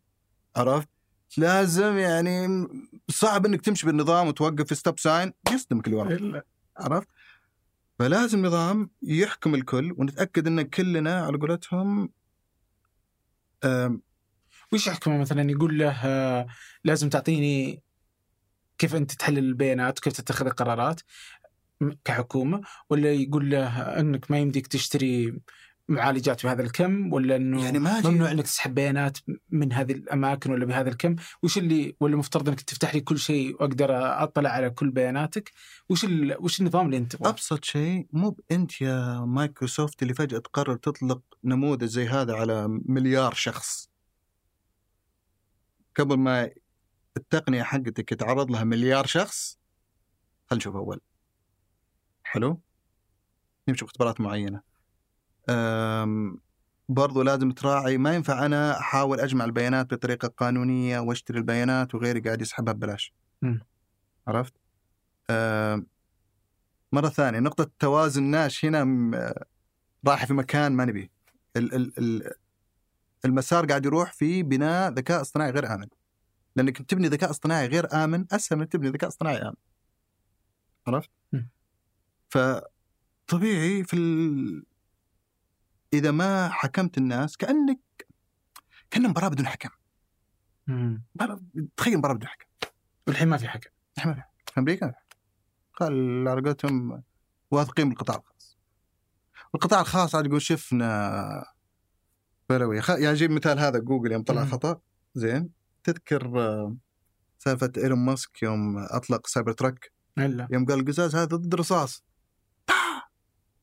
عرفت؟ 0.56 0.88
لازم 1.36 1.96
يعني 1.98 2.66
صعب 3.08 3.46
إنك 3.46 3.60
تمشي 3.60 3.86
بالنظام 3.86 4.28
وتوقف 4.28 4.66
في 4.66 4.74
stop 4.74 4.98
sign 4.98 5.32
يصدمك 5.52 5.86
اللي 5.86 5.96
وراك. 5.96 6.46
عرفت؟ 6.76 7.08
فلازم 7.98 8.46
نظام 8.46 8.90
يحكم 9.02 9.54
الكل 9.54 9.94
ونتأكد 9.98 10.46
إن 10.46 10.62
كلنا 10.62 11.20
على 11.24 11.38
قولتهم 11.38 12.08
وش 14.72 14.86
يحكمه 14.86 15.18
مثلا؟ 15.18 15.50
يقول 15.50 15.78
له 15.78 15.90
آه، 16.04 16.46
لازم 16.84 17.08
تعطيني 17.08 17.82
كيف 18.78 18.94
أنت 18.94 19.12
تحلل 19.12 19.38
البيانات 19.38 19.98
وكيف 19.98 20.12
تتخذ 20.12 20.46
القرارات 20.46 21.00
كحكومة؟ 22.04 22.60
ولا 22.90 23.12
يقول 23.12 23.50
له 23.50 24.00
إنك 24.00 24.30
ما 24.30 24.38
يمديك 24.38 24.66
تشتري 24.66 25.40
معالجات 25.88 26.46
بهذا 26.46 26.62
الكم 26.62 27.12
ولا 27.12 27.36
إنه 27.36 27.64
يعني 27.64 27.78
ما 27.78 28.00
ممنوع 28.00 28.30
إنك 28.30 28.44
تسحب 28.44 28.74
بيانات 28.74 29.18
من 29.50 29.72
هذه 29.72 29.92
الأماكن 29.92 30.50
ولا 30.50 30.64
بهذا 30.64 30.88
الكم؟ 30.88 31.16
وش 31.42 31.58
اللي 31.58 31.96
ولا 32.00 32.16
مفترض 32.16 32.48
إنك 32.48 32.60
تفتح 32.60 32.94
لي 32.94 33.00
كل 33.00 33.18
شيء 33.18 33.54
وأقدر 33.54 33.90
أطلع 34.22 34.50
على 34.50 34.70
كل 34.70 34.90
بياناتك؟ 34.90 35.52
وش 35.88 36.04
ال... 36.04 36.36
وش 36.40 36.60
النظام 36.60 36.86
اللي 36.86 36.96
أنت 36.96 37.16
تبغاه؟ 37.16 37.30
أبسط 37.30 37.64
شيء 37.64 38.06
مو 38.12 38.30
بانت 38.30 38.80
يا 38.80 39.20
مايكروسوفت 39.20 40.02
اللي 40.02 40.14
فجأة 40.14 40.38
تقرر 40.38 40.76
تطلق 40.76 41.22
نموذج 41.44 41.84
زي 41.84 42.08
هذا 42.08 42.34
على 42.34 42.68
مليار 42.68 43.34
شخص. 43.34 43.90
قبل 45.96 46.16
ما 46.18 46.50
التقنية 47.16 47.62
حقتك 47.62 48.12
يتعرض 48.12 48.50
لها 48.50 48.64
مليار 48.64 49.06
شخص 49.06 49.58
خلينا 50.46 50.60
نشوف 50.60 50.76
أول. 50.76 51.00
حلو؟ 52.22 52.60
نمشي 53.68 53.84
باختبارات 53.84 54.20
معينة. 54.20 54.73
برضو 56.88 57.22
لازم 57.22 57.50
تراعي 57.50 57.98
ما 57.98 58.14
ينفع 58.14 58.46
أنا 58.46 58.78
أحاول 58.78 59.20
أجمع 59.20 59.44
البيانات 59.44 59.94
بطريقة 59.94 60.28
قانونية 60.28 60.98
وأشتري 60.98 61.38
البيانات 61.38 61.94
وغيري 61.94 62.20
قاعد 62.20 62.40
يسحبها 62.40 62.72
ببلاش. 62.72 63.14
عرفت؟ 64.28 64.54
أم 65.30 65.86
مرة 66.92 67.08
ثانية 67.08 67.38
نقطة 67.38 67.70
توازن 67.78 68.22
ناش 68.22 68.64
هنا 68.64 68.84
رايحة 70.06 70.26
في 70.26 70.34
مكان 70.34 70.72
ما 70.72 70.84
نبيه 70.84 71.10
ال- 71.56 71.74
ال- 71.74 71.98
ال- 71.98 72.32
المسار 73.24 73.66
قاعد 73.66 73.86
يروح 73.86 74.12
في 74.12 74.42
بناء 74.42 74.92
ذكاء 74.92 75.20
اصطناعي 75.20 75.50
غير 75.50 75.74
آمن 75.74 75.86
لأنك 76.56 76.82
تبني 76.82 77.08
ذكاء 77.08 77.30
اصطناعي 77.30 77.66
غير 77.66 78.04
آمن 78.04 78.26
أسهل 78.32 78.58
من 78.58 78.68
تبني 78.68 78.88
ذكاء 78.88 79.08
اصطناعي 79.08 79.36
آمن 79.36 79.54
عرفت؟ 80.86 81.10
فطبيعي 82.28 83.84
في 83.84 83.96
ال... 83.96 84.64
إذا 85.98 86.10
ما 86.10 86.48
حكمت 86.48 86.98
الناس 86.98 87.36
كأنك 87.36 87.80
كنا 88.92 89.08
مباراه 89.08 89.28
بدون 89.28 89.46
حكم. 89.46 89.68
تخيل 91.76 91.98
مباراه 91.98 92.14
بدون 92.14 92.28
حكم. 92.28 92.46
والحين 93.06 93.28
ما 93.28 93.36
في 93.36 93.48
حكم. 93.48 93.70
إحنا 93.98 94.14
في 94.14 94.60
أمريكا 94.60 94.94
قال 95.74 96.28
على 96.28 96.40
قولتهم 96.40 97.02
واثقين 97.50 97.88
بالقطاع 97.88 98.16
الخاص. 98.16 98.58
القطاع 99.54 99.80
الخاص 99.80 100.14
عاد 100.14 100.26
يقول 100.26 100.42
شفنا 100.42 101.44
بلوي 102.50 102.80
خ... 102.80 102.90
يعني 102.90 103.14
جيب 103.14 103.30
مثال 103.30 103.58
هذا 103.58 103.78
جوجل 103.78 104.12
يوم 104.12 104.22
طلع. 104.22 104.44
خطأ. 104.44 104.80
زين. 105.14 105.50
تذكر 105.84 106.40
آه، 106.40 106.76
سالفة 107.38 107.72
إيلون 107.76 107.98
ماسك 107.98 108.42
يوم 108.42 108.78
أطلق 108.78 109.26
سايبر 109.26 109.52
تراك؟ 109.52 109.92
يوم 110.50 110.66
قال 110.66 110.80
القزاز 110.80 111.16
هذا 111.16 111.24
ضد 111.24 111.52
الرصاص 111.54 112.04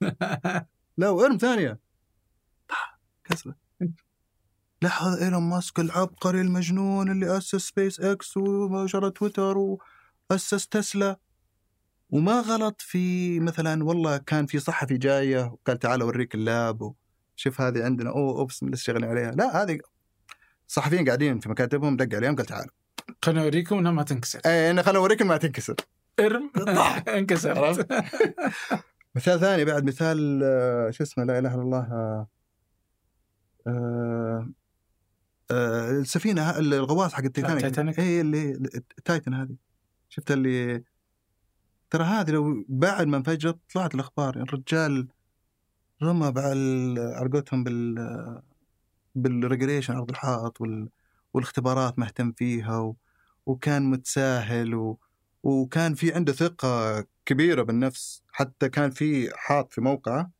لا 0.98 1.10
و 1.10 1.19
ارم 1.19 1.38
ثانية. 1.38 1.80
كسره 3.32 3.56
لا 4.82 5.04
هذا 5.04 5.26
إيلون 5.26 5.44
ماسك 5.44 5.80
العبقري 5.80 6.42
المجنون 6.42 7.12
اللي 7.12 7.38
أسس 7.38 7.56
سبيس 7.56 8.00
إكس 8.00 8.38
وشرى 8.38 9.12
تويتر 9.12 9.58
وأسس 9.58 10.68
تسلا. 10.68 11.20
وما 12.10 12.40
غلط 12.40 12.82
في 12.82 13.40
مثلا 13.40 13.84
والله 13.84 14.18
كان 14.18 14.46
في 14.46 14.60
صحفي 14.60 14.98
جاية 14.98 15.46
وقال 15.46 15.80
تعال 15.80 16.02
أوريك 16.02 16.36
اللاب 16.36 16.94
شوف 17.36 17.62
هذه 17.62 17.84
عندنا. 17.84 18.10
أوه 18.10 18.40
oops 18.40 18.64
لسه 18.64 18.84
شغالين 18.84 19.10
عليها؟ 19.10 19.32
لا 19.32 19.64
هذه 19.64 19.80
الصحفيين 20.68 21.06
قاعدين 21.06 21.40
في 21.40 21.50
مكاتبهم 21.50 21.98
دق 21.98 22.16
عليهم 22.16 22.36
قال 22.36 22.46
تعالوا. 22.46 22.72
خليني 23.26 23.42
أوريكم 23.42 23.78
إنها 23.78 23.92
ما 23.92 24.04
تنكسر. 24.04 24.40
اي 24.46 24.72
أنا 24.72 24.82
خليني 24.82 25.00
اوريك 25.00 25.22
ما 25.22 25.38
تنكسر. 25.38 25.76
إرم. 26.20 26.52
انكسرت؟ 27.18 27.88
مثال 29.16 29.40
ثاني 29.40 29.66
بعد 29.66 29.86
مثال 29.86 30.42
آه، 30.44 30.92
شو 30.92 31.04
اسمه 31.04 31.24
لا 31.24 31.40
إله 31.40 31.54
إلا 31.56 31.62
الله 31.62 31.80
آه، 31.80 32.28
السفينة 35.52 36.42
ه- 36.42 36.60
الغواص 36.60 37.14
حق 37.14 37.24
التيتانيك 37.24 37.62
تايتانيك؟ 37.62 38.00
اي 38.00 38.22
اللي 38.22 38.52
التايتن 38.98 39.34
هذه. 39.34 39.56
شفت 40.10 40.32
اللي 40.32 40.84
ترى 41.90 42.04
هذه 42.04 42.32
لو 42.32 42.66
بعد 42.70 43.08
ما 43.08 43.18
انفجرت 43.18 43.60
طلعت 43.74 43.96
الأخبار. 43.96 44.36
الرجال 44.36 45.08
رمى 46.04 46.34
على 46.38 47.30
قولتهم 47.32 47.64
بال 47.64 48.42
بال 49.16 49.29
regulation 49.29 49.96
أرض 49.96 50.10
الحائط 50.10 50.62
وال... 50.62 50.90
والاختبارات 51.34 52.00
مهتم 52.00 52.32
فيها 52.32 52.78
و... 52.78 52.96
وكان 53.46 53.84
متساهل 53.84 54.76
و... 54.76 55.00
وكان 55.44 55.94
في 55.94 56.14
عنده 56.14 56.34
ثقة 56.34 57.06
كبيرة 57.26 57.64
بالنفس. 57.64 58.24
حتى 58.32 58.70
كان 58.70 58.92
في 58.92 59.30
حاط 59.36 59.74
في 59.74 59.82
موقعه. 59.82 60.32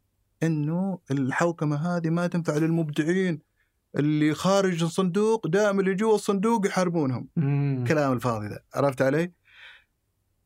إنه 0.44 1.00
الحوكمة 1.12 1.76
هذه 1.76 2.10
ما 2.10 2.28
تنفع 2.28 2.58
للمبدعين 2.58 3.42
اللي 3.96 4.34
خارج 4.34 4.84
الصندوق 4.84 5.48
دائما 5.48 5.82
اللي 5.82 5.96
جوا 5.96 6.16
الصندوق 6.16 6.68
يحاربونهم 6.68 7.28
مم. 7.36 7.86
كلام 7.88 8.14
الفاضي 8.14 8.48
ذا 8.48 8.60
عرفت 8.76 9.02
علي؟ 9.02 9.32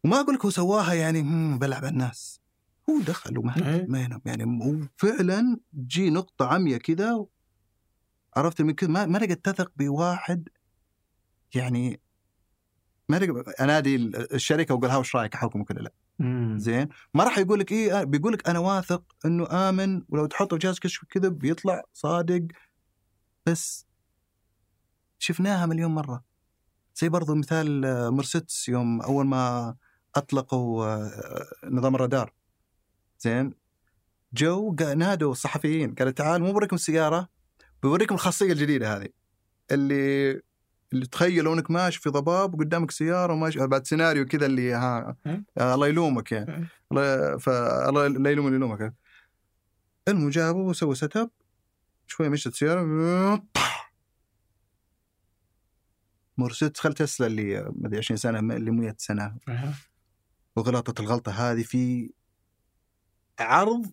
وما 0.03 0.19
أقول 0.19 0.35
لك 0.35 0.45
هو 0.45 0.49
سواها 0.51 0.93
يعني 0.93 1.22
بلعب 1.57 1.85
على 1.85 1.93
الناس 1.93 2.41
هو 2.89 3.01
دخل 3.01 3.38
وما 3.38 3.55
إيه. 3.57 3.85
ما 3.89 4.01
ينام 4.01 4.22
يعني 4.26 4.65
هو 4.65 4.88
فعلا 4.97 5.59
جي 5.76 6.09
نقطة 6.09 6.47
عمية 6.47 6.77
كذا 6.77 7.26
عرفت 8.35 8.61
من 8.61 8.73
كذا 8.73 8.89
ما 8.89 9.05
ما 9.05 9.19
تقدر 9.19 9.34
تثق 9.34 9.72
بواحد 9.76 10.49
يعني 11.55 11.99
ما 13.09 13.19
تقدر 13.19 13.53
انادي 13.59 13.95
الشركة 14.15 14.76
واقول 14.76 14.89
ها 14.89 14.97
وش 14.97 15.15
رأيك 15.15 15.35
احوكم 15.35 15.63
كذا 15.63 15.80
لا. 15.80 15.91
زين؟ 16.58 16.90
ما 17.14 17.24
راح 17.24 17.38
يقول 17.38 17.60
لك 17.60 17.72
إيه 17.72 18.04
بيقول 18.04 18.34
لك 18.34 18.50
أنا 18.50 18.60
واثق 18.60 19.04
إنه 19.26 19.70
آمن 19.70 20.04
ولو 20.10 20.26
تحطه 20.26 20.58
جهاز 20.58 20.80
كشف 20.80 21.06
كذب 21.10 21.40
بيطلع 21.40 21.82
صادق. 21.94 22.48
بس 23.46 23.88
شفناها 25.20 25.66
مليون 25.66 25.92
مرة. 25.92 26.24
زي 26.96 27.10
برضو 27.10 27.36
مثال 27.36 27.86
آه، 27.86 28.10
مرسيدس 28.10 28.70
يوم 28.70 29.02
أول 29.02 29.26
ما 29.26 29.76
أطلقوا 30.16 30.86
آه، 30.86 31.46
نظام 31.64 31.96
الرادار. 31.96 32.34
زين؟ 33.20 33.54
جو 34.34 34.76
نادوا 34.96 35.32
الصحفيين 35.32 35.96
قالوا 35.96 36.12
تعال 36.12 36.42
مو 36.42 36.52
بوريكم 36.52 36.76
السيارة 36.76 37.30
بوريكم 37.84 38.16
الخاصية 38.16 38.52
الجديدة 38.52 38.98
هذه 38.98 39.10
اللي 39.72 40.42
اللي 40.95 41.05
تخيلوا 41.07 41.53
أنك 41.53 41.72
ماشي 41.72 41.99
في 42.01 42.09
ضباب 42.09 42.53
وقدامك 42.53 42.91
سيارة 42.91 43.34
وماشي 43.34 43.67
بعد 43.67 43.88
سيناريو 43.88 44.26
كذا 44.26 44.45
اللي 44.45 44.73
ها. 44.73 45.15
آه 45.57 45.73
الله 45.76 45.88
يلومك 45.88 46.31
يعني. 46.31 46.67
الله 46.91 47.38
فالله 47.38 48.07
لا 48.07 48.31
يلوم 48.31 48.45
اللي 48.47 48.57
يلومك 48.57 48.93
المهم 50.07 50.30
جابوا 50.30 50.69
وسووا 50.69 50.93
setup 50.94 51.30
شوي 52.07 52.30
مشت 52.30 52.47
السيارة 52.47 52.81
مرسيدس 56.38 56.80
خل 56.80 56.93
تسلا 56.93 57.27
اللي 57.27 57.61
ما 57.76 57.88
أدري 57.88 57.97
20 57.97 58.17
سنة 58.17 58.39
اللي 58.55 58.72
100 58.72 58.95
سنة. 58.97 59.38
وغلطت 60.55 60.99
الغلطة 60.99 61.31
هذه 61.31 61.63
في 61.63 62.11
عرض 63.39 63.91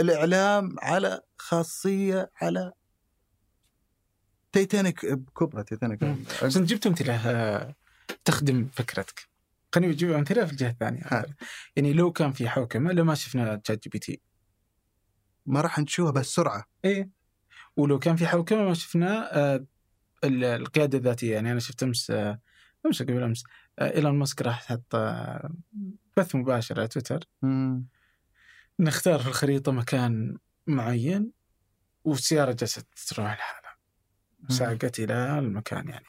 للاعلام 0.00 0.76
على 0.82 1.20
خاصية 1.38 2.30
على 2.42 2.72
تيتانيك 4.52 5.06
بكبرى 5.06 5.64
تيتانيك. 5.64 6.04
بس 6.44 6.56
انت 6.56 6.68
جبت 6.68 6.86
امثله 6.86 7.74
تخدم 8.24 8.68
فكرتك. 8.72 9.28
خليني 9.74 9.92
أجيب 9.92 10.12
امثله 10.12 10.44
في 10.46 10.52
الجهة 10.52 10.70
الثانية. 10.70 11.02
ها. 11.04 11.24
يعني 11.76 11.92
لو 11.92 12.12
كان 12.12 12.32
في 12.32 12.48
حوكمة 12.48 12.92
لو 12.92 13.04
ما 13.04 13.14
شفنا 13.14 13.56
تشات 13.56 13.82
جي 13.82 13.90
بي 13.90 13.98
تي. 13.98 14.20
ما 15.46 15.60
راح 15.60 15.78
نشوفها 15.78 16.12
بهالسرعه 16.12 16.64
إيه. 16.84 17.10
ولو 17.76 17.98
كان 17.98 18.16
في 18.16 18.26
حوكمة 18.26 18.62
ما 18.64 18.74
شفنا 18.74 19.38
آه، 19.38 19.66
ال- 20.24 20.44
القيادة 20.44 20.98
الذاتية. 20.98 21.34
يعني 21.34 21.52
أنا 21.52 21.60
شفت 21.60 21.82
أمس 21.82 22.10
آه، 22.10 22.40
أمس 22.86 23.02
قبل 23.02 23.22
أمس 23.22 23.44
آه، 23.78 23.94
إيلون 23.96 24.18
ماسك 24.18 24.42
راح 24.42 24.66
حط 24.66 24.94
آه، 24.94 25.50
بث 26.16 26.34
مباشر 26.34 26.78
على 26.78 26.88
تويتر. 26.88 27.24
مم. 27.42 27.86
نختار 28.80 29.18
في 29.18 29.28
الخريطة 29.28 29.72
مكان 29.72 30.36
معين 30.66 31.32
والسيارة 32.04 32.52
جالسة 32.52 32.84
تروح 33.08 33.26
لحالها 33.26 33.59
ساقت 34.48 35.00
إلى 35.00 35.38
المكان 35.38 35.88
يعني. 35.88 36.06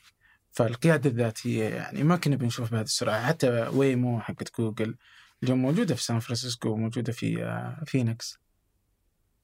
فالقيادة 0.51 1.09
الذاتية 1.09 1.63
يعني 1.63 2.03
ما 2.03 2.15
كنا 2.15 2.35
بنشوف 2.35 2.71
بهذه 2.71 2.83
السرعة. 2.83 3.27
حتى 3.27 3.67
ويمو 3.67 4.19
حقت 4.19 4.57
جوجل 4.59 4.95
اليوم 5.43 5.61
موجودة 5.61 5.95
في 5.95 6.03
سان 6.03 6.19
فرانسيسكو 6.19 6.69
وموجوده 6.69 7.13
في 7.13 7.43
آه، 7.43 7.83
فينيكس. 7.85 8.39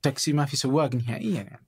تاكسي 0.01 0.33
ما 0.33 0.45
في 0.45 0.57
سواق 0.57 0.95
نهائيا 0.95 1.43
يعني. 1.43 1.67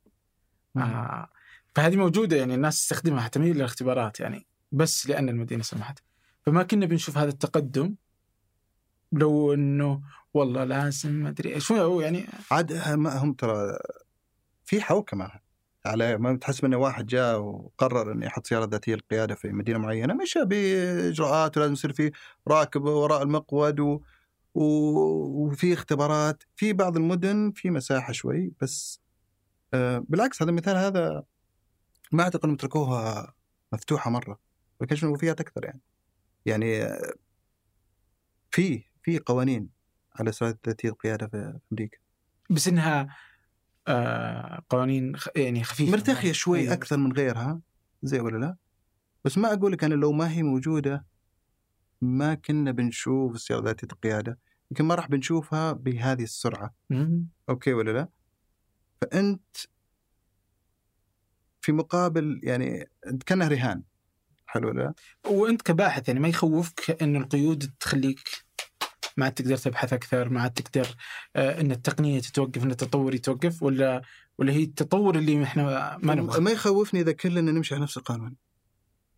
آه 0.77 1.29
فهذه 1.75 1.95
موجودة 1.95 2.37
يعني 2.37 2.55
الناس 2.55 2.79
تستخدمها 2.79 3.21
حتى 3.21 3.39
من 3.39 3.51
للاختبارات 3.51 4.19
يعني 4.19 4.45
بس 4.71 5.07
لأن 5.07 5.29
المدينة 5.29 5.63
سمحت. 5.63 5.99
فما 6.45 6.63
كنا 6.63 6.85
بنشوف 6.85 7.17
هذا 7.17 7.29
التقدم. 7.29 7.95
لو 9.11 9.53
إنه 9.53 10.01
والله 10.33 10.63
لازم 10.63 11.11
ما 11.11 11.29
أدري 11.29 11.55
إيش. 11.55 11.71
يعني 11.71 12.25
عاد 12.51 12.73
هم 12.73 13.07
هم 13.07 13.33
ترى 13.33 13.79
في 14.65 14.81
حوكمة. 14.81 15.31
على 15.85 16.17
ما 16.17 16.37
تحسب 16.37 16.65
انه 16.65 16.77
واحد 16.77 17.05
جاء 17.05 17.39
وقرر 17.39 18.11
انه 18.11 18.25
يحط 18.25 18.47
سيارة 18.47 18.65
ذاتية 18.65 18.93
للقيادة 18.93 19.35
في 19.35 19.47
مدينة 19.49 19.79
معينة 19.79 20.13
مشى 20.13 20.45
باجراءات 20.45 21.57
ولازم 21.57 21.73
يصير 21.73 21.93
في 21.93 22.11
راكب 22.47 22.83
وراء 22.83 23.23
المقود 23.23 23.79
و... 23.79 24.01
و... 24.53 24.63
وفي 25.45 25.73
اختبارات 25.73 26.43
في 26.55 26.73
بعض 26.73 26.97
المدن 26.97 27.51
في 27.55 27.69
مساحة 27.69 28.13
شوي 28.13 28.53
بس 28.61 29.01
آه 29.73 30.05
بالعكس 30.09 30.41
هذا 30.41 30.51
المثال 30.51 30.77
هذا 30.77 31.23
ما 32.11 32.23
أعتقد 32.23 32.43
إنهم 32.43 32.57
تركوها 32.57 33.33
مفتوحة 33.73 34.11
مرة 34.11 34.39
ولكن 34.79 35.07
وفيات 35.07 35.39
أكثر 35.41 35.65
يعني. 35.65 35.81
يعني 36.45 36.83
آه، 36.83 37.13
في 38.51 38.83
في 39.03 39.19
قوانين 39.19 39.69
على 40.15 40.31
سيارات 40.31 40.59
ذاتية 40.67 40.89
القياده 40.89 41.27
في 41.27 41.59
أمريكا. 41.71 41.97
بس 42.49 42.67
إنها 42.67 43.15
آه 43.87 44.63
قوانين. 44.69 45.15
يعني 45.35 45.63
خفيفة 45.63 45.91
مرتخيه 45.91 46.31
شوي 46.31 46.59
أيوة. 46.59 46.73
أكثر 46.73 46.97
من 46.97 47.11
غيرها 47.13 47.61
زي 48.03 48.19
ولا 48.19 48.37
لا 48.37 48.55
بس 49.25 49.37
ما 49.37 49.53
أقول 49.53 49.71
لك 49.71 49.83
أنا 49.83 49.93
لو 49.93 50.11
ما 50.11 50.31
هي 50.31 50.43
موجودة 50.43 51.05
ما 52.01 52.33
كنا 52.35 52.71
بنشوف 52.71 53.35
السياره 53.35 53.63
ذاتية 53.63 53.87
القيادة 53.93 54.39
يمكن 54.71 54.85
ما 54.85 54.95
راح 54.95 55.07
بنشوفها 55.07 55.71
بهذه 55.71 56.23
السرعة 56.23 56.73
مم. 56.89 57.27
أوكي 57.49 57.73
ولا 57.73 57.91
لا 57.91 58.09
فأنت 59.01 59.57
في 61.61 61.71
مقابل 61.71 62.39
يعني 62.43 62.89
انت 63.07 63.23
كأنها 63.23 63.47
رهان 63.47 63.83
حلو 64.45 64.69
ولا 64.69 64.81
لا 64.81 64.93
وأنت 65.31 65.61
كباحث 65.61 66.07
يعني 66.07 66.19
ما 66.19 66.27
يخوفك 66.27 67.01
إن 67.01 67.15
القيود 67.15 67.73
تخليك 67.79 68.19
ما 69.19 69.25
عاد 69.25 69.33
تقدر 69.33 69.57
تبحث 69.57 69.93
أكثر 69.93 70.29
ما 70.29 70.41
عاد 70.41 70.51
تقدر 70.51 70.95
آه 71.35 71.61
إن 71.61 71.71
التقنية 71.71 72.19
تتوقف 72.19 72.63
إن 72.63 72.71
التطور 72.71 73.13
يتوقف 73.15 73.63
ولا 73.63 74.01
ولا 74.37 74.53
هي 74.53 74.63
التطور 74.63 75.15
اللي 75.15 75.43
إحنا 75.43 75.97
ما 76.03 76.15
نبغى. 76.15 76.41
ما 76.41 76.51
يخوفني 76.51 77.01
إذا 77.01 77.11
كلنا 77.11 77.51
نمشي 77.51 77.75
على 77.75 77.83
نفس 77.83 77.97
القانون. 77.97 78.35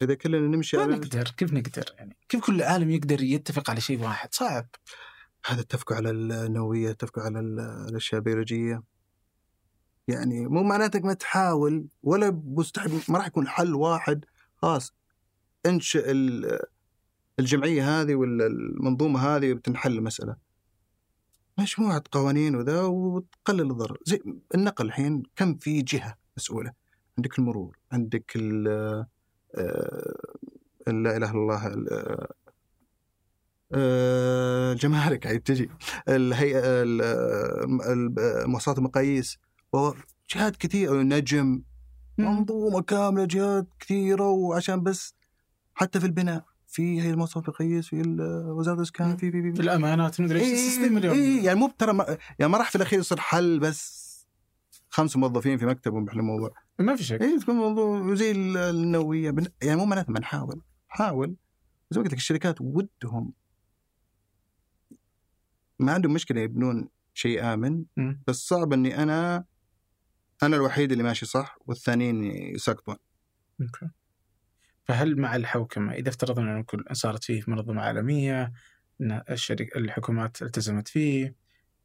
إذا 0.02 0.14
كلنا 0.14 0.56
نمشي 0.56 0.78
ما 0.78 0.84
على 0.84 0.96
نقدر 0.96 1.24
كيف 1.24 1.54
نقدر 1.54 1.84
يعني؟ 1.98 2.18
كيف 2.30 2.46
كل 2.46 2.56
العالم 2.56 2.92
يقدر 2.92 3.22
يتفق 3.22 3.70
على 3.70 3.82
شيء 3.82 4.04
واحد؟ 4.04 4.34
صعب. 4.34 4.68
هذا 5.46 5.62
اتفقوا 5.62 5.96
على 5.96 6.10
النووية 6.10 6.92
اتفقوا 6.92 7.24
على 7.24 7.40
ال- 7.40 7.86
الأشياء 7.90 8.20
البيولوجية. 8.20 8.84
يعني 10.08 10.48
مو 10.48 10.64
معناتك 10.64 11.06
ما 11.06 11.14
تحاول 11.14 11.86
ولا 12.04 12.42
مستحيل 12.46 13.02
ما 13.10 13.18
راح 13.18 13.28
يكون 13.28 13.48
حل 13.48 13.76
واحد 13.76 14.26
خلاص 14.56 14.94
انشئ 15.66 16.12
ال- 16.12 16.60
الجمعية 17.40 18.02
هذه 18.02 18.16
ولا 18.16 18.46
المنظومة 18.48 19.20
هذه 19.20 19.54
بتنحل 19.54 19.92
المسألة. 19.98 20.36
مجموعة 21.58 22.04
قوانين 22.12 22.56
وذا 22.56 22.82
وتقلل 22.82 23.72
الضرر. 23.72 23.98
زي 24.06 24.20
النقل 24.56 24.86
الحين 24.86 25.24
كم 25.36 25.56
في 25.56 25.82
جهة 25.82 26.18
مسؤولة؟ 26.38 26.72
عندك 27.18 27.40
المرور 27.40 27.78
عندك 27.92 28.32
ال 28.36 28.68
آه، 29.56 30.16
لا 30.88 31.18
إله 31.18 31.32
إلا 31.32 31.32
الله 31.32 31.68
ال- 31.68 32.28
آه، 33.74 34.72
الجمارك 34.74 35.28
عيب 35.28 35.44
تجي. 35.44 35.70
الهيئه 36.10 36.60
ال- 36.84 37.02
ال- 37.82 38.50
مؤسسات 38.50 38.78
المقاييس. 38.78 39.38
جهات 40.36 40.56
كثيره 40.58 40.94
نجم. 41.02 41.64
منظومة 42.18 42.82
كاملة 42.82 43.26
جهات 43.26 43.68
كثيرة 43.80 44.30
وعشان 44.30 44.84
بس 44.84 45.16
حتى 45.74 46.00
في 46.00 46.06
البناء. 46.06 46.46
في 46.72 47.02
هي 47.02 47.10
المؤسسات 47.10 47.44
المقاييس 47.44 47.88
في 47.88 48.02
وزارة 48.48 48.78
الإسكان 48.78 49.18
في 49.18 49.32
في 49.32 49.42
في 49.42 49.54
في. 49.54 49.62
الامانات 49.62 50.22
مدري 50.22 50.40
إيش 50.40 50.48
إيه 50.48 50.70
60 50.70 50.94
مليون. 50.94 51.16
إيه 51.16 51.46
يعني 51.46 51.60
مو 51.60 51.70
ترى 51.78 51.94
ما 51.94 52.18
يعني 52.40 52.52
ما 52.52 52.58
راح 52.58 52.70
في 52.70 52.76
الأخير 52.76 53.00
يصير 53.00 53.20
حل 53.20 53.60
بس 53.60 54.12
خمس 54.90 55.18
موظفين 55.18 55.58
في 55.58 55.66
مكتب 55.66 55.94
بيحلوا 55.94 56.22
الموضوع. 56.22 56.54
ما 56.80 56.96
في 56.96 57.04
شك. 57.04 57.22
اي 57.22 57.40
تكون 57.40 57.56
موضوع 57.56 58.16
زي 58.16 58.32
ال- 58.32 58.58
النووية. 58.58 59.32
بن- 59.32 59.48
يعني 59.64 59.76
مو 59.76 59.86
معناته 59.86 60.12
ما 60.14 60.20
نحاول 60.20 60.62
حاول. 60.88 61.36
زي 61.92 62.00
ما 62.00 62.04
قلت 62.04 62.14
لك 62.14 62.18
الشركات 62.20 62.62
ودهم. 62.62 63.34
ما 65.80 65.92
عندهم 65.94 66.14
مشكلة 66.14 66.42
يبنون 66.42 66.90
شيء 67.14 67.54
آمن 67.54 67.84
مم. 67.98 68.24
بس 68.28 68.36
صعب 68.48 68.74
إني 68.74 69.04
أنا 69.04 69.46
أنا 70.44 70.56
الوحيد 70.56 70.92
اللي 70.92 71.04
ماشي 71.04 71.26
صح 71.26 71.58
والثانيين 71.66 72.24
يسقطون. 72.24 72.96
أوكي. 73.62 73.90
فهل 74.92 75.20
مع 75.20 75.36
الحوكمة 75.36 75.94
إذا 75.94 76.10
افترضنا 76.10 76.54
إنه 76.54 76.64
كل 76.64 76.86
صارت 76.92 77.24
فيه 77.24 77.44
منظمه 77.48 77.82
عالميه 77.82 78.54
إن 79.02 79.24
الشركة 79.30 79.78
الحكومات 79.78 80.42
التزمت 80.42 80.88
فيه 80.88 81.36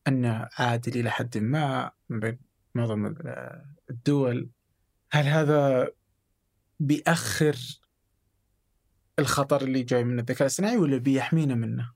أنه 0.08 0.48
عادل 0.58 1.00
إلى 1.00 1.10
حد 1.10 1.38
ما 1.38 1.90
من 2.08 2.20
بين 2.20 2.38
معظم 2.74 3.06
ال- 3.06 3.62
الدول 3.90 4.50
هل 5.12 5.24
هذا 5.24 5.88
بيأخر 6.80 7.56
الخطر 9.18 9.62
اللي 9.62 9.82
جاي 9.82 10.04
من 10.04 10.18
الذكاء 10.18 10.40
الاصطناعي 10.42 10.76
ولا 10.76 10.98
بيحمينا 10.98 11.54
منه؟ 11.54 11.92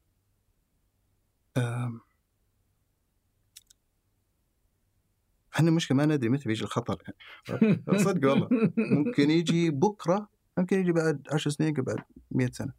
إحنا 5.55 5.69
المشكلة 5.69 5.97
ما 5.97 6.07
ندري 6.07 6.28
متى 6.28 6.49
بيجي 6.49 6.65
الخطر 6.65 7.03
يعني. 7.03 7.85
صدق 8.05 8.31
والله. 8.31 8.49
ممكن 8.78 9.31
يجي 9.31 9.70
بكرة 9.70 10.40
ممكن 10.61 10.81
يجي 10.81 10.93
بعد 10.93 11.28
10 11.32 11.51
سنين 11.51 11.73
بعد 11.73 11.99
100 12.31 12.51
سنة. 12.53 12.73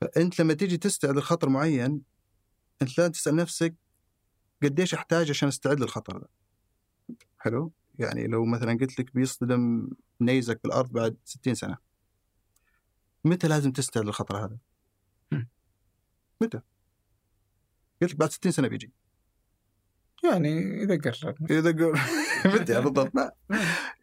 فأنت 0.00 0.40
لما 0.40 0.54
تيجي 0.54 0.76
تستعد 0.76 1.16
لخطر 1.16 1.48
معين 1.48 2.02
أنت 2.82 2.98
لازم 2.98 3.12
تسأل 3.12 3.36
نفسك 3.36 3.74
قديش 4.62 4.94
أحتاج 4.94 5.30
عشان 5.30 5.48
أستعد 5.48 5.80
للخطر 5.80 6.18
ده. 6.18 6.28
حلو؟ 7.38 7.72
يعني 7.98 8.26
لو 8.26 8.44
مثلا 8.44 8.78
قلت 8.80 9.00
لك 9.00 9.14
بيصطدم 9.14 9.88
نيزك 10.20 10.60
بالأرض 10.62 10.92
بعد 10.92 11.16
60 11.24 11.54
سنة 11.54 11.76
متى 13.24 13.48
لازم 13.48 13.72
تستعد 13.72 14.04
للخطر 14.04 14.44
هذا؟ 14.44 14.58
متى؟ 16.40 16.60
قلت 18.02 18.12
لك 18.12 18.16
بعد 18.16 18.30
60 18.30 18.52
سنة 18.52 18.68
بيجي. 18.68 18.92
يعني 20.32 20.82
إذا 20.82 20.96
قرر 20.96 21.34
إذا. 21.50 21.72
متى 22.44 22.80
بالضبط 22.80 23.14
لا. 23.14 23.34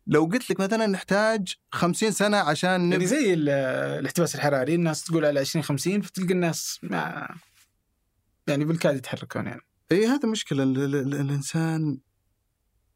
لو 0.08 0.26
قلت 0.26 0.50
لك 0.50 0.60
مثلا 0.60 0.88
نحتاج 0.88 1.56
50 1.72 2.12
سنة 2.12 2.38
عشان 2.38 2.70
يعني 2.70 2.86
نبني 2.95 3.06
زي 3.08 3.34
ال- 3.34 3.50
الاحتباس 4.00 4.36
الحراري 4.36 4.76
الناس 4.76 5.04
تقول 5.04 5.26
على 5.26 5.40
2050 5.40 6.02
فتلقى 6.02 6.34
الناس 6.34 6.80
ما 6.84 7.28
يعني 8.48 8.66
بالكاد 8.66 8.95
يتحركون 8.95 9.45
يعني. 9.48 9.62
إي 9.91 10.08
هذا 10.08 10.30
مشكلة. 10.30 10.64
ال... 10.64 10.78
ال... 10.78 10.95
ال... 10.95 11.14
الإنسان 11.22 11.98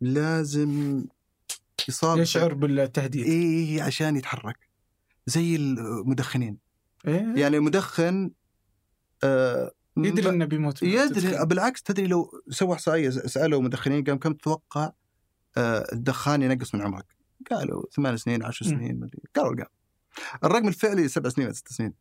لازم 0.01 1.03
يصاب 1.89 2.17
يشعر 2.19 2.53
بالتهديد. 2.53 3.25
إي 3.27 3.81
عشان 3.81 4.15
يتحرك. 4.15 4.57
زي 5.25 5.55
المدخنين. 5.55 6.57
إيه؟ 7.07 7.33
يعني 7.35 7.59
مدخن 7.59 8.31
آه 9.23 9.71
يدري 10.05 10.29
إنه 10.29 10.45
بيموت 10.45 10.83
يدري 10.83 11.45
بالعكس 11.45 11.83
تدري 11.83 12.07
لو 12.07 12.41
سوى 12.49 12.73
احصائيه 12.73 13.09
سألوا 13.09 13.61
مدخنين 13.61 14.03
قام 14.03 14.17
كم 14.17 14.33
تتوقع 14.33 14.91
آه 15.57 15.87
الدخان 15.93 16.41
ينقص 16.41 16.75
من 16.75 16.81
عمرك؟ 16.81 17.05
قالوا 17.51 17.83
ثمان 17.91 18.17
سنين 18.17 18.43
عشر. 18.43 18.65
سنين 18.65 18.99
مدري 18.99 19.21
قالوا 19.35 19.53
الارقام 19.53 19.73
الرقم 20.43 20.67
الفعلي 20.67 21.07
سبع 21.07 21.29
سنين 21.29 21.53
ست 21.53 21.73
سنين 21.73 21.93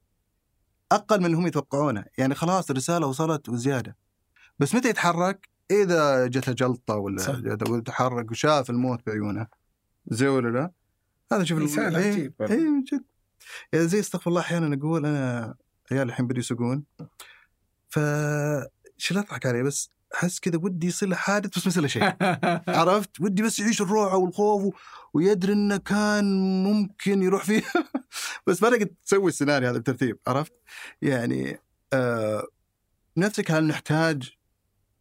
أقل 0.93 1.18
من 1.18 1.27
اللي 1.27 1.36
هم 1.36 1.47
يتوقعونه 1.47 2.05
يعني 2.18 2.35
خلاص 2.35 2.70
الرسالة 2.70 3.06
وصلت 3.06 3.48
وزيادة 3.48 3.97
بس 4.59 4.74
متى 4.74 4.89
يتحرك؟ 4.89 5.48
إذا 5.70 6.27
جته 6.27 6.52
جلطه 6.52 6.97
ولا 6.97 7.82
تحرك 7.86 8.31
وشاف 8.31 8.70
الموت 8.70 9.06
بعيونه 9.06 9.47
زي 10.06 10.28
ولا 10.28 10.48
لا؟ 10.48 10.70
هذا 11.32 11.44
شوف 11.44 11.59
إنسان 11.59 11.97
إيه، 11.97 12.12
عجيب. 12.12 12.35
اي 12.43 12.56
من 12.56 12.82
جد 12.82 13.05
يعني 13.73 13.89
زي 13.89 14.01
استغفر 14.01 14.31
الله 14.31 14.40
أحيانا 14.40 14.77
أقول 14.77 15.06
أنا 15.06 15.55
عيال 15.93 16.09
الحين 16.09 16.27
بدوا 16.27 16.39
يسوقون 16.39 16.85
ف 17.97 17.98
شو 18.98 19.14
لا 19.14 19.20
اضحك 19.20 19.47
عليه 19.47 19.62
بس 19.62 19.90
أحس 20.14 20.40
كذا 20.40 20.59
ودي 20.62 20.86
يصير 20.86 21.09
له 21.09 21.16
حادث 21.16 21.59
بس 21.59 21.66
ما 21.66 21.70
يصير 21.70 21.82
له 21.82 21.89
شيء. 21.89 22.16
عرفت؟ 22.81 23.20
ودي 23.20 23.43
بس 23.43 23.59
يعيش 23.59 23.81
الروعه 23.81 24.16
والخوف 24.16 24.64
و... 24.64 24.73
ويدري 25.14 25.52
إنه 25.52 25.77
كان 25.77 26.24
ممكن 26.64 27.23
يروح 27.23 27.44
فيه. 27.44 27.62
بس 28.47 28.62
ما 28.62 28.70
تقدر 28.70 28.89
تسوي 29.05 29.28
السيناريو 29.28 29.68
هذا 29.68 29.78
بترتيب 29.78 30.18
عرفت؟ 30.27 30.52
يعني 31.02 31.60
آه 31.93 32.47
نفسك 33.16 33.51
هل 33.51 33.66
نحتاج 33.66 34.31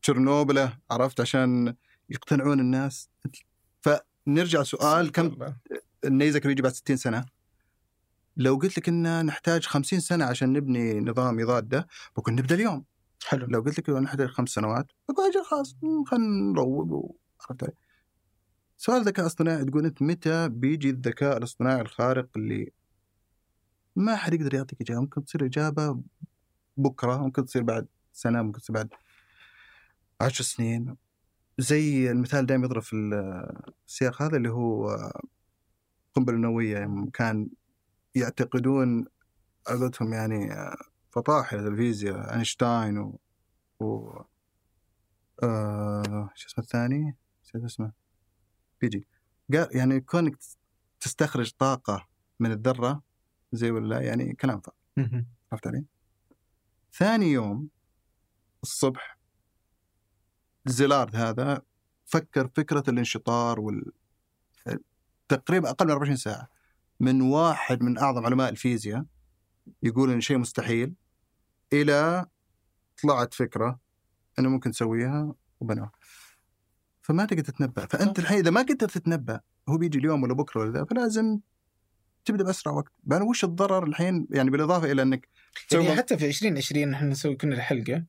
تشيرنوبله 0.01 0.77
عرفت؟ 0.91 1.21
عشان 1.21 1.75
يقتنعون 2.09 2.59
الناس؟ 2.59 3.09
فنرجع 3.81 4.63
سؤال 4.63 5.11
كم. 5.11 5.37
النيزك 6.05 6.41
اللي 6.41 6.51
يجي 6.51 6.61
بعد 6.61 6.73
60 6.73 6.97
سنة؟ 6.97 7.25
لو 8.37 8.55
قلت 8.55 8.77
لك 8.77 8.89
ان 8.89 9.25
نحتاج 9.25 9.65
50 9.65 9.99
سنة 9.99 10.25
عشان 10.25 10.53
نبني 10.53 10.99
نظام 10.99 11.39
يضاد 11.39 11.67
ده 11.69 11.87
بكون 12.17 12.35
نبدأ 12.35 12.55
اليوم. 12.55 12.85
حلو. 13.27 13.45
لو 13.47 13.61
قلت 13.61 13.79
لك 13.79 13.89
لو 13.89 13.99
نحتاج 13.99 14.27
خمس 14.27 14.49
سنوات 14.49 14.85
بقول 15.09 15.29
أجل 15.31 15.43
خلاص 15.45 15.75
خلينا 16.07 16.51
نروق 16.51 16.91
و- 16.91 17.15
عرفت 17.49 17.63
علي؟ 17.63 17.73
سؤال 18.77 18.97
الذكاء 19.01 19.21
الاصطناعي 19.25 19.65
تقول 19.65 19.85
أنت 19.85 20.01
متى 20.01 20.49
بيجي 20.49 20.89
الذكاء 20.89 21.37
الاصطناعي 21.37 21.81
الخارق 21.81 22.27
اللي 22.35 22.71
ما 23.95 24.15
حد 24.15 24.33
يقدر 24.33 24.53
يعطيك 24.53 24.81
إجابة 24.81 25.01
ممكن 25.01 25.25
تصير 25.25 25.45
إجابة 25.45 26.01
بكرة 26.77 27.17
ممكن 27.17 27.45
تصير 27.45 27.63
بعد 27.63 27.87
سنة 28.13 28.41
ممكن 28.41 28.61
تصير 28.61 28.73
بعد 28.75 28.89
عشر 30.21 30.43
سنين. 30.43 30.95
زي 31.59 32.11
المثال 32.11 32.45
دائما 32.45 32.65
يضرب 32.65 32.81
في 32.81 32.95
السياق 33.87 34.21
هذا 34.21 34.37
اللي 34.37 34.49
هو 34.49 34.95
القنبله 36.09 36.35
النوويه 36.35 36.79
يوم 36.79 37.09
كان 37.09 37.49
يعتقدون 38.15 39.05
قولتهم 39.67 40.13
يعني 40.13 40.49
فطاحل 41.11 41.67
الفيزياء 41.67 42.33
أينشتاين 42.33 42.97
و, 42.97 43.19
و... 43.79 44.21
آه... 45.43 46.29
شو 46.35 46.47
اسمه 46.47 46.63
الثاني؟ 46.63 47.15
نسيت 47.43 47.63
اسمه 47.63 47.91
بيجي 48.81 49.07
قال 49.53 49.67
يعني 49.71 49.99
كونك 49.99 50.37
تستخرج 50.99 51.51
طاقة 51.51 52.07
من 52.39 52.51
الذرة 52.51 53.03
زي 53.51 53.71
ولا 53.71 53.87
لا، 53.95 54.01
يعني 54.01 54.33
كلام 54.33 54.59
فاضي. 54.61 54.77
عرفت 55.51 55.67
علي؟ 55.67 55.85
ثاني 56.93 57.31
يوم 57.31 57.69
الصبح 58.63 59.17
زيلارد 60.65 61.15
هذا 61.15 61.61
فكر 62.05 62.47
فكرة 62.47 62.83
الانشطار 62.87 63.59
وال 63.59 63.91
تقريبا 65.27 65.69
أقل 65.69 65.85
من 65.85 65.91
24 65.91 66.17
ساعة 66.17 66.49
من 66.99 67.21
واحد 67.21 67.83
من 67.83 67.97
أعظم 67.97 68.25
علماء 68.25 68.49
الفيزياء 68.49 69.05
يقول 69.83 70.11
إن 70.11 70.21
شيء 70.21 70.37
مستحيل 70.37 70.93
إلى 71.73 72.25
طلعت 73.03 73.33
فكرة 73.33 73.79
أنه 74.39 74.49
ممكن 74.49 74.71
تسويها 74.71 75.35
وبنوها. 75.59 75.91
فما 77.01 77.25
تقدر 77.25 77.43
تتنبأ. 77.43 77.85
فأنت 77.85 78.19
الحين 78.19 78.37
إذا 78.37 78.51
ما 78.51 78.61
قدرت 78.61 78.83
تتنبأ 78.83 79.39
هو 79.69 79.77
بيجي 79.77 79.99
اليوم 79.99 80.23
ولا 80.23 80.33
بكرة 80.33 80.61
ولا 80.61 80.71
ذا 80.71 80.85
فلازم 80.85 81.39
تبدأ 82.25 82.43
بأسرع 82.43 82.73
وقت. 82.73 82.91
بعدين 83.03 83.27
وش 83.27 83.43
الضرر 83.43 83.83
الحين؟ 83.83 84.27
يعني 84.29 84.49
بالإضافة 84.49 84.91
إلى 84.91 85.01
أنك 85.01 85.29
يعني 85.71 85.95
حتى 85.95 86.17
في 86.17 86.27
2020 86.27 86.93
إحنا 86.93 87.09
نسوي 87.09 87.35
كنا 87.35 87.55
الحلقة. 87.55 88.05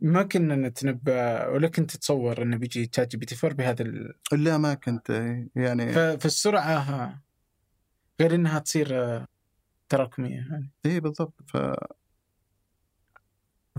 ما 0.00 0.22
كنا 0.22 0.56
نتنبأ 0.56 1.46
ولا 1.46 1.68
كنت 1.68 1.90
تتصور 1.90 2.42
إنه 2.42 2.56
بيجي 2.56 2.86
تشات 2.86 3.10
جي 3.10 3.16
بي 3.16 3.26
تي 3.26 3.46
4 3.46 3.56
بهذا 3.56 3.82
ال... 3.82 4.14
لا 4.32 4.58
ما 4.58 4.74
كنت 4.74 5.10
يعني 5.56 5.92
فالسرعة 5.92 6.78
ها، 6.78 7.22
غير 8.20 8.34
إنها 8.34 8.58
تصير 8.58 9.04
آه، 9.04 9.26
تراكمية 9.88 10.36
يعني 10.36 10.70
اي 10.86 11.00
بالضبط 11.00 11.34
ف 11.46 11.56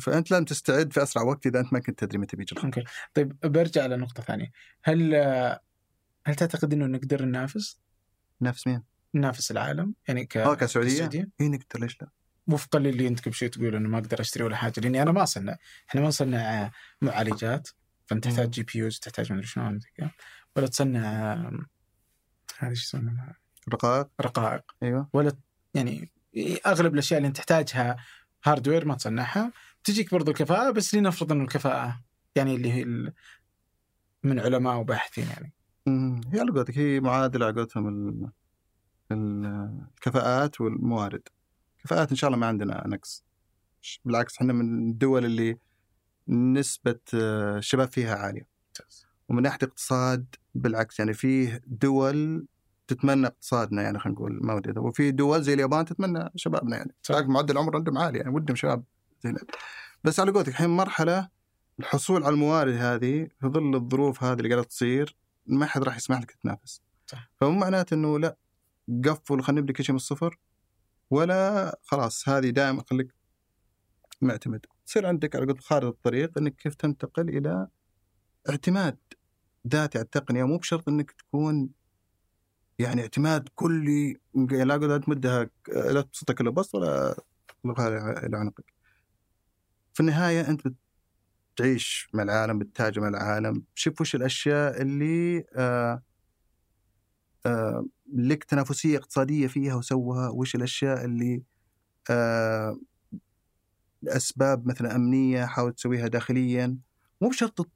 فأنت 0.01 0.31
لازم 0.31 0.45
تستعد 0.45 0.93
في 0.93 1.03
أسرع 1.03 1.23
وقت 1.23 1.47
إذا 1.47 1.59
أنت 1.59 1.73
ما 1.73 1.79
كنت 1.79 1.99
تدري 1.99 2.17
متى 2.17 2.37
بيجي 2.37 2.55
الخبر 2.55 2.67
أوكي 2.67 2.83
طيب 3.13 3.39
برجع 3.39 3.85
لنقطة 3.85 4.23
ثانية 4.23 4.51
هل 4.83 5.15
هل 6.25 6.35
تعتقد 6.35 6.73
إنه 6.73 6.85
نقدر 6.85 7.25
ننافس؟ 7.25 7.79
نفس 8.41 8.67
مين؟ 8.67 8.83
ننافس 9.15 9.51
العالم 9.51 9.93
يعني 10.07 10.25
ك 10.25 10.37
آه 10.37 10.55
كسعودية؟ 10.55 10.93
كسعودية؟ 10.93 11.29
اي 11.41 11.49
نقدر 11.49 11.79
ليش 11.79 12.01
لا؟ 12.01 12.09
وفقا 12.47 12.79
للي 12.79 13.07
أنت 13.07 13.19
قبل 13.19 13.33
شوي 13.33 13.49
تقول 13.49 13.75
إنه 13.75 13.89
ما 13.89 13.97
أقدر 13.97 14.21
أشتري 14.21 14.43
ولا 14.43 14.55
حاجة 14.55 14.79
لأني 14.79 15.01
أنا 15.01 15.11
ما 15.11 15.23
أصنع 15.23 15.57
إحنا 15.89 16.01
ما 16.01 16.07
نصنع 16.07 16.71
معالجات 17.01 17.69
فأنت. 18.05 18.23
تحتاج 18.23 18.49
GPUs 18.49 18.99
تحتاج 18.99 19.33
مدري 19.33 19.45
شلون 19.45 19.79
زي 19.79 19.89
كذا. 19.95 20.11
ولا 20.55 20.67
تصنع 20.67 21.33
هذه 22.57 22.69
إيش 22.69 22.83
يسمونها 22.83 23.35
رقائق؟ 23.69 24.07
رقائق. 24.21 24.63
أيوه. 24.83 25.09
ولا 25.13 25.31
يعني 25.73 26.11
أغلب 26.65 26.93
الأشياء 26.93 27.17
اللي 27.17 27.27
انت 27.27 27.37
تحتاجها 27.37 27.97
hardware 28.45 28.85
ما 28.85 28.95
تصنعها. 28.95 29.51
تجيك 29.83 30.11
برضو 30.11 30.31
الكفاءة 30.31 30.71
بس 30.71 30.95
لنفرض 30.95 31.31
إنه 31.31 31.43
الكفاءة 31.43 31.99
يعني 32.35 32.55
اللي 32.55 32.71
هي 32.73 32.85
من 34.23 34.39
علماء 34.39 34.77
وباحثين 34.77 35.27
يعني. 35.27 35.53
هي 36.33 36.39
على 36.39 36.51
قولتك 36.51 36.77
هي 36.77 36.99
معادلة 36.99 37.45
على 37.45 37.55
قولتهم 37.55 37.87
ال- 37.87 38.29
ال- 39.11 39.85
الكفاءات 39.95 40.61
والموارد. 40.61 41.21
كفاءات 41.83 42.09
إن 42.09 42.15
شاء 42.15 42.27
الله 42.27 42.39
ما 42.39 42.47
عندنا 42.47 42.83
نقص 42.87 43.23
بالعكس 44.05 44.35
إحنا 44.37 44.53
من 44.53 44.89
الدول 44.89 45.25
اللي 45.25 45.57
نسبة 46.27 46.99
آه، 47.13 47.57
الشباب 47.57 47.87
فيها 47.91 48.15
عالية. 48.15 48.47
ومن 49.29 49.43
ناحية 49.43 49.57
اقتصاد 49.63 50.35
بالعكس 50.55 50.99
يعني 50.99 51.13
فيه 51.13 51.61
دول 51.67 52.45
تتمنى 52.89 53.27
اقتصادنا 53.27 53.81
يعني 53.81 53.99
خلينا 53.99 54.19
نقول 54.19 54.39
ما 54.41 54.53
ودي 54.53 54.79
وفي 54.79 55.11
دول 55.11 55.43
زي 55.43 55.53
اليابان 55.53 55.85
تتمنى 55.85 56.29
شبابنا 56.35 56.77
يعني. 56.77 56.95
صح. 57.01 57.13
بالعكس 57.13 57.29
معدل 57.29 57.53
العمر 57.53 57.75
عندهم 57.75 57.97
عالي 57.97 58.17
يعني 58.19 58.29
ودهم 58.29 58.55
شباب 58.55 58.83
زينا 59.23 59.39
بس 60.03 60.19
على 60.19 60.31
قولتك 60.31 60.49
الحين 60.49 60.69
مرحلة 60.69 61.29
الحصول 61.79 62.23
على 62.23 62.33
الموارد 62.33 62.73
هذه 62.73 63.27
في 63.39 63.47
ظل 63.47 63.75
الظروف 63.75 64.23
هذه 64.23 64.37
اللي 64.37 64.49
قاعدة 64.49 64.63
تصير 64.63 65.17
ما 65.45 65.65
حد 65.65 65.83
راح 65.83 65.97
يسمح 65.97 66.21
لك 66.21 66.31
تتنافس. 66.31 66.81
صح. 67.07 67.31
فمو 67.41 67.51
معناته 67.51 67.93
إنه 67.93 68.19
لا 68.19 68.37
قفل 69.05 69.41
خلينا 69.41 69.61
نبدأ 69.61 69.73
كل 69.73 69.83
شيء 69.83 69.93
من 69.93 69.97
الصفر 69.97 70.39
ولا 71.09 71.79
خلاص 71.83 72.29
هذه 72.29 72.49
دائما 72.49 72.83
خليك 72.89 73.15
معتمد. 74.21 74.65
تصير 74.85 75.05
عندك 75.05 75.35
على 75.35 75.45
قولتك 75.45 75.63
خارطه 75.63 75.89
الطريق 75.89 76.37
إنك 76.37 76.55
كيف 76.55 76.75
تنتقل 76.75 77.29
إلى 77.29 77.67
اعتماد 78.49 78.97
ذاتي 79.67 79.97
على 79.97 80.05
التقنية. 80.05 80.43
مو 80.43 80.57
بشرط 80.57 80.89
إنك 80.89 81.11
تكون 81.11 81.69
يعني 82.79 83.01
اعتماد 83.01 83.49
كلي 83.55 84.19
لا 84.35 84.97
تمدها 84.97 85.49
لا 85.67 86.01
تبسطها 86.01 86.33
كله 86.33 86.51
بسط 86.51 86.75
ولا 86.75 87.15
تطلقها 87.47 88.25
إلى 88.25 88.37
عنقك. 88.37 88.73
في 89.93 89.99
النهاية 89.99 90.47
أنت 90.49 90.61
بتعيش 91.55 92.09
مع 92.13 92.23
العالم 92.23 92.59
بتتاجر 92.59 93.01
مع 93.01 93.07
العالم 93.07 93.63
شوف 93.75 94.01
وش 94.01 94.15
الأشياء 94.15 94.81
اللي 94.81 95.45
آه 95.55 96.03
آه 97.45 97.85
لك 98.13 98.43
تنافسية 98.43 98.97
اقتصادية 98.97 99.47
فيها 99.47 99.75
وسوها 99.75 100.29
وش 100.29 100.55
الأشياء 100.55 101.05
اللي 101.05 101.43
آه 102.09 102.79
لاسباب 104.01 104.67
مثلا 104.67 104.95
أمنية 104.95 105.45
حاول 105.45 105.73
تسويها 105.73 106.07
داخليا 106.07 106.77
مو 107.21 107.29
بشرط 107.29 107.69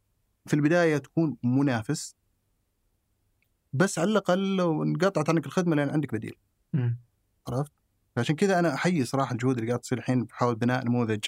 في 0.48 0.54
البداية 0.54 0.98
تكون 0.98 1.38
منافس 1.44 2.16
بس 3.74 4.00
على 4.00 4.12
الأقل 4.12 4.56
لو 4.56 4.84
انقطعت 4.84 5.30
عنك 5.30 5.46
الخدمة 5.46 5.76
لأن 5.76 5.90
عندك 5.90 6.14
بديل. 6.14 6.36
عرفت؟ 7.48 7.72
عشان 8.18 8.36
كذا 8.36 8.60
أنا 8.60 8.74
أحيي 8.74 9.06
صراحة 9.06 9.32
الجهود 9.32 9.58
اللي 9.58 9.68
قاعدة 9.68 9.82
تصير 9.82 9.98
الحين 9.98 10.24
بحاول 10.24 10.56
بناء 10.56 10.86
نموذج 10.86 11.26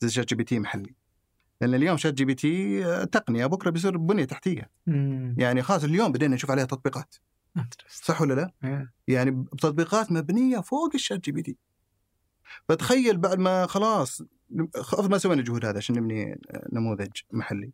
زي 0.00 0.08
ChatGPT 0.08 0.58
محلي. 0.58 0.94
لأن 1.60 1.74
اليوم 1.74 1.96
ChatGPT 1.96 2.84
آه، 2.86 3.04
تقنية 3.04 3.46
بكرة 3.46 3.70
بيصير 3.70 3.96
بنية 3.96 4.24
تحتية، 4.24 4.70
مم. 4.86 5.34
يعني 5.38 5.62
خلاص 5.62 5.84
اليوم 5.84 6.12
بدينا 6.12 6.34
نشوف 6.34 6.50
عليها 6.50 6.64
تطبيقات، 6.64 7.14
صح 7.88 8.20
ولا 8.20 8.34
لا؟ 8.34 8.52
إيه. 8.64 8.92
يعني 9.08 9.30
بتطبيقات 9.30 10.12
مبنية 10.12 10.60
فوق 10.60 10.90
ال 10.94 11.20
ChatGPT. 11.20 11.56
فتخيل 12.68 13.18
بعد 13.18 13.38
ما 13.38 13.66
خلاص 13.66 14.22
ما 14.98 15.18
سوينا 15.18 15.40
الجهود 15.40 15.64
هذا 15.64 15.76
عشان 15.76 15.96
نبني 15.96 16.40
نموذج 16.72 17.10
محلي. 17.32 17.72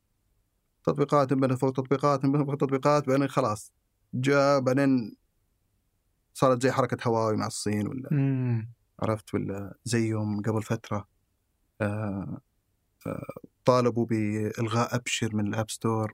تطبيقات 0.85 1.35
فوق 1.55 1.73
تطبيقات 1.73 2.27
فوق 2.27 2.57
تطبيقات 2.57 3.09
بعدين 3.09 3.29
خلاص 3.29 3.73
جاء 4.15 4.61
بعدين 4.61 5.17
صارت 6.35 6.63
زي 6.63 6.71
حركة 6.73 7.09
هواوي 7.09 7.37
مع 7.37 7.47
الصين 7.47 7.87
ولا 7.87 8.09
مم. 8.13 8.71
عرفت؟ 9.01 9.35
ولا 9.35 9.75
زيهم 9.85 10.43
قبل 10.43 10.63
فترة. 10.63 11.09
آه 11.81 12.41
آه 13.07 13.27
طالبوا 13.65 14.07
بإلغاء 14.07 14.97
أبشر 14.97 15.37
من 15.37 15.47
ال 15.55 15.59
App 15.59 15.71
Store. 15.71 16.13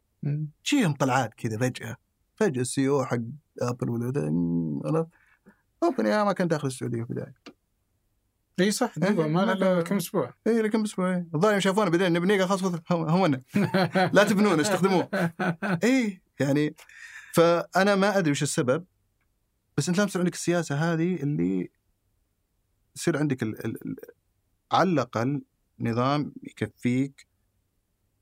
جيهم 0.66 0.92
طلعات 0.92 1.34
كذا 1.34 1.58
فجأة. 1.58 1.96
فجأة 2.36 2.60
ال 2.60 2.88
CEO 2.88 3.04
حق 3.04 3.18
Apple 3.62 3.90
ولا 3.90 4.06
عرفت؟ 4.84 5.10
OpenAI 5.82 6.24
ما 6.24 6.32
كان 6.32 6.48
داخل 6.48 6.66
السعودية 6.66 7.04
في 7.04 7.10
البداية. 7.10 7.34
إي 8.60 8.70
صح 8.70 8.92
إيه، 8.98 9.04
دقيقة 9.08 9.28
ما 9.28 9.40
له 9.40 9.82
كم 9.82 9.96
أسبوع. 9.96 10.34
إي 10.46 10.62
لكم 10.62 10.82
أسبوع. 10.82 11.24
الظاهر 11.34 11.60
شافونا 11.60 11.90
بدينا 11.90 12.08
نبني 12.08 12.38
قال 12.40 12.48
خلاص 12.48 12.82
هونا 12.92 13.42
لا 14.14 14.24
تبنون 14.24 14.60
استخدموه. 14.60 15.08
اي 15.84 16.20
يعني 16.40 16.74
فأنا 17.34 17.94
ما 17.94 18.18
أدري 18.18 18.30
وش 18.30 18.42
السبب 18.42 18.84
بس 19.76 19.88
أنت 19.88 19.98
لازم 19.98 20.08
تصير 20.08 20.20
عندك 20.20 20.34
السياسة 20.34 20.74
هذه 20.74 21.22
اللي 21.22 21.70
يصير 22.96 23.18
عندك 23.18 23.42
ال... 23.42 23.64
ال... 23.64 23.86
ال... 23.86 23.96
على 24.72 24.90
الأقل 24.90 25.42
نظام 25.80 26.32
يكفيك 26.42 27.26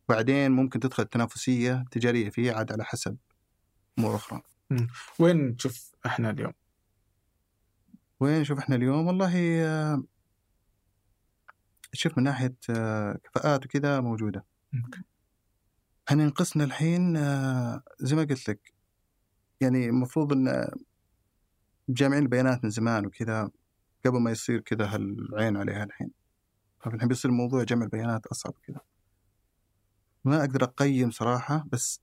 بعدين 0.08 0.50
ممكن 0.50 0.80
تدخل 0.80 1.04
تنافسية 1.04 1.84
تجارية 1.90 2.30
فيه 2.30 2.52
عاد 2.52 2.72
على 2.72 2.84
حسب 2.84 3.16
أمور 3.98 4.16
أخرى. 4.16 4.42
وين 5.18 5.56
تشوف 5.56 5.92
إحنا 6.06 6.30
اليوم؟ 6.30 6.52
وين 8.20 8.44
شوف 8.44 8.58
إحنا 8.58 8.76
اليوم 8.76 9.06
والله 9.06 9.64
آه، 9.64 10.02
شوف 11.92 12.18
من 12.18 12.24
ناحية 12.24 12.56
آه، 12.70 13.18
كفاءات 13.24 13.66
وكذا 13.66 14.00
موجودة. 14.00 14.44
إحنا 16.08 16.22
ينقصنا 16.22 16.64
الحين 16.64 17.16
آه، 17.16 17.82
زي 18.00 18.16
ما 18.16 18.22
قلت 18.22 18.48
لك 18.48 18.77
يعني 19.60 19.86
المفروض 19.86 20.32
إن 20.32 20.70
جامعين 21.88 22.22
البيانات 22.22 22.64
من 22.64 22.70
زمان 22.70 23.06
وكذا 23.06 23.50
قبل 24.06 24.20
ما 24.20 24.30
يصير 24.30 24.60
كذا 24.60 24.94
هالعين 24.94 25.56
عليها 25.56 25.84
الحين. 25.84 26.10
فالحين 26.80 27.08
بيصير 27.08 27.30
موضوع 27.30 27.62
جمع 27.62 27.84
البيانات 27.84 28.26
أصعب 28.26 28.54
كذا 28.66 28.80
ما 30.24 30.40
أقدر 30.40 30.64
أقيم 30.64 31.10
صراحة 31.10 31.66
بس 31.72 32.00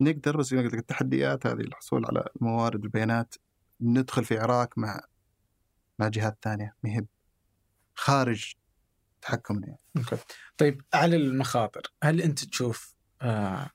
نقدر 0.00 0.36
بس 0.36 0.52
ما 0.52 0.60
التحديات 0.60 1.46
هذه 1.46 1.60
الحصول 1.60 2.06
على 2.06 2.28
موارد 2.40 2.84
البيانات 2.84 3.34
ندخل 3.80 4.24
في 4.24 4.38
عراك 4.38 4.78
مع 4.78 5.00
مع 5.98 6.08
جهات 6.08 6.38
ثانية. 6.42 6.74
مهب 6.82 7.06
خارج 7.94 8.54
تحكمنا 9.22 9.66
يعني. 9.66 9.80
طيب 10.58 10.82
على 10.94 11.16
المخاطر 11.16 11.82
هل 12.02 12.20
أنت 12.20 12.44
تشوف 12.44 12.94
آه 13.22 13.70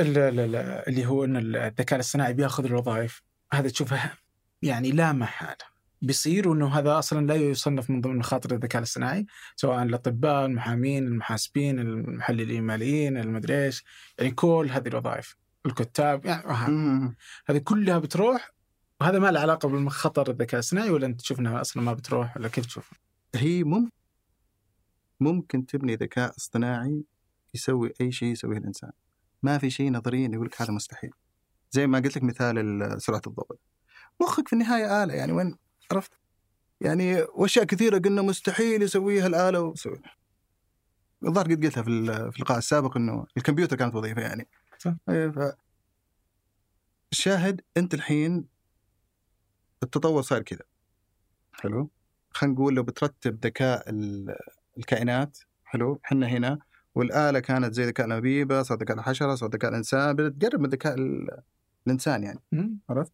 اللي 0.00 1.06
هو 1.06 1.24
إن 1.24 1.36
الذكاء 1.36 1.94
الاصطناعي 1.94 2.32
بياخذ 2.32 2.64
الوظائف. 2.64 3.22
هذا 3.52 3.68
تشوفه 3.68 4.12
يعني 4.62 4.92
لا 4.92 5.12
محالة. 5.12 5.70
بيصير 6.02 6.48
وانه 6.48 6.78
هذا 6.78 6.98
أصلا 6.98 7.26
لا 7.26 7.34
يصنف 7.34 7.90
من 7.90 8.00
ضمن 8.00 8.16
مخاطر 8.16 8.54
الذكاء 8.54 8.78
الاصطناعي 8.78 9.26
سواء 9.56 9.82
الأطباء 9.82 10.46
المحامين 10.46 11.06
المحاسبين 11.06 11.78
المحللين 11.78 12.58
الماليين 12.58 13.16
المدري 13.16 13.64
إيش. 13.64 13.84
يعني 14.18 14.30
كل 14.30 14.68
هذه 14.70 14.88
الوظائف 14.88 15.36
الكتاب 15.66 16.26
يعني. 16.26 17.16
هذه 17.46 17.58
كلها 17.58 17.98
بتروح 17.98 18.50
وهذا 19.00 19.18
ما 19.18 19.30
له 19.30 19.40
علاقة 19.40 19.68
بالخطر 19.68 20.30
الذكاء 20.30 20.54
الاصطناعي 20.54 20.90
ولا 20.90 21.06
أنت 21.06 21.20
تشوف 21.20 21.40
انها 21.40 21.60
أصلا 21.60 21.82
ما 21.82 21.92
بتروح 21.92 22.36
ولا 22.36 22.48
كيف 22.48 22.66
تشوف؟ 22.66 22.90
هي 23.34 23.64
ممكن 23.64 23.90
ممكن 25.20 25.66
تبني 25.66 25.96
ذكاء 25.96 26.36
اصطناعي 26.36 27.04
يسوي 27.54 27.92
أي 28.00 28.12
شيء 28.12 28.28
يسويه 28.28 28.58
الإنسان. 28.58 28.90
ما 29.42 29.58
في 29.58 29.70
شيء 29.70 29.92
نظريا 29.92 30.28
يقول 30.32 30.46
لك 30.46 30.62
هذا 30.62 30.72
مستحيل. 30.72 31.10
زي 31.70 31.86
ما 31.86 31.98
قلت 31.98 32.16
لك 32.16 32.22
مثال 32.22 32.58
ال- 32.58 33.02
سرعة 33.02 33.22
الضوء. 33.26 33.56
مخك 34.20 34.48
في 34.48 34.52
النهاية 34.52 35.04
آلة 35.04 35.14
يعني 35.14 35.32
وين؟ 35.32 35.56
عرفت؟ 35.92 36.12
يعني 36.80 37.22
وأشياء 37.22 37.64
كثيرة 37.64 37.98
قلنا 37.98 38.22
مستحيل 38.22 38.82
يسويها 38.82 39.26
الآلة 39.26 39.60
وسويها. 39.60 40.14
الظاهر 41.24 41.44
قد 41.46 41.64
قلتها 41.64 41.82
في 41.82 42.06
في 42.32 42.36
اللقاء 42.36 42.58
السابق 42.58 42.96
إنه 42.96 43.26
الكمبيوتر 43.36 43.76
كانت 43.76 43.94
وظيفة 43.94 44.22
يعني. 44.22 44.48
صح. 44.78 44.94
إيه، 45.08 45.28
ف 45.28 45.52
الشاهد 47.12 47.60
أنت 47.76 47.94
الحين 47.94 48.44
التطور 49.82 50.22
صار 50.22 50.42
كذا. 50.42 50.62
حلو. 51.52 51.90
خلينا 52.30 52.54
نقول 52.54 52.74
لو 52.74 52.82
بترتب 52.82 53.46
ذكاء 53.46 53.90
ال- 53.90 54.36
الكائنات 54.78 55.38
حلو 55.64 56.00
إحنا 56.04 56.26
هنا 56.26 56.58
والآلة 56.94 57.40
كانت 57.40 57.74
زي 57.74 57.84
ذكاء 57.84 58.06
الأنابيبة 58.06 58.62
صار 58.62 58.78
ذكاء 58.78 58.98
الحشرة 58.98 59.34
صار 59.34 59.50
ذكاء 59.50 59.70
الإنسان 59.70 60.12
بدأت 60.12 60.42
تقرب 60.42 60.60
من 60.60 60.68
ذكاء 60.68 60.94
ال- 60.94 61.42
الإنسان 61.86 62.22
يعني. 62.22 62.40
عرفت؟ 62.90 63.12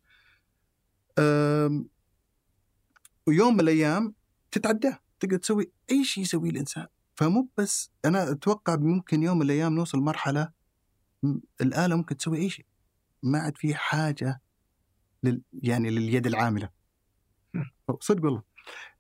ويوم 3.27 3.55
من 3.55 3.61
الأيام 3.61 4.15
تتعداه 4.51 4.99
تقدر 5.21 5.37
تسوي 5.37 5.71
أي 5.91 6.05
شيء 6.05 6.23
يسويه 6.25 6.51
الإنسان. 6.51 6.87
فمو 7.15 7.49
بس 7.59 7.91
أنا 8.05 8.31
أتوقع 8.31 8.77
ممكن 8.77 9.23
يوم 9.23 9.37
من 9.37 9.43
الأيام 9.43 9.75
نوصل 9.75 9.99
مرحله 9.99 10.53
الآلة 11.61 11.97
ممكن 11.97 12.17
تسوي 12.17 12.39
أي 12.39 12.51
شيء. 12.51 12.67
ما 13.23 13.39
عاد 13.39 13.57
في 13.57 13.75
حاجة 13.75 14.41
لل 15.23 15.43
يعني 15.53 15.91
لليد 15.91 16.27
العاملة. 16.27 16.71
صدق 18.01 18.25
والله. 18.25 18.43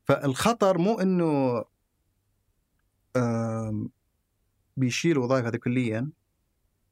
فالخطر 0.04 0.78
مو 0.78 1.00
إنه 1.00 1.64
بيشيل 4.76 5.12
الوظائف 5.12 5.46
هذه 5.46 5.56
كليا 5.56 6.10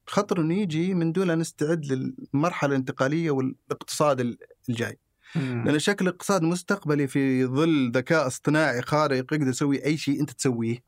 خطر 0.06 0.40
إنه 0.40 0.54
يجي 0.54 0.94
من 0.94 1.12
دون 1.12 1.30
أن 1.30 1.38
نستعد 1.38 1.84
للمرحلة 1.86 2.70
الانتقالية 2.70 3.30
والاقتصاد 3.30 4.20
ال- 4.20 4.38
الجاي. 4.68 4.98
لأن 5.36 5.78
شكل 5.78 6.08
الاقتصاد 6.08 6.42
المستقبلي 6.42 7.06
في 7.06 7.46
ظل 7.46 7.90
ذكاء 7.90 8.26
اصطناعي 8.26 8.82
خارق 8.82 9.16
يقدر 9.16 9.48
يسوي 9.48 9.84
أي 9.84 9.96
شيء 9.96 10.20
أنت 10.20 10.30
تسويه 10.30 10.78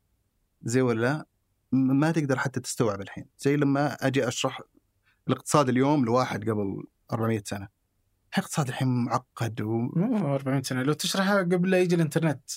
زي 0.61 0.81
ولا 0.81 1.01
لا؟ 1.01 1.25
ما 1.71 2.11
تقدر 2.11 2.39
حتى 2.39 2.59
تستوعب 2.59 3.01
الحين. 3.01 3.25
زي 3.39 3.55
لما 3.55 3.93
أجي 3.93 4.27
أشرح 4.27 4.61
الاقتصاد 5.27 5.69
اليوم 5.69 6.05
لواحد 6.05 6.49
قبل 6.49 6.83
400 7.13 7.43
سنة. 7.45 7.67
الاقتصاد 8.33 8.67
الحين 8.67 8.87
معقد 9.05 9.61
و... 9.61 9.77
مو 9.95 10.35
400 10.35 10.61
سنة 10.61 10.83
لو 10.83 10.93
تشرحها 10.93 11.37
قبل 11.37 11.69
لا 11.69 11.79
يجي 11.79 11.95
الإنترنت. 11.95 12.49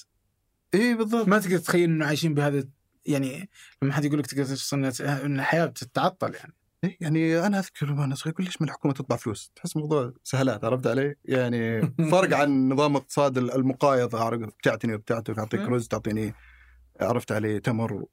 اي 0.74 0.94
بالضبط. 0.94 1.28
ما 1.28 1.38
تقدر 1.38 1.58
تتخيل 1.58 1.90
إنه 1.90 2.06
عايشين 2.06 2.34
بهذا 2.34 2.68
يعني 3.06 3.50
لما 3.82 3.92
حد 3.92 4.04
يقول 4.04 4.18
لك 4.18 4.26
تقدر 4.26 4.44
تشتغل 4.44 4.84
إن 5.24 5.40
الحياة 5.40 5.66
بتتعطل 5.66 6.34
يعني 6.34 6.54
إيه 6.84 6.96
يعني 7.00 7.46
أنا 7.46 7.58
أذكر 7.58 7.92
وأنا 7.92 8.14
صغير 8.14 8.34
يقول 8.34 8.44
ليش 8.46 8.62
من 8.62 8.68
الحكومة 8.68 8.94
تطبع 8.94 9.16
فلوس؟ 9.16 9.52
تحس 9.56 9.76
الموضوع 9.76 10.12
سهلات 10.24 10.64
عرفت 10.64 10.86
علي؟ 10.86 11.14
يعني 11.24 11.80
فرق 12.12 12.36
عن 12.36 12.68
نظام 12.68 12.96
اقتصاد 12.96 13.38
المقايضة؟ 13.38 14.30
بتعتني 14.36 14.94
وبتعطي 14.94 15.34
تعطيك 15.34 15.60
رز 15.60 15.88
تعطيني 15.88 16.34
عرفت 17.00 17.32
علي 17.32 17.60
تمر 17.60 18.04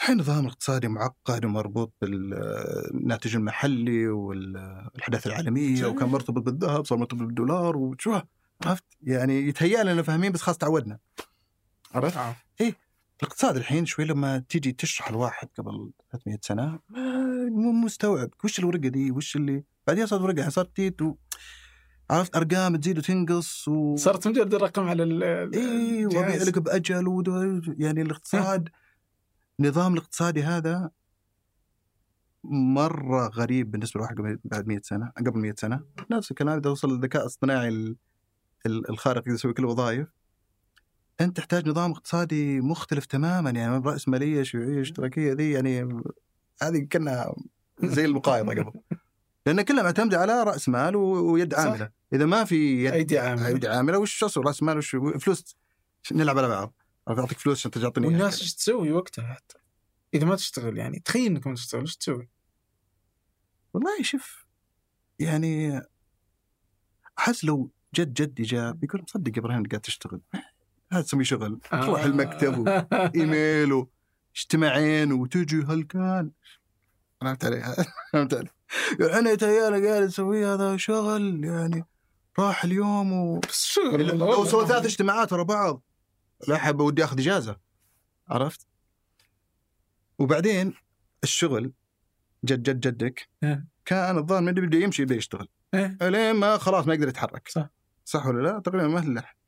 الحين 0.00 0.16
نظام 0.18 0.46
اقتصادي 0.46 0.88
معقد 0.88 1.44
ومربوط 1.44 1.92
بالناتج 2.02 3.36
المحلي 3.36 4.08
والاحداث 4.08 5.26
العالمية. 5.26 5.86
وكان 5.86 6.08
مرتبط 6.08 6.42
بالذهب 6.42 6.84
صار 6.84 6.98
مرتبط 6.98 7.22
بالدولار 7.22 7.76
وشو 7.76 8.20
عرفت 8.64 8.84
يعني 9.02 9.48
يتهيأ 9.48 9.82
لنا 9.82 10.02
فاهمين 10.02 10.32
بس 10.32 10.42
خلاص 10.42 10.58
تعودنا 10.58 10.98
عرفت؟ 11.94 12.16
آه. 12.16 12.34
الاقتصاد 13.22 13.56
الحين 13.56 13.86
شوي 13.86 14.04
لما 14.04 14.38
تيجي 14.38 14.72
تشرح 14.72 15.08
الواحد 15.08 15.48
قبل 15.58 15.90
300 16.12 16.38
سنة 16.42 16.78
ما- 16.88 17.48
مو 17.50 17.72
مستوعب. 17.72 18.30
وش 18.44 18.58
الورقة 18.58 18.88
دي؟ 18.88 19.10
وش 19.10 19.36
اللي؟ 19.36 19.64
بعدين 19.86 20.06
صارت 20.06 20.22
ورقة 20.22 20.48
صارت 20.48 20.76
تيت 20.76 21.02
و... 21.02 21.14
عرفت؟ 22.10 22.36
أرقام 22.36 22.76
تزيد 22.76 22.98
وتنقص 22.98 23.68
و... 23.68 23.96
صارت 23.96 24.28
مجرد 24.28 24.54
رقم 24.54 24.88
على 24.88 25.02
ال 25.02 25.22
اي 25.54 26.06
وأبيع. 26.06 26.36
لك 26.36 26.58
بأجل 26.58 27.08
ودو... 27.08 27.60
يعني 27.78 28.02
الاقتصاد 28.02 28.68
نظام 29.60 29.92
الاقتصادي 29.94 30.42
هذا 30.42 30.90
مرة 32.44 33.28
غريب 33.28 33.70
بالنسبة 33.70 33.98
لواحد 34.00 34.38
بعد 34.44 34.66
100 34.68 34.80
سنة 34.82 35.12
قبل 35.16 35.38
100 35.38 35.54
سنة. 35.56 35.80
نفس 36.10 36.30
الكلام 36.30 36.58
إذا 36.58 36.70
وصل 36.70 36.90
الذكاء 36.94 37.22
الاصطناعي 37.22 37.68
ال- 37.68 37.96
ال- 38.66 38.90
الخارق 38.90 39.28
يسوي 39.28 39.52
كل 39.52 39.62
الوظائف 39.62 40.08
أنت 41.20 41.36
تحتاج 41.36 41.68
نظام 41.68 41.90
اقتصادي 41.90 42.60
مختلف 42.60 43.06
تماما 43.06 43.50
يعني 43.50 43.82
راس 43.84 44.08
ماليه 44.08 44.42
شيوعيه 44.42 44.80
اشتراكية 44.80 45.32
ذي 45.32 45.50
يعني 45.50 46.02
هذه 46.62 46.78
كانها 46.90 47.34
زي 47.82 48.04
المقايضة 48.04 48.50
قبل. 48.50 48.72
لأن 49.46 49.62
كلها 49.62 49.82
معتمدة 49.82 50.18
على 50.18 50.42
رأس 50.42 50.68
مال 50.68 50.96
ويد 50.96 51.54
صح. 51.54 51.60
عاملة. 51.60 51.90
إذا 52.12 52.26
ما 52.26 52.44
في 52.44 52.84
يد 52.84 52.92
أيدي 52.92 53.18
عاملة. 53.18 53.46
أيدي 53.46 53.68
عاملة 53.68 53.98
وش 53.98 54.24
أصل 54.24 54.40
رأس 54.44 54.62
مال؟ 54.62 54.78
وش 54.78 54.96
فلوس. 54.96 55.56
نلعب 56.12 56.38
على 56.38 56.48
بعض. 56.48 56.74
أعطيك 57.08 57.38
فلوس 57.38 57.58
عشان 57.58 57.70
تعطيني 57.70 58.06
والناس 58.06 58.40
إيش 58.40 58.54
تسوي 58.54 58.92
وقتها 58.92 59.34
حتى؟ 59.34 59.58
إذا 60.14 60.26
ما 60.26 60.36
تشتغل 60.36 60.78
يعني 60.78 60.98
تخيل 60.98 61.26
إنك 61.26 61.46
ما 61.46 61.54
تشتغل 61.54 61.80
إيش 61.80 61.96
تسوي؟ 61.96 62.28
والله 63.74 64.02
شوف 64.02 64.46
يعني 65.18 65.82
أحس 67.18 67.44
لو 67.44 67.70
جد 67.94 68.14
جدي 68.14 68.42
جاء 68.42 68.72
بيقول 68.72 69.02
مصدق 69.02 69.32
يا 69.36 69.40
إبراهيم 69.40 69.62
قاعد 69.62 69.80
تشتغل. 69.80 70.20
هذا 70.92 71.02
تسوي 71.02 71.24
شغل 71.24 71.60
تروح 71.70 72.00
آه. 72.00 72.06
المكتب 72.06 72.58
وايميل 72.58 73.86
واجتماعين 74.36 75.12
وتجي 75.12 75.62
هالكان 75.62 76.30
فهمت 77.20 77.44
علي 77.44 77.62
فهمت 78.12 78.34
علي 78.34 78.50
أنا 79.18 79.34
تهيألي 79.34 79.88
قاعد 79.88 80.02
أسوي 80.02 80.46
هذا 80.46 80.76
شغل 80.76 81.44
يعني 81.44 81.84
راح 82.38 82.64
اليوم 82.64 83.12
و 83.12 83.40
لو. 83.86 84.44
سوى 84.44 84.66
ثلاث 84.66 84.84
اجتماعات 84.84 85.32
ورا 85.32 85.42
بعض 85.42 85.82
لا 86.48 86.58
حب 86.58 86.80
ودي 86.80 87.04
آخذ 87.04 87.18
إجازة 87.20 87.56
عرفت؟ 88.28 88.66
وبعدين 90.18 90.74
الشغل 91.24 91.72
جد 92.44 92.62
جد 92.62 92.80
جدك 92.80 93.28
إيه. 93.42 93.66
كان 93.84 94.18
الظاهر 94.18 94.42
من 94.42 94.52
بدا 94.52 94.78
يمشي 94.78 95.02
يبدأ 95.02 95.14
يشتغل 95.14 95.48
إيه. 95.74 95.96
إلين 96.02 96.32
ما 96.32 96.58
خلاص 96.58 96.86
ما 96.86 96.94
يقدر 96.94 97.08
يتحرك 97.08 97.48
صح. 97.48 97.68
صح 98.04 98.26
ولا 98.26 98.48
لا؟ 98.48 98.58
تقريبا 98.58 98.88
ما 98.88 99.20
لح 99.20 99.39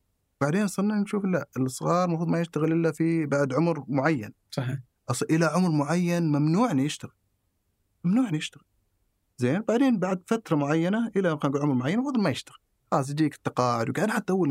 بعدين 0.43 0.66
صرنا 0.66 0.94
نشوف 0.94 1.24
لا 1.24 1.48
الصغار 1.56 2.05
المفروض 2.09 2.28
ما 2.28 2.40
يشتغل 2.40 2.73
إلا 2.73 2.93
في 2.93 3.27
بعد 3.27 3.52
عمر 3.55 3.85
معين. 3.89 4.32
صحيح. 4.51 4.78
أصلا 5.10 5.28
إلى 5.31 5.44
عمر 5.44 5.70
معين 5.70 6.23
ممنوع 6.23 6.70
انه 6.70 6.82
يشتغل. 6.82 7.12
ممنوع 8.05 8.28
انه 8.28 8.36
يشتغل. 8.36 8.64
زين؟ 9.39 9.60
بعدين 9.62 9.98
بعد 9.98 10.23
فترة 10.27 10.56
معينة 10.56 10.98
إلى 10.98 11.12
خلينا 11.12 11.35
نقول 11.35 11.62
عمر 11.62 11.74
معين 11.74 11.94
المفروض 11.98 12.19
ما 12.19 12.31
يشتغل. 12.31 12.56
خلاص 12.93 13.10
يجيك 13.10 13.35
التقاعد 13.35 13.89
وك- 13.89 13.98
أنا 13.98 14.12
حتى 14.12 14.32
أول 14.32 14.51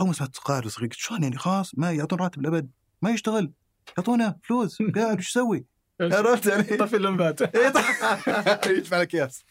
أول 0.00 0.08
ما 0.08 0.12
سمعت 0.14 0.34
تقاعد 0.34 0.66
صغير 0.66 0.88
قلت 0.88 0.98
شلون 0.98 1.22
يعني 1.22 1.38
خلاص 1.38 1.78
ما 1.78 1.92
يعطون 1.92 2.18
راتب 2.18 2.40
الابد 2.40 2.70
ما 3.02 3.10
يشتغل. 3.10 3.52
يعطونا 3.98 4.38
فلوس. 4.42 4.82
قاعد 4.96 5.18
وش 5.18 5.28
يسوي؟ 5.30 5.66
عرفت 6.00 6.48
علي؟ 6.48 6.62
طفي 6.82 6.96
اللمبات 6.96 7.42
إيه. 7.56 7.72
يدفع 8.66 9.00
لك 9.00 9.14
إياس. 9.14 9.44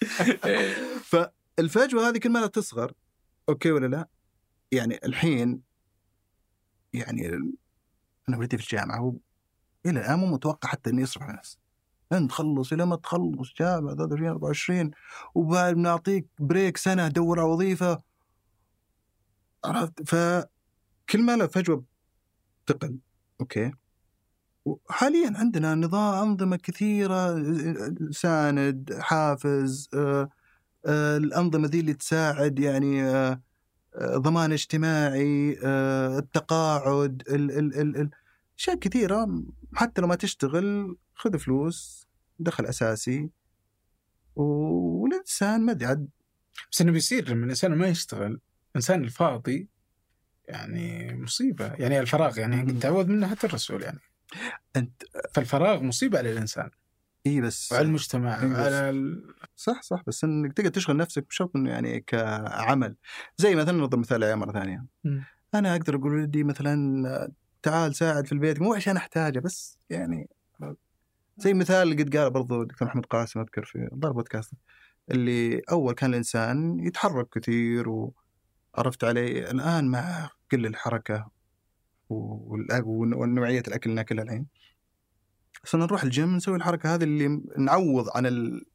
فالفجوة 1.04 2.10
هذه 2.10 2.18
كل 2.18 2.30
ما 2.30 2.48
تصغر 2.48 2.94
أوكي 3.50 3.72
ولا 3.72 3.88
لا؟ 3.88 4.08
يعني 4.76 5.00
الحين 5.06 5.62
يعني 6.94 7.28
أنا 8.30 8.38
ولدي 8.38 8.58
في 8.58 8.64
الجامعة 8.64 9.04
و... 9.04 9.16
إلى 9.86 10.00
الآن 10.00 10.20
مو 10.20 10.26
متوقع 10.26 10.70
حتى 10.70 10.90
إنه 10.90 11.02
يصرف 11.02 11.24
على 11.24 11.34
نفسه 11.38 11.58
انت 12.12 12.30
تخلص 12.30 12.74
إلى 12.74 12.86
ما 12.86 12.96
تخلص 12.96 13.54
جامعه 13.60 13.96
23 13.96 14.30
24 14.30 14.92
وبعد 15.36 15.74
بنعطيك 15.74 16.28
break 16.40 16.78
سنة 16.78 17.08
دور 17.08 17.40
على 17.40 17.50
وظيفة. 17.50 18.02
عرفت؟ 19.66 20.10
فكل 20.10 21.22
ما 21.22 21.36
له 21.36 21.48
فجوة 21.48 21.84
تقل 22.66 22.98
أوكي؟ 23.42 23.72
وحاليا 24.66 25.34
عندنا 25.36 25.76
نظام 25.76 26.30
أنظمة 26.30 26.56
كثيرة 26.56 27.44
ساند 28.12 28.98
حافز 29.00 29.90
آه، 29.94 30.30
آه، 30.86 31.18
الأنظمة 31.18 31.68
ذي 31.68 31.80
اللي 31.80 31.94
تساعد 31.94 32.60
يعني 32.60 33.04
آه، 33.04 33.32
آه، 33.32 33.42
ضمان 34.04 34.52
اجتماعي 34.52 35.60
آه، 35.64 36.20
التقاعد 36.20 37.24
ال 37.30 37.52
ال 37.52 37.80
ال 37.82 37.98
ال 37.98 38.10
أشياء 38.60 38.76
كثيرة. 38.76 39.44
حتى 39.74 40.02
لو 40.02 40.08
ما 40.08 40.16
تشتغل 40.16 40.98
خذ 41.16 41.40
فلوس 41.40 42.08
دخل 42.40 42.66
أساسي. 42.66 43.30
والإنسان 44.36 45.62
ما 45.62 45.72
أدري 45.72 45.86
عاد 45.86 46.10
بس 46.72 46.82
إنه 46.82 46.92
بيصير 46.92 47.30
لما 47.30 47.44
الإنسان 47.46 47.76
ما 47.76 47.88
يشتغل 47.88 48.40
الإنسان 48.70 49.04
الفاضي 49.04 49.70
يعني 50.48 51.16
مصيبة. 51.18 51.74
يعني 51.74 52.00
الفراغ 52.00 52.40
يعني. 52.40 52.74
تعوذ 52.74 53.08
منه 53.08 53.28
حتى 53.28 53.48
الرسول 53.48 53.84
يعني. 53.84 54.00
أنت 54.76 55.04
فالفراغ 55.34 55.84
مصيبة 55.84 56.18
على 56.18 56.32
الإنسان. 56.32 56.70
اي 57.28 57.42
بس 57.42 57.72
وعلى 57.72 57.86
المجتمع 57.86 58.42
إيه 58.42 58.48
بس. 58.48 58.58
وعلى 58.60 58.90
ال... 58.90 59.34
صح 59.56 59.82
صح 59.82 60.04
بس 60.08 60.24
إنك 60.24 60.54
تقدر 60.54 60.70
تشغل 60.70 60.98
نفسك 60.98 61.28
بشرط 61.28 61.56
إنه 61.56 61.70
يعني 61.70 62.00
كعمل 62.00 62.96
زي 63.38 63.56
مثلا 63.56 63.78
نضرب 63.78 64.00
مثال 64.00 64.24
عليه 64.24 64.36
مرة 64.36 64.52
ثانية 64.52 64.86
مم. 65.04 65.24
أنا 65.56 65.76
أقدر 65.76 65.96
أقول 65.96 66.12
لولدي 66.12 66.44
مثلا 66.44 67.34
تعال 67.64 67.96
ساعد 67.96 68.26
في 68.26 68.32
البيت 68.32 68.62
مو 68.62 68.74
عشان 68.74 68.98
أحتاجه 68.98 69.40
بس 69.40 69.80
يعني 69.90 70.30
زي 71.38 71.54
مثال 71.54 71.96
قد 71.96 72.18
قال 72.18 72.32
برضو 72.32 72.62
الدكتور 72.62 72.88
محمد 72.88 73.06
قاسم 73.06 73.40
أذكر 73.40 73.66
في 73.66 73.90
ضرب 73.94 74.14
بودكاست 74.16 74.54
اللي 75.12 75.62
أول 75.72 75.94
كان 75.94 76.10
الإنسان 76.10 76.80
يتحرك 76.80 77.30
كثير 77.30 77.86
وعرفت 77.90 79.04
علي 79.04 79.52
الآن 79.52 79.88
مع 79.88 80.30
قل 80.52 80.66
الحركة 80.66 81.30
وال- 82.10 82.84
ونوعيه 82.86 83.64
الأكل 83.68 83.90
اللي 83.90 83.96
ناكلها 83.96 84.24
الحين 84.24 84.46
صرنا 85.66 85.86
نروح 85.86 86.04
الجيم 86.04 86.36
نسوي 86.36 86.56
الحركة 86.56 86.96
هذه 86.96 87.04
اللي 87.04 87.42
نعوض 87.58 88.06
عن 88.16 88.26
ال... 88.26 88.66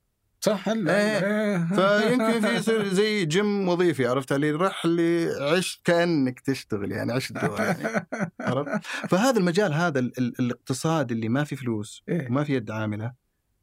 صح 0.40 0.68
هلا 0.68 0.96
إيه. 0.96 1.58
فيمكن 1.66 2.40
في 2.40 2.54
يصير 2.56 2.88
زي 2.88 3.24
جيم 3.24 3.68
وظيفي 3.68 4.06
عرفت 4.06 4.32
علي 4.32 4.50
رح 4.50 4.84
اللي 4.84 5.30
عش 5.40 5.80
كأنك 5.84 6.40
تشتغل 6.40 6.92
يعني 6.92 7.12
عش 7.12 7.30
الدور 7.30 7.60
يعني 7.60 8.06
عرفت 8.40 8.84
فهذا 8.84 9.38
المجال 9.38 9.72
هذا 9.74 9.98
ال- 9.98 10.18
ال- 10.18 10.40
الاقتصاد 10.40 11.12
اللي 11.12 11.28
ما 11.28 11.44
في 11.44 11.56
فلوس 11.56 12.02
إيه. 12.08 12.26
وما 12.28 12.44
في 12.44 12.54
يد 12.54 12.70
عاملة 12.70 13.12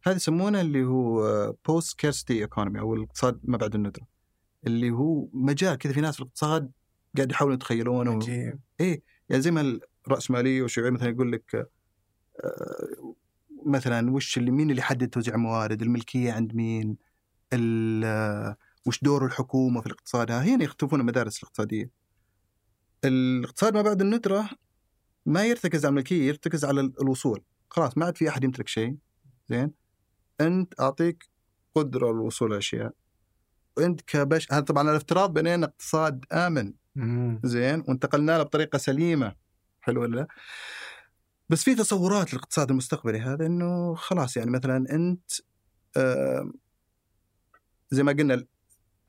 هذا 0.03 0.15
يسمونه 0.15 0.61
اللي 0.61 0.83
هو 0.83 1.53
بوست 1.67 1.99
كيرستي 1.99 2.33
ايكونومي 2.33 2.79
أو 2.79 2.95
الاقتصاد 2.95 3.39
ما 3.43 3.57
بعد 3.57 3.75
الندرة 3.75 4.07
اللي 4.67 4.89
هو 4.89 5.27
مجال 5.33 5.75
كذا 5.75 5.93
في 5.93 6.01
ناس 6.01 6.15
في 6.15 6.21
الاقتصاد 6.21 6.71
قاعد 7.17 7.31
يحاولوا 7.31 7.55
يتخيلونه 7.55 8.11
و... 8.11 8.15
عجيب. 8.15 8.59
إيه 8.79 9.01
يعني 9.29 9.41
زي 9.41 9.51
ما 9.51 9.79
الراسماليه 10.07 10.61
والشيوعيه 10.61 10.91
مثلا 10.91 11.09
يقول 11.09 11.31
لك 11.31 11.69
مثلا 13.65 14.11
وش 14.11 14.37
اللي 14.37 14.51
مين 14.51 14.69
اللي 14.69 14.79
يحدد 14.81 15.07
توزيع 15.09 15.35
الموارد 15.35 15.81
الملكية 15.81 16.33
عند 16.33 16.55
مين؟ 16.55 16.97
وش 18.85 19.03
دور 19.03 19.25
الحكومة 19.25 19.81
في 19.81 19.87
الاقتصاد؟ 19.87 20.31
هنا 20.31 20.63
يختلفون 20.63 20.99
المدارس 20.99 21.37
الاقتصادية. 21.43 21.89
الاقتصاد 23.05 23.73
ما 23.73 23.81
بعد 23.81 24.01
الندرة 24.01 24.49
ما 25.25 25.45
يرتكز 25.45 25.85
على 25.85 25.89
الملكية 25.91 26.27
يرتكز 26.27 26.65
على 26.65 26.81
ال- 26.81 27.01
الوصول. 27.01 27.43
خلاص 27.69 27.97
ما 27.97 28.05
عاد 28.05 28.17
في 28.17 28.29
أحد 28.29 28.43
يمتلك 28.43 28.67
شيء. 28.67 28.95
زين؟ 29.49 29.71
أنت 30.41 30.79
أعطيك 30.79 31.29
قدرة 31.75 32.11
للوصول 32.11 32.51
لاشياء 32.51 32.93
وانت 33.77 34.01
كبش 34.01 34.51
هذا 34.51 34.59
طبعا 34.61 34.87
على 34.87 34.97
افتراض 34.97 35.33
بنينا 35.33 35.65
اقتصاد 35.65 36.25
آمن. 36.31 36.73
زين؟ 37.43 37.83
وانتقلنا 37.87 38.37
له 38.37 38.43
بطريقة 38.43 38.77
سليمة. 38.77 39.35
حلو 39.81 40.01
ولا 40.01 40.15
لا؟ 40.15 40.27
بس 41.49 41.63
في 41.63 41.75
تصورات 41.75 42.33
للاقتصاد 42.33 42.69
المستقبلي 42.71 43.19
هذا 43.19 43.45
إنه 43.45 43.95
خلاص 43.95 44.37
يعني 44.37 44.51
مثلا 44.51 44.95
أنت 44.95 45.31
آه، 45.97 46.51
زي 47.91 48.03
ما 48.03 48.11
قلنا 48.11 48.33
ال- 48.33 48.47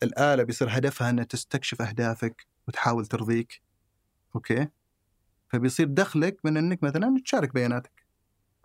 الآلة 0.02 0.42
بيصير 0.42 0.68
هدفها 0.70 1.10
إنها 1.10 1.24
تستكشف 1.24 1.82
أهدافك 1.82 2.46
وتحاول 2.68 3.06
ترضيك 3.06 3.62
أوكي؟ 4.34 4.68
فبيصير 5.48 5.86
دخلك 5.86 6.40
من 6.44 6.56
إنك 6.56 6.82
مثلا 6.82 7.20
تشارك 7.24 7.54
بياناتك 7.54 8.06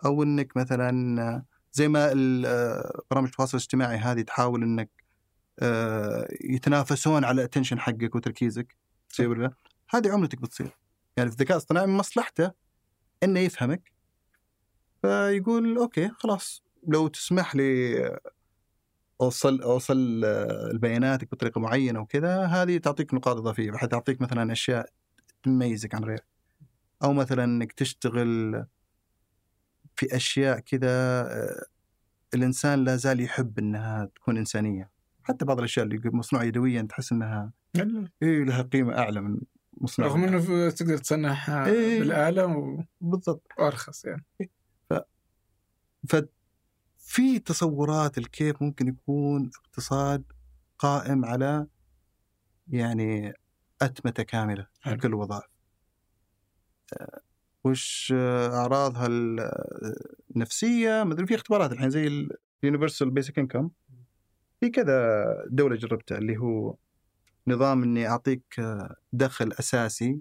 أو 0.04 0.22
إنك 0.22 0.56
مثلا 0.56 1.44
زي 1.72 1.88
ما 1.88 2.12
آه، 2.46 3.02
برامج 3.10 3.26
التواصل 3.28 3.58
الاجتماعي 3.58 3.98
هذه 3.98 4.20
تحاول 4.22 4.62
إنك 4.62 4.90
آه، 5.58 6.28
يتنافسون 6.40 7.24
على 7.24 7.40
ال 7.40 7.44
attention 7.44 7.80
حقك 7.80 8.14
وتركيزك 8.14 8.76
زي 9.18 9.26
ولا؟ 9.26 9.42
لا؟ 9.42 9.54
هذه 9.90 10.12
عملتك 10.12 10.40
بتصير. 10.40 10.70
يعني 11.16 11.30
في 11.30 11.36
الذكاء 11.36 11.56
الاصطناعي 11.56 11.86
من 11.86 11.96
مصلحته 11.96 12.63
إنه 13.24 13.40
يفهمك. 13.40 13.92
فيقول 15.02 15.76
أوكي 15.78 16.08
خلاص. 16.08 16.64
لو 16.88 17.08
تسمح 17.08 17.56
لي 17.56 18.18
أوصل 19.20 19.62
أوصل 19.62 20.20
لبياناتك 20.74 21.30
بطريقة 21.32 21.60
معينة 21.60 22.00
وكذا 22.00 22.44
هذه 22.44 22.78
تعطيك 22.78 23.14
نقاط 23.14 23.36
إضافية. 23.36 23.70
بحيث 23.70 23.88
تعطيك 23.90 24.20
مثلا 24.20 24.52
أشياء 24.52 24.88
تميزك 25.42 25.94
عن 25.94 26.04
غيرك 26.04 26.26
أو 27.04 27.12
مثلا 27.12 27.44
إنك 27.44 27.72
تشتغل 27.72 28.64
في 29.96 30.16
أشياء 30.16 30.58
كذا 30.60 31.28
الإنسان 32.34 32.84
لا 32.84 32.96
زال 32.96 33.20
يحب 33.20 33.58
إنها 33.58 34.04
تكون 34.14 34.36
إنسانية. 34.36 34.90
حتى 35.22 35.44
بعض 35.44 35.58
الأشياء 35.58 35.86
اللي 35.86 36.00
مصنوعة 36.04 36.44
يدويا 36.44 36.82
تحس 36.82 37.12
إنها 37.12 37.52
إيه 38.22 38.44
لها 38.44 38.62
قيمة 38.62 38.98
أعلى 38.98 39.20
من 39.20 39.40
مصنوعه 39.84 40.08
رغم 40.08 40.24
إنه 40.24 40.40
في- 40.40 40.70
تقدر 40.70 40.98
تصنعها 40.98 41.66
إيه. 41.66 41.98
بالآلة 41.98 42.46
و- 42.46 42.82
بالضبط. 43.00 43.46
وارخص 43.58 44.04
يعني. 44.04 44.24
ففي 46.08 47.38
تصورات 47.38 48.18
الكيف 48.18 48.62
ممكن 48.62 48.88
يكون 48.88 49.50
اقتصاد 49.64 50.24
قائم 50.78 51.24
على 51.24 51.66
يعني 52.68 53.32
أتمتة 53.82 54.22
كاملة 54.22 54.62
في 54.74 54.82
حلو. 54.82 54.96
كل 55.00 55.08
الوظائف 55.08 55.44
آه، 57.00 57.20
وش 57.64 58.12
أعراضها 58.52 59.06
ال- 59.06 59.50
النفسية؟ 60.36 61.02
مدري 61.04 61.26
في 61.26 61.34
اختبارات 61.34 61.72
الحين 61.72 61.90
زي 61.90 62.28
اليونيفرسال 62.64 63.10
بيسك 63.10 63.38
انكم 63.38 63.70
في 64.60 64.70
كذا 64.70 65.24
دولة 65.50 65.76
جربتها 65.76 66.18
اللي 66.18 66.36
هو 66.36 66.76
نظام 67.48 67.82
إني 67.82 68.08
أعطيك 68.08 68.42
آه، 68.58 68.94
دخل 69.12 69.52
أساسي 69.52 70.20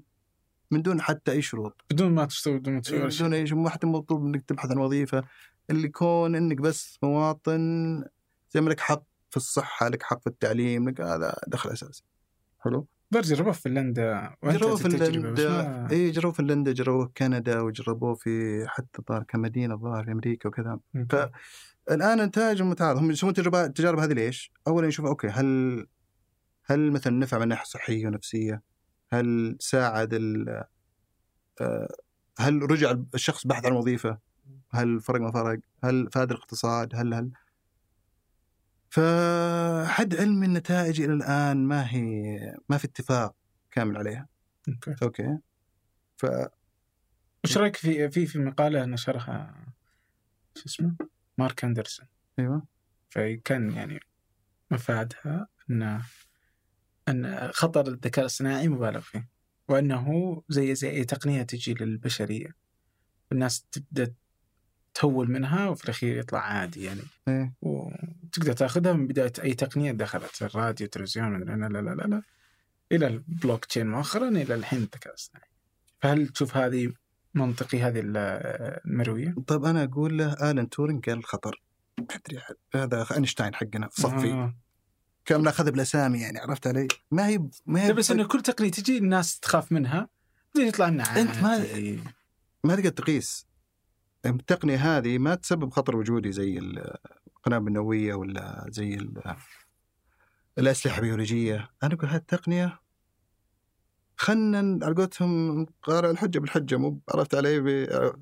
من 0.71 0.81
دون 0.81 1.01
حتى 1.01 1.31
أي 1.31 1.41
شروط. 1.41 1.81
بدون 1.91 2.11
ما 2.11 2.25
تشتغل 2.25 2.59
بدون 2.59 2.73
ما 2.73 2.81
تسوي 2.81 2.99
ولا 2.99 3.09
شيء. 3.09 3.19
بدون 3.25 3.33
أي 3.33 3.47
شيء 3.47 3.57
مو 3.57 3.69
حتى 3.69 3.87
مطلوب 3.87 4.25
إنك 4.25 4.41
تبحث 4.41 4.71
عن 4.71 4.77
وظيفة. 4.77 5.23
اللي 5.69 5.87
يكون 5.87 6.35
إنك 6.35 6.57
بس 6.57 6.99
مواطن 7.03 8.03
زي 8.51 8.61
ما 8.61 8.69
لك 8.69 8.79
حق 8.79 9.03
في 9.29 9.37
الصحة 9.37 9.87
لك 9.89 10.03
حق 10.03 10.21
في 10.21 10.27
التعليم 10.27 10.89
لك 10.89 11.01
هذا 11.01 11.35
دخل 11.47 11.69
أساسي. 11.69 12.03
حلو؟ 12.59 12.87
جربوه 13.13 13.53
في 13.53 13.61
فنلندا. 13.61 14.35
جربوه 14.43 14.75
في 14.75 14.89
فنلندا. 14.89 15.87
اي 15.91 16.11
جربوه 16.11 16.31
في 16.31 16.37
فنلندا 16.37 16.71
جربوه 16.71 17.05
في 17.05 17.11
كندا 17.17 17.59
وجربوه 17.61 18.15
في 18.15 18.63
حتى 18.67 19.01
ظهر 19.09 19.23
كمدينة 19.23 19.75
ظهر 19.75 20.03
في 20.05 20.11
أمريكا 20.11 20.49
وكذا. 20.49 20.79
ف- 21.09 21.29
الان 21.91 22.21
نتائج 22.21 22.61
متعارض 22.61 22.97
هم 22.99 23.11
يسوون 23.11 23.33
تجربة 23.33 23.65
التجارب 23.65 23.99
هذه 23.99 24.13
ليش؟ 24.13 24.51
اولا 24.67 24.87
يشوفوا 24.87 25.09
أوكي 25.09 25.27
هل 25.27 25.87
هل 26.65 26.91
مثلا 26.91 27.13
نفع 27.13 27.37
من 27.39 27.47
ناحيه 27.47 27.65
صحية 27.65 28.07
ونفسية؟ 28.07 28.61
هل 29.13 29.57
ساعد 29.59 30.13
ال 30.13 30.63
آه، 31.61 31.95
هل 32.39 32.71
رجع 32.71 32.95
الشخص 33.15 33.47
بحث 33.47 33.65
عن 33.65 33.71
وظيفة؟ 33.71 34.19
هل 34.71 35.01
فرق 35.01 35.21
ما 35.21 35.31
فرق؟ 35.31 35.59
هل 35.83 36.09
فاد 36.11 36.31
الاقتصاد؟ 36.31 36.95
هل 36.95 37.13
هل 37.13 37.31
فحد 38.89 40.15
علمي 40.15 40.45
النتائج 40.45 41.01
إلى 41.01 41.13
الآن 41.13 41.57
ما 41.57 41.93
هي 41.93 42.37
ما 42.69 42.77
في 42.77 42.85
اتفاق 42.85 43.35
كامل 43.71 43.97
عليها 43.97 44.27
أوكي 44.69 44.95
أوكي 45.03 45.37
ف 46.17 46.25
وش 47.43 47.57
رأيك 47.57 47.75
في 47.75 48.09
في 48.09 48.25
في 48.25 48.39
مقالة 48.39 48.85
نشرها 48.85 49.65
شو 50.55 50.65
اسمه؟ 50.65 50.95
مارك 51.37 51.63
أندرسون 51.63 52.07
أيوه 52.39 52.65
فكان 53.09 53.71
يعني 53.71 53.99
مفادها 54.71 55.47
ان 55.69 56.01
أن 57.09 57.49
خطر 57.53 57.87
الذكاء 57.87 58.19
الاصطناعي 58.19 58.67
مبالغ 58.67 58.99
فيه 59.01 59.29
وأنه 59.69 60.41
زي 60.49 60.75
زي 60.75 60.89
أي 60.89 61.03
تقنية 61.05 61.43
تجي 61.43 61.73
للبشرية. 61.73 62.55
الناس 63.31 63.65
تبدأ 63.71 64.13
تهول 64.93 65.31
منها 65.31 65.69
وفي 65.69 65.83
الأخير 65.83 66.17
يطلع 66.17 66.39
عادي 66.39 66.83
يعني. 66.83 67.01
إيه. 67.27 67.53
وتقدر 67.61 68.53
تأخذها 68.53 68.93
من 68.93 69.07
بداية 69.07 69.33
أي 69.43 69.53
تقنية 69.53 69.91
دخلت 69.91 70.41
الراديو 70.41 70.85
التلفزيون 70.85 71.43
لا 71.43 71.53
لا 71.67 71.67
لا 71.67 71.81
لا, 71.95 72.01
لا 72.03 72.21
إلى 72.91 73.07
البلوك 73.07 73.65
تشين 73.65 73.87
مؤخرا 73.87 74.27
إلى 74.27 74.55
الحين 74.55 74.79
الذكاء 74.79 75.09
الاصطناعي 75.13 75.47
فهل 76.01 76.27
تشوف 76.27 76.57
هذه 76.57 76.93
منطقي 77.33 77.81
هذه 77.81 77.99
ال- 77.99 78.17
المروية؟ 78.85 79.35
طيب 79.47 79.65
أنا 79.65 79.83
أقول 79.83 80.17
له 80.17 80.33
الان 80.33 80.69
تورينج 80.69 81.09
قال 81.09 81.17
الخطر 81.17 81.61
ما 81.99 82.05
أدري 82.15 82.41
هذا 82.75 83.05
أينشتاين 83.15 83.55
حقنا 83.55 83.87
في 83.87 84.01
صفي. 84.01 84.31
آه. 84.31 84.55
كان 85.25 85.41
ناخذ 85.43 85.71
بالأسامي 85.71 86.19
يعني 86.19 86.39
عرفت 86.39 86.67
علي؟ 86.67 86.87
ما 87.11 87.27
هي 87.27 87.39
ما 87.65 87.83
هي 87.83 87.93
بس 87.93 88.11
إنه 88.11 88.27
كل 88.27 88.41
تقنية 88.41 88.71
تجي 88.71 88.97
الناس 88.97 89.39
تخاف 89.39 89.71
منها 89.71 90.09
بعدين 90.55 90.67
يطلع 90.69 90.87
لنا 90.89 91.03
أنت 91.21 91.37
ما- 91.37 92.03
ما 92.63 92.75
تقدر 92.75 92.89
تقيس. 92.89 93.47
التقنية 94.25 94.97
هذه 94.97 95.17
ما 95.17 95.35
تسبب 95.35 95.71
خطر 95.73 95.95
وجودي 95.97 96.31
زي 96.31 96.59
القنابل 97.37 97.67
النووية 97.67 98.13
ولا 98.13 98.65
زي 98.69 98.93
ال- 98.93 99.35
الأسلحة 100.57 100.97
البيولوجية. 100.97 101.69
أنا 101.83 101.93
أقول 101.93 102.09
هذه 102.09 102.15
التقنيه 102.19 102.79
خلنا 104.17 104.85
على 104.85 104.95
قولتهم 104.95 105.65
قارع 105.83 106.09
الحجة 106.09 106.39
بالحجة 106.39 106.75
مو 106.77 107.01
عرفت 107.13 107.35
علي؟ 107.35 107.59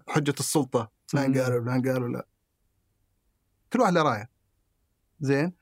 بحجه 0.08 0.34
السلطة. 0.40 0.92
فلان. 1.08 1.38
قالوا 1.38 1.62
فلان 1.66 1.82
قالوا 1.92 2.10
لا. 2.10 2.28
كل 3.74 3.80
واحد 3.82 3.94
له 3.94 4.02
رايه 4.04 4.30
زين؟ 5.20 5.54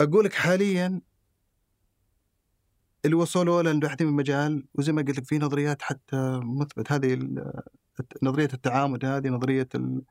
أقول 0.00 0.24
لك 0.24 0.32
حاليا 0.32 1.00
اللي 3.04 3.16
وصلوا 3.16 3.62
له 3.62 3.70
الباحثين 3.70 4.06
في 4.06 4.10
المجال 4.10 4.66
وزي 4.74 4.92
ما 4.92 5.02
قلت 5.02 5.18
لك 5.18 5.24
في 5.24 5.38
نظريات 5.38 5.82
حتى 5.82 6.40
مثبت. 6.42 6.92
هذه 6.92 7.18
نظرية 8.22 8.48
التعامد 8.54 9.04
هذه 9.04 9.28
نظرية 9.28 9.68
ال 9.74 10.02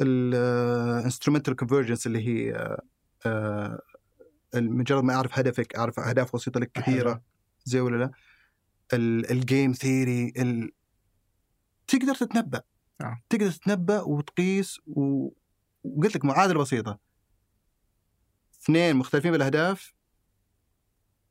ال 0.00 0.12
instrumental 0.12 1.56
convergence 1.56 2.06
اللي 2.06 2.28
هي 2.28 2.76
آه، 3.26 3.78
مجرد 4.54 5.04
ما 5.04 5.14
أعرف 5.14 5.38
هدفك 5.38 5.76
أعرف 5.76 6.00
أهداف 6.00 6.36
بسيطه 6.36 6.60
لك 6.60 6.72
كثيرة 6.72 7.22
زي 7.64 7.80
ولا 7.80 7.96
لا. 7.96 8.10
ال 9.30 9.38
game 9.38 9.72
theory 9.72 10.32
ال... 10.36 10.70
تقدر 11.86 12.14
تتنبأ. 12.14 12.62
آه. 13.00 13.22
تقدر 13.30 13.50
تتنبأ 13.50 14.00
وتقيس 14.00 14.80
و... 14.86 15.28
وقلت 15.84 16.16
لك 16.16 16.24
معادلة 16.24 16.60
بسيطة. 16.60 16.98
اثنين 18.62 18.96
مختلفين 18.96 19.32
بالأهداف 19.32 19.94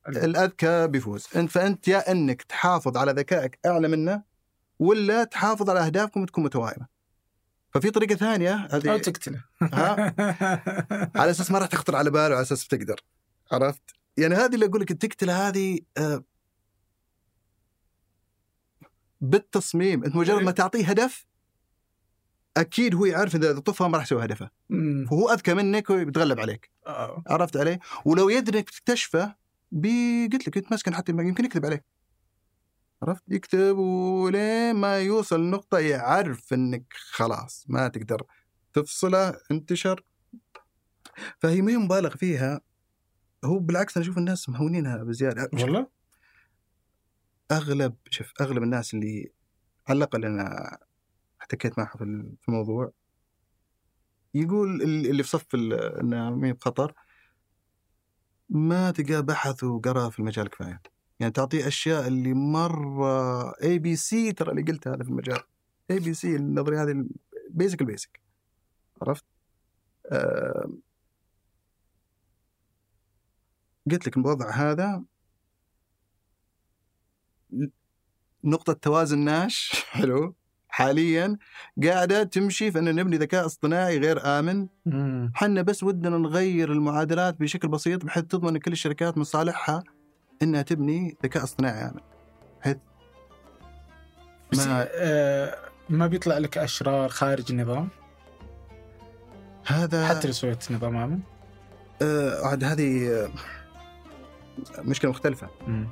الأذكى 0.07 0.87
بيفوز. 0.87 1.27
انت 1.35 1.51
فأنت 1.51 1.87
يا 1.87 2.11
إنك 2.11 2.41
تحافظ 2.41 2.97
على 2.97 3.11
ذكائك 3.11 3.59
أعلى 3.65 3.87
منه 3.87 4.23
ولا 4.79 5.23
تحافظ 5.23 5.69
على 5.69 5.79
أهدافكم 5.85 6.25
تكون 6.25 6.43
متوائمة. 6.43 6.87
ففي 7.73 7.91
طريقة 7.91 8.15
ثانية 8.15 8.53
أو 8.53 8.79
هذه 8.79 8.97
تقتله. 8.97 9.43
ها؟ 9.61 10.13
على 11.21 11.31
أساس 11.31 11.51
ما 11.51 11.59
راح 11.59 11.67
تخطر 11.67 11.95
على 11.95 12.09
باله 12.09 12.35
على 12.35 12.41
أساس 12.41 12.65
بتقدر 12.65 13.01
عرفت؟ 13.51 13.81
يعني 14.17 14.35
هذه 14.35 14.53
اللي 14.53 14.65
أقول 14.65 14.81
لك 14.81 14.91
التكتله 14.91 15.47
هذه 15.47 15.79
آه، 15.97 16.23
بالتصميم. 19.21 20.03
أنت 20.03 20.15
مجرد 20.15 20.43
ما 20.43 20.51
تعطيه 20.51 20.85
هدف 20.85 21.25
أكيد 22.57 22.95
هو 22.95 23.05
يعرف 23.05 23.35
إذا 23.35 23.59
طفى 23.59 23.83
ما 23.83 23.97
راح 23.97 24.03
يسوي 24.03 24.25
هدفه. 24.25 24.49
مم. 24.69 25.05
فهو 25.09 25.29
أذكى 25.29 25.53
منك 25.53 25.89
وبيتغلب 25.89 26.39
عليك. 26.39 26.71
آه. 26.87 27.23
عرفت 27.27 27.57
علي؟ 27.57 27.79
ولو 28.05 28.29
يدري 28.29 28.57
إنك 28.57 28.69
تكتشفه 28.69 29.35
بي- 29.71 30.27
قلت 30.33 30.47
لك 30.47 30.57
يتمسكن 30.57 30.95
حتى 30.95 31.11
يمكن 31.11 31.45
يكذب 31.45 31.65
عليك. 31.65 31.85
عرفت؟ 33.03 33.23
يكتب 33.27 33.77
ولين 33.77 34.75
ما 34.75 34.99
يوصل 34.99 35.41
نقطة 35.41 35.79
يعرف 35.79 36.53
إنك 36.53 36.83
خلاص 36.93 37.65
ما 37.69 37.87
تقدر 37.87 38.23
تفصله 38.73 39.39
انتشر. 39.51 40.03
فهي 41.39 41.61
ما 41.61 41.71
هي 41.71 41.77
مبالغ 41.77 42.15
فيها. 42.15 42.61
هو 43.45 43.59
بالعكس 43.59 43.97
أنا 43.97 44.03
أشوف 44.05 44.17
الناس 44.17 44.49
مهونينها 44.49 44.97
بزيادة. 44.97 45.49
والله؟ 45.53 45.87
أغلب 47.51 47.95
شوف 48.09 48.33
أغلب 48.41 48.63
الناس 48.63 48.93
اللي 48.93 49.31
على 49.87 49.97
الأقل 49.97 50.25
أنا 50.25 50.77
احتكيت 51.51 51.79
معها 51.79 51.97
في 51.97 52.03
ال- 52.03 52.35
في 52.41 52.49
الموضوع. 52.49 52.91
يقول 54.33 54.81
ال- 54.81 55.09
اللي 55.09 55.23
في 55.23 55.29
صف 55.29 55.55
ال- 55.55 55.73
إنه 55.73 56.29
مين 56.29 56.53
بخطر 56.53 56.93
ما 58.49 58.91
تلقاه 58.91 59.19
بحث 59.19 59.63
وقرأ 59.63 60.09
في 60.09 60.19
المجال 60.19 60.49
كفاية. 60.49 60.81
يعني 61.19 61.31
تعطيه 61.33 61.67
أشياء 61.67 62.07
اللي 62.07 62.33
مرة 62.33 63.51
ABC 63.63 64.31
ترى 64.31 64.51
اللي 64.51 64.61
قلتها 64.71 64.95
هذا 64.95 65.03
في 65.03 65.09
المجال. 65.09 65.39
ABC 65.91 66.35
النظرية 66.35 66.83
هذه 66.83 67.05
basic 67.49 67.81
ال 67.81 67.87
basic 67.87 68.19
عرفت؟ 69.01 69.25
آه 70.11 70.71
قلت 73.91 74.07
لك 74.07 74.17
الوضع 74.17 74.51
هذا. 74.51 75.03
نقطة 78.43 78.73
توازن 78.73 79.19
ناش. 79.19 79.71
حلو. 79.91 80.35
حاليا 80.73 81.37
قاعدة 81.83 82.23
تمشي 82.23 82.71
في 82.71 82.79
أن 82.79 82.95
نبني 82.95 83.17
ذكاء 83.17 83.45
اصطناعي 83.45 83.97
غير 83.99 84.19
مم. 84.85 85.31
حنا 85.35 85.61
بس 85.61 85.83
ودنا 85.83 86.17
نغير 86.17 86.71
المعادلات 86.71 87.39
بشكل 87.39 87.67
بسيط 87.67 88.05
بحيث 88.05 88.23
تضمن 88.23 88.57
كل 88.57 88.71
الشركات 88.71 89.17
من 89.17 89.23
صالحها 89.23 89.83
إنها 90.41 90.61
تبني 90.61 91.17
ذكاء 91.23 91.43
اصطناعي 91.43 91.81
آمن. 91.83 91.99
بحيث 92.61 92.77
بس 94.51 94.67
ما- 94.67 94.87
آه 94.93 95.55
ما 95.89 96.07
بيطلع 96.07 96.37
لك 96.37 96.57
أشرار 96.57 97.09
خارج 97.09 97.45
النظام؟ 97.51 97.89
هذا 99.65 100.07
حتى 100.07 100.27
لو 100.27 100.33
سويت 100.33 100.71
نظام 100.71 100.95
آمن؟ 100.97 101.19
آه 102.01 102.47
عاد 102.47 102.63
هذه 102.63 103.09
آه، 103.09 103.29
مشكلة 104.81 105.11
مختلفة. 105.11 105.47
مم. 105.67 105.87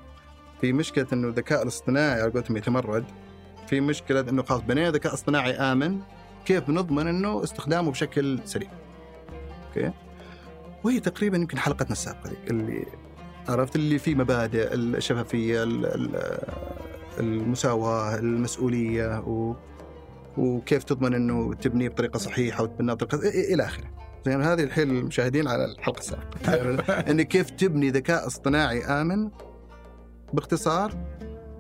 في 0.62 0.74
مشكلة 0.74 1.08
إنه 1.14 1.28
الذكاء 1.28 1.64
الاصطناعي 1.64 2.22
على 2.22 2.32
قولتهم 2.32 2.58
يتمرد. 2.58 3.06
في 3.70 3.82
مشكلة 3.82 4.20
إنه 4.20 4.44
خلاص 4.44 4.62
بنينا 4.62 4.92
ذكاء 4.92 5.14
اصطناعي 5.14 5.52
آمن 5.52 6.00
كيف 6.46 6.64
بنضمن 6.68 7.08
إنه 7.08 7.44
استخدامه 7.44 7.92
بشكل 7.92 8.40
سليم 8.46 8.70
أوكي 9.68 9.92
وهي 10.84 11.00
تقريبا 11.00 11.38
يمكن 11.38 11.58
حلقتنا 11.58 11.92
السابقة 11.92 12.30
ذيك 12.30 12.52
اللي 12.52 12.86
عرفت 13.50 13.76
اللي 13.76 14.00
فيه 14.00 14.16
مبادئ 14.16 14.74
الشفافية 14.74 15.64
ال- 15.64 15.86
ال- 15.86 16.40
المساواة 17.20 18.16
المسؤولية 18.20 19.20
و 19.20 19.56
وكيف 20.38 20.84
تضمن 20.84 21.14
إنه 21.14 21.54
تبنيه 21.54 21.90
بطريقة 21.90 22.18
صحيحة 22.18 22.64
وتبناه 22.64 22.94
بطريقة 22.94 23.54
إلى 23.54 23.64
آخره. 23.64 23.86
زين 24.26 24.42
هذه 24.42 24.64
الحين 24.64 24.90
المشاهدين 24.90 25.48
على 25.48 25.66
الحلقة 25.66 26.00
السابقة. 26.00 26.94
انك 27.12 27.28
كيف 27.28 27.50
تبني 27.50 27.90
ذكاء 27.90 28.28
اصطناعي 28.28 28.86
آمن 28.86 29.30
باختصار 30.34 30.94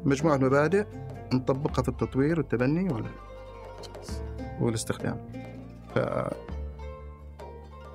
مجموعة 0.06 0.38
مبادئ 0.38 0.86
نطبقها 1.34 1.84
في 1.84 1.90
التطوير 1.90 2.40
والتبني 2.40 2.94
وال... 2.94 3.06
والاستخدام. 4.60 5.18
ف 5.96 6.00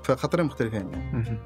فخطرين 0.04 0.46
مختلفين 0.46 0.90
يعني. 0.92 1.38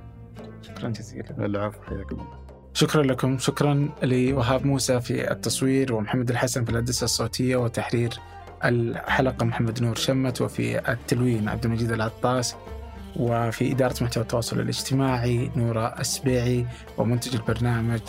شكرا 0.63 0.89
جزيلا 0.89 1.47
العفو 1.47 1.83
حياك 1.83 2.13
الله. 2.13 2.27
شكرا 2.75 3.03
لكم 3.03 3.39
شكرا 3.39 3.89
لوهاب 4.03 4.67
موسى 4.67 5.01
في 5.01 5.31
التصوير 5.31 5.95
ومحمد 5.95 6.31
الحسن 6.31 6.65
في 6.65 6.71
الهندسة 6.71 7.05
الصوتية 7.05 7.57
وتحرير 7.57 8.19
الحلقة 8.65 9.45
محمد 9.45 9.83
نور 9.83 9.95
شمت 9.95 10.41
وفي 10.41 10.93
التلوين 10.93 11.49
عبد 11.49 11.65
المجيد 11.65 11.93
العطاس 11.93 12.57
وفي 13.17 13.73
إدارة 13.73 13.95
محتوى 14.05 14.23
التواصل 14.23 14.61
الاجتماعي 14.61 15.51
نورا 15.57 16.01
السبيعي 16.01 16.67
ومنتج 16.99 17.35
البرنامج 17.35 18.01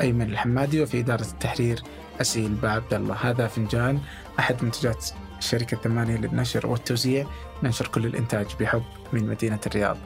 أيمن 0.00 0.30
الحمادي 0.30 0.82
وفي 0.82 1.00
إدارة 1.00 1.26
التحرير 1.32 1.82
أسيل 2.20 2.54
بعبد 2.54 2.94
الله 2.94 3.14
هذا 3.14 3.46
فنجان 3.46 4.00
أحد 4.38 4.64
منتجات 4.64 5.06
شركة 5.40 5.76
ثمانية 5.76 6.16
للنشر 6.16 6.66
والتوزيع 6.66 7.26
ننشر 7.62 7.86
كل 7.88 8.06
الإنتاج 8.06 8.46
بحب 8.60 8.82
من 9.12 9.26
مدينة 9.26 9.60
الرياض 9.66 9.98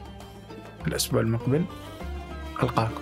الأسبوع 0.87 1.21
المقبل 1.21 1.65
ألقاكم 2.63 3.01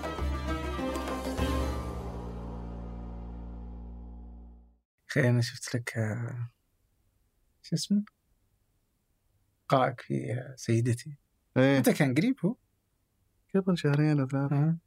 أخي 5.09 5.29
أنا 5.29 5.41
شفت 5.41 5.75
لك 5.75 5.97
آه، 5.97 6.49
شو 7.61 7.75
اسمه؟ 7.75 8.03
قائك 9.67 10.01
في 10.01 10.33
آه، 10.33 10.55
سيدتي 10.55 11.17
إيه 11.57 11.79
متى 11.79 11.93
كان 11.93 12.13
قريب 12.15 12.35
هو؟ 12.45 12.55
قبل 13.55 13.77
شهرين 13.77 14.19
أو 14.19 14.27
ثلاثة 14.27 14.55
آه. 14.55 14.77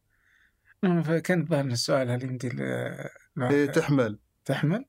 آه، 0.85 1.01
فكان 1.03 1.45
ظهر 1.47 1.65
السؤال 1.65 2.11
هل 2.11 2.23
يمدي 2.23 2.49
ل- 2.49 3.09
إيه 3.41 3.67
تحمل. 3.67 4.19
تحمل؟ 4.45 4.85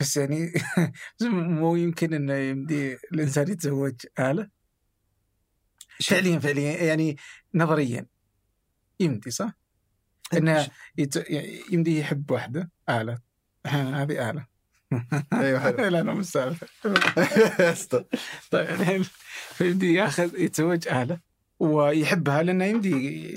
بس 0.00 0.16
يعني 0.16 0.52
مو 1.22 1.76
يمكن 1.76 2.14
إنه 2.14 2.34
يمدي 2.34 2.98
الإنسان 3.12 3.48
يتزوج 3.48 3.94
آلة؟ 4.18 4.50
فعليا 6.02 6.38
فعليا 6.38 6.82
يعني 6.84 7.16
نظريا. 7.54 8.06
يمدي 9.00 9.30
صح؟ 9.30 9.52
إنه 10.34 10.68
يت... 10.98 11.30
يمدي 11.72 11.98
يحب 11.98 12.30
واحدة 12.30 12.70
آلة. 12.88 13.18
أحيانا 13.66 14.02
هذه 14.02 14.30
آلة. 14.30 14.46
أيوه 15.32 15.60
حلو. 15.60 15.86
لا 15.86 16.12
السالفة. 16.12 16.66
استر. 17.72 18.04
طيب 18.50 18.70
الحين 18.70 19.04
يمدي 19.60 19.94
ياخذ 19.94 20.40
يتزوج 20.40 20.88
آلة. 20.88 21.20
ويحبها 21.60 22.42
لأنه 22.42 22.64
يمدي 22.64 23.28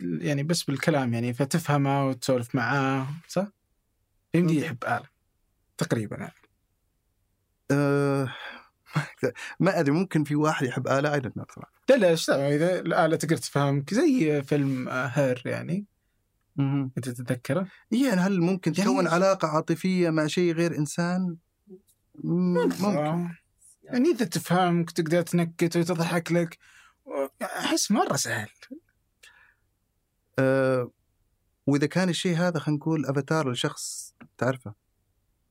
يعني 0.00 0.42
بس 0.42 0.62
بالكلام 0.62 1.14
يعني 1.14 1.34
فتفهمه 1.34 2.06
وتسولف 2.08 2.54
معاه 2.54 3.06
صح؟ 3.28 3.46
يمدي 4.34 4.54
ممكن. 4.54 4.66
يحب 4.66 4.84
آلة 4.84 5.08
تقريبا 5.78 6.16
يعني 6.16 6.32
آه، 7.70 8.34
ما 9.60 9.80
أدري 9.80 9.92
ممكن 9.92 10.24
في 10.24 10.34
واحد 10.34 10.66
يحب 10.66 10.88
آلة 10.88 11.14
I 11.14 11.20
don't 11.20 11.50
صراحة 11.52 11.72
لا 11.90 11.94
لا 11.96 12.14
إذا 12.54 12.80
الآلة 12.80 13.16
تقدر 13.16 13.36
تفهمك 13.36 13.94
زي 13.94 14.42
فيلم 14.42 14.88
آه، 14.88 15.06
Her 15.06 15.42
يعني 15.44 15.86
أنت 16.58 17.08
تتذكره؟ 17.08 17.66
يعني 17.90 18.20
هل 18.20 18.40
ممكن 18.40 18.72
يعني- 18.78 18.90
تكون 18.90 19.06
علاقة 19.08 19.48
عاطفية 19.48 20.10
مع 20.10 20.26
شيء 20.26 20.52
غير 20.52 20.78
إنسان؟ 20.78 21.36
مم، 22.24 22.54
ممكن 22.54 22.84
آه. 22.84 23.30
يعني 23.84 24.10
إذا 24.10 24.24
تفهمك 24.24 24.90
تقدر 24.90 25.22
تنكت 25.22 25.76
وتضحك 25.76 26.32
لك 26.32 26.58
أحس 27.42 27.90
مرة 27.90 28.16
سهل. 28.16 28.48
آه، 30.38 30.90
وإذا 31.66 31.86
كان 31.86 32.08
الشيء 32.08 32.36
هذا 32.36 32.58
خلينا 32.58 32.78
نقول 32.80 33.06
أفاتار 33.06 33.50
لشخص 33.50 34.14
تعرفه. 34.38 34.74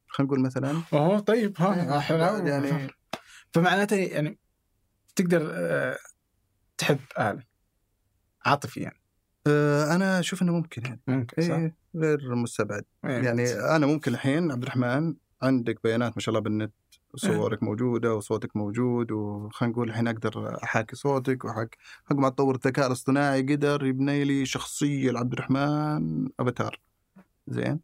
خلينا 0.07 0.27
نقول 0.33 0.45
مثلا. 0.45 0.81
أوه 0.93 1.19
طيب 1.19 1.53
ها 1.61 1.93
إيه، 1.95 1.99
حلو 1.99 2.17
يعني- 2.47 2.89
فمعناته 3.53 3.95
يعني 3.95 4.39
تقدر 5.15 5.51
آه، 5.53 5.97
تحب 6.77 6.99
آلة 7.19 7.43
عاطفيا. 8.45 8.91
آه، 9.47 9.95
أنا 9.95 10.19
أشوف 10.19 10.41
إنه 10.41 10.53
ممكن 10.53 10.81
يعني. 10.85 11.01
ممكن 11.07 11.41
صح؟ 11.41 11.53
إيه 11.55 11.75
غير 11.95 12.35
مستبعد. 12.35 12.85
إيه. 13.05 13.11
يعني 13.23 13.53
أنا 13.53 13.85
ممكن 13.87 14.13
الحين 14.13 14.51
عبد 14.51 14.63
الرحمن 14.63 15.15
عندك 15.41 15.83
بيانات 15.83 16.11
ما 16.15 16.21
شاء 16.21 16.29
الله 16.29 16.43
بالنت. 16.43 16.73
صورك 17.17 17.63
موجودة 17.63 18.15
وصوتك 18.15 18.55
موجود 18.57 19.11
وخلينا 19.11 19.73
نقول 19.73 19.89
الحين 19.89 20.07
أقدر 20.07 20.63
أحاكي 20.63 20.95
صوتك 20.95 21.45
وحق 21.45 21.67
حق 22.05 22.15
ما 22.15 22.29
تطور 22.29 22.55
الذكاء 22.55 22.87
الاصطناعي 22.87 23.41
قدر 23.41 23.85
يبني 23.85 24.23
لي 24.23 24.45
شخصية 24.45 25.11
لعبد 25.11 25.33
الرحمن 25.33 26.29
أفاتار. 26.39 26.79
زين؟ 27.47 27.79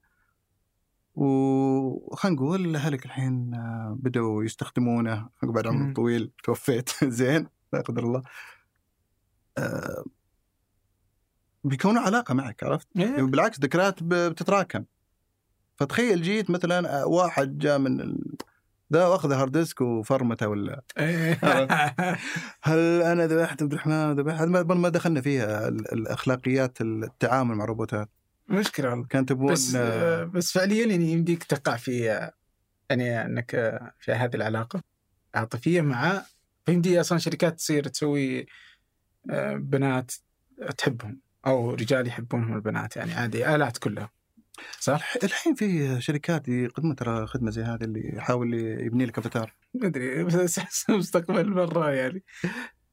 وخلينا 1.15 2.35
نقول 2.35 2.75
أهلك 2.75 3.05
الحين 3.05 3.53
آه، 3.53 3.97
بدأوا 3.99 4.43
يستخدمونه. 4.43 5.29
بعد 5.43 5.67
عمر. 5.67 5.93
طويل 5.93 6.31
توفيت. 6.43 6.89
زين؟ 7.19 7.47
لا 7.73 7.81
قدر 7.81 8.03
الله. 8.03 8.21
آه، 9.57 10.03
بيكونوا 11.63 12.01
علاقة 12.01 12.33
معك 12.33 12.63
عرفت؟ 12.63 12.87
يعني 12.95 13.15
إيه. 13.15 13.21
بالعكس 13.23 13.59
ذكريات 13.59 14.03
بتتراكم. 14.03 14.83
فتخيل 15.75 16.21
جيت 16.21 16.49
مثلا 16.49 17.05
واحد 17.05 17.57
جاء 17.57 17.79
من 17.79 18.15
ذا 18.93 19.07
واخذ 19.07 19.31
hard 19.33 19.51
disk 19.57 19.81
وفرمته 19.81 20.47
ولا. 20.47 20.81
هل 22.63 23.01
أنا 23.01 23.27
ذبحت 23.27 23.61
عبد 23.61 23.73
الرحمن 23.73 24.15
ذبحت 24.15 24.43
ما- 24.47 24.89
دخلنا 24.89 25.21
فيها 25.21 25.67
ال- 25.67 25.93
الأخلاقيات 25.93 26.81
التعامل 26.81 27.55
مع 27.55 27.63
الروبوتات 27.63 28.09
مشكلة 28.47 28.89
والله. 28.89 29.05
كان 29.07 29.25
تبون 29.25 29.51
بس 29.53 29.75
آه، 29.75 30.23
بس 30.23 30.51
فعليا 30.51 30.85
يعني 30.85 31.11
يمديك 31.11 31.43
تقع 31.43 31.75
في 31.75 32.11
آه، 32.11 32.31
يعني 32.89 33.25
أنك 33.25 33.55
آه، 33.55 33.91
في 33.99 34.11
هذه 34.11 34.35
العلاقة 34.35 34.81
عاطفية 35.35 35.81
مع 35.81 36.21
فيمدي 36.65 37.01
أصلا 37.01 37.17
شركات 37.17 37.57
تصير 37.57 37.87
تسوي 37.87 38.45
آه، 39.29 39.55
بنات 39.55 40.11
تحبهم 40.77 41.19
أو 41.45 41.73
رجال 41.73 42.07
يحبونهم 42.07 42.55
البنات 42.55 42.95
يعني 42.97 43.13
عادي 43.13 43.55
آلات 43.55 43.77
كلها. 43.77 44.09
صح؟ 44.79 45.13
الحين 45.23 45.55
في 45.55 46.01
شركات 46.01 46.47
يقدمون 46.47 46.95
ترى 46.95 47.27
خدمة 47.27 47.51
زي 47.51 47.61
هذه 47.61 47.83
اللي 47.83 48.15
يحاول 48.15 48.53
يبني 48.53 49.05
لك 49.05 49.17
افاتار 49.17 49.53
ما 49.73 49.87
أدري 49.87 50.23
بس 50.23 50.57
أحس 50.59 50.89
مستقبل 50.89 51.49
مرة 51.49 51.89
يعني. 51.91 52.23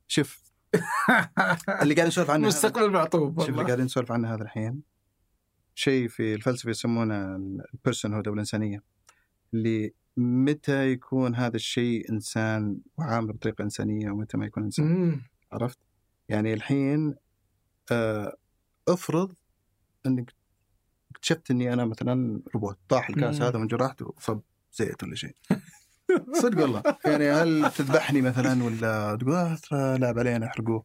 شوف. 0.08 0.42
اللي 1.82 1.94
قاعد 1.94 2.06
نسولف 2.08 2.30
عنه 2.30 2.40
هذا- 2.40 2.46
مستقبل 2.48 2.90
معطوب 2.90 3.40
شوف 3.40 3.50
اللي 3.50 3.64
قاعدين 3.64 3.84
نسولف 3.84 4.12
عنه 4.12 4.34
هذا 4.34 4.42
الحين. 4.42 4.82
شيء 5.74 6.08
في 6.08 6.34
الفلسفة 6.34 6.70
يسمونه 6.70 7.36
ال 7.74 8.14
personhood 8.14 8.28
أو 8.28 8.34
الإنسانية. 8.34 8.82
اللي 9.54 9.94
متى 10.16 10.90
يكون 10.92 11.34
هذا 11.34 11.56
الشيء 11.56 12.10
إنسان 12.12 12.78
وعامل 12.98 13.32
بطريقة 13.32 13.62
إنسانية 13.62 14.10
ومتى 14.10 14.36
ما 14.36 14.46
يكون 14.46 14.62
إنسان. 14.64 14.86
مم. 14.86 15.22
عرفت؟ 15.52 15.78
يعني 16.28 16.54
الحين 16.54 17.14
آه، 17.92 18.36
افرض 18.88 19.32
إنك 20.06 20.32
اكتشفت 21.20 21.51
إني 21.51 21.72
أنا 21.72 21.84
مثلا 21.84 22.42
روبوت 22.55 22.78
طاح 22.88 23.09
الكاس. 23.09 23.42
هذا 23.42 23.59
من 23.59 23.66
جرحت 23.66 24.02
وصب 24.02 24.40
زيت 24.72 25.02
ولا 25.05 25.14
شيء 25.14 25.36
صدق 26.42 26.62
والله 26.62 26.82
يعني 27.05 27.30
هل 27.30 27.70
تذبحني 27.70 28.20
مثلا 28.22 28.64
ولا 28.64 29.16
تقول 29.16 29.34
آه 29.34 29.55
ترى 29.55 29.98
لعب 29.98 30.18
علينا 30.18 30.47
احرقوه 30.47 30.84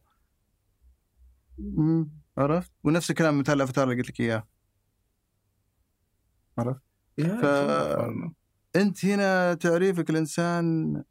عرفت؟ 2.38 2.72
ونفس 2.84 3.10
الكلام 3.10 3.38
مثال 3.38 3.54
الأفاتار 3.54 3.84
اللي 3.84 4.02
قلت 4.02 4.10
لك 4.10 4.20
إياه 4.20 4.46
عرفت؟ 6.58 6.82
ف-. 7.18 8.36
أنت 8.76 9.04
هنا 9.04 9.54
تعريفك 9.54 10.10
الإنسان 10.10 11.02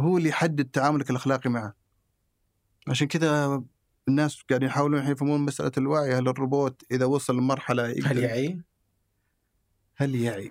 هو 0.00 0.18
اللي 0.18 0.28
يحدد 0.28 0.64
تعاملك 0.64 1.10
الأخلاقي 1.10 1.50
معه 1.50 1.74
عشان 2.88 3.06
كذا 3.08 3.62
الناس 4.08 4.42
قاعدين 4.50 4.68
يحاولون 4.68 4.98
الحين 5.00 5.12
يفهمون 5.12 5.40
مسألة 5.40 5.72
الوعي 5.78 6.14
هل 6.14 6.28
الروبوت 6.28 6.82
إذا 6.90 7.04
وصل 7.04 7.36
لمرحلة 7.36 7.84
هل 8.04 8.18
يعي؟ 8.18 8.60
هل 9.96 10.14
يعي؟ 10.14 10.50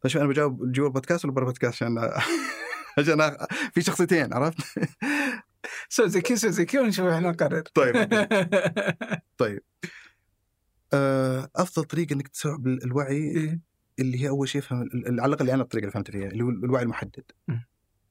طيب 0.00 0.12
شوف 0.12 0.22
أنا 0.22 0.28
بجاوب 0.30 0.72
جوا 0.72 0.86
البودكاست 0.86 1.24
ولا 1.24 1.34
برا 1.34 1.42
البودكاست 1.44 1.74
عشان 1.74 1.98
عشان 2.98 3.30
أ- 3.30 3.46
في 3.72 3.82
شخصيتين 3.82 4.34
عرفت؟ 4.34 4.58
كذا 6.20 6.36
سوي 6.36 6.52
زي 6.52 6.64
كذا 6.64 6.82
ونشوف 6.82 7.06
إحنا 7.06 7.30
نقرر 7.30 7.60
طيب 7.60 7.96
آه، 10.92 11.50
أفضل 11.56 11.84
طريقة 11.84 12.12
إنك 12.14 12.28
تستوعب 12.28 12.66
ال- 12.66 12.84
الوعي 12.84 13.16
إيه. 13.16 13.60
اللي 13.98 14.22
هي 14.22 14.28
أول 14.28 14.48
شيء 14.48 14.58
يفهم 14.58 14.78
على 15.04 15.26
الأقل 15.26 15.50
أنا 15.50 15.62
الطريقة 15.62 15.82
اللي 15.84 15.92
فهمت 15.92 16.10
فيها 16.10 16.26
اللي 16.28 16.44
هو 16.44 16.48
الوعي 16.48 16.82
المحدد. 16.82 17.22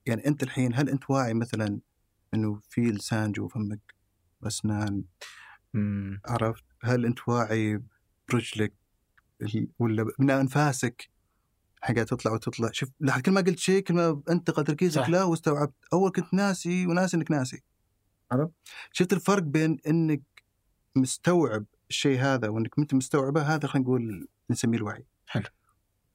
يعني 0.05 0.27
أنت 0.27 0.43
الحين 0.43 0.75
هل 0.75 0.89
أنت 0.89 1.09
واعي 1.09 1.33
مثلا 1.33 1.79
إنه 2.33 2.61
في 2.69 2.81
لسان 2.81 3.31
جوا 3.31 3.49
فمك 3.49 3.95
واسنان 4.41 5.03
مم. 5.73 6.21
عرفت؟ 6.25 6.63
هل 6.83 7.05
أنت 7.05 7.27
واعي 7.27 7.81
برجلك 8.29 8.73
ولا 9.79 10.05
من 10.19 10.29
انفاسك 10.29 11.09
حاجة 11.81 12.03
تطلع 12.03 12.31
وتطلع؟ 12.31 12.69
شوف 12.71 12.89
لحد 12.99 13.21
كل 13.21 13.31
ما 13.31 13.41
قلت 13.41 13.59
شيء 13.59 13.83
كل 13.83 13.93
ما 13.93 14.21
انتقل 14.29 14.63
تركيزك. 14.63 15.09
لا 15.09 15.23
واستوعبت. 15.23 15.73
أول 15.93 16.11
كنت 16.11 16.33
ناسي 16.33 16.87
وناسي 16.87 17.17
إنك 17.17 17.31
ناسي. 17.31 17.63
عرفت؟ 18.31 18.51
شفت 18.91 19.13
الفرق 19.13 19.43
بين 19.43 19.77
إنك 19.87 20.21
مستوعب 20.95 21.65
الشيء 21.89 22.19
هذا 22.19 22.47
وإنك 22.49 22.79
انت 22.79 22.93
مستوعبه؟ 22.93 23.41
هذا 23.41 23.67
خلينا 23.67 23.87
نقول 23.87 24.27
نسميه 24.49 24.77
الوعي. 24.77 25.05
حلو. 25.27 25.45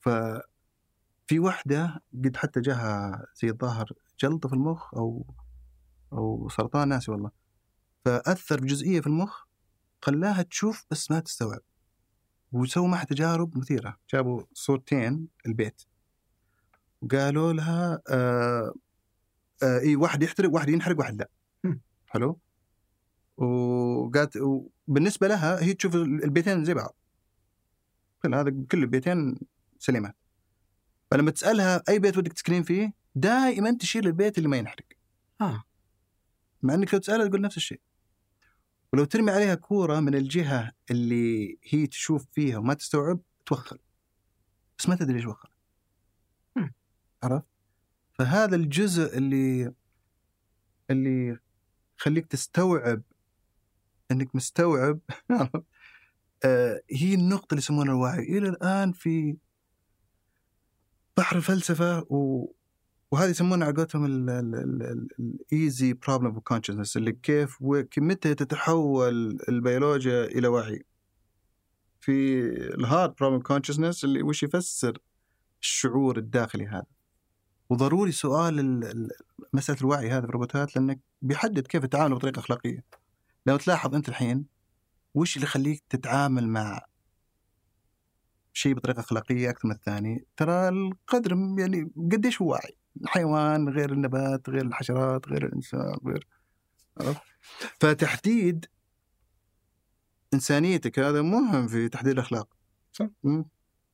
ف 0.01 0.09
في 1.27 1.39
واحدة 1.39 2.03
قد 2.25 2.37
حتى 2.37 2.61
جاها 2.61 3.27
زي 3.43 3.49
الظاهر 3.49 3.93
جلطة 4.21 4.49
في 4.49 4.55
المخ 4.55 4.95
أو 4.95 5.35
أو 6.15 6.49
سرطان 6.49 6.89
ناسي 6.89 7.11
والله. 7.11 7.31
فأثر 8.05 8.61
بجزئية 8.61 9.01
في 9.01 9.07
المخ 9.07 9.45
خلاها 10.03 10.43
تشوف 10.43 10.87
بس 10.91 11.11
ما 11.11 11.21
تستوعب 11.21 11.61
وسووا 12.53 12.89
معها 12.89 13.05
تجارب 13.05 13.59
مثيرة. 13.59 13.97
جابوا 14.13 14.43
صورتين 14.53 15.29
البيت. 15.47 15.83
وقالوا 17.03 17.53
لها 17.53 18.03
آه 18.09 18.75
آه 19.63 19.79
إي 19.79 19.97
واحد 19.97 20.23
يحترق 20.23 20.51
واحد 20.55 20.69
ينحرق 20.69 20.99
واحد 20.99 21.19
لا. 21.19 21.29
حلو؟ 22.07 22.39
وقالت 23.37 24.39
بالنسبة 24.89 25.29
لها 25.29 25.63
هي 25.63 25.75
تشوف 25.75 25.95
البيتين 25.95 26.65
زي 26.65 26.75
بعض. 26.75 26.97
كل 28.23 28.35
هذا 28.35 28.55
كل 28.71 28.83
البيتين 28.83 29.39
سليمات 29.79 30.17
فلما 31.11 31.31
تسألها 31.31 31.83
أي 31.89 31.99
بيت 31.99 32.19
ودك 32.19 32.33
تسكنين 32.33 32.63
فيه 32.63 32.93
دائما 33.15 33.77
تشيل 33.81 34.07
البيت 34.07 34.39
اللي 34.39 34.49
ما 34.49 34.57
ينحرق. 34.57 34.87
آه. 35.41 35.65
مع 36.65 36.75
إنك 36.75 36.95
لو 36.95 37.01
تسألها 37.01 37.27
تقول 37.27 37.41
نفس 37.41 37.57
الشيء. 37.57 37.81
ولو 38.93 39.05
ترمي 39.05 39.31
عليها 39.31 39.55
كورة 39.55 40.01
من 40.01 40.15
الجهة 40.15 40.73
اللي 40.91 41.59
هي 41.63 41.87
تشوف 41.87 42.27
فيها 42.33 42.59
وما 42.59 42.75
تستوعب 42.75 43.21
توخر. 43.47 43.79
بس 44.79 44.89
ما 44.89 44.95
تدري 44.97 45.17
إيش 45.17 45.27
وخر. 45.27 45.51
عرفت؟ 47.23 47.45
فهذا 48.13 48.57
الجزء 48.57 49.19
اللي 49.19 49.75
اللي 50.91 51.39
يخليك 51.99 52.27
تستوعب 52.27 53.03
إنك 54.11 54.35
مستوعب 54.35 54.99
آه، 56.45 56.83
هي 56.91 57.15
النقطة 57.15 57.53
اللي 57.53 57.59
يسمونها 57.59 57.95
الوعي. 57.95 58.23
إلى 58.39 58.49
الآن 58.49 58.93
في 58.93 59.37
بحر 61.17 61.37
الفلسفة 61.37 61.99
و... 62.01 62.47
وهذه 63.15 63.31
يسمونها 63.31 63.67
على 63.67 63.77
قولتهم 63.77 64.05
ال 64.29 64.62
easy 64.62 65.93
problem 65.93 66.27
of 66.27 66.39
consciousness 66.39 66.97
اللي 66.97 67.13
كيف 67.13 67.59
متى 67.99 68.35
تتحول 68.35 69.39
البيولوجيا 69.49 70.25
إلى 70.25 70.49
وعي. 70.49 70.85
في 72.01 72.41
ال 72.75 72.83
hard 72.83 73.15
problem 73.15 73.41
consciousness 73.41 74.05
اللي 74.05 74.23
وش 74.23 74.43
يفسر 74.43 74.99
الشعور 75.63 76.17
الداخلي 76.19 76.67
هذا. 76.67 76.87
وضروري 77.71 78.13
سؤال 78.13 78.61
ال- 78.61 78.85
ال- 78.85 79.11
مسألة 79.53 79.81
الوعي 79.81 80.11
هذا 80.11 80.21
في 80.21 80.27
الروبوتات 80.27 80.77
لأنك 80.77 81.01
بيحدد 81.23 81.67
كيف 81.67 81.83
تتعامل 81.87 82.15
بطريقة 82.15 82.41
أخلاقية. 82.41 82.85
لو 83.47 83.57
تلاحظ 83.57 83.95
أنت 83.95 84.09
الحين 84.09 84.47
وش 85.15 85.37
اللي 85.37 85.47
يخليك 85.47 85.85
تتعامل 85.91 86.49
مع 86.49 86.81
شيء 88.53 88.75
بطريقة 88.75 89.01
أخلاقية 89.01 89.51
أكثر 89.51 89.69
من 89.69 89.75
الثاني؟ 89.75 90.27
ترى 90.37 90.69
القدر 90.69 91.37
يعني 91.59 91.91
قديش 92.13 92.43
هو 92.43 92.51
واعي 92.51 92.77
الحيوان 93.03 93.69
غير 93.69 93.93
النبات 93.93 94.51
غير 94.51 94.63
الحشرات 94.67 95.29
غير 95.29 95.47
الإنسان 95.47 95.99
غير 96.07 96.27
عرفت؟ 97.01 97.21
فتحديد 97.81 98.67
إنسانيتك 100.35 100.99
هذا 100.99 101.23
مهم 101.23 101.69
في 101.69 101.89
تحديد 101.89 102.13
الأخلاق 102.13 102.49
صح. 102.93 103.09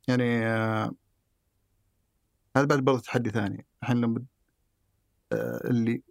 يعني 0.09 0.47
آه 0.47 0.93
هذا 2.57 2.65
بعد 2.67 2.79
برضه 2.79 3.01
تحدي 3.01 3.31
ثاني 3.31 3.67
الحين 3.83 3.97
لما 3.97 4.25
آه 5.33 5.71
اللي 5.71 6.03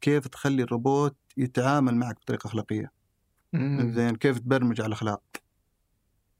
كيف 0.00 0.28
تخلي 0.28 0.62
الروبوت 0.62 1.16
يتعامل 1.36 1.94
معك 1.94 2.16
بطريقة 2.16 2.46
أخلاقية. 2.46 2.92
زين 3.94 4.16
كيف 4.16 4.38
تبرمج 4.38 4.80
على 4.80 4.88
الأخلاق 4.88 5.22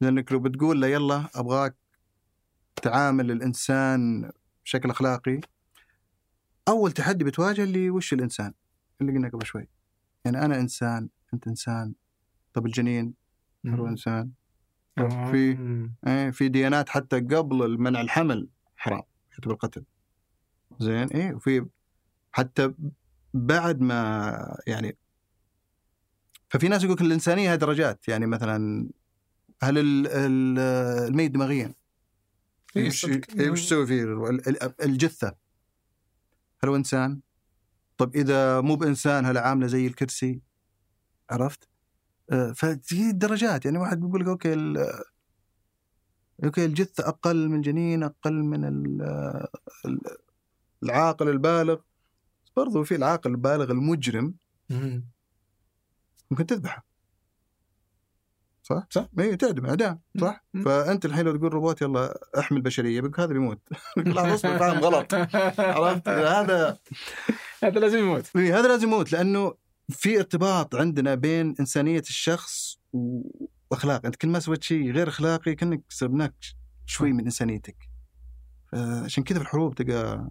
لأنك 0.01 0.33
لو 0.33 0.41
بتقول 0.41 0.81
له 0.81 0.87
يلا 0.87 1.29
أبغاك 1.35 1.77
تعامل 2.83 3.31
الإنسان 3.31 4.31
بشكل 4.65 4.91
أخلاقي 4.91 5.41
أول 6.69 6.93
تحدي 6.93 7.25
بتواجه 7.25 7.63
اللي 7.65 7.91
وش 7.91 8.13
الإنسان؟ 8.13 8.53
اللي 9.01 9.13
قلنا 9.13 9.29
قبل 9.29 9.47
شوي. 9.47 9.69
يعني 10.25 10.45
أنا 10.45 10.61
إنسان 10.61 11.09
أنت 11.35 11.47
إنسان. 11.49 11.95
طب 12.55 12.67
الجنين؟ 12.67 13.15
هو 13.67 13.87
إنسان. 13.87 14.31
آه. 14.99 15.31
في-. 15.31 15.89
إيه 16.07 16.31
في 16.31 16.49
ديانات 16.49 16.89
حتى 16.89 17.21
قبل 17.21 17.79
منع 17.79 18.01
الحمل 18.01 18.49
حرام 18.77 19.03
يعتبر 19.33 19.55
قتل 19.55 19.85
زين 20.81 21.09
إيه 21.09 21.35
وفي 21.35 21.67
حتى 22.33 22.75
بعد 23.35 23.81
ما 23.81 24.57
يعني 24.67 24.97
ففي 26.49 26.69
ناس 26.69 26.85
يقول 26.85 26.97
الإنسانية 27.01 27.53
هي 27.53 27.57
درجات. 27.57 28.09
يعني 28.09 28.27
مثلا 28.27 28.89
هل 29.63 29.79
ال- 29.79 30.07
ال- 30.07 30.59
الميت 31.09 31.31
دماغيا؟ 31.31 31.75
إيه،. 32.77 32.91
إيه، 33.39 33.51
وش 33.51 33.67
تسوي 33.67 33.87
فيه؟ 33.87 34.03
ال- 34.03 34.49
ال- 34.49 34.83
الجثة. 34.85 35.35
هل 36.65 36.69
هو 36.69 36.77
إنسان؟ 36.77 37.21
طب 37.99 38.17
إذا 38.17 38.61
مو 38.61 38.77
بإنسان 38.77 39.27
هل 39.27 39.39
عامله 39.39 39.67
زي 39.67 39.87
الكرسي؟ 39.87 40.43
عرفت؟ 41.31 41.69
آه، 42.33 42.53
ففي 42.53 43.13
درجات 43.13 43.65
يعني 43.65 43.79
واحد 43.79 44.01
بيقول 44.01 44.21
لك 44.21 44.27
okay 44.27 44.53
ال- 44.53 45.03
okay 46.45 46.65
الجثة 46.65 47.09
أقل 47.09 47.49
من 47.49 47.61
جنين 47.61 48.03
أقل 48.03 48.33
من 48.43 48.65
ال- 48.65 49.03
ال- 49.87 50.01
العاقل 50.83 51.29
البالغ 51.29 51.81
برضو 52.57 52.85
في 52.85 52.95
العاقل 52.95 53.31
البالغ 53.31 53.71
المجرم 53.71 54.35
مم. 54.71 55.05
ممكن 56.31 56.47
تذبحه 56.47 56.85
صح؟ 58.67 58.87
صح. 58.91 59.09
اي 59.19 59.37
تعدم 59.37 59.67
اعدام 59.67 60.01
صح؟ 60.21 60.45
مم. 60.55 60.65
فأنت 60.65 61.05
الحين 61.05 61.25
لو 61.25 61.37
تقول 61.37 61.53
روبوت 61.55 61.83
يلا 61.83 62.19
احمي 62.39 62.59
البشريه 62.59 63.01
بيقول 63.01 63.21
هذا 63.21 63.33
بيموت 63.33 63.61
لا 63.97 64.35
أصبر 64.35 64.59
فاهم 64.59 64.79
غلط 64.79 65.15
عرفت 65.79 66.09
هذا 66.09 66.79
هذا 67.63 67.81
لازم 67.81 67.99
يموت 67.99 68.37
إيه، 68.37 68.59
هذا 68.59 68.69
لازم 68.69 68.89
يموت 68.89 69.13
لأنه 69.13 69.55
في 69.89 70.17
ارتباط 70.19 70.75
عندنا 70.75 71.15
بين 71.15 71.55
إنسانية 71.61 72.01
الشخص 72.01 72.79
و- 72.93 73.47
اخلاق 73.73 74.07
أنت 74.07 74.17
كل 74.17 74.29
ما 74.29 74.39
سويت 74.41 74.63
شيء 74.63 74.91
غير 74.93 75.09
أخلاقي 75.09 75.55
كأنك 75.55 75.83
سبناك 75.89 76.35
شوي 76.87 77.13
من 77.13 77.25
إنسانيتك 77.25 77.77
عشان 79.05 79.25
كذا 79.25 79.39
في 79.39 79.45
الحروب 79.45 79.75
تلقى 79.75 80.31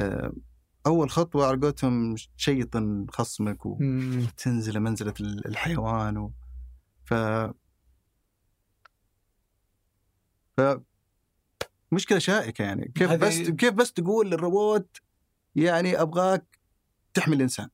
آه، 0.00 0.32
أول 0.86 1.10
خطوة 1.10 1.46
على 1.46 1.60
قولتهم 1.60 2.14
تشيطن 2.38 3.06
خصمك 3.10 3.66
مم. 3.66 4.22
وتنزل 4.28 4.80
منزلة 4.80 5.14
ال- 5.20 5.46
الحيوان 5.46 6.16
و... 6.18 6.32
ف 7.06 7.14
ف 10.56 10.60
مشكلة 11.92 12.18
شائكة 12.18 12.62
يعني 12.62 12.92
كيف 12.94 13.10
هذه- 13.10 13.18
بس 13.18 13.38
كيف 13.50 13.74
بس 13.74 13.92
تقول 13.92 14.30
للروبوت 14.30 14.96
يعني 15.56 16.00
أبغاك 16.02 16.58
تحمي 17.14 17.36
الإنسان 17.36 17.68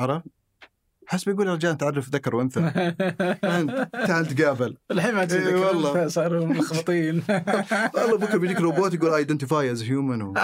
عرفت؟ 0.00 0.24
حسب 1.06 1.28
يقول 1.28 1.46
يا 1.48 1.54
رجال 1.54 1.76
تعرف 1.76 2.08
ذكر 2.08 2.36
وأنثى 2.36 2.60
تعال 4.08 4.26
تقابل 4.26 4.76
الحين 4.90 5.14
ما 5.14 5.24
تدري 5.24 5.54
والله. 5.54 6.08
صاروا 6.08 6.46
ملخبطين 6.46 7.22
والله 7.94 8.18
بكره 8.18 8.38
بيجيك 8.38 8.60
روبوت 8.60 8.94
يقول 8.94 9.10
identify 9.14 9.72
as 9.72 9.82
human 9.82 10.22
و... 10.22 10.34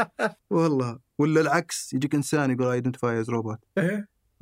والله 0.50 0.98
ولا 1.18 1.40
العكس 1.40 1.94
يجيك 1.94 2.14
إنسان 2.14 2.50
يقول 2.50 2.66
identify 2.66 3.20
as 3.20 3.30
روبوت. 3.30 3.58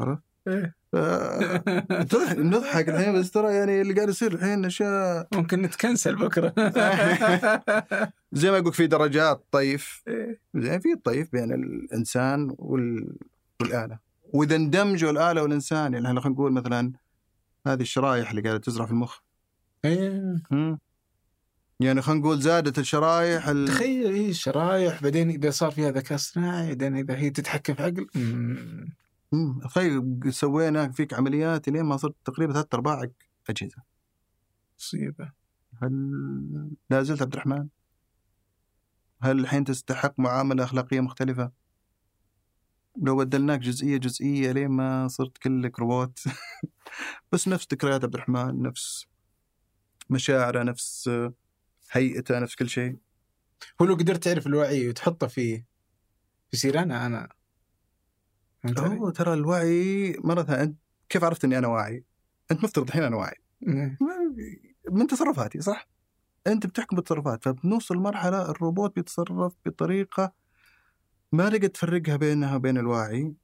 عرفت؟ 0.01 0.23
إيه. 0.49 0.75
تضحك 2.11 2.39
نضحك 2.39 2.89
الحين 2.89 3.21
بس 3.21 3.31
ترى 3.31 3.55
يعني 3.55 3.81
اللي 3.81 3.95
قاعد 3.95 4.09
يصير 4.09 4.33
الحين 4.33 4.65
أشياء 4.65 5.29
ممكن 5.33 5.63
نتكنسل 5.63 6.17
بكرة 6.17 6.55
زي 8.33 8.51
ما 8.51 8.57
يقول 8.57 8.73
في 8.73 8.87
درجات 8.87 9.45
طيف 9.51 10.03
إيه. 10.09 10.41
زين 10.55 10.81
في 10.81 10.93
الطيف 10.93 11.33
بين 11.33 11.53
الإنسان 11.53 12.55
وال... 12.59 13.17
والآلة 13.61 13.99
وإذا 14.33 14.57
اندمجوا 14.57 15.11
الآلة 15.11 15.43
والإنسان 15.43 15.95
يعني 15.95 16.09
إحنا 16.09 16.21
خلينا 16.21 16.37
نقول 16.37 16.53
مثلا 16.53 16.93
هذه 17.67 17.83
الشرايح 17.83 18.31
اللي 18.31 18.43
قاعدة 18.43 18.59
تزرع 18.59 18.87
في 18.87 18.93
المخ 18.93 19.19
إيه. 19.85 20.41
مم. 20.51 20.79
يعني 21.81 22.03
خلينا 22.03 22.21
نقول 22.21 22.41
زادت 22.41 22.79
الشرايح 22.79 23.49
ال... 23.49 23.69
تخيل 23.69 24.13
إيه 24.15 24.33
شرايح 24.33 25.03
بعدين 25.03 25.31
إذا 25.31 25.51
صار 25.51 25.71
فيها 25.71 25.91
ذكاء 25.91 26.15
اصطناعي 26.15 26.67
بعدين 26.67 26.97
إذا 26.97 27.17
هي 27.17 27.31
تتحكم 27.31 27.75
في 27.75 27.83
عقل. 27.83 28.07
مم. 28.15 28.95
تخيل 29.63 30.21
سوينا 30.33 30.93
فيك 30.93 31.15
عمليات 31.15 31.69
لين 31.69 31.85
ما 31.85 31.97
صرت 31.97 32.15
تقريبا 32.25 32.53
ثلاث 32.53 32.75
ارباعك 32.75 33.29
أجهزة. 33.51 33.83
مصيبة. 34.79 35.33
هل 35.83 35.93
لا 36.91 37.03
زلت 37.03 37.23
عبد 37.23 37.33
الرحمن؟ 37.33 37.69
هل 39.23 39.39
الحين 39.39 39.65
تستحق 39.65 40.21
معاملة 40.21 40.65
أخلاقية 40.65 41.01
مختلفة؟ 41.01 41.53
لو 42.97 43.17
بدلناك 43.17 43.61
جزئية 43.61 43.97
جزئية 43.97 44.53
لين 44.53 44.69
ما 44.69 45.09
صرت 45.09 45.39
كلك 45.39 45.79
روبوت. 45.79 46.25
بس 47.33 47.49
نفس 47.49 47.67
ذكريات 47.73 48.05
عبد 48.05 48.15
الرحمن 48.15 48.63
نفس 48.63 49.07
مشاعره 50.11 50.63
نفس 50.63 51.11
هيئته 51.91 52.39
نفس 52.39 52.55
كل 52.55 52.69
شيء. 52.69 52.97
هو 53.83 53.87
لو 53.87 53.95
قدرت 53.95 54.25
تعرف 54.25 54.47
الوعي 54.47 54.89
وتحطه 54.89 55.27
في 55.27 55.65
يصير 56.53 56.79
أنا 56.83 57.07
أنا 57.07 57.29
فهمت؟ 58.65 58.81
هو 58.81 59.11
ترى 59.11 59.33
الوعي 59.33 60.17
مرة 60.25 60.43
ثانية 60.43 60.63
أنت 60.63 60.79
كيف 61.09 61.25
عرفت 61.25 61.45
إني 61.45 61.59
أنا 61.59 61.69
واعي؟ 61.69 62.05
أنت 62.51 62.65
مفترض 62.65 62.87
الحين 62.87 63.03
أنا 63.03 63.17
واعي 63.17 63.37
إيه. 63.69 63.99
من 64.91 65.07
تصرفاتي 65.07 65.61
صح؟ 65.61 65.89
أنت 66.47 66.67
بتحكم 66.67 66.97
بالتصرفات 66.97 67.45
فبنوصل 67.45 67.97
مرحله 67.97 68.51
الروبوت 68.51 68.95
بيتصرف 68.95 69.55
بطريقة 69.67 70.33
ما 71.33 71.51
لقيت 71.51 71.75
تفرقها 71.75 72.17
بينها 72.17 72.57
وبين 72.57 72.79
الواعي 72.79 73.35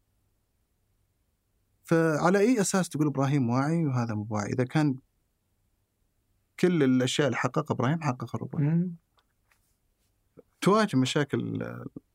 فعلى 1.84 2.38
أي 2.38 2.60
أساس 2.60 2.88
تقول 2.88 3.06
إبراهيم 3.06 3.50
واعي 3.50 3.86
وهذا 3.86 4.14
مو 4.14 4.26
واعي؟ 4.30 4.52
إذا 4.52 4.64
كان 4.64 4.96
كل 6.60 6.82
الأشياء 6.82 7.26
اللي 7.26 7.36
حققها 7.36 7.74
إبراهيم 7.74 8.02
حققها 8.02 8.34
الروبوت 8.34 8.60
مم. 8.60 8.96
تواجه 10.60 10.96
مشاكل 10.96 11.62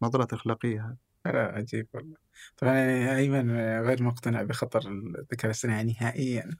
الأخلاقية 0.03 0.85
هذه 0.85 0.97
لا 1.25 1.51
عجيب 1.55 1.87
والله. 1.93 2.17
طبعا 2.57 2.73
يعني 2.73 3.15
ايمن 3.15 3.57
غير 3.81 4.03
مقتنع 4.03 4.41
بخطر 4.41 4.89
الذكاء 4.89 5.45
الاصطناعي 5.45 5.83
نهائيا. 5.83 6.57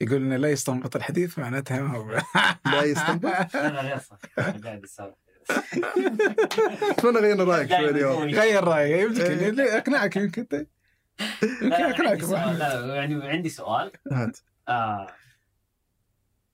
يقول 0.00 0.22
إنه 0.22 0.36
لا 0.36 0.48
يستنبط 0.50 0.96
الحديث 0.96 1.38
معناتها 1.38 1.82
ما 1.82 1.96
هو. 1.96 2.20
لا 2.66 2.82
يستنبط؟ 2.82 3.56
أنا 3.56 3.80
غير 3.80 3.98
قاعد 4.64 4.82
أسولف. 4.84 5.14
اتمنى 6.90 7.18
غيرنا 7.18 7.44
رأيك 7.44 7.68
شوي 7.68 7.90
اليوم. 7.90 8.22
غير 8.22 8.64
رايه 8.64 9.02
يمكن 9.02 9.60
إيه. 9.60 9.78
أقنعك 9.78 10.16
يمكن. 10.16 10.46
يمكن 11.42 11.68
لا 11.68 11.90
أقنعك. 11.90 12.22
لا 12.22 12.94
يعني 12.94 13.28
عندي 13.28 13.48
سؤال. 13.48 13.92
هات. 14.12 14.38
آه 14.68 15.06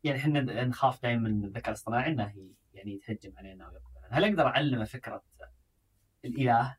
يعني 0.04 0.18
إحنا 0.18 0.64
نخاف 0.64 1.02
دائما 1.02 1.28
من 1.28 1.44
الذكاء 1.44 1.68
الاصطناعي 1.68 2.12
إنه 2.12 2.34
يعني 2.74 2.94
يتهجم 2.94 3.32
علينا 3.38 3.68
ويقبل 3.68 3.94
هل 4.10 4.24
أقدر 4.24 4.46
أعلمه 4.46 4.84
فكرة 4.84 5.22
الإله؟ 6.24 6.76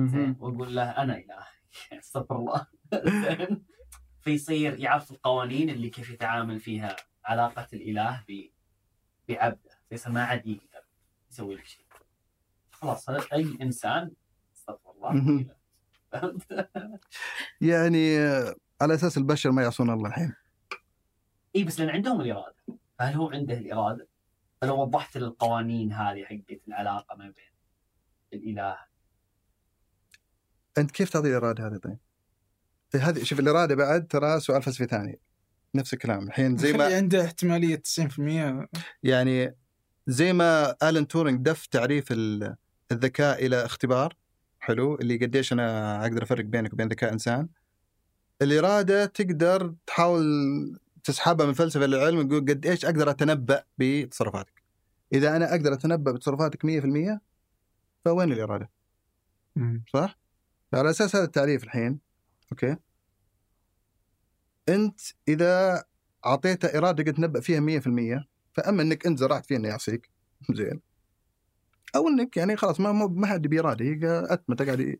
زين 0.00 0.36
وأقول 0.40 0.76
له 0.76 0.90
أنا 0.90 1.16
اله 1.18 1.46
استغفر 2.00 2.36
الله. 2.36 2.66
زين. 3.22 3.64
فيصير 4.20 4.78
يعرف 4.78 5.10
القوانين 5.10 5.70
اللي 5.70 5.90
كيف 5.90 6.10
يتعامل 6.10 6.60
فيها 6.60 6.96
علاقة 7.24 7.66
الإله 7.72 8.24
ب- 8.28 8.50
بعبده. 9.28 9.70
فيصير 9.88 10.12
ما 10.12 10.24
عاد 10.24 10.46
يقدر 10.46 10.84
يسوي 11.30 11.54
لك 11.54 11.64
شيء. 11.66 11.84
خلاص 12.72 13.08
أي 13.08 13.56
إنسان؟ 13.62 14.10
استغفر 14.56 14.90
الله؟ 14.90 15.46
يعني 17.60 18.16
على 18.80 18.94
أساس 18.94 19.18
البشر 19.18 19.50
ما 19.50 19.62
يعصون 19.62 19.90
الله 19.90 20.08
الحين. 20.08 20.34
إي 21.56 21.64
بس 21.64 21.80
لأن 21.80 21.90
عندهم 21.90 22.20
الإرادة. 22.20 22.56
فهل 22.98 23.14
هو 23.14 23.30
عنده 23.30 23.54
الإرادة؟ 23.54 24.08
فلو 24.60 24.80
وضحت 24.82 25.16
القوانين 25.16 25.92
هذه 25.92 26.24
حقت 26.24 26.60
العلاقة 26.68 27.16
ما 27.16 27.24
بين 27.24 27.52
الإله 28.32 28.78
أنت 30.78 30.90
كيف 30.90 31.10
تعطي 31.10 31.28
الإرادة 31.28 31.66
هذه 31.66 31.76
طيب؟ 31.76 31.98
هذه 32.94 33.22
شوف 33.22 33.40
الإرادة 33.40 33.74
بعد 33.74 34.06
ترى 34.06 34.40
سؤال 34.40 34.62
فلسفي 34.62 34.84
ثاني 34.86 35.18
نفس 35.74 35.94
الكلام 35.94 36.26
الحين 36.26 36.56
زي 36.56 36.72
ما 36.72 36.84
عنده 36.96 37.24
احتمالية 37.24 37.82
90% 37.98 38.68
يعني 39.02 39.56
زي 40.06 40.32
ما 40.32 40.76
الن 40.82 41.08
تورينج 41.08 41.40
دف 41.46 41.66
تعريف 41.66 42.12
ال- 42.12 42.56
الذكاء 42.92 43.46
إلى 43.46 43.64
اختبار 43.64 44.16
حلو 44.60 44.94
اللي 44.94 45.16
قديش 45.16 45.52
أنا 45.52 46.02
أقدر 46.02 46.22
أفرق 46.22 46.44
بينك 46.44 46.72
وبين 46.72 46.88
ذكاء 46.88 47.12
إنسان 47.12 47.48
الإرادة 48.42 49.04
تقدر 49.06 49.74
تحاول 49.86 50.24
تسحبها 51.04 51.46
من 51.46 51.52
فلسفة 51.52 51.84
العلم 51.84 52.28
تقول 52.28 52.40
قد 52.40 52.66
إيش 52.66 52.84
أقدر 52.84 53.10
أتنبأ 53.10 53.64
بتصرفاتك 53.78 54.62
إذا 55.12 55.36
أنا 55.36 55.50
أقدر 55.50 55.72
أتنبأ 55.72 56.12
بتصرفاتك 56.12 56.66
100% 56.66 57.20
فوين 58.04 58.32
الإرادة؟ 58.32 58.70
صح؟ 59.92 60.18
على 60.74 60.90
أساس 60.90 61.16
هذا 61.16 61.24
التعريف 61.24 61.64
الحين 61.64 61.98
أوكي. 62.52 62.76
أنت 64.68 65.00
إذا 65.28 65.84
اعطيته 66.26 66.78
إرادة 66.78 67.04
قد 67.04 67.12
تنبأ 67.12 67.40
فيها 67.40 67.80
100% 68.20 68.24
فأما 68.52 68.82
إنك 68.82 69.06
أنت 69.06 69.18
زرعت 69.18 69.46
فيه 69.46 69.56
إنه 69.56 69.68
يعصيك 69.68 70.10
زين. 70.56 70.80
أو 71.96 72.08
إنك 72.08 72.36
يعني 72.36 72.56
خلاص 72.56 72.80
ما 72.80 72.92
ما 72.92 73.26
حد 73.26 73.54
هي 73.54 73.98
اتمته 74.04 74.64
قاعد 74.64 74.98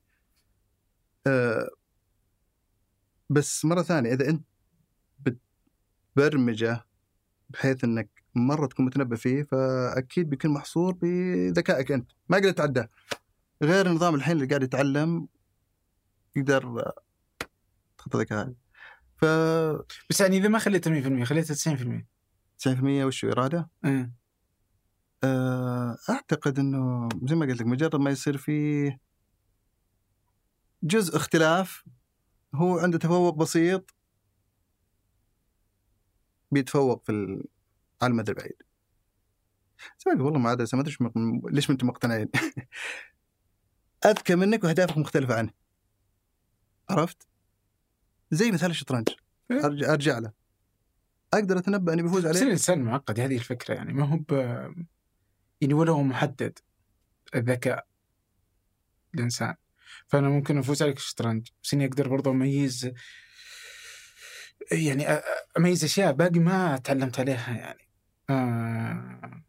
آه 1.27 1.69
بس 3.31 3.65
مرة 3.65 3.83
ثانية 3.83 4.13
إذا 4.13 4.29
أنت 4.29 4.45
بتبرمجه 6.17 6.87
بحيث 7.51 7.85
إنك 7.85 8.09
مرة 8.35 8.67
تكون 8.67 8.87
متنبه 8.87 9.17
فيه 9.17 9.43
فأكيد 9.43 10.31
بيكون 10.31 10.51
محصور 10.51 10.93
بذكائك 11.03 11.93
أنت. 11.93 12.11
ما 12.29 12.37
قدرت 12.37 12.59
تعداه. 12.59 12.89
غير 13.63 13.87
النظام 13.87 14.15
الحين 14.15 14.37
اللي 14.37 14.47
قاعد 14.47 14.63
يتعلم 14.63 15.29
يقدر 16.37 16.93
تخطى 17.99 18.19
ذكاء 18.19 18.53
ف 19.17 19.25
بس 20.11 20.21
يعني 20.21 20.37
إذا 20.37 20.49
ما 20.49 20.59
خليته 20.59 21.23
100% 21.23 21.25
خليته 21.25 21.55
90% 21.55 22.07
90% 22.59 22.83
وش 23.05 23.25
إرادة؟ 23.25 23.71
إيه. 23.85 24.13
آه، 25.25 25.99
أعتقد 26.11 26.59
إنه 26.59 27.09
زي 27.23 27.37
ما 27.37 27.47
قلت 27.47 27.61
لك 27.61 27.67
مجرد 27.67 27.97
ما 27.97 28.11
يصير 28.11 28.37
فيه 28.37 29.01
جزء 30.83 31.17
اختلاف 31.17 31.85
هو 32.55 32.79
عنده 32.79 32.99
تفوق 32.99 33.35
بسيط 33.35 33.95
بيتفوق 36.51 37.05
في. 37.05 37.13
على 38.03 38.11
المدى 38.11 38.31
البعيد. 38.31 38.63
زي 39.99 40.11
ما 40.11 40.13
أقول، 40.13 40.23
والله 40.23 40.39
ما 40.39 40.51
عاد 40.51 40.69
ما 40.75 40.81
أدري 40.81 40.97
ليش 41.51 41.71
ما 41.71 41.73
أنتم 41.73 41.87
مقتنعين. 41.87 42.29
أذكى 44.07 44.37
منك 44.37 44.65
وأهدافك 44.65 44.99
مختلفة 44.99 45.35
عنه. 45.35 45.66
عرفت؟ 46.91 47.29
زي 48.31 48.51
مثال 48.51 48.71
الشطرنج 48.71 49.09
إيه. 49.51 49.65
ارجع 49.65 49.93
أرجع 49.93 50.19
له. 50.19 50.33
أقدر 51.35 51.59
أتنبأ 51.59 51.93
إني 51.93 52.03
بفوز 52.03 52.27
بس 52.27 52.37
عليه 52.37 52.47
الانسان 52.47 52.83
معقد 52.83 53.21
هذه 53.21 53.37
الفكرة 53.37 53.75
يعني 53.75 53.93
ما 53.93 54.05
هو 54.05 54.17
ب... 54.17 54.33
يعني 55.61 55.75
ولا 55.75 55.93
هو 55.93 56.03
محدد 56.03 56.59
الذكاء 57.35 57.87
الإنسان 59.15 59.55
فأنا 60.07 60.29
ممكن 60.29 60.59
أفوز 60.59 60.83
عليك 60.83 60.97
الشطرنج 60.97 61.49
بس 61.63 61.75
إني 61.75 61.87
أقدر 61.87 62.09
برضه 62.09 62.31
أميز 62.31 62.91
يعني 64.73 65.07
أميز 65.59 65.85
أشياء 65.85 66.13
باقي 66.13 66.41
ما 66.41 66.77
تعلمت 66.77 67.21
عليها 67.21 67.57
يعني 67.57 67.89
آه 68.31 69.43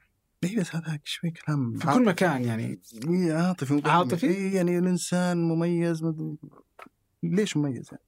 اي 0.43 0.55
بس 0.55 0.75
هذا 0.75 0.99
شوي 1.03 1.31
كلام 1.31 1.77
في 1.77 1.87
كل 1.87 2.05
مكان 2.05 2.45
يعني 2.45 2.81
إيه 3.07 3.33
عاطفي 3.33 3.81
عاطفي؟ 3.85 4.27
إيه 4.27 4.55
يعني 4.55 4.77
الإنسان 4.79 5.37
مميز 5.37 6.03
ليش 7.35 7.57
مميز 7.57 7.89
يعني؟ 7.91 8.03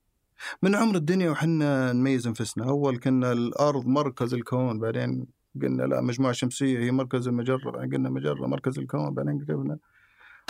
من 0.63 0.75
عمر 0.75 0.95
الدنيا 0.95 1.29
وحنا 1.29 1.93
نميز 1.93 2.27
أنفسنا، 2.27 2.69
أول 2.69 2.97
كنا 2.97 3.31
الأرض 3.31 3.85
مركز 3.85 4.33
الكون 4.33 4.79
بعدين 4.79 5.27
قلنا 5.61 5.83
لا 5.83 6.01
مجموعة 6.01 6.33
شمسية 6.33 6.79
هي 6.79 6.91
مركز 6.91 7.27
المجرة، 7.27 7.71
بعدين 7.71 7.93
قلنا 7.93 8.09
مجرة 8.09 8.47
مركز 8.47 8.79
الكون، 8.79 9.13
بعدين 9.13 9.45
قلنا 9.45 9.77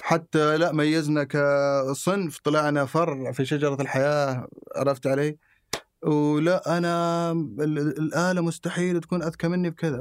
حتى 0.01 0.57
لا 0.57 0.71
ميزنا 0.71 1.23
كصنف 1.23 2.39
طلعنا 2.39 2.85
فرع 2.85 3.31
في 3.31 3.45
شجرة 3.45 3.81
الحياة 3.81 4.47
عرفت 4.75 5.07
علي؟ 5.07 5.37
ولا 6.03 6.77
أنا 6.77 7.31
ال- 7.31 7.99
الآلة 7.99 8.41
مستحيل 8.41 8.99
تكون 8.99 9.23
أذكى 9.23 9.47
مني 9.47 9.69
بكذا. 9.69 9.99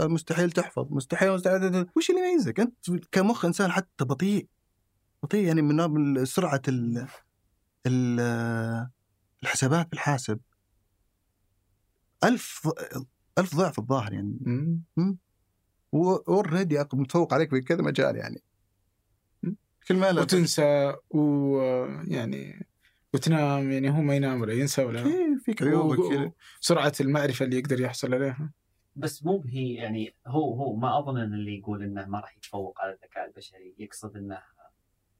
مستحيل 0.00 0.50
تحفظ 0.50 0.86
مستحيل 0.90 1.32
مستحيل. 1.32 1.86
وش 1.96 2.10
اللي 2.10 2.20
يميزك 2.20 2.60
أنت؟ 2.60 2.74
كمخ 3.12 3.44
إنسان 3.44 3.70
حتى 3.70 4.04
بطيء. 4.04 4.46
بطيء 5.22 5.44
يعني 5.46 5.62
من 5.62 6.24
سرعة 6.24 6.62
ال 6.68 7.06
الحسابات 7.86 9.90
بالحاسب 9.90 10.40
ألف 12.24 12.68
ألف 13.38 13.56
ضعف 13.56 13.78
الظاهر 13.78 14.12
يعني. 14.12 14.38
اوريدي 15.94 16.84
متفوق 16.92 17.34
عليك 17.34 17.50
في 17.50 17.60
كذا 17.60 17.82
مجال 17.82 18.16
يعني. 18.16 18.42
كل 19.88 19.96
ما 19.96 20.12
له 20.12 20.22
وتنسى 20.22 20.94
ويعني 21.10 22.66
وتنام 23.14 23.70
يعني 23.72 23.90
هو 23.90 24.00
ما 24.00 24.16
ينام 24.16 24.40
ولا 24.40 24.52
ينسى 24.52 24.84
ولا 24.84 25.02
في- 25.02 25.38
فيك 25.44 25.62
عيوبك 25.62 26.32
سرعة 26.60 26.92
المعرفة 27.00 27.44
اللي 27.44 27.58
يقدر 27.58 27.80
يحصل 27.80 28.14
عليها. 28.14 28.52
بس 28.96 29.24
مو 29.24 29.44
هي 29.46 29.74
يعني 29.74 30.14
هو 30.26 30.54
هو 30.54 30.76
ما 30.76 30.98
أظن 30.98 31.18
إن 31.18 31.34
اللي 31.34 31.58
يقول 31.58 31.82
إنه 31.82 32.06
ما 32.06 32.20
راح 32.20 32.36
يتفوق 32.36 32.80
على 32.80 32.92
الذكاء 32.92 33.26
البشري 33.28 33.74
يقصد 33.78 34.16
إنه 34.16 34.38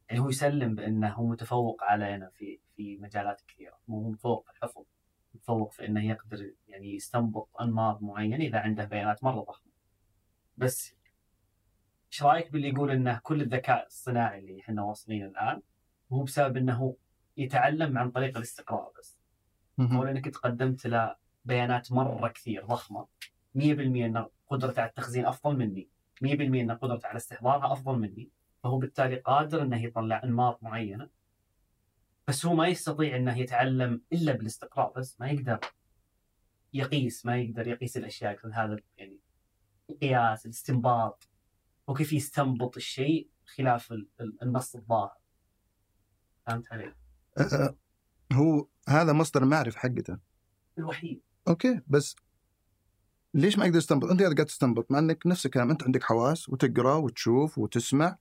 يعني 0.08 0.20
هو 0.20 0.28
يسلم 0.28 0.74
بأنه 0.74 1.08
هو 1.08 1.26
متفوق 1.26 1.82
علينا 1.84 2.30
في 2.30 2.60
في 2.76 2.96
مجالات 2.96 3.42
كثيرة. 3.48 3.78
مو 3.88 4.02
هو 4.02 4.10
متفوق 4.10 4.44
في 4.44 4.50
الحفظ 4.50 4.82
متفوق 5.34 5.72
في 5.72 5.86
إنه 5.86 6.04
يقدر 6.08 6.52
يعني 6.68 6.94
يستنبط 6.94 7.48
أنماط 7.60 8.02
معينة 8.02 8.36
إذا 8.36 8.58
عنده 8.58 8.84
بيانات 8.84 9.24
مرة 9.24 9.40
ضخمة. 9.40 9.72
بس 10.56 10.94
إيش 12.12 12.22
رأيك 12.22 12.52
باللي 12.52 12.68
يقول 12.68 12.90
إنه 12.90 13.20
كل 13.22 13.40
الذكاء 13.42 13.86
الصناعي 13.86 14.38
اللي 14.38 14.60
إحنا 14.60 14.82
واصلين 14.82 15.24
الآن 15.24 15.62
هو 16.12 16.22
بسبب 16.22 16.56
إنه 16.56 16.96
يتعلم 17.36 17.98
عن 17.98 18.10
طريق 18.10 18.36
الاستقراء 18.36 18.92
بس؟ 18.98 19.20
أو 19.96 20.04
لانك 20.04 20.26
انت 20.26 20.36
قدمت 20.36 20.86
له 20.86 21.16
بيانات 21.44 21.92
مرة 21.92 22.28
كثير 22.28 22.66
ضخمة. 22.66 23.06
100% 23.54 23.60
إن 24.06 24.26
قدرته 24.48 24.80
على 24.80 24.88
التخزين 24.88 25.26
أفضل 25.26 25.56
مني. 25.56 25.88
100% 26.22 26.30
إن 26.40 26.70
قدرته 26.72 27.06
على 27.06 27.16
استحضارها 27.16 27.72
أفضل 27.72 27.98
مني. 27.98 28.30
فهو 28.62 28.78
بالتالي 28.78 29.16
قادر 29.16 29.62
إنه 29.62 29.84
يطلع 29.84 30.20
أنماط 30.24 30.62
معينة 30.62 31.08
بس 32.28 32.46
هو 32.46 32.54
ما 32.54 32.68
يستطيع 32.68 33.16
إنه 33.16 33.38
يتعلم 33.38 34.02
إلا 34.12 34.32
بالاستقراء 34.32 34.92
بس 34.98 35.20
ما 35.20 35.30
يقدر 35.30 35.60
يقيس 36.72 37.26
ما 37.26 37.36
يقدر 37.36 37.68
يقيس 37.68 37.96
الأشياء 37.96 38.46
هذا 38.52 38.76
يعني 38.96 39.20
القياس 39.90 40.46
الاستنباط 40.46 41.28
وكيف 41.86 42.12
يستنبط 42.12 42.76
الشيء 42.76 43.30
خلاف 43.56 43.92
ال- 43.92 44.08
ال- 44.20 44.42
النص 44.42 44.76
الظاهر 44.76 45.16
فهمت 46.46 46.72
علي؟ 46.72 46.94
أه، 47.38 47.76
هو 48.32 48.68
هذا 48.88 49.12
مصدر 49.12 49.42
المعرفه 49.42 49.78
حقته 49.78 50.18
الوحيد 50.78 51.22
okay 51.48 51.80
بس 51.86 52.16
ليش 53.34 53.58
ما 53.58 53.64
يقدر 53.64 53.78
يستنبط؟ 53.78 54.10
أنت 54.10 54.22
قاعد 54.22 54.34
تستنبط 54.46 54.90
مع 54.90 54.98
إنك 54.98 55.26
نفس 55.26 55.46
الكلام 55.46 55.70
أنت 55.70 55.82
عندك 55.82 56.02
حواس 56.02 56.48
وتقرأ 56.48 56.94
وتشوف 56.94 57.58
وتسمع 57.58 58.18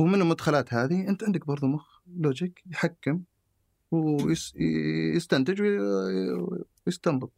ومن 0.00 0.20
المدخلات 0.20 0.74
هذه 0.74 1.08
أنت 1.08 1.24
عندك 1.24 1.46
برضو 1.46 1.66
مخ 1.66 2.00
logic 2.06 2.62
يحكم 2.66 3.22
ويستنتج 3.90 5.62
ويستنبط. 6.86 7.32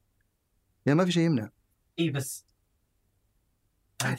يعني 0.87 0.99
ما 0.99 1.05
في 1.05 1.13
شيء 1.13 1.23
يمنع. 1.23 1.51
إي 1.99 2.11
بس. 2.11 2.47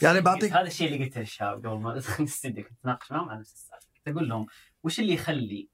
يعني 0.02 0.22
بعطيك- 0.22 0.52
هذا 0.54 0.68
الشيء 0.68 0.94
اللي 0.94 1.06
قلته 1.06 1.20
للشباب 1.20 1.66
قبل 1.68 1.78
ما 1.80 1.94
ادخل 1.96 2.24
الاستديو 2.24 2.64
كنت 2.64 2.80
أتناقش 2.80 3.12
معهم 3.12 3.30
عن 3.30 3.40
نفس 3.40 3.54
السالفه 3.54 3.88
كنت 3.96 4.08
أقول 4.08 4.30
لهم 4.30 4.46
وش 4.84 5.00
اللي 5.00 5.14
يخلي 5.14 5.70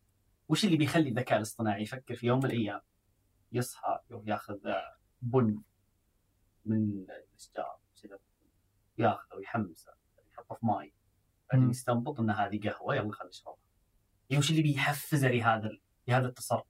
وش 0.49 0.65
اللي 0.65 0.77
بيخلي 0.77 1.09
الذكاء 1.09 1.37
الاصطناعي 1.37 1.81
يفكر 1.83 2.15
في 2.15 2.27
يوم 2.27 2.39
من 2.39 2.45
الأيام 2.45 2.81
يصحى 3.51 3.99
ياخذ 4.25 4.57
بن 5.21 5.61
من 6.65 7.05
الاشجار 7.33 7.79
ياخذه 8.97 9.35
ويحمسه 9.35 9.91
يحطه 10.31 10.55
في 10.55 10.65
ماي. 10.65 10.93
بعدين. 11.53 11.69
يستنبط 11.69 12.19
إن 12.19 12.29
هذه 12.29 12.59
قهوة 12.69 12.95
يلا 12.95 13.11
خلينا 13.11 13.29
نشربها 13.29 13.57
يعني 14.29 14.39
وش 14.39 14.51
اللي 14.51 14.61
بيحفزه 14.61 15.27
لهذا 15.27 15.77
لهذا 16.07 16.27
التصرف 16.27 16.63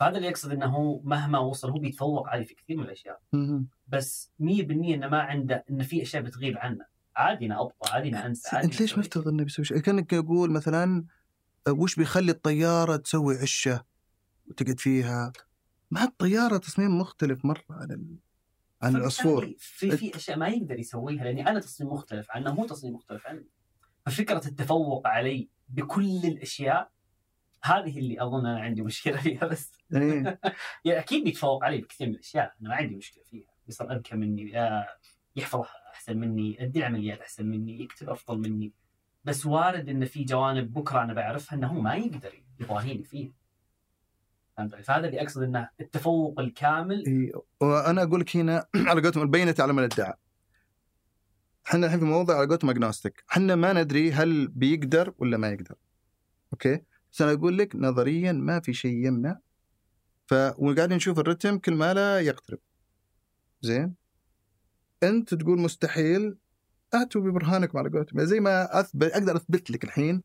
فهذا 0.00 0.16
اللي 0.16 0.28
يقصد 0.28 0.52
إنه 0.52 0.66
هو 0.66 1.00
مهما 1.02 1.38
وصل 1.38 1.70
هو 1.70 1.78
بيتفوق 1.78 2.28
عليه 2.28 2.44
في 2.44 2.54
كثير 2.54 2.76
من 2.76 2.84
الأشياء. 2.84 3.20
بس 3.88 4.32
100% 4.42 4.44
إنه 4.44 5.08
ما 5.08 5.20
عنده 5.20 5.64
ان 5.70 5.82
في 5.82 6.02
أشياء 6.02 6.22
بتغيب 6.22 6.58
عنه 6.58 6.86
عادي 7.16 7.46
أنا 7.46 7.60
ابطا 7.60 7.94
عادي 7.94 8.08
أنا 8.08 8.26
أنسى 8.26 8.56
عادي 8.56 8.66
أنت 8.66 8.80
ليش 8.80 8.98
مفترض 8.98 9.28
إنه 9.28 9.44
بيسوي 9.44 9.64
شيء؟ 9.64 9.78
كأنك 9.78 10.12
يقول 10.12 10.50
مثلا 10.50 11.04
أه، 11.66 11.72
وش 11.72 11.96
بيخلي 11.96 12.32
الطيارة 12.32 12.96
تسوي 12.96 13.38
عشة 13.38 13.84
وتقعد 14.46 14.80
فيها؟ 14.80 15.32
مع 15.90 16.04
الطيارة 16.04 16.56
تصميم 16.56 16.98
مختلف 16.98 17.44
مرة 17.44 17.64
عن 17.70 17.90
ال... 17.90 18.16
عن 18.82 18.96
العصفور 18.96 19.54
في 19.58 19.96
في 19.96 20.16
أشياء 20.16 20.38
ما 20.38 20.48
يقدر 20.48 20.78
يسويها 20.78 21.24
لأني 21.24 21.48
أنا 21.48 21.60
تصميم 21.60 21.92
مختلف 21.92 22.30
عنه 22.30 22.50
هو 22.50 22.66
تصميم 22.66 22.94
مختلف 22.94 23.26
عني 23.26 23.46
ففكره 24.10 24.46
التفوق 24.46 25.06
علي 25.06 25.48
بكل 25.68 26.20
الأشياء 26.24 26.90
هذه 27.64 27.98
اللي 27.98 28.22
أظن 28.22 28.46
أنا 28.46 28.60
عندي 28.60 28.82
مشكلة 28.82 29.16
فيها 29.22 29.46
بس. 29.46 29.72
يعني 29.90 30.38
يعني 30.84 30.98
أكيد 30.98 31.24
بيتفوق 31.24 31.64
علي 31.64 31.78
بكثير 31.78 32.06
من 32.08 32.14
الأشياء 32.14 32.54
أنا 32.60 32.68
ما 32.68 32.74
عندي 32.74 32.96
مشكلة 32.96 33.24
فيها. 33.24 33.50
يصير 33.68 33.92
اذكى 33.92 34.16
مني 34.16 34.58
آه، 34.60 34.88
يحفظ 35.36 35.64
أحسن 35.94 36.16
مني 36.18 36.56
يؤدي 36.60 36.78
العمليات 36.78 37.20
أحسن 37.20 37.46
مني 37.46 37.82
يكتب 37.82 38.10
أفضل 38.10 38.38
مني. 38.38 38.72
بس 39.24 39.46
وارد 39.46 39.88
إن 39.88 40.04
في 40.04 40.24
جوانب 40.24 40.72
بكرة 40.72 41.02
أنا 41.02 41.12
بعرفها 41.14 41.58
إنه 41.58 41.66
هو 41.66 41.80
ما 41.80 41.94
يقدر 41.94 42.32
يضاهيني 42.60 43.04
فيها. 43.04 43.32
فهمت؟ 44.56 44.74
فهذا 44.74 45.06
اللي 45.06 45.22
أقصد 45.22 45.42
إنه 45.42 45.68
التفوق 45.80 46.40
الكامل. 46.40 47.06
إي، 47.06 47.32
وأنا 47.60 48.02
أقول 48.02 48.20
لك 48.20 48.36
هنا 48.36 48.66
على 48.88 49.00
قولتهم 49.02 49.22
البينة 49.22 49.54
على 49.58 49.72
من 49.72 49.82
ادعى. 49.82 50.14
إحنا 51.68 51.86
الحين 51.86 51.98
في 51.98 52.04
موضوع 52.04 52.36
على 52.36 52.46
قولتهم 52.46 52.70
اجنوستيك، 52.70 53.24
إحنا 53.32 53.54
ما 53.54 53.72
ندري 53.72 54.12
هل 54.12 54.48
بيقدر 54.48 55.14
ولا 55.18 55.36
ما 55.36 55.48
يقدر. 55.48 55.74
أوكي؟ 56.52 56.82
بس 57.12 57.22
أنا 57.22 57.32
أقول 57.32 57.58
لك 57.58 57.76
نظريا 57.76 58.32
ما 58.32 58.60
في 58.60 58.72
شيء 58.72 59.06
يمنع 59.06 59.38
ف 60.26 60.34
وقاعدين 60.34 60.96
نشوف 60.96 61.18
الرتم 61.18 61.58
كل 61.58 61.74
ما 61.74 61.94
لا 61.94 62.20
يقترب. 62.20 62.58
زين؟ 63.62 63.94
أنت 65.02 65.34
تقول 65.34 65.60
مستحيل 65.60 66.36
اتوا 66.94 67.20
ببرهانكم 67.20 67.78
على 67.78 67.90
قولتهم، 67.90 68.24
زي 68.24 68.40
ما 68.40 68.80
أثبت 68.80 69.12
أقدر 69.12 69.36
أثبت 69.36 69.70
لك 69.70 69.84
الحين 69.84 70.22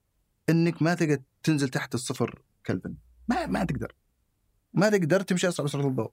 إنك 0.50 0.82
ما 0.82 0.94
تقدر 0.94 1.22
تنزل 1.44 1.70
تحت 1.70 1.96
الصفر 1.96 2.42
كلفن. 2.66 2.96
ما 3.28 3.46
ما 3.46 3.64
تقدر. 3.64 3.96
ما 4.74 4.90
تقدر 4.90 5.22
تمشي 5.22 5.48
أسرع 5.48 5.66
بسرعة 5.66 5.88
الضوء. 5.88 6.12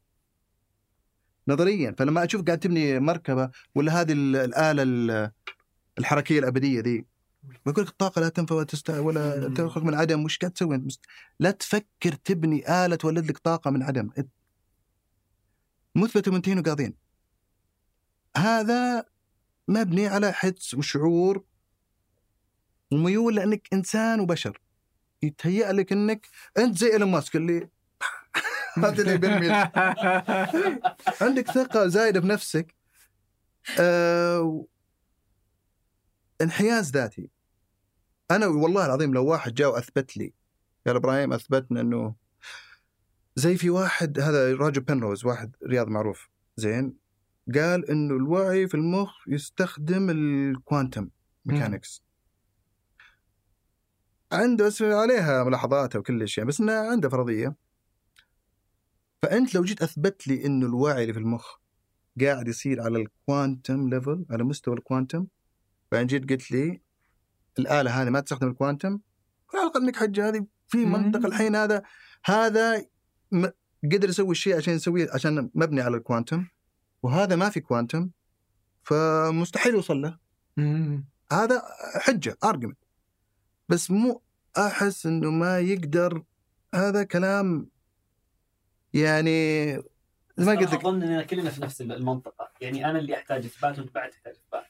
نظريا 1.52 1.94
فلما 1.98 2.24
أشوف 2.24 2.42
قاعد 2.42 2.58
تبني 2.58 3.00
مركبة 3.00 3.50
ولا 3.74 4.00
هذه 4.00 4.12
ال- 4.12 4.36
الآلة 4.36 4.82
ال- 4.82 5.30
الحركية 5.98 6.38
الأبدية 6.38 6.80
ذي 6.80 7.04
بقول 7.66 7.84
لك 7.84 7.90
الطاقة 7.90 8.20
لا 8.20 8.28
تنفع 8.28 8.54
ولا 8.54 8.64
تست... 8.64 8.90
ولا. 8.90 9.54
تخرج 9.54 9.84
من 9.84 9.94
عدم 9.94 10.24
وش 10.24 10.38
قاعد 10.38 10.52
تسوي. 10.52 10.86
لا 11.40 11.50
تفكر 11.50 12.12
تبني 12.24 12.84
آلة 12.84 12.96
تولد 12.96 13.26
لك 13.30 13.38
طاقة 13.38 13.70
من 13.70 13.82
عدم 13.82 14.10
مثبت 15.94 16.28
ومنتهين 16.28 16.58
وقاضين 16.58 16.94
هذا 18.36 19.04
مبني 19.68 20.06
على 20.06 20.32
حدس 20.32 20.74
وشعور 20.74 21.44
وميول 22.92 23.34
لأنك 23.36 23.68
إنسان 23.72 24.20
وبشر 24.20 24.60
يتهيأ 25.22 25.72
لك 25.72 25.92
إنك 25.92 26.26
أنت 26.58 26.78
زي 26.78 26.92
إيلون 26.92 27.10
ماسك 27.10 27.36
اللي 27.36 27.68
هذا 28.76 29.02
اللي 29.02 29.18
بيرمي 29.18 29.50
عندك 31.20 31.50
ثقة 31.50 31.86
زايدة 31.86 32.20
بنفسك. 32.20 32.74
أه... 33.80 34.66
انحياز 36.40 36.90
ذاتي. 36.90 37.30
أنا 38.30 38.46
والله 38.46 38.86
العظيم 38.86 39.14
لو 39.14 39.26
واحد 39.26 39.54
جاء 39.54 39.70
وأثبت 39.72 40.16
لي 40.16 40.32
قال 40.86 40.96
إبراهيم 40.96 41.32
أثبتنا 41.32 41.80
أنه 41.80 42.14
زي 43.36 43.56
في 43.56 43.70
واحد 43.70 44.20
هذا 44.20 44.54
روجر 44.54 44.80
بنروز 44.80 45.24
واحد 45.24 45.56
رياض 45.66 45.88
معروف. 45.88 46.28
زين؟ 46.56 46.96
قال 47.54 47.90
أنه 47.90 48.14
الوعي 48.14 48.68
في 48.68 48.74
المخ 48.74 49.10
يستخدم 49.28 50.10
ال 50.10 50.23
quantum 50.23 51.08
mechanics. 51.44 52.02
عنده 54.32 54.72
عليها 54.80 55.44
ملاحظات 55.44 55.96
وكل 55.96 56.28
شيء 56.28 56.44
بس 56.44 56.60
انه 56.60 56.72
عنده 56.72 57.08
فرضية. 57.08 57.61
فأنت 59.22 59.54
لو 59.54 59.62
جيت 59.64 59.82
أثبت 59.82 60.28
لي 60.28 60.46
إنه 60.46 60.66
الوعي 60.66 61.02
اللي 61.02 61.12
في 61.12 61.18
المخ 61.18 61.46
قاعد 62.20 62.48
يصير 62.48 62.82
على 62.82 62.98
ال 62.98 63.10
quantum 63.10 63.88
level 63.88 64.24
على 64.30 64.44
مستوى 64.44 64.74
ال 64.74 64.81
quantum 64.81 65.26
بعدين 65.92 66.06
جيت 66.06 66.30
قلت 66.30 66.50
لي 66.50 66.82
الآلة 67.58 68.02
هذه 68.02 68.10
ما 68.10 68.20
تستخدم 68.20 68.48
ال 68.48 68.55
quantum 68.55 69.00
على 69.54 69.62
الأقل 69.62 69.82
إنك 69.82 69.96
حجه 69.96 70.28
هذه 70.28 70.46
في 70.68 70.78
مم. 70.78 70.92
منطق 70.92 71.26
الحين 71.26 71.56
هذا 71.56 71.82
هذا 72.24 72.84
م- 73.32 73.48
قدر 73.92 74.08
يسوي 74.08 74.30
الشيء 74.30 74.56
عشان 74.56 74.74
يسويه 74.74 75.08
عشان 75.14 75.50
مبني 75.54 75.80
على 75.80 75.96
ال 75.96 76.03
quantum 76.03 76.46
وهذا 77.02 77.36
ما 77.36 77.50
في 77.50 77.60
quantum 77.60 78.10
فمستحيل 78.82 79.74
يوصل 79.74 80.02
له. 80.02 80.18
هذا 81.32 81.62
حجة 82.00 82.36
argument 82.44 82.78
بس 83.68 83.90
مو 83.90 84.22
أحس 84.58 85.06
إنه 85.06 85.30
ما 85.30 85.58
يقدر 85.58 86.22
هذا 86.74 87.02
كلام 87.02 87.68
يعني 88.94 89.76
ما 90.38 90.52
قلت 90.52 90.72
لك. 90.72 90.80
أظن 90.80 91.02
إننا 91.02 91.22
كلنا 91.22 91.50
في 91.50 91.62
نفس 91.62 91.80
المنطقة. 91.80 92.50
يعني 92.60 92.90
أنا 92.90 92.98
اللي 92.98 93.14
أحتاج 93.14 93.44
إثبات 93.44 93.78
وأنت 93.78 93.94
بعد 93.94 94.10
تحتاج 94.10 94.34
إثبات. 94.34 94.66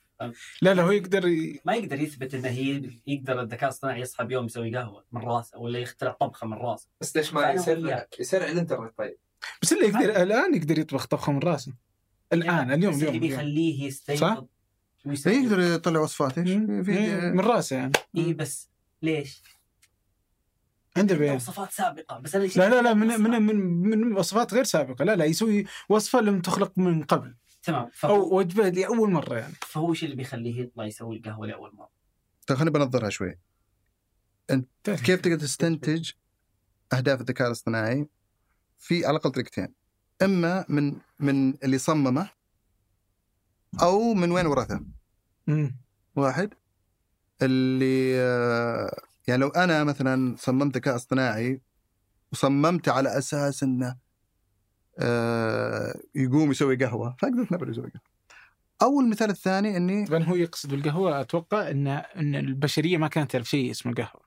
لا 0.63 0.75
لا 0.75 0.83
هو 0.83 0.91
يقدر 0.91 1.29
ي... 1.29 1.61
ما 1.65 1.75
يقدر 1.75 2.01
يثبت 2.01 2.35
إنه 2.35 2.49
هي 2.49 2.91
يقدر 3.07 3.41
الذكاء 3.41 3.65
الاصطناعي 3.65 4.01
يصحى 4.01 4.25
بيوم 4.25 4.47
يسوي 4.47 4.77
قهوة 4.77 5.05
من 5.13 5.21
راسه 5.23 5.59
ولا 5.59 5.79
يخترع 5.79 6.13
طبخة 6.13 6.47
من 6.47 6.53
راسه. 6.53 6.89
بس 7.01 7.17
ليش 7.17 7.35
ما 7.35 7.51
يسرع. 7.51 8.07
يسرع 8.21 8.47
الإنترنت 8.47 8.99
طيب؟ 8.99 9.17
بس 9.63 9.73
اللي 9.73 9.85
يقدر 9.85 10.23
الآن 10.23 10.55
يقدر 10.55 10.79
يطبخ 10.79 11.07
طبخة 11.07 11.33
من 11.33 11.39
راسه. 11.39 11.73
الآن 12.33 12.73
اليوم 12.73 12.95
بس 12.95 13.03
اليوم, 13.03 13.15
اليوم. 13.15 13.29
بيخليه؟ 13.29 13.85
يستيقظ 13.87 14.47
يقدر 15.27 15.61
يطلع 15.61 16.01
وصفات 16.01 16.39
إيش؟ 16.39 16.49
إيه، 16.49 17.31
من 17.31 17.41
راسه 17.41 17.77
يعني. 17.77 17.93
اي 18.17 18.33
بس 18.33 18.69
ليش؟ 19.03 19.43
بيان 20.97 21.37
وصفات 21.37 21.73
سابقة 21.73 22.19
بس 22.19 22.35
أنا 22.35 22.45
لا 22.45 22.69
لا 22.69 22.83
لا 22.83 22.95
من 22.95 23.21
من 23.21 23.43
من, 23.43 24.01
من 24.01 24.17
وصفات 24.17 24.55
غير 24.55 24.65
سابقة. 24.65 25.05
لا 25.05 25.17
لا 25.17 25.25
يسوي 25.25 25.65
وصفة 25.89 26.21
لم 26.21 26.41
تخلق 26.41 26.79
من 26.79 27.03
قبل. 27.03 27.35
تمام 27.63 27.91
فهو, 27.95 28.15
أو 28.15 28.39
وجبة 28.39 28.69
لأول 28.69 29.11
مرة 29.11 29.39
يعني. 29.39 29.55
فهو 29.63 29.91
إيش 29.91 30.05
اللي 30.05 30.17
بيخليه 30.17 30.61
يطلع 30.61 30.85
يسوي 30.85 31.17
القهوة 31.17 31.47
لأول 31.47 31.75
مرة؟ 31.75 31.91
طيب 32.47 32.59
خليني 32.59 32.71
بنظرها 32.71 33.11
شوي. 33.11 33.39
كيف 34.85 35.21
تقدر 35.21 35.39
تستنتج 35.39 36.11
أهداف 36.93 37.21
الذكاء 37.21 37.47
الاصطناعي؟ 37.47 38.09
في 38.79 39.07
على 39.07 39.17
الأقل 39.17 39.31
طريقتين. 39.31 39.75
إما 40.23 40.65
من 40.69 40.97
من 41.19 41.55
اللي 41.65 41.79
صممه 41.79 42.31
أو 43.83 44.15
من 44.15 44.31
وين 44.31 44.47
ورثه. 44.47 44.85
واحد 46.17 46.55
اللي 47.43 48.21
آه، 48.21 49.03
يعني 49.27 49.41
لو 49.41 49.49
أنا 49.49 49.85
مثلا 49.85 50.37
صممت 50.39 50.77
ذكاء 50.77 50.97
اصطناعي 50.97 51.61
وصممت 52.33 52.89
على 52.89 53.19
أساس 53.19 53.63
إنه 53.63 53.97
آه، 54.99 56.01
يقوم 56.15 56.51
يسوي 56.51 56.77
قهوة 56.77 57.17
فأقدر 57.19 57.43
أتنبأ 57.43 57.71
يسوي 57.71 57.85
قهوة 57.85 58.13
أو 58.83 59.01
المثال 59.01 59.31
الثاني 59.31 59.77
إني 59.77 60.07
طبعا 60.07 60.23
هو 60.23 60.35
يقصد 60.35 60.71
بالقهوه 60.71 61.21
أتوقع 61.21 61.71
إن 61.71 61.87
إن 61.87 62.35
البشرية 62.35 62.97
ما 62.97 63.09
كانت 63.09 63.31
تعرف 63.31 63.49
شيء 63.51 63.71
اسمه 63.71 63.95
قهوه 63.95 64.23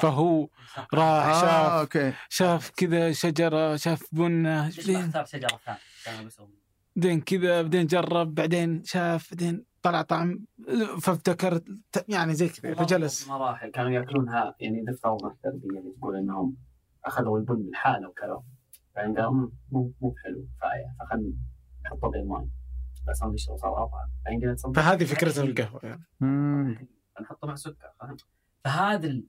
فهو. 0.00 0.48
راح 0.94 1.26
آه 1.26 1.40
شاف 1.40 1.72
أوكي 1.72 2.12
شاف 2.28 2.70
كذا 2.70 3.12
شجرة 3.12 3.76
شاف 3.76 4.02
بنه 4.12 4.68
اختار 4.68 5.24
شجرة 5.24 5.60
ثانية؟ 6.04 6.64
بعدين 6.96 7.20
كذا 7.20 7.62
بعدين 7.62 7.86
جرب 7.86 8.34
بعدين 8.34 8.84
شاف 8.84 9.30
بعدين 9.30 9.64
طلع 9.84 10.02
طعم 10.02 10.44
فابتكر 11.02 11.60
يعني 12.08 12.34
زي 12.34 12.48
كذا 12.48 12.74
فجلس. 12.74 13.28
مراحل 13.28 13.70
كانوا 13.70 13.90
ياكلونها 13.90 14.54
يعني 14.60 14.84
دكتور 14.84 15.30
التربيه 15.30 15.78
اللي 15.78 15.92
تقول 15.98 16.16
إنهم 16.16 16.56
أخذوا 17.04 17.38
البن 17.38 17.70
لحاله 17.70 18.08
وكلوا. 18.08 18.40
بعدين 18.96 19.16
قالوا 19.16 19.32
"مم، 19.32 19.52
مو 19.70 19.92
مو 20.00 20.08
بحلو 20.10 20.46
كفايه 20.58 20.94
فخلنا 21.00 21.32
نحطه 21.86 22.08
بالماء. 22.10 22.46
بس 23.08 23.22
أنا 23.22 23.32
نشرب 23.32 23.56
صار 23.56 23.84
اطعم 23.84 24.08
بعدين 24.24 24.40
قلنا 24.40 24.72
فهذه 24.74 25.04
فكرة 25.04 25.40
القهوة 25.42 25.80
يعني. 25.82 26.88
نحطه 27.20 27.46
مع 27.48 27.54
سكر 27.54 27.92
فاهم 28.00 28.16
فهذا 28.64 29.06
ال- 29.06 29.26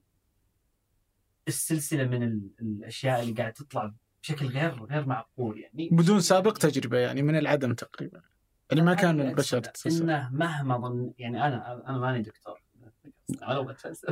السلسلة 1.48 2.04
من 2.08 2.24
ال- 2.24 2.50
الأشياء 2.62 3.22
اللي 3.24 3.34
قاعد 3.34 3.54
تطلع 3.54 3.94
بشكل 4.24 4.46
غير 4.48 4.84
غير 4.86 5.06
معقول 5.08 5.60
يعني. 5.60 5.90
بدون 5.92 6.20
سابق 6.20 6.54
تجربة 6.54 6.98
يعني 6.98 7.22
من 7.22 7.36
العدم 7.36 7.74
تقريبا. 7.74 8.22
اللي 8.72 8.84
ما 8.84 8.94
كان 8.94 9.22
البشر. 9.22 9.62
إنه 9.88 10.30
مهما 10.34 10.78
ظن 10.78 11.12
يعني 11.18 11.48
أنا 11.48 11.84
أنا 11.90 11.98
ماني 11.98 12.22
دكتور. 12.22 12.62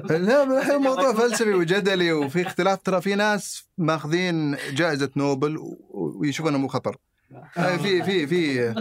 لا 0.10 0.46
ما 0.46 0.74
هو 0.74 0.80
موضوع 0.90 1.14
فلسفي 1.14 1.54
وجدلي 1.54 2.12
وفي 2.12 2.42
اختلاف. 2.42 2.82
ترى 2.82 3.02
في 3.02 3.16
ناس 3.16 3.70
ماخذين 3.78 4.56
جائزة 4.74 5.10
نوبل 5.16 5.58
ويشوفونها 5.90 6.58
مو 6.58 6.68
خطر. 6.68 6.98
آه، 7.58 7.78
في 7.78 8.04
في 8.04 8.28
في 8.28 8.36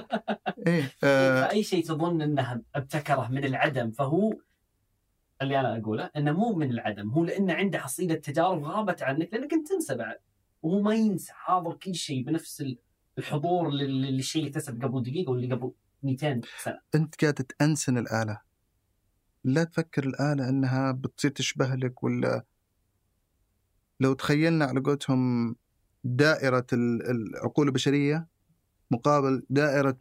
إيه 0.67 0.93
آه، 1.05 1.47
فأي 1.49 1.63
شيء 1.63 1.85
تظن 1.85 2.23
إنه 2.23 2.63
ابتكره 2.75 3.29
من 3.31 3.45
العدم 3.45 3.91
فهو 3.91 4.35
اللي 5.43 5.61
أنا 5.61 5.79
أقوله 5.79 6.11
إنه 6.17 6.33
مو 6.33 6.53
من 6.55 6.71
العدم 6.71 7.09
هو 7.11 7.25
لأنه 7.25 7.53
عنده 7.55 7.79
حصيلة 7.79 8.15
تجارب 8.15 8.65
غابت 8.65 9.03
عنك 9.03 9.29
لأنك 9.35 9.53
أنت 9.53 9.69
تنسى 9.69 9.95
بعد. 9.95 10.17
وهو 10.63 10.81
ما 10.83 10.95
ينسى 10.95 11.33
حاضر 11.33 11.73
كل 11.75 11.95
شيء 11.95 12.23
بنفس 12.25 12.61
ال- 12.61 12.79
الحضور 13.19 13.71
لل- 13.71 14.03
للشيء 14.17 14.43
اللي 14.43 14.51
اكتسب 14.51 14.83
قبل 14.85 15.03
دقيقة 15.03 15.31
واللي 15.31 15.55
قبل 15.55 15.73
200 16.03 16.41
سنة. 16.65 16.81
انت 16.95 17.21
قاعد 17.21 17.35
تأنسن 17.35 17.99
الآلة. 17.99 18.41
لا 19.45 19.65
تفكر 19.65 20.07
الآلة 20.07 20.49
إنها 20.49 20.93
بتصير 20.93 21.31
تشبه 21.31 21.75
لك 21.75 22.03
ولا 22.03 22.45
لو 24.01 24.13
تخيلنا 24.13 24.65
على 24.65 24.81
قولتهم 24.81 25.57
دائرة 26.05 26.67
ال- 26.73 27.11
العقول 27.11 27.67
البشرية 27.67 28.27
مقابل 28.91 29.47
دائرة 29.51 29.99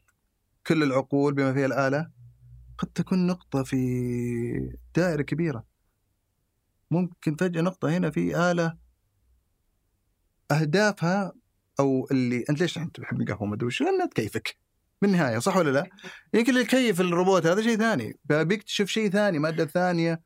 كل 0.67 0.83
العقول 0.83 1.33
بما 1.33 1.53
فيها 1.53 1.65
الآلة 1.65 2.11
قد 2.77 2.87
تكون 2.87 3.27
نقطة 3.27 3.63
في 3.63 3.77
دائرة 4.95 5.21
كبيرة. 5.21 5.65
ممكن 6.91 7.35
فجأة 7.35 7.61
نقطة 7.61 7.97
هنا 7.97 8.09
في 8.09 8.51
آلة 8.51 8.77
أهدافها 10.51 11.33
أو 11.79 12.07
اللي 12.11 12.45
أنت 12.49 12.59
ليش 12.61 12.77
أنت 12.77 12.99
تحب 12.99 13.21
القهوة؟ 13.21 13.45
ما 13.45 13.55
أدري 13.55 13.67
وش 13.67 13.81
لأنها 13.81 14.05
تكيفك. 14.05 14.57
بالنهايه 15.01 15.39
صح 15.39 15.57
ولا 15.57 15.69
لا؟ 15.69 15.89
يمكن 16.33 16.49
اللي 16.49 16.61
يكيف 16.61 17.01
الروبوت 17.01 17.45
هذا 17.45 17.61
شيء 17.61 17.77
ثاني. 17.77 18.19
بيكتشف 18.25 18.87
شيء 18.87 19.09
ثاني 19.09 19.39
مادة 19.39 19.65
ثانية 19.65 20.21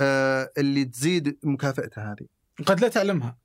آه 0.00 0.50
اللي 0.58 0.84
تزيد 0.84 1.38
مكافئته 1.42 2.12
هذه. 2.12 2.26
قد 2.66 2.80
لا 2.80 2.88
تعلمها. 2.88 3.38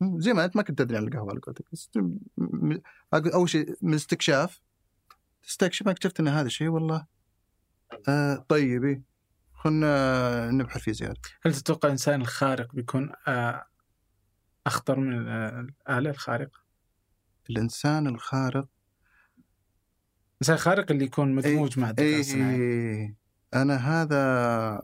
مم، 0.00 0.20
زي 0.20 0.32
ما 0.32 0.44
أنت 0.44 0.56
ما 0.56 0.62
كنت 0.62 0.78
تدري 0.78 0.96
عن 0.96 1.04
القهوة 1.04 1.30
على 1.30 1.40
قولتك. 1.40 1.64
أول 3.34 3.48
شيء 3.48 3.74
من 3.82 3.94
استكشاف. 3.94 4.60
تستكشف 5.42 5.86
ما 5.86 5.92
اكتشفت 5.92 6.20
ان 6.20 6.28
هذا 6.28 6.46
الشيء 6.46 6.68
والله. 6.68 7.06
آه 8.08 8.44
طيب 8.48 8.84
إيه. 8.84 9.02
خلنا 9.54 10.50
نبحث 10.50 10.80
فيه 10.80 10.92
زيادة. 10.92 11.20
هل 11.42 11.54
تتوقع 11.54 11.86
الانسان 11.88 12.20
الخارق 12.20 12.74
بيكون 12.74 13.12
آه، 13.28 13.67
أخطر 14.66 15.00
من 15.00 15.28
الآلة 15.28 16.10
الخارقة؟ 16.10 16.60
الإنسان 17.50 18.06
الخارق. 18.06 18.66
الانسان 20.32 20.54
الخارق 20.54 20.90
اللي 20.90 21.04
يكون 21.04 21.34
مدموج 21.34 21.78
مع 21.78 21.90
الذكاء 21.90 22.06
إيه 22.06 22.20
الصناعي. 22.20 22.56
إيه 22.56 23.16
أنا 23.54 23.76
هذا 23.76 24.82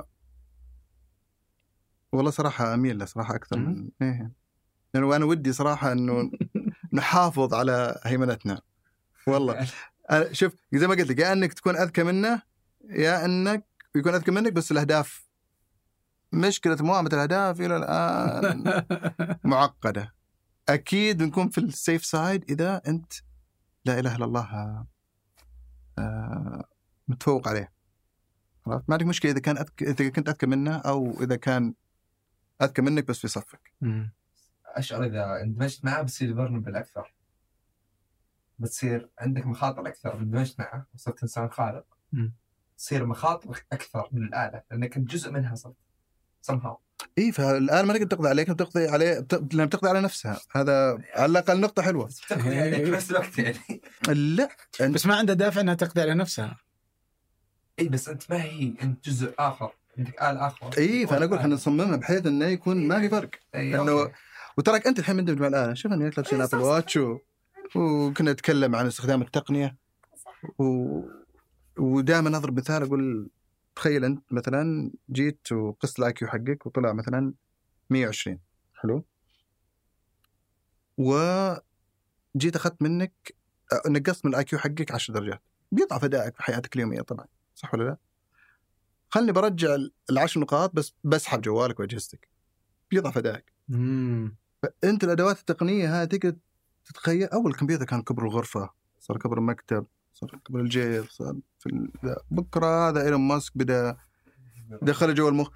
والله 2.12 2.30
صراحة 2.30 2.74
أميل 2.74 2.98
له 2.98 3.05
صراحة 3.05 3.34
أكثر 3.34 3.59
من 3.59 3.88
إيه 4.02 4.32
لأنه 4.94 5.16
أنا 5.16 5.24
ودي 5.24 5.52
صراحة 5.52 5.92
إنه 5.92 6.30
نحافظ 6.92 7.55
على 7.55 8.01
هيمنتنا. 8.05 8.60
والله. 9.26 9.68
أنا 10.10 10.32
شوف 10.32 10.55
زي 10.74 10.86
ما 10.86 10.94
قلت 10.94 11.09
لك 11.09 11.18
يا 11.18 11.32
إنك 11.32 11.52
تكون 11.52 11.76
أذكى 11.76 12.02
منه 12.02 12.42
يا 12.90 13.24
إنك 13.24 13.64
يكون 13.96 14.14
أذكى 14.14 14.30
منك 14.30 14.52
بس 14.52 14.72
الأهداف 14.72 15.23
مشكلة 16.35 16.77
موائمه 16.81 17.09
الأهداف 17.12 17.61
إلى 17.61 17.77
الآن 17.77 18.85
معقدة. 19.44 20.15
أكيد 20.69 21.19
بنكون 21.19 21.48
في 21.48 21.59
السيف 21.59 22.05
سايد 22.05 22.51
إذا 22.51 22.82
أنت 22.89 23.12
لا 23.85 23.98
إله 23.98 24.16
إلا 24.16 24.24
الله 24.24 24.85
آه، 25.98 26.65
متفوق 27.09 27.48
عليه. 27.48 27.73
عرفت؟ 28.66 28.85
ما 28.89 28.94
عندك 28.94 29.06
مشكلة 29.06 29.32
إذا 29.32 29.40
كان 29.40 29.59
أذك... 29.59 29.82
إذا 29.82 30.09
كنت 30.09 30.28
أذكى 30.28 30.47
منه 30.47 30.77
أو 30.77 31.23
إذا 31.23 31.36
كان 31.36 31.74
أذكى 32.62 32.82
منك 32.82 33.09
بس 33.09 33.19
في 33.19 33.28
صفك. 33.28 33.73
أشعر 34.66 35.05
إذا 35.05 35.43
اندمجت 35.43 35.85
معه 35.85 36.02
بتصير 36.02 36.35
فيرنبل 36.35 36.77
أكثر 36.77 37.15
بتصير 38.59 39.11
عندك 39.19 39.47
مخاطر 39.47 39.89
أكثر 39.89 40.19
اندمجت 40.19 40.61
معه 40.61 40.86
وصرت 40.94 41.23
إنسان 41.23 41.51
خارق. 41.51 41.86
مم. 42.12 42.35
تصير 42.78 43.06
مخاطرك 43.06 43.66
أكثر 43.73 44.09
من 44.12 44.23
الآلة 44.23 44.62
لأنك 44.70 44.97
انت 44.97 45.11
جزء 45.11 45.31
منها 45.32 45.55
صرت. 45.55 45.74
Somehow. 46.50 46.76
اي 47.18 47.32
فالآن 47.32 47.86
ما 47.86 47.92
تقدر 47.92 48.06
تقضي 48.06 48.28
عليك 48.28 48.50
بتقضي 48.50 48.88
عليه 48.88 49.20
بت... 49.20 49.54
لأن 49.54 49.66
بتقضي 49.66 49.88
على 49.88 50.00
نفسها. 50.00 50.40
هذا 50.52 50.98
على 51.16 51.26
الأقل 51.26 51.60
نقطة 51.60 51.82
حلوة. 51.82 52.06
بس 52.06 52.20
عليك 52.32 52.84
في 52.84 52.90
نفس 52.90 53.10
الوقت 53.10 53.38
يعني. 53.38 53.82
لا 54.08 54.48
أنت... 54.80 54.94
بس 54.94 55.06
ما 55.06 55.16
عنده 55.16 55.34
دافع 55.34 55.60
إنها 55.60 55.74
تقضي 55.74 56.00
على 56.00 56.14
نفسها. 56.14 56.56
اي 57.78 57.88
بس 57.88 58.08
أنت 58.08 58.22
ما 58.30 58.42
هي 58.42 58.74
أنت 58.82 59.08
جزء 59.08 59.34
آخر. 59.38 59.72
عندك 59.98 60.22
آلة 60.22 60.46
آخر. 60.46 60.70
اي 60.78 61.06
فأنا 61.06 61.24
أقول 61.24 61.38
إحنا 61.38 61.54
نصممها 61.54 61.96
بحيث 61.96 62.26
إنه 62.26 62.46
يكون 62.46 62.88
ما 62.88 63.00
في 63.00 63.08
فرق. 63.08 63.30
إي، 63.54 63.74
إنه 63.80 63.92
okay. 63.93 64.12
وتراك 64.58 64.86
أنت 64.86 64.98
الحين 64.98 65.16
مندمج 65.16 65.40
مع 65.40 65.46
الآلة. 65.46 65.74
شوف 65.74 65.92
انك 65.92 66.18
لابسين 66.18 66.40
إيه، 66.40 66.48
Apple. 66.52 66.59
Watch 66.59 66.97
و... 66.96 67.18
وكنا 67.74 68.32
نتكلم 68.32 68.76
عن 68.76 68.86
استخدام 68.86 69.22
التقنية. 69.22 69.76
و... 70.58 71.00
ودائما 71.78 72.36
أضرب 72.36 72.58
مثال 72.58 72.82
أقول 72.82 73.30
تخيل 73.76 74.05
أنت 74.05 74.32
مثلا 74.32 74.92
جيت 75.10 75.52
وقست 75.52 75.98
ال 75.98 76.12
IQ 76.12 76.28
حقك 76.28 76.66
وطلع 76.66 76.92
مثلا 76.92 77.34
120 77.90 78.38
حلو؟ 78.74 79.05
وجيت 80.98 82.56
أخذت 82.56 82.82
منك 82.82 83.34
أه، 83.72 83.88
نقصت 83.88 84.24
من 84.26 84.30
الأي 84.32 84.44
كيو 84.44 84.59
حقك 84.59 84.92
10 84.92 85.14
درجات. 85.14 85.42
بيضعف 85.72 86.05
أدائك 86.05 86.36
في 86.36 86.42
حياتك 86.42 86.76
اليومية 86.76 87.01
طبعا 87.01 87.26
صح 87.55 87.74
ولا 87.74 87.84
لا؟ 87.84 87.96
خلني 89.10 89.32
برجع 89.32 89.76
العشر 90.10 90.40
نقاط 90.40 90.74
بس 90.74 90.92
بسحب 91.05 91.40
جوالك 91.40 91.80
وأجهزتك. 91.80 92.28
بيضعف 92.90 93.18
أدائك. 93.18 93.52
فأنت 94.62 95.05
الأدوات 95.05 95.38
التقنية 95.40 96.02
هذه 96.02 96.09
تقدر 96.09 96.36
تتخيل 96.84 97.28
أول 97.28 97.51
الكمبيوتر 97.51 97.84
كان 97.84 98.02
كبر 98.02 98.22
الغرفة 98.22 98.70
صار 99.01 99.18
كبر 99.18 99.38
المكتب. 99.38 99.86
صار 100.15 100.41
كبر 100.45 100.61
الجيب 100.61 101.05
صار 101.11 101.36
في 101.59 101.66
ال... 101.66 101.93
بكرة 102.31 102.89
هذا 102.89 103.05
إيلون 103.05 103.20
ماسك 103.20 103.59
بدأ 103.59 103.97
دخل 104.82 105.15
جوا 105.15 105.31
المخ. 105.31 105.51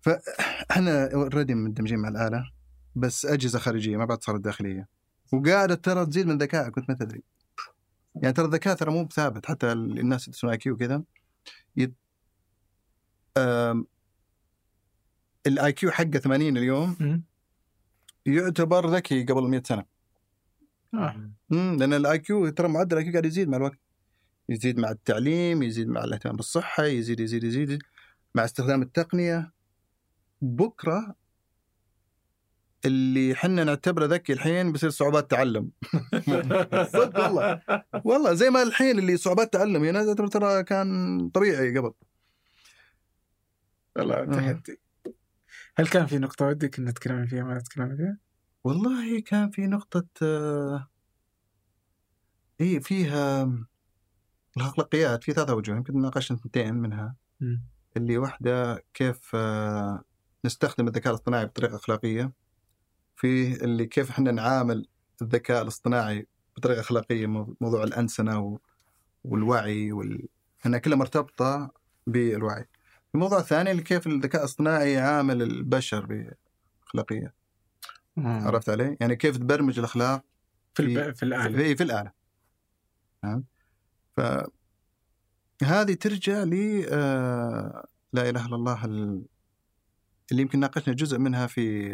فاحنا 0.00 1.10
already 1.14 1.54
مندمجين 1.54 1.98
مع 1.98 2.08
الآلة 2.08 2.52
بس 2.94 3.26
أجهزة 3.26 3.58
خارجية 3.58 3.96
ما 3.96 4.04
بعد 4.04 4.22
صارت 4.22 4.40
داخلية. 4.40 4.88
وقاعدة 5.32 5.74
ترى 5.74 6.06
تزيد 6.06 6.26
من 6.26 6.38
ذكائك 6.38 6.76
وانت 6.76 6.90
ما 6.90 6.96
تدري. 6.96 7.22
يعني 8.14 8.32
ترى 8.32 8.46
الذكاء 8.46 8.76
ترى 8.76 8.90
مو 8.92 9.04
بثابت 9.04 9.46
حتى 9.46 9.72
الناس 9.72 10.44
اللي 10.44 10.52
IQ 10.52 10.76
كذا 10.76 11.02
يت... 11.76 11.94
ال 15.46 15.72
IQ 15.72 15.90
حقه 15.90 16.18
80 16.18 16.56
اليوم. 16.56 17.22
يعتبر 18.26 18.90
ذكي 18.90 19.24
قبل 19.24 19.42
100 19.42 19.62
سنة. 19.66 19.91
آه. 20.94 21.30
امم 21.52 21.76
لأن 21.78 21.92
ال 21.94 22.18
IQ 22.18 22.48
ترى 22.48 22.68
معدل 22.68 22.92
ال 22.92 23.04
IQ 23.04 23.12
قاعد 23.12 23.26
يزيد 23.26 23.48
مع 23.48 23.56
الوقت. 23.56 23.78
يزيد 24.48 24.78
مع 24.78 24.90
التعليم 24.90 25.62
يزيد 25.62 25.88
مع 25.88 26.04
الاهتمام 26.04 26.36
بالصحة 26.36 26.84
يزيد 26.84 27.20
يزيد 27.20 27.44
يزيد, 27.44 27.68
يزيد. 27.68 27.82
مع 28.34 28.44
استخدام 28.44 28.82
التقنية 28.82 29.52
بكرة 30.40 31.14
اللي 32.84 33.34
حنا 33.34 33.64
نعتبره 33.64 34.06
ذكي 34.06 34.32
الحين 34.32 34.72
بيصير 34.72 34.90
صعوبات 34.90 35.30
تعلم. 35.30 35.70
صدق 36.94 37.24
والله. 37.24 37.62
والله 38.04 38.34
زي 38.34 38.50
ما 38.50 38.62
الحين 38.62 38.98
اللي 38.98 39.16
صعوبات 39.16 39.52
تعلم 39.52 39.84
يعني 39.84 40.04
تعتبر 40.04 40.26
ترى 40.26 40.62
كان 40.62 41.28
طبيعي 41.34 41.78
قبل. 41.78 41.92
والله 43.96 44.24
تحدي 44.24 44.80
هل 45.76 45.86
كان 45.86 46.06
في 46.06 46.18
نقطة 46.18 46.46
ودك 46.46 46.78
إن 46.78 46.84
نتكلم 46.84 47.26
فيها 47.26 47.44
ما 47.44 47.58
نتكلم 47.58 47.96
فيها؟ 47.96 48.18
والله 48.64 49.20
كان 49.20 49.50
في 49.50 49.66
نقطة 49.66 50.06
آه، 50.22 50.88
اي 52.60 52.80
فيها 52.80 53.52
الأخلاقيات 54.56 55.24
في 55.24 55.32
ثلاثة 55.32 55.54
وجوه 55.54 55.76
يمكن 55.76 56.00
ناقشنا 56.02 56.36
اثنتين 56.38 56.74
منها. 56.74 57.16
مم. 57.40 57.64
اللي 57.96 58.18
واحدة 58.18 58.84
كيف 58.94 59.30
آه، 59.34 60.02
نستخدم 60.44 60.88
الذكاء 60.88 61.12
الاصطناعي 61.12 61.46
بطريقة 61.46 61.76
أخلاقية. 61.76 62.32
في 63.16 63.64
اللي 63.64 63.86
كيف 63.86 64.10
إحنا 64.10 64.30
نعامل 64.32 64.88
الذكاء 65.22 65.62
الاصطناعي 65.62 66.26
بطريقة 66.56 66.80
أخلاقية 66.80 67.26
مو- 67.26 67.56
موضوع 67.60 67.84
الأنسنة 67.84 68.38
و- 68.40 68.58
والوعي 69.24 69.92
وال... 69.92 70.28
إنها 70.66 70.78
كلها 70.78 70.96
مرتبطة 70.96 71.70
بالوعي. 72.06 72.68
الموضوع 73.14 73.38
الثاني 73.38 73.70
اللي 73.70 73.82
كيف 73.82 74.06
الذكاء 74.06 74.40
الاصطناعي 74.40 74.92
يعامل 74.92 75.42
البشر 75.42 76.06
بأخلاقية. 76.06 77.34
آه. 78.18 78.42
عرفت 78.46 78.68
علي؟ 78.68 78.96
يعني 79.00 79.16
كيف 79.16 79.36
تبرمج 79.36 79.78
الأخلاق 79.78 80.24
في 80.74 80.82
الب... 80.82 81.14
في 81.14 81.22
الآلة 81.22 81.56
في, 81.58 81.76
في 81.76 81.82
الآلة 81.82 82.12
نعم 83.24 83.44
ف 84.16 84.20
هذه 85.62 85.94
ترجع 85.94 86.42
ل 86.44 86.84
آه، 86.92 87.86
لا 88.12 88.28
إله 88.28 88.46
إلا 88.46 88.54
الله 88.56 88.84
ال- 88.84 89.24
اللي 90.30 90.42
يمكن 90.42 90.60
ناقشنا 90.60 90.94
جزء 90.94 91.18
منها 91.18 91.46
في 91.46 91.92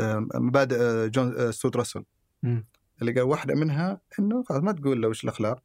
آه، 0.00 0.26
مبادئ 0.34 0.76
آه، 0.82 1.06
جون 1.06 1.36
آه، 1.36 1.50
ستوت 1.50 1.76
راسل 1.76 2.04
مم. 2.42 2.66
اللي 3.00 3.12
قال 3.12 3.22
واحدة 3.22 3.54
منها 3.54 4.00
إنه 4.18 4.42
خلاص 4.42 4.62
ما 4.62 4.72
تقول 4.72 5.02
له 5.02 5.08
وش 5.08 5.24
الأخلاق 5.24 5.62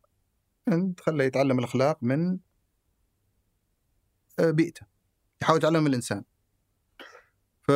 أنت 0.68 1.00
خليه 1.00 1.26
يتعلم 1.26 1.60
الأخلاق 1.60 1.98
من 2.04 2.38
بيئته 4.40 4.86
يحاول 5.42 5.58
يتعلم 5.58 5.82
من 5.82 5.88
الإنسان 5.88 6.24
ف 7.64 7.72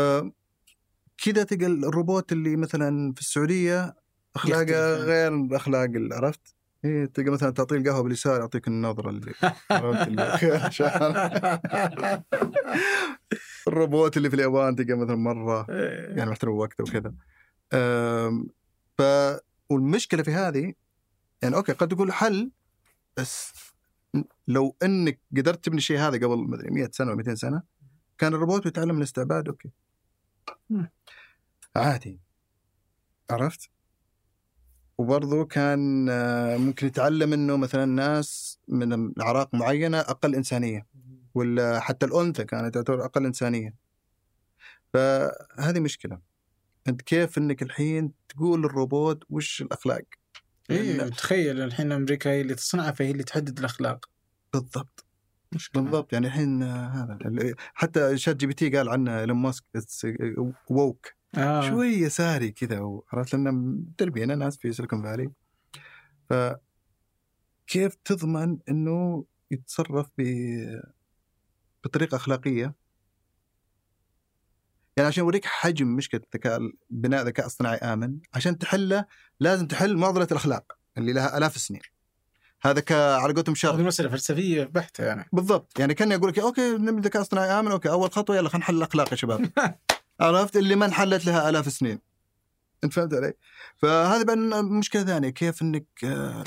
كذا 1.17 1.43
تلقى 1.43 1.65
الروبوت 1.65 2.31
اللي 2.31 2.55
مثلا 2.55 3.13
في 3.13 3.21
السعودية 3.21 3.95
أخلاقه 4.35 4.61
يختلف. 4.61 5.05
غير 5.05 5.33
اللي 5.95 6.15
عرفت؟ 6.15 6.55
إيه 6.85 7.05
تلقى 7.05 7.29
مثلا 7.29 7.49
تعطيه 7.49 7.75
القهوة 7.75 8.03
باليسار 8.03 8.39
يعطيك 8.39 8.67
النظرة 8.67 9.09
اللي 9.09 9.33
عرفت 9.71 10.07
اللي 10.07 10.39
الروبوت 13.67 14.17
اللي 14.17 14.29
في 14.29 14.35
اليابان 14.35 14.75
تلقى 14.75 14.93
مثلا 14.93 15.15
مرة 15.15 15.65
يعني 16.15 16.29
محترم 16.29 16.53
وقته 16.53 16.83
وكذا 16.83 17.13
ف 18.97 19.01
والمشكلة 19.69 20.23
في 20.23 20.31
هذه 20.31 20.73
يعني 21.41 21.55
أوكي 21.55 21.71
قد 21.71 21.87
تقول 21.87 22.13
حل 22.13 22.51
بس 23.17 23.53
لو 24.47 24.75
إنك 24.83 25.19
قدرت 25.37 25.65
تبني 25.65 25.81
شيء 25.81 25.97
هذا 25.97 26.17
قبل 26.17 26.37
مدري 26.37 26.69
100 26.71 26.89
سنة 26.91 27.07
ولا 27.07 27.17
200 27.17 27.35
سنة 27.35 27.61
كان 28.17 28.33
الروبوت 28.33 28.65
يتعلم 28.65 28.97
الاستعباد 28.97 29.47
أوكي. 29.47 29.69
عادي. 31.75 32.19
عرفت؟ 33.29 33.69
وبرضه 34.97 35.45
كان 35.45 36.09
آه، 36.09 36.57
ممكن 36.57 36.87
يتعلم 36.87 37.33
إنه 37.33 37.57
مثلا 37.57 37.85
ناس 37.85 38.59
من 38.67 39.21
اعراق 39.21 39.55
معينة 39.55 39.99
أقل 39.99 40.35
إنسانية 40.35 40.87
ولا 41.35 41.79
حتى 41.79 42.05
الأنثى 42.05 42.43
كانت 42.43 42.73
تعتبر 42.73 43.05
أقل 43.05 43.25
إنسانية. 43.25 43.75
فهذه 44.93 45.79
مشكلة. 45.79 46.19
أنت 46.87 47.01
كيف 47.01 47.37
إنك 47.37 47.61
الحين 47.61 48.11
تقول 48.29 48.59
للروبوت 48.59 49.23
وش 49.29 49.61
الأخلاق؟ 49.61 50.03
إيه 50.69 51.09
تخيل 51.09 51.61
الحين 51.61 51.91
أمريكا 51.91 52.29
هي 52.29 52.41
اللي 52.41 52.55
تصنعها 52.55 52.91
فهي 52.91 53.11
اللي 53.11 53.23
تحدد 53.23 53.59
الأخلاق. 53.59 54.09
بالضبط. 54.53 55.06
مشكلة. 55.55 55.81
بالضبط 55.81 56.13
يعني 56.13 56.27
الحين 56.27 56.63
هذا 56.63 57.17
حتى 57.73 58.17
ChatGPT 58.17 58.69
قال 58.69 58.89
عنه 58.89 59.19
إيلون 59.19 59.37
ماسك 59.37 59.63
woke 60.69 61.07
آه. 61.37 61.69
شوي 61.69 61.87
يساري 61.87 62.51
كذا 62.51 63.01
عرفت 63.13 63.35
لنا 63.35 63.51
مدربين 63.51 64.37
ناس 64.37 64.57
في 64.57 64.73
Silicon 64.73 65.03
Valley 65.03 65.31
ف 66.29 66.33
كيف 67.67 67.95
تضمن 68.05 68.57
إنه 68.69 69.25
يتصرف 69.51 70.07
ب 70.17 70.23
بطريقة 71.83 72.15
أخلاقية 72.15 72.75
يعني 74.97 75.07
عشان 75.07 75.23
اوريك 75.23 75.45
حجم 75.45 75.87
مشكلة 75.87 76.21
الذكاء 76.33 76.59
بناء 76.89 77.23
ذكاء 77.25 77.45
اصطناعي 77.45 77.77
آمن 77.77 78.19
عشان 78.33 78.57
تحله 78.57 79.05
لازم 79.39 79.67
تحل 79.67 79.97
معضلة 79.97 80.27
الأخلاق 80.31 80.77
اللي 80.97 81.13
لها 81.13 81.37
آلاف 81.37 81.55
السنين 81.55 81.81
هذا 82.67 82.79
ك 82.79 82.91
على 82.91 83.33
قولتهم 83.33 83.55
شرط 83.55 83.73
هذه 83.73 83.83
مسألة 83.83 84.09
فلسفية 84.09 84.63
بحتة 84.63 85.03
يعني. 85.03 85.29
بالضبط. 85.33 85.79
يعني 85.79 85.93
كان 85.93 86.11
يقول 86.11 86.29
لك 86.29 86.39
okay 86.39 86.77
نبني 86.77 87.01
ذكاء 87.01 87.21
اصطناعي 87.21 87.49
آمن 87.49 87.71
okay 87.71 87.89
أول 87.89 88.11
خطوة 88.11 88.35
يلا 88.35 88.49
خلينا 88.49 88.63
نحل 88.63 88.77
الأخلاق 88.77 89.11
يا 89.11 89.15
شباب. 89.15 89.49
عرفت؟ 90.21 90.57
اللي 90.57 90.75
ما 90.75 90.85
انحلت 90.85 91.25
لها 91.25 91.49
آلاف 91.49 91.67
السنين. 91.67 91.99
أنت 92.83 92.93
فهمت 92.93 93.13
علي؟ 93.13 93.33
فهذه 93.77 94.35
مشكلة 94.61 95.03
ثانية 95.03 95.29
كيف 95.29 95.61
إنك 95.61 95.85
آه، 96.03 96.43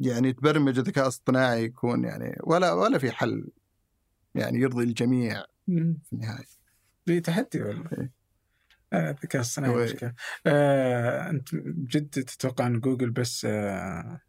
يعني 0.00 0.32
تبرمج 0.32 0.78
الذكاء 0.78 1.04
الاصطناعي 1.04 1.64
يكون 1.64 2.04
يعني 2.04 2.38
ولا 2.42 2.72
ولا 2.72 2.98
في 2.98 3.10
حل 3.10 3.48
يعني 4.34 4.60
يرضي 4.60 4.84
الجميع 4.84 5.44
في 5.66 6.12
النهاية. 6.12 6.44
دي 7.06 7.20
تحدي 7.20 7.62
والله. 7.62 7.88
إيه. 7.98 8.12
آه، 8.92 9.10
الذكاء 9.10 9.36
الاصطناعي 9.36 9.84
مشكلة. 9.84 10.14
آه، 10.46 11.30
أنت 11.30 11.54
بجد 11.54 12.08
تتوقع 12.08 12.66
أن 12.66 12.80
جوجل 12.80 13.10
بس 13.10 13.44
آه، 13.50 14.20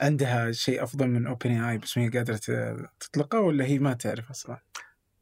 عندها 0.00 0.52
شيء 0.52 0.82
أفضل 0.82 1.08
من 1.08 1.26
OpenAI 1.26 1.78
بس 1.78 1.98
ما 1.98 2.04
هي 2.04 2.08
قادرة 2.08 2.36
ت- 2.36 2.90
تطلقه 3.00 3.40
ولا 3.40 3.64
هي 3.64 3.78
ما 3.78 3.92
تعرف 3.92 4.30
أصلا؟ 4.30 4.62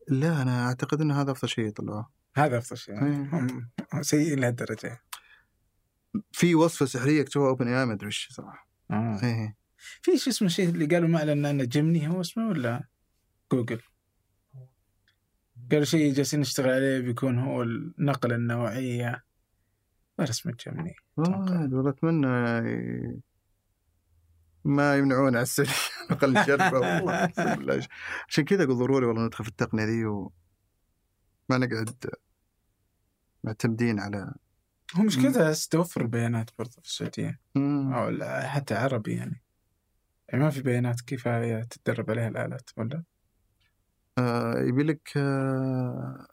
لا 0.08 0.42
أنا 0.42 0.66
أعتقد 0.66 1.00
إن 1.00 1.10
هذا 1.10 1.30
أفضل 1.30 1.48
شيء 1.48 1.64
يطلعوه 1.66 2.08
هذا 2.36 2.58
أفضل 2.58 2.76
شيء 2.76 2.94
يعني. 2.94 3.16
إيه. 3.16 3.68
هم 3.92 4.02
سيئين 4.02 4.38
لهالدرجة 4.40 5.00
في 6.32 6.54
وصفة 6.54 6.86
سحرية 6.86 7.22
كتبوها 7.22 7.48
OpenAI 7.48 7.86
ما 7.86 7.92
أدري 7.92 8.06
وش 8.06 8.28
صراحة 8.32 8.68
آه. 8.90 9.20
إيه 9.22 9.56
في 10.02 10.18
شو 10.18 10.30
اسمه 10.30 10.46
الشيء 10.46 10.68
اللي 10.68 10.86
قالوا 10.86 11.08
معلن 11.08 11.46
انه 11.46 11.64
Gemini 11.64 12.08
هو 12.08 12.20
اسمه 12.20 12.48
ولا 12.48 12.84
جوجل؟ 13.52 13.80
قالوا 15.70 15.84
شيء 15.84 16.12
جالسين 16.14 16.40
نشتغل 16.40 16.70
عليه 16.70 17.00
بيكون 17.00 17.38
هو 17.38 17.62
النقلة 17.62 18.34
النوعية 18.34 19.24
غير 20.20 20.30
اسمه 20.30 20.54
جيمني 20.66 20.94
أتوقع. 21.18 21.60
والله 21.60 21.90
أتمنى 21.90 23.22
ما 24.68 24.96
يمنعون 24.96 25.36
على 25.36 25.42
السريع 25.42 25.72
أقل 26.10 26.32
نجربه 26.32 26.78
والله. 26.78 27.88
عشان 28.28 28.44
كذا 28.44 28.64
أقول 28.64 28.76
ضروري 28.78 29.06
والله 29.06 29.26
ندخل 29.26 29.44
في 29.44 29.50
التقنية 29.50 29.84
ذي 29.84 30.04
و... 30.04 30.32
ما 31.48 31.58
نقعد 31.58 32.06
معتمدين 33.44 34.00
على 34.00 34.34
هو 34.96 35.02
مشكلتها 35.02 35.54
توفر 35.70 36.00
البيانات 36.00 36.50
برضه 36.58 36.70
في 36.70 36.88
السعودية. 36.88 37.40
أو 37.56 38.18
حتى 38.48 38.74
عربي 38.74 39.14
يعني 39.14 39.42
يعني 40.28 40.44
ما 40.44 40.50
في 40.50 40.62
بيانات 40.62 41.00
كفايه 41.00 41.62
تتدرب 41.62 42.10
عليها 42.10 42.28
الآلات 42.28 42.70
ولا؟ 42.76 43.02
آه 44.18 44.54
يبي 44.58 44.82
لك 44.82 45.12
آه 45.16 46.26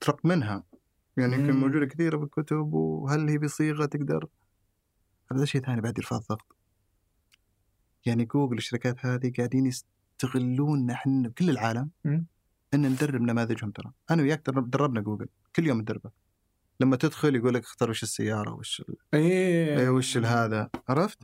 ترقمنها 0.00 0.64
يعني 1.16 1.34
يمكن. 1.34 1.56
موجودة 1.56 1.86
كثيرة 1.86 2.16
بالكتب 2.16 2.72
وهل 2.72 3.28
هي 3.28 3.38
بصيغة 3.38 3.86
تقدر 3.86 4.26
هذا 5.32 5.44
شيء 5.44 5.60
ثاني 5.62 5.80
بعد 5.80 5.98
يرفع 5.98 6.16
الضغط 6.16 6.53
يعني 8.06 8.24
جوجل 8.24 8.58
الشركات 8.58 9.06
هذه 9.06 9.32
قاعدين 9.36 9.66
يستغلون 9.66 10.90
إحنا 10.90 11.28
كل 11.28 11.50
العالم. 11.50 11.90
إن 12.74 12.86
ندرب 12.86 13.20
نماذجهم 13.22 13.70
ترى. 13.70 13.92
أنا 14.10 14.22
وياك 14.22 14.42
درب- 14.46 14.70
دربنا 14.70 15.00
جوجل 15.00 15.26
كل 15.56 15.66
يوم 15.66 15.80
ندربه. 15.80 16.10
لما 16.80 16.96
تدخل 16.96 17.36
يقول 17.36 17.54
لك 17.54 17.62
اختار 17.62 17.90
وش 17.90 18.02
السيارة 18.02 18.54
وش 18.54 18.80
ال- 18.88 18.96
إيه. 19.14 19.78
إيه 19.78 19.88
وش 19.88 20.16
هذا. 20.16 20.70
عرفت؟ 20.88 21.18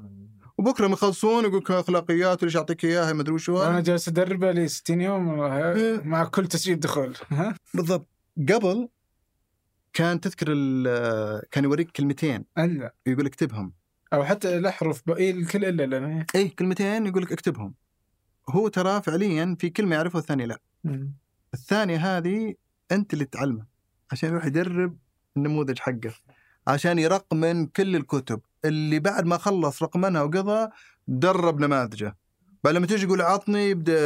وبكرة 0.58 0.86
ما 0.86 0.92
يخلصون 0.92 1.44
يقول 1.44 1.56
لك 1.58 1.70
أخلاقيات 1.70 2.42
وليش 2.42 2.56
أعطيك 2.56 2.84
إياها 2.84 3.12
ما 3.12 3.22
أدري 3.22 3.34
وش 3.34 3.50
هو. 3.50 3.56
وأنا 3.60 3.80
جالس 3.80 4.08
أدربه 4.08 4.50
لي 4.52 4.68
60 4.68 5.00
يوم 5.00 5.40
إيه. 5.40 6.00
مع 6.04 6.24
كل 6.24 6.46
تسجيل 6.46 6.80
دخول. 6.80 7.16
بالضبط. 7.74 8.08
قبل 8.48 8.88
كان 9.92 10.20
تذكر 10.20 10.46
كان 11.50 11.64
يوريك 11.64 11.90
كلمتين. 11.90 12.44
ألا. 12.58 12.94
يقول 13.06 13.26
اكتبهم. 13.26 13.72
أو 14.12 14.24
حتى 14.24 14.58
الاحرف. 14.58 15.02
إيه 15.08 15.30
الكل 15.30 15.64
إلا 15.64 15.86
لا 15.86 16.26
اي 16.34 16.48
كلمتين 16.48 17.06
يقول 17.06 17.22
لك 17.22 17.32
اكتبهم 17.32 17.74
هو 18.50 18.68
ترى 18.68 19.02
فعليا 19.02 19.56
في 19.58 19.70
كلمة 19.70 19.96
يعرفها 19.96 20.16
والثانيه 20.16 20.44
لا 20.44 20.60
مم. 20.84 21.12
الثانية 21.54 21.96
هذه 21.96 22.54
أنت 22.92 23.12
اللي 23.12 23.24
تعلمه 23.24 23.66
عشان 24.12 24.28
يروح 24.28 24.44
يدرب 24.44 24.96
النموذج 25.36 25.78
حقه 25.78 26.12
عشان 26.66 26.98
يرقمن 26.98 27.66
كل 27.66 27.96
الكتب 27.96 28.40
اللي 28.64 28.98
بعد 28.98 29.26
ما 29.26 29.36
خلص 29.36 29.82
رقمنها 29.82 30.22
وقضى 30.22 30.70
درب 31.08 31.60
نماذجه 31.60 32.16
بعد 32.64 32.74
لما 32.74 32.86
تيجي 32.86 33.04
يقول 33.04 33.22
عطني 33.22 33.70
يبدأ 33.70 34.00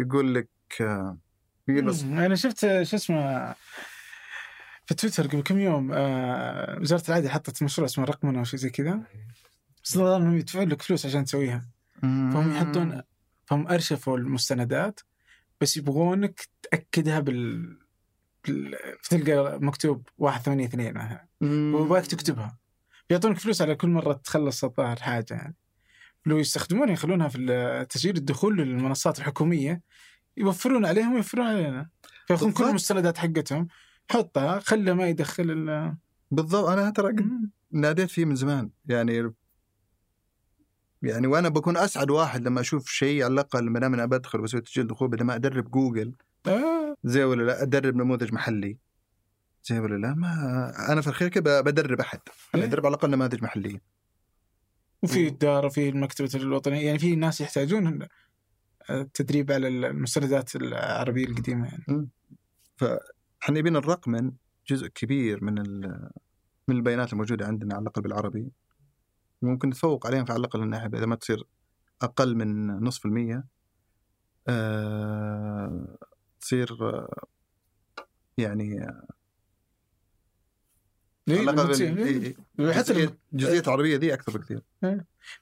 يقول 0.00 0.34
لك 0.34 0.48
آه،. 0.80 1.18
أنا 1.68 2.34
شفت 2.34 2.60
شو 2.82 2.96
اسمه 2.96 3.54
في 4.86 4.94
تويتر 4.94 5.26
قبل 5.26 5.42
كم 5.42 5.58
يوم 5.58 5.92
آه 5.92 6.78
وزارة 6.80 7.02
العدل 7.08 7.30
حطت 7.30 7.62
مشروع 7.62 7.86
اسمه 7.86 8.04
رقمنه 8.04 8.38
أو 8.38 8.44
شيء 8.44 8.60
زي 8.60 8.70
كذا. 8.70 9.00
بس 9.84 9.96
الظاهر 9.96 10.16
انهم 10.16 10.36
يدفعون 10.36 10.68
لك 10.68 10.82
فلوس 10.82 11.06
عشان 11.06 11.24
تسويها. 11.24 11.68
فهم 12.02 12.56
يحطون 12.56 13.02
فهم 13.46 13.68
أرشفوا 13.68 14.18
المستندات 14.18 15.00
بس 15.60 15.76
يبغونك 15.76 16.48
تأكدها 16.62 17.20
بال, 17.20 17.78
بال... 18.46 18.76
تلقى 19.10 19.58
مكتوب 19.60 20.08
182 20.18 20.92
مثلا. 20.92 21.26
ويبغاك 21.40 22.06
تكتبها. 22.06 22.58
يعطونك 23.10 23.38
فلوس 23.38 23.62
على 23.62 23.74
كل 23.74 23.88
مرة 23.88 24.12
تخلص 24.12 24.64
الظاهر 24.64 24.96
حاجة 24.96 25.34
يعني. 25.34 25.54
لو 26.26 26.38
يستخدمونها 26.38 26.92
يخلونها 26.92 27.28
في 27.28 27.86
تسجيل 27.90 28.16
الدخول 28.16 28.56
للمنصات 28.56 29.18
الحكومية 29.18 29.82
يوفرون 30.36 30.86
عليهم 30.86 31.12
ويوفرون 31.12 31.46
علينا. 31.46 31.88
فياخذون 32.26 32.52
كل. 32.52 32.64
المستندات 32.64 33.18
حقتهم 33.18 33.68
حطها 34.10 34.58
خله 34.60 34.94
ما 34.94 35.08
يدخل 35.08 35.50
ال 35.50 35.96
بالضبط 36.30 36.68
أنا 36.68 36.90
ترى 36.90 37.14
ناديت 37.72 38.10
فيه 38.10 38.24
من 38.24 38.34
زمان 38.34 38.70
يعني 38.86 39.32
يعني 41.02 41.26
وأنا 41.26 41.48
بكون 41.48 41.76
أسعد 41.76 42.10
واحد 42.10 42.46
لما 42.46 42.60
أشوف 42.60 42.88
شيء 42.88 43.24
على 43.24 43.32
الأقل 43.32 43.70
ما 43.70 43.80
دام 43.80 43.94
أنا 43.94 44.06
بدخل 44.06 44.40
بسوي 44.40 44.60
تسجيل 44.60 44.86
دخول 44.86 45.08
بدل 45.08 45.24
ما 45.24 45.34
أدرب 45.34 45.70
جوجل. 45.70 46.14
آه. 46.46 46.96
زي 47.04 47.24
ولا 47.24 47.42
لا 47.42 47.62
أدرب 47.62 47.96
نموذج 47.96 48.32
محلي. 48.32 48.78
زي 49.64 49.78
ولا 49.78 49.96
لا 49.96 50.14
ما 50.14 50.92
أنا 50.92 51.00
في 51.00 51.08
الخير 51.08 51.28
كذا 51.28 51.60
بدرب 51.60 52.00
أحد. 52.00 52.20
إيه. 52.54 52.64
أدرب 52.64 52.86
على 52.86 52.94
الأقل 52.94 53.10
نماذج 53.10 53.42
محلية. 53.42 53.80
وفي 55.02 55.28
الدار 55.28 55.66
وفي 55.66 55.88
المكتبة 55.88 56.30
الوطنية 56.34 56.86
يعني 56.86 56.98
في 56.98 57.16
ناس 57.16 57.40
يحتاجون 57.40 58.08
التدريب 58.90 59.52
على 59.52 59.68
المستندات 59.68 60.56
العربية 60.56 61.26
القديمة 61.26 61.66
يعني. 61.66 62.08
إحنا 63.42 63.58
يبينا 63.58 63.78
الرقمن 63.78 64.32
جزء 64.68 64.86
كبير 64.86 65.44
من 65.44 65.54
من 66.68 66.76
البيانات 66.76 67.12
الموجودة 67.12 67.46
عندنا 67.46 67.74
على 67.74 67.82
الأقل 67.82 68.02
بالعربي. 68.02 68.52
ممكن 69.42 69.68
نتفوق 69.68 70.06
عليهم 70.06 70.24
في 70.24 70.32
على 70.32 70.40
الأقل 70.40 70.62
الناحيه 70.62 70.86
إذا 70.86 71.06
ما 71.06 71.16
تصير 71.16 71.44
أقل 72.02 72.36
من 72.36 72.66
نصف 72.66 73.06
المية 73.06 73.44
آه 74.48 75.98
تصير 76.40 76.78
آه، 76.82 77.26
يعني 78.38 78.86
إيه، 81.28 81.40
لما 81.40 81.50
الأقل 81.50 81.72
تصير- 81.72 81.98
إيه، 81.98 82.34
إيه. 82.60 82.72
حتى 82.72 82.92
لما- 82.92 83.12
جزئية- 83.36 83.66
العربية 83.68 83.96
دي 83.96 84.14
أكثر 84.14 84.38
بكثير. 84.38 84.62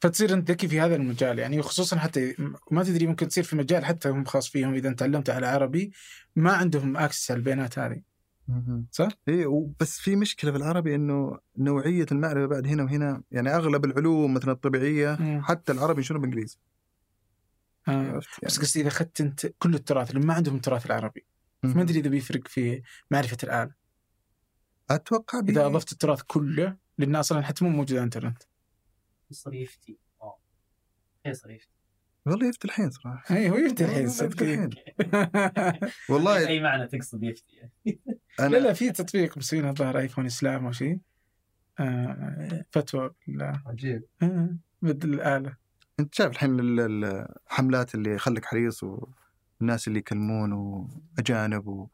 فتصير 0.00 0.34
أنت 0.34 0.50
ذكي 0.50 0.68
في 0.68 0.80
هذا 0.80 0.96
المجال 0.96 1.38
يعني 1.38 1.62
خصوصا 1.62 1.96
حتى 1.96 2.34
ما 2.70 2.82
تدري 2.84 3.06
ممكن 3.06 3.28
تصير 3.28 3.44
في 3.44 3.56
مجال 3.56 3.84
حتى 3.84 4.08
هم 4.08 4.24
خاص 4.24 4.48
فيهم 4.48 4.74
إذا 4.74 4.92
تعلمت 4.92 5.30
على 5.30 5.46
عربي 5.46 5.92
ما 6.36 6.52
عندهم 6.52 6.96
اكسس 6.96 7.30
على 7.30 7.38
البيانات 7.38 7.78
هذه. 7.78 8.02
صح؟ 8.90 9.08
اي 9.28 9.46
بس 9.80 9.98
في 9.98 10.16
مشكلة 10.16 10.50
في 10.50 10.56
العربي 10.56 10.94
إنه 10.94 11.38
نوعية 11.58 12.06
المعرفة 12.12 12.46
بعد 12.46 12.66
هنا 12.66 12.82
وهنا 12.82 13.22
يعني 13.30 13.56
أغلب 13.56 13.84
العلوم 13.84 14.34
مثلا 14.34 14.52
الطبيعية 14.52 15.16
مم. 15.20 15.42
حتى 15.42 15.72
العربي 15.72 15.98
ينشرون 15.98 16.20
بالإنجليزي؟ 16.20 16.58
آه. 17.88 17.92
يعني. 17.92 18.20
بس 18.42 18.58
قصدي 18.60 18.80
إذا 18.80 18.88
أخذت 18.88 19.20
أنت 19.20 19.46
كل 19.58 19.74
التراث 19.74 20.10
اللي 20.10 20.26
ما 20.26 20.34
عندهم 20.34 20.56
التراث 20.56 20.86
العربي. 20.86 21.24
ما 21.62 21.82
أدري 21.82 21.98
إذا 22.00 22.08
بيفرق 22.08 22.48
في 22.48 22.82
معرفة 23.10 23.36
الآلة. 23.42 23.83
أتوقع 24.90 25.40
بي... 25.40 25.52
اذا 25.52 25.66
أضفت 25.66 25.92
التراث 25.92 26.22
كله 26.26 26.76
لأنه 26.98 27.20
أصلا 27.20 27.42
حتى 27.42 27.64
مو 27.64 27.70
موجود 27.70 27.90
على 27.90 27.98
الإنترنت. 27.98 28.42
يصير 29.30 29.54
يفتي 29.54 29.98
آه. 30.22 30.38
يصير 31.26 31.50
يفتي 31.50 31.74
والله 32.26 32.48
يفتي 32.48 32.68
الحين 32.68 32.90
صراحة. 32.90 33.36
اي 33.36 33.50
هو 33.50 33.54
يفتح 33.56 33.86
الحين 33.86 34.08
صدق. 34.08 34.26
يفتي 34.26 34.44
الحين. 34.54 34.70
والله 36.10 36.46
أي 36.48 36.60
معنى 36.60 36.86
تقصد 36.86 37.22
يفتي؟ 37.22 37.56
يعني 37.56 38.52
لا 38.52 38.58
لا 38.58 38.72
في 38.72 38.90
تطبيق 38.92 39.38
مسوينه 39.38 39.70
الظاهر 39.70 39.98
آيفون 39.98 40.26
إسلام 40.26 40.66
أو 40.66 40.72
شيء. 40.72 40.98
آه 41.80 42.64
فتوى. 42.70 43.10
بال- 43.26 43.60
عجيب. 43.66 44.02
آه، 44.22 44.56
بدل 44.82 45.14
الآلة. 45.14 45.56
أنت 46.00 46.14
شايف 46.14 46.30
الحين 46.32 46.60
ال- 46.60 46.80
ال- 46.80 47.26
الحملات 47.50 47.94
اللي 47.94 48.18
خليك 48.18 48.44
حريص 48.44 48.80
والناس 49.60 49.88
اللي 49.88 49.98
يكلمون 49.98 50.52
وأجانب 50.52 51.66
و... 51.66 51.88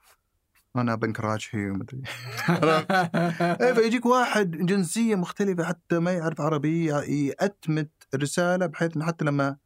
أنا 0.77 0.95
بنك 0.95 1.21
راجحي 1.21 1.71
ومدري 1.71 2.03
إيه 3.61 3.73
فيجيك 3.73 4.07
واحد 4.07 4.51
جنسية 4.51 5.15
مختلفة 5.15 5.65
حتى 5.65 5.99
ما 5.99 6.13
يعرف 6.13 6.41
عربي 6.41 6.85
يأتمت 7.27 7.91
رسالة 8.15 8.67
بحيث 8.67 8.97
انه 8.97 9.07
حتى 9.07 9.25
لما 9.25 9.57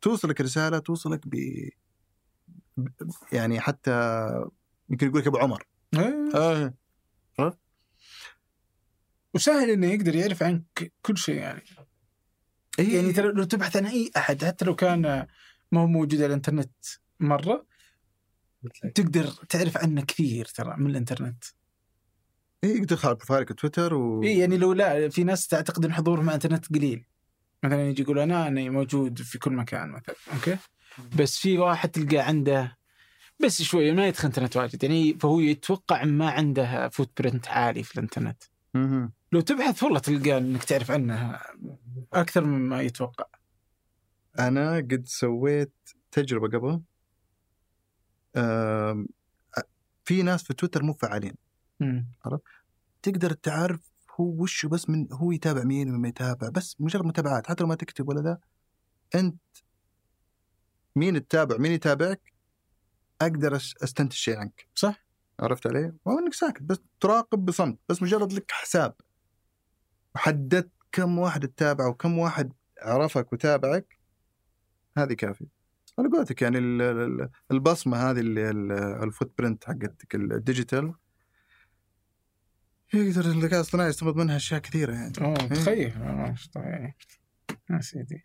توصلك 0.00 0.40
رسالة 0.40 0.78
توصلك 0.78 1.20
ب 1.28 1.34
يعني 3.32 3.60
حتى 3.60 4.24
يمكن 4.90 5.06
يقول 5.06 5.20
لك 5.20 5.26
أبو 5.26 5.38
عمر. 5.38 5.66
آه. 5.94 6.30
آه 6.34 6.74
وسهل 9.34 9.70
إنه 9.70 9.86
يقدر 9.86 10.14
يعرف 10.14 10.42
عنك 10.42 10.92
كل 11.02 11.18
شيء 11.18 11.34
يعني. 11.34 11.62
إيه. 12.78 12.96
يعني 12.96 13.12
ترى 13.12 13.32
لو 13.32 13.44
تبحث 13.44 13.76
عن 13.76 13.86
أي 13.86 14.10
أحد 14.16 14.44
حتى 14.44 14.64
لو 14.64 14.74
كان 14.74 15.26
ما 15.72 15.80
هو 15.80 15.86
موجود 15.86 16.14
على 16.14 16.26
الإنترنت 16.26 16.70
مرة 17.20 17.66
تقدر 18.94 19.26
تعرف 19.26 19.76
عنه 19.76 20.02
كثير 20.02 20.44
ترى 20.44 20.76
من 20.76 20.90
الإنترنت. 20.90 21.44
إيه 22.64 22.82
تدخل 22.82 23.08
على 23.08 23.16
بروفايلك 23.16 23.52
تويتر 23.52 23.94
و 23.94 24.22
اي 24.22 24.38
يعني 24.38 24.58
لو 24.58 24.72
لا 24.72 25.08
في 25.08 25.24
ناس 25.24 25.46
تعتقد 25.46 25.84
إن 25.84 25.92
حضورهم 25.92 26.30
على 26.30 26.38
الإنترنت 26.38 26.68
قليل. 26.74 27.04
مثلا 27.62 27.88
يجي 27.88 28.02
يقول 28.02 28.18
أنا 28.18 28.48
أنا 28.48 28.70
موجود 28.70 29.22
في 29.22 29.38
كل 29.38 29.52
مكان 29.52 29.88
مثلا 29.88 30.14
أوكي؟ 30.34 30.56
بس 31.18 31.38
في 31.38 31.58
واحد 31.58 31.88
تلقى 31.88 32.18
عنده 32.18 32.78
بس 33.44 33.62
شوية 33.62 33.92
ما 33.92 34.08
يدخل 34.08 34.28
إنترنت 34.28 34.56
واجد. 34.56 34.82
يعني 34.82 35.14
فهو 35.14 35.40
يتوقع 35.40 36.04
ما 36.04 36.30
عنده 36.30 36.88
footprint 36.88 37.48
عالي 37.48 37.82
في 37.82 37.94
الإنترنت. 37.94 38.42
لو 39.32 39.40
تبحث 39.40 39.82
والله 39.82 39.98
تلقى 39.98 40.38
إنك 40.38 40.64
تعرف 40.64 40.90
عنه 40.90 41.40
أكثر 42.12 42.44
مما 42.44 42.82
يتوقع. 42.82 43.24
أنا 44.38 44.76
قد 44.76 45.02
سويت 45.06 45.72
تجربة 46.10 46.58
قبل. 46.58 46.80
في 50.04 50.22
ناس 50.22 50.42
في 50.42 50.54
تويتر 50.54 50.82
مو 50.82 50.92
فعالين. 50.92 51.34
مم. 51.80 52.08
تقدر 53.02 53.32
تعرف 53.32 53.90
هو 54.20 54.42
وش 54.42 54.66
بس 54.66 54.90
من 54.90 55.12
هو 55.12 55.32
يتابع 55.32 55.64
مين 55.64 55.94
وما 55.94 56.08
يتابع 56.08 56.48
بس 56.48 56.76
مجرد 56.80 57.04
متابعات 57.04 57.46
حتى 57.46 57.62
لو 57.62 57.68
ما 57.68 57.74
تكتب 57.74 58.08
ولا 58.08 58.20
ذا 58.20 58.38
أنت 59.14 59.40
مين 60.96 61.28
تتابع 61.28 61.56
مين 61.56 61.72
يتابعك 61.72 62.32
أقدر 63.20 63.56
أستنتج 63.56 64.16
شيء 64.16 64.36
عنك. 64.36 64.68
صح. 64.74 65.04
عرفت 65.40 65.66
علي؟ 65.66 65.92
ما 66.06 66.18
إنك 66.18 66.34
ساكت 66.34 66.62
بس 66.62 66.78
تراقب 67.00 67.44
بصمت 67.44 67.78
بس 67.88 68.02
مجرد 68.02 68.32
لك 68.32 68.50
حساب. 68.50 68.94
وحددت 70.14 70.70
كم 70.92 71.18
واحد 71.18 71.48
تتابع 71.48 71.86
وكم 71.86 72.18
واحد 72.18 72.52
عرفك 72.82 73.32
وتابعك 73.32 73.98
هذه 74.98 75.14
كافي 76.02 76.08
على 76.08 76.16
قولتك 76.16 76.42
يعني 76.42 76.58
ال- 76.58 76.82
ال- 76.82 77.30
البصمة 77.50 77.96
هذه 78.10 78.20
اللي 78.20 78.50
ال- 78.50 78.72
ال 78.72 79.32
footprint 79.38 79.64
حقتك 79.64 80.14
ال 80.14 80.23
digital. 80.23 80.94
يقدر 82.94 83.24
الذكاء 83.24 83.54
الاصطناعي 83.60 83.88
يستفاد 83.88 84.16
منها 84.16 84.36
أشياء 84.36 84.60
كثيرة 84.60 84.92
يعني. 84.92 85.12
أوه 85.20 85.40
إيه. 85.40 85.46
تخيل. 85.48 85.92
طبيعي 86.54 86.94
يا 87.70 87.80
سيدي. 87.80 88.24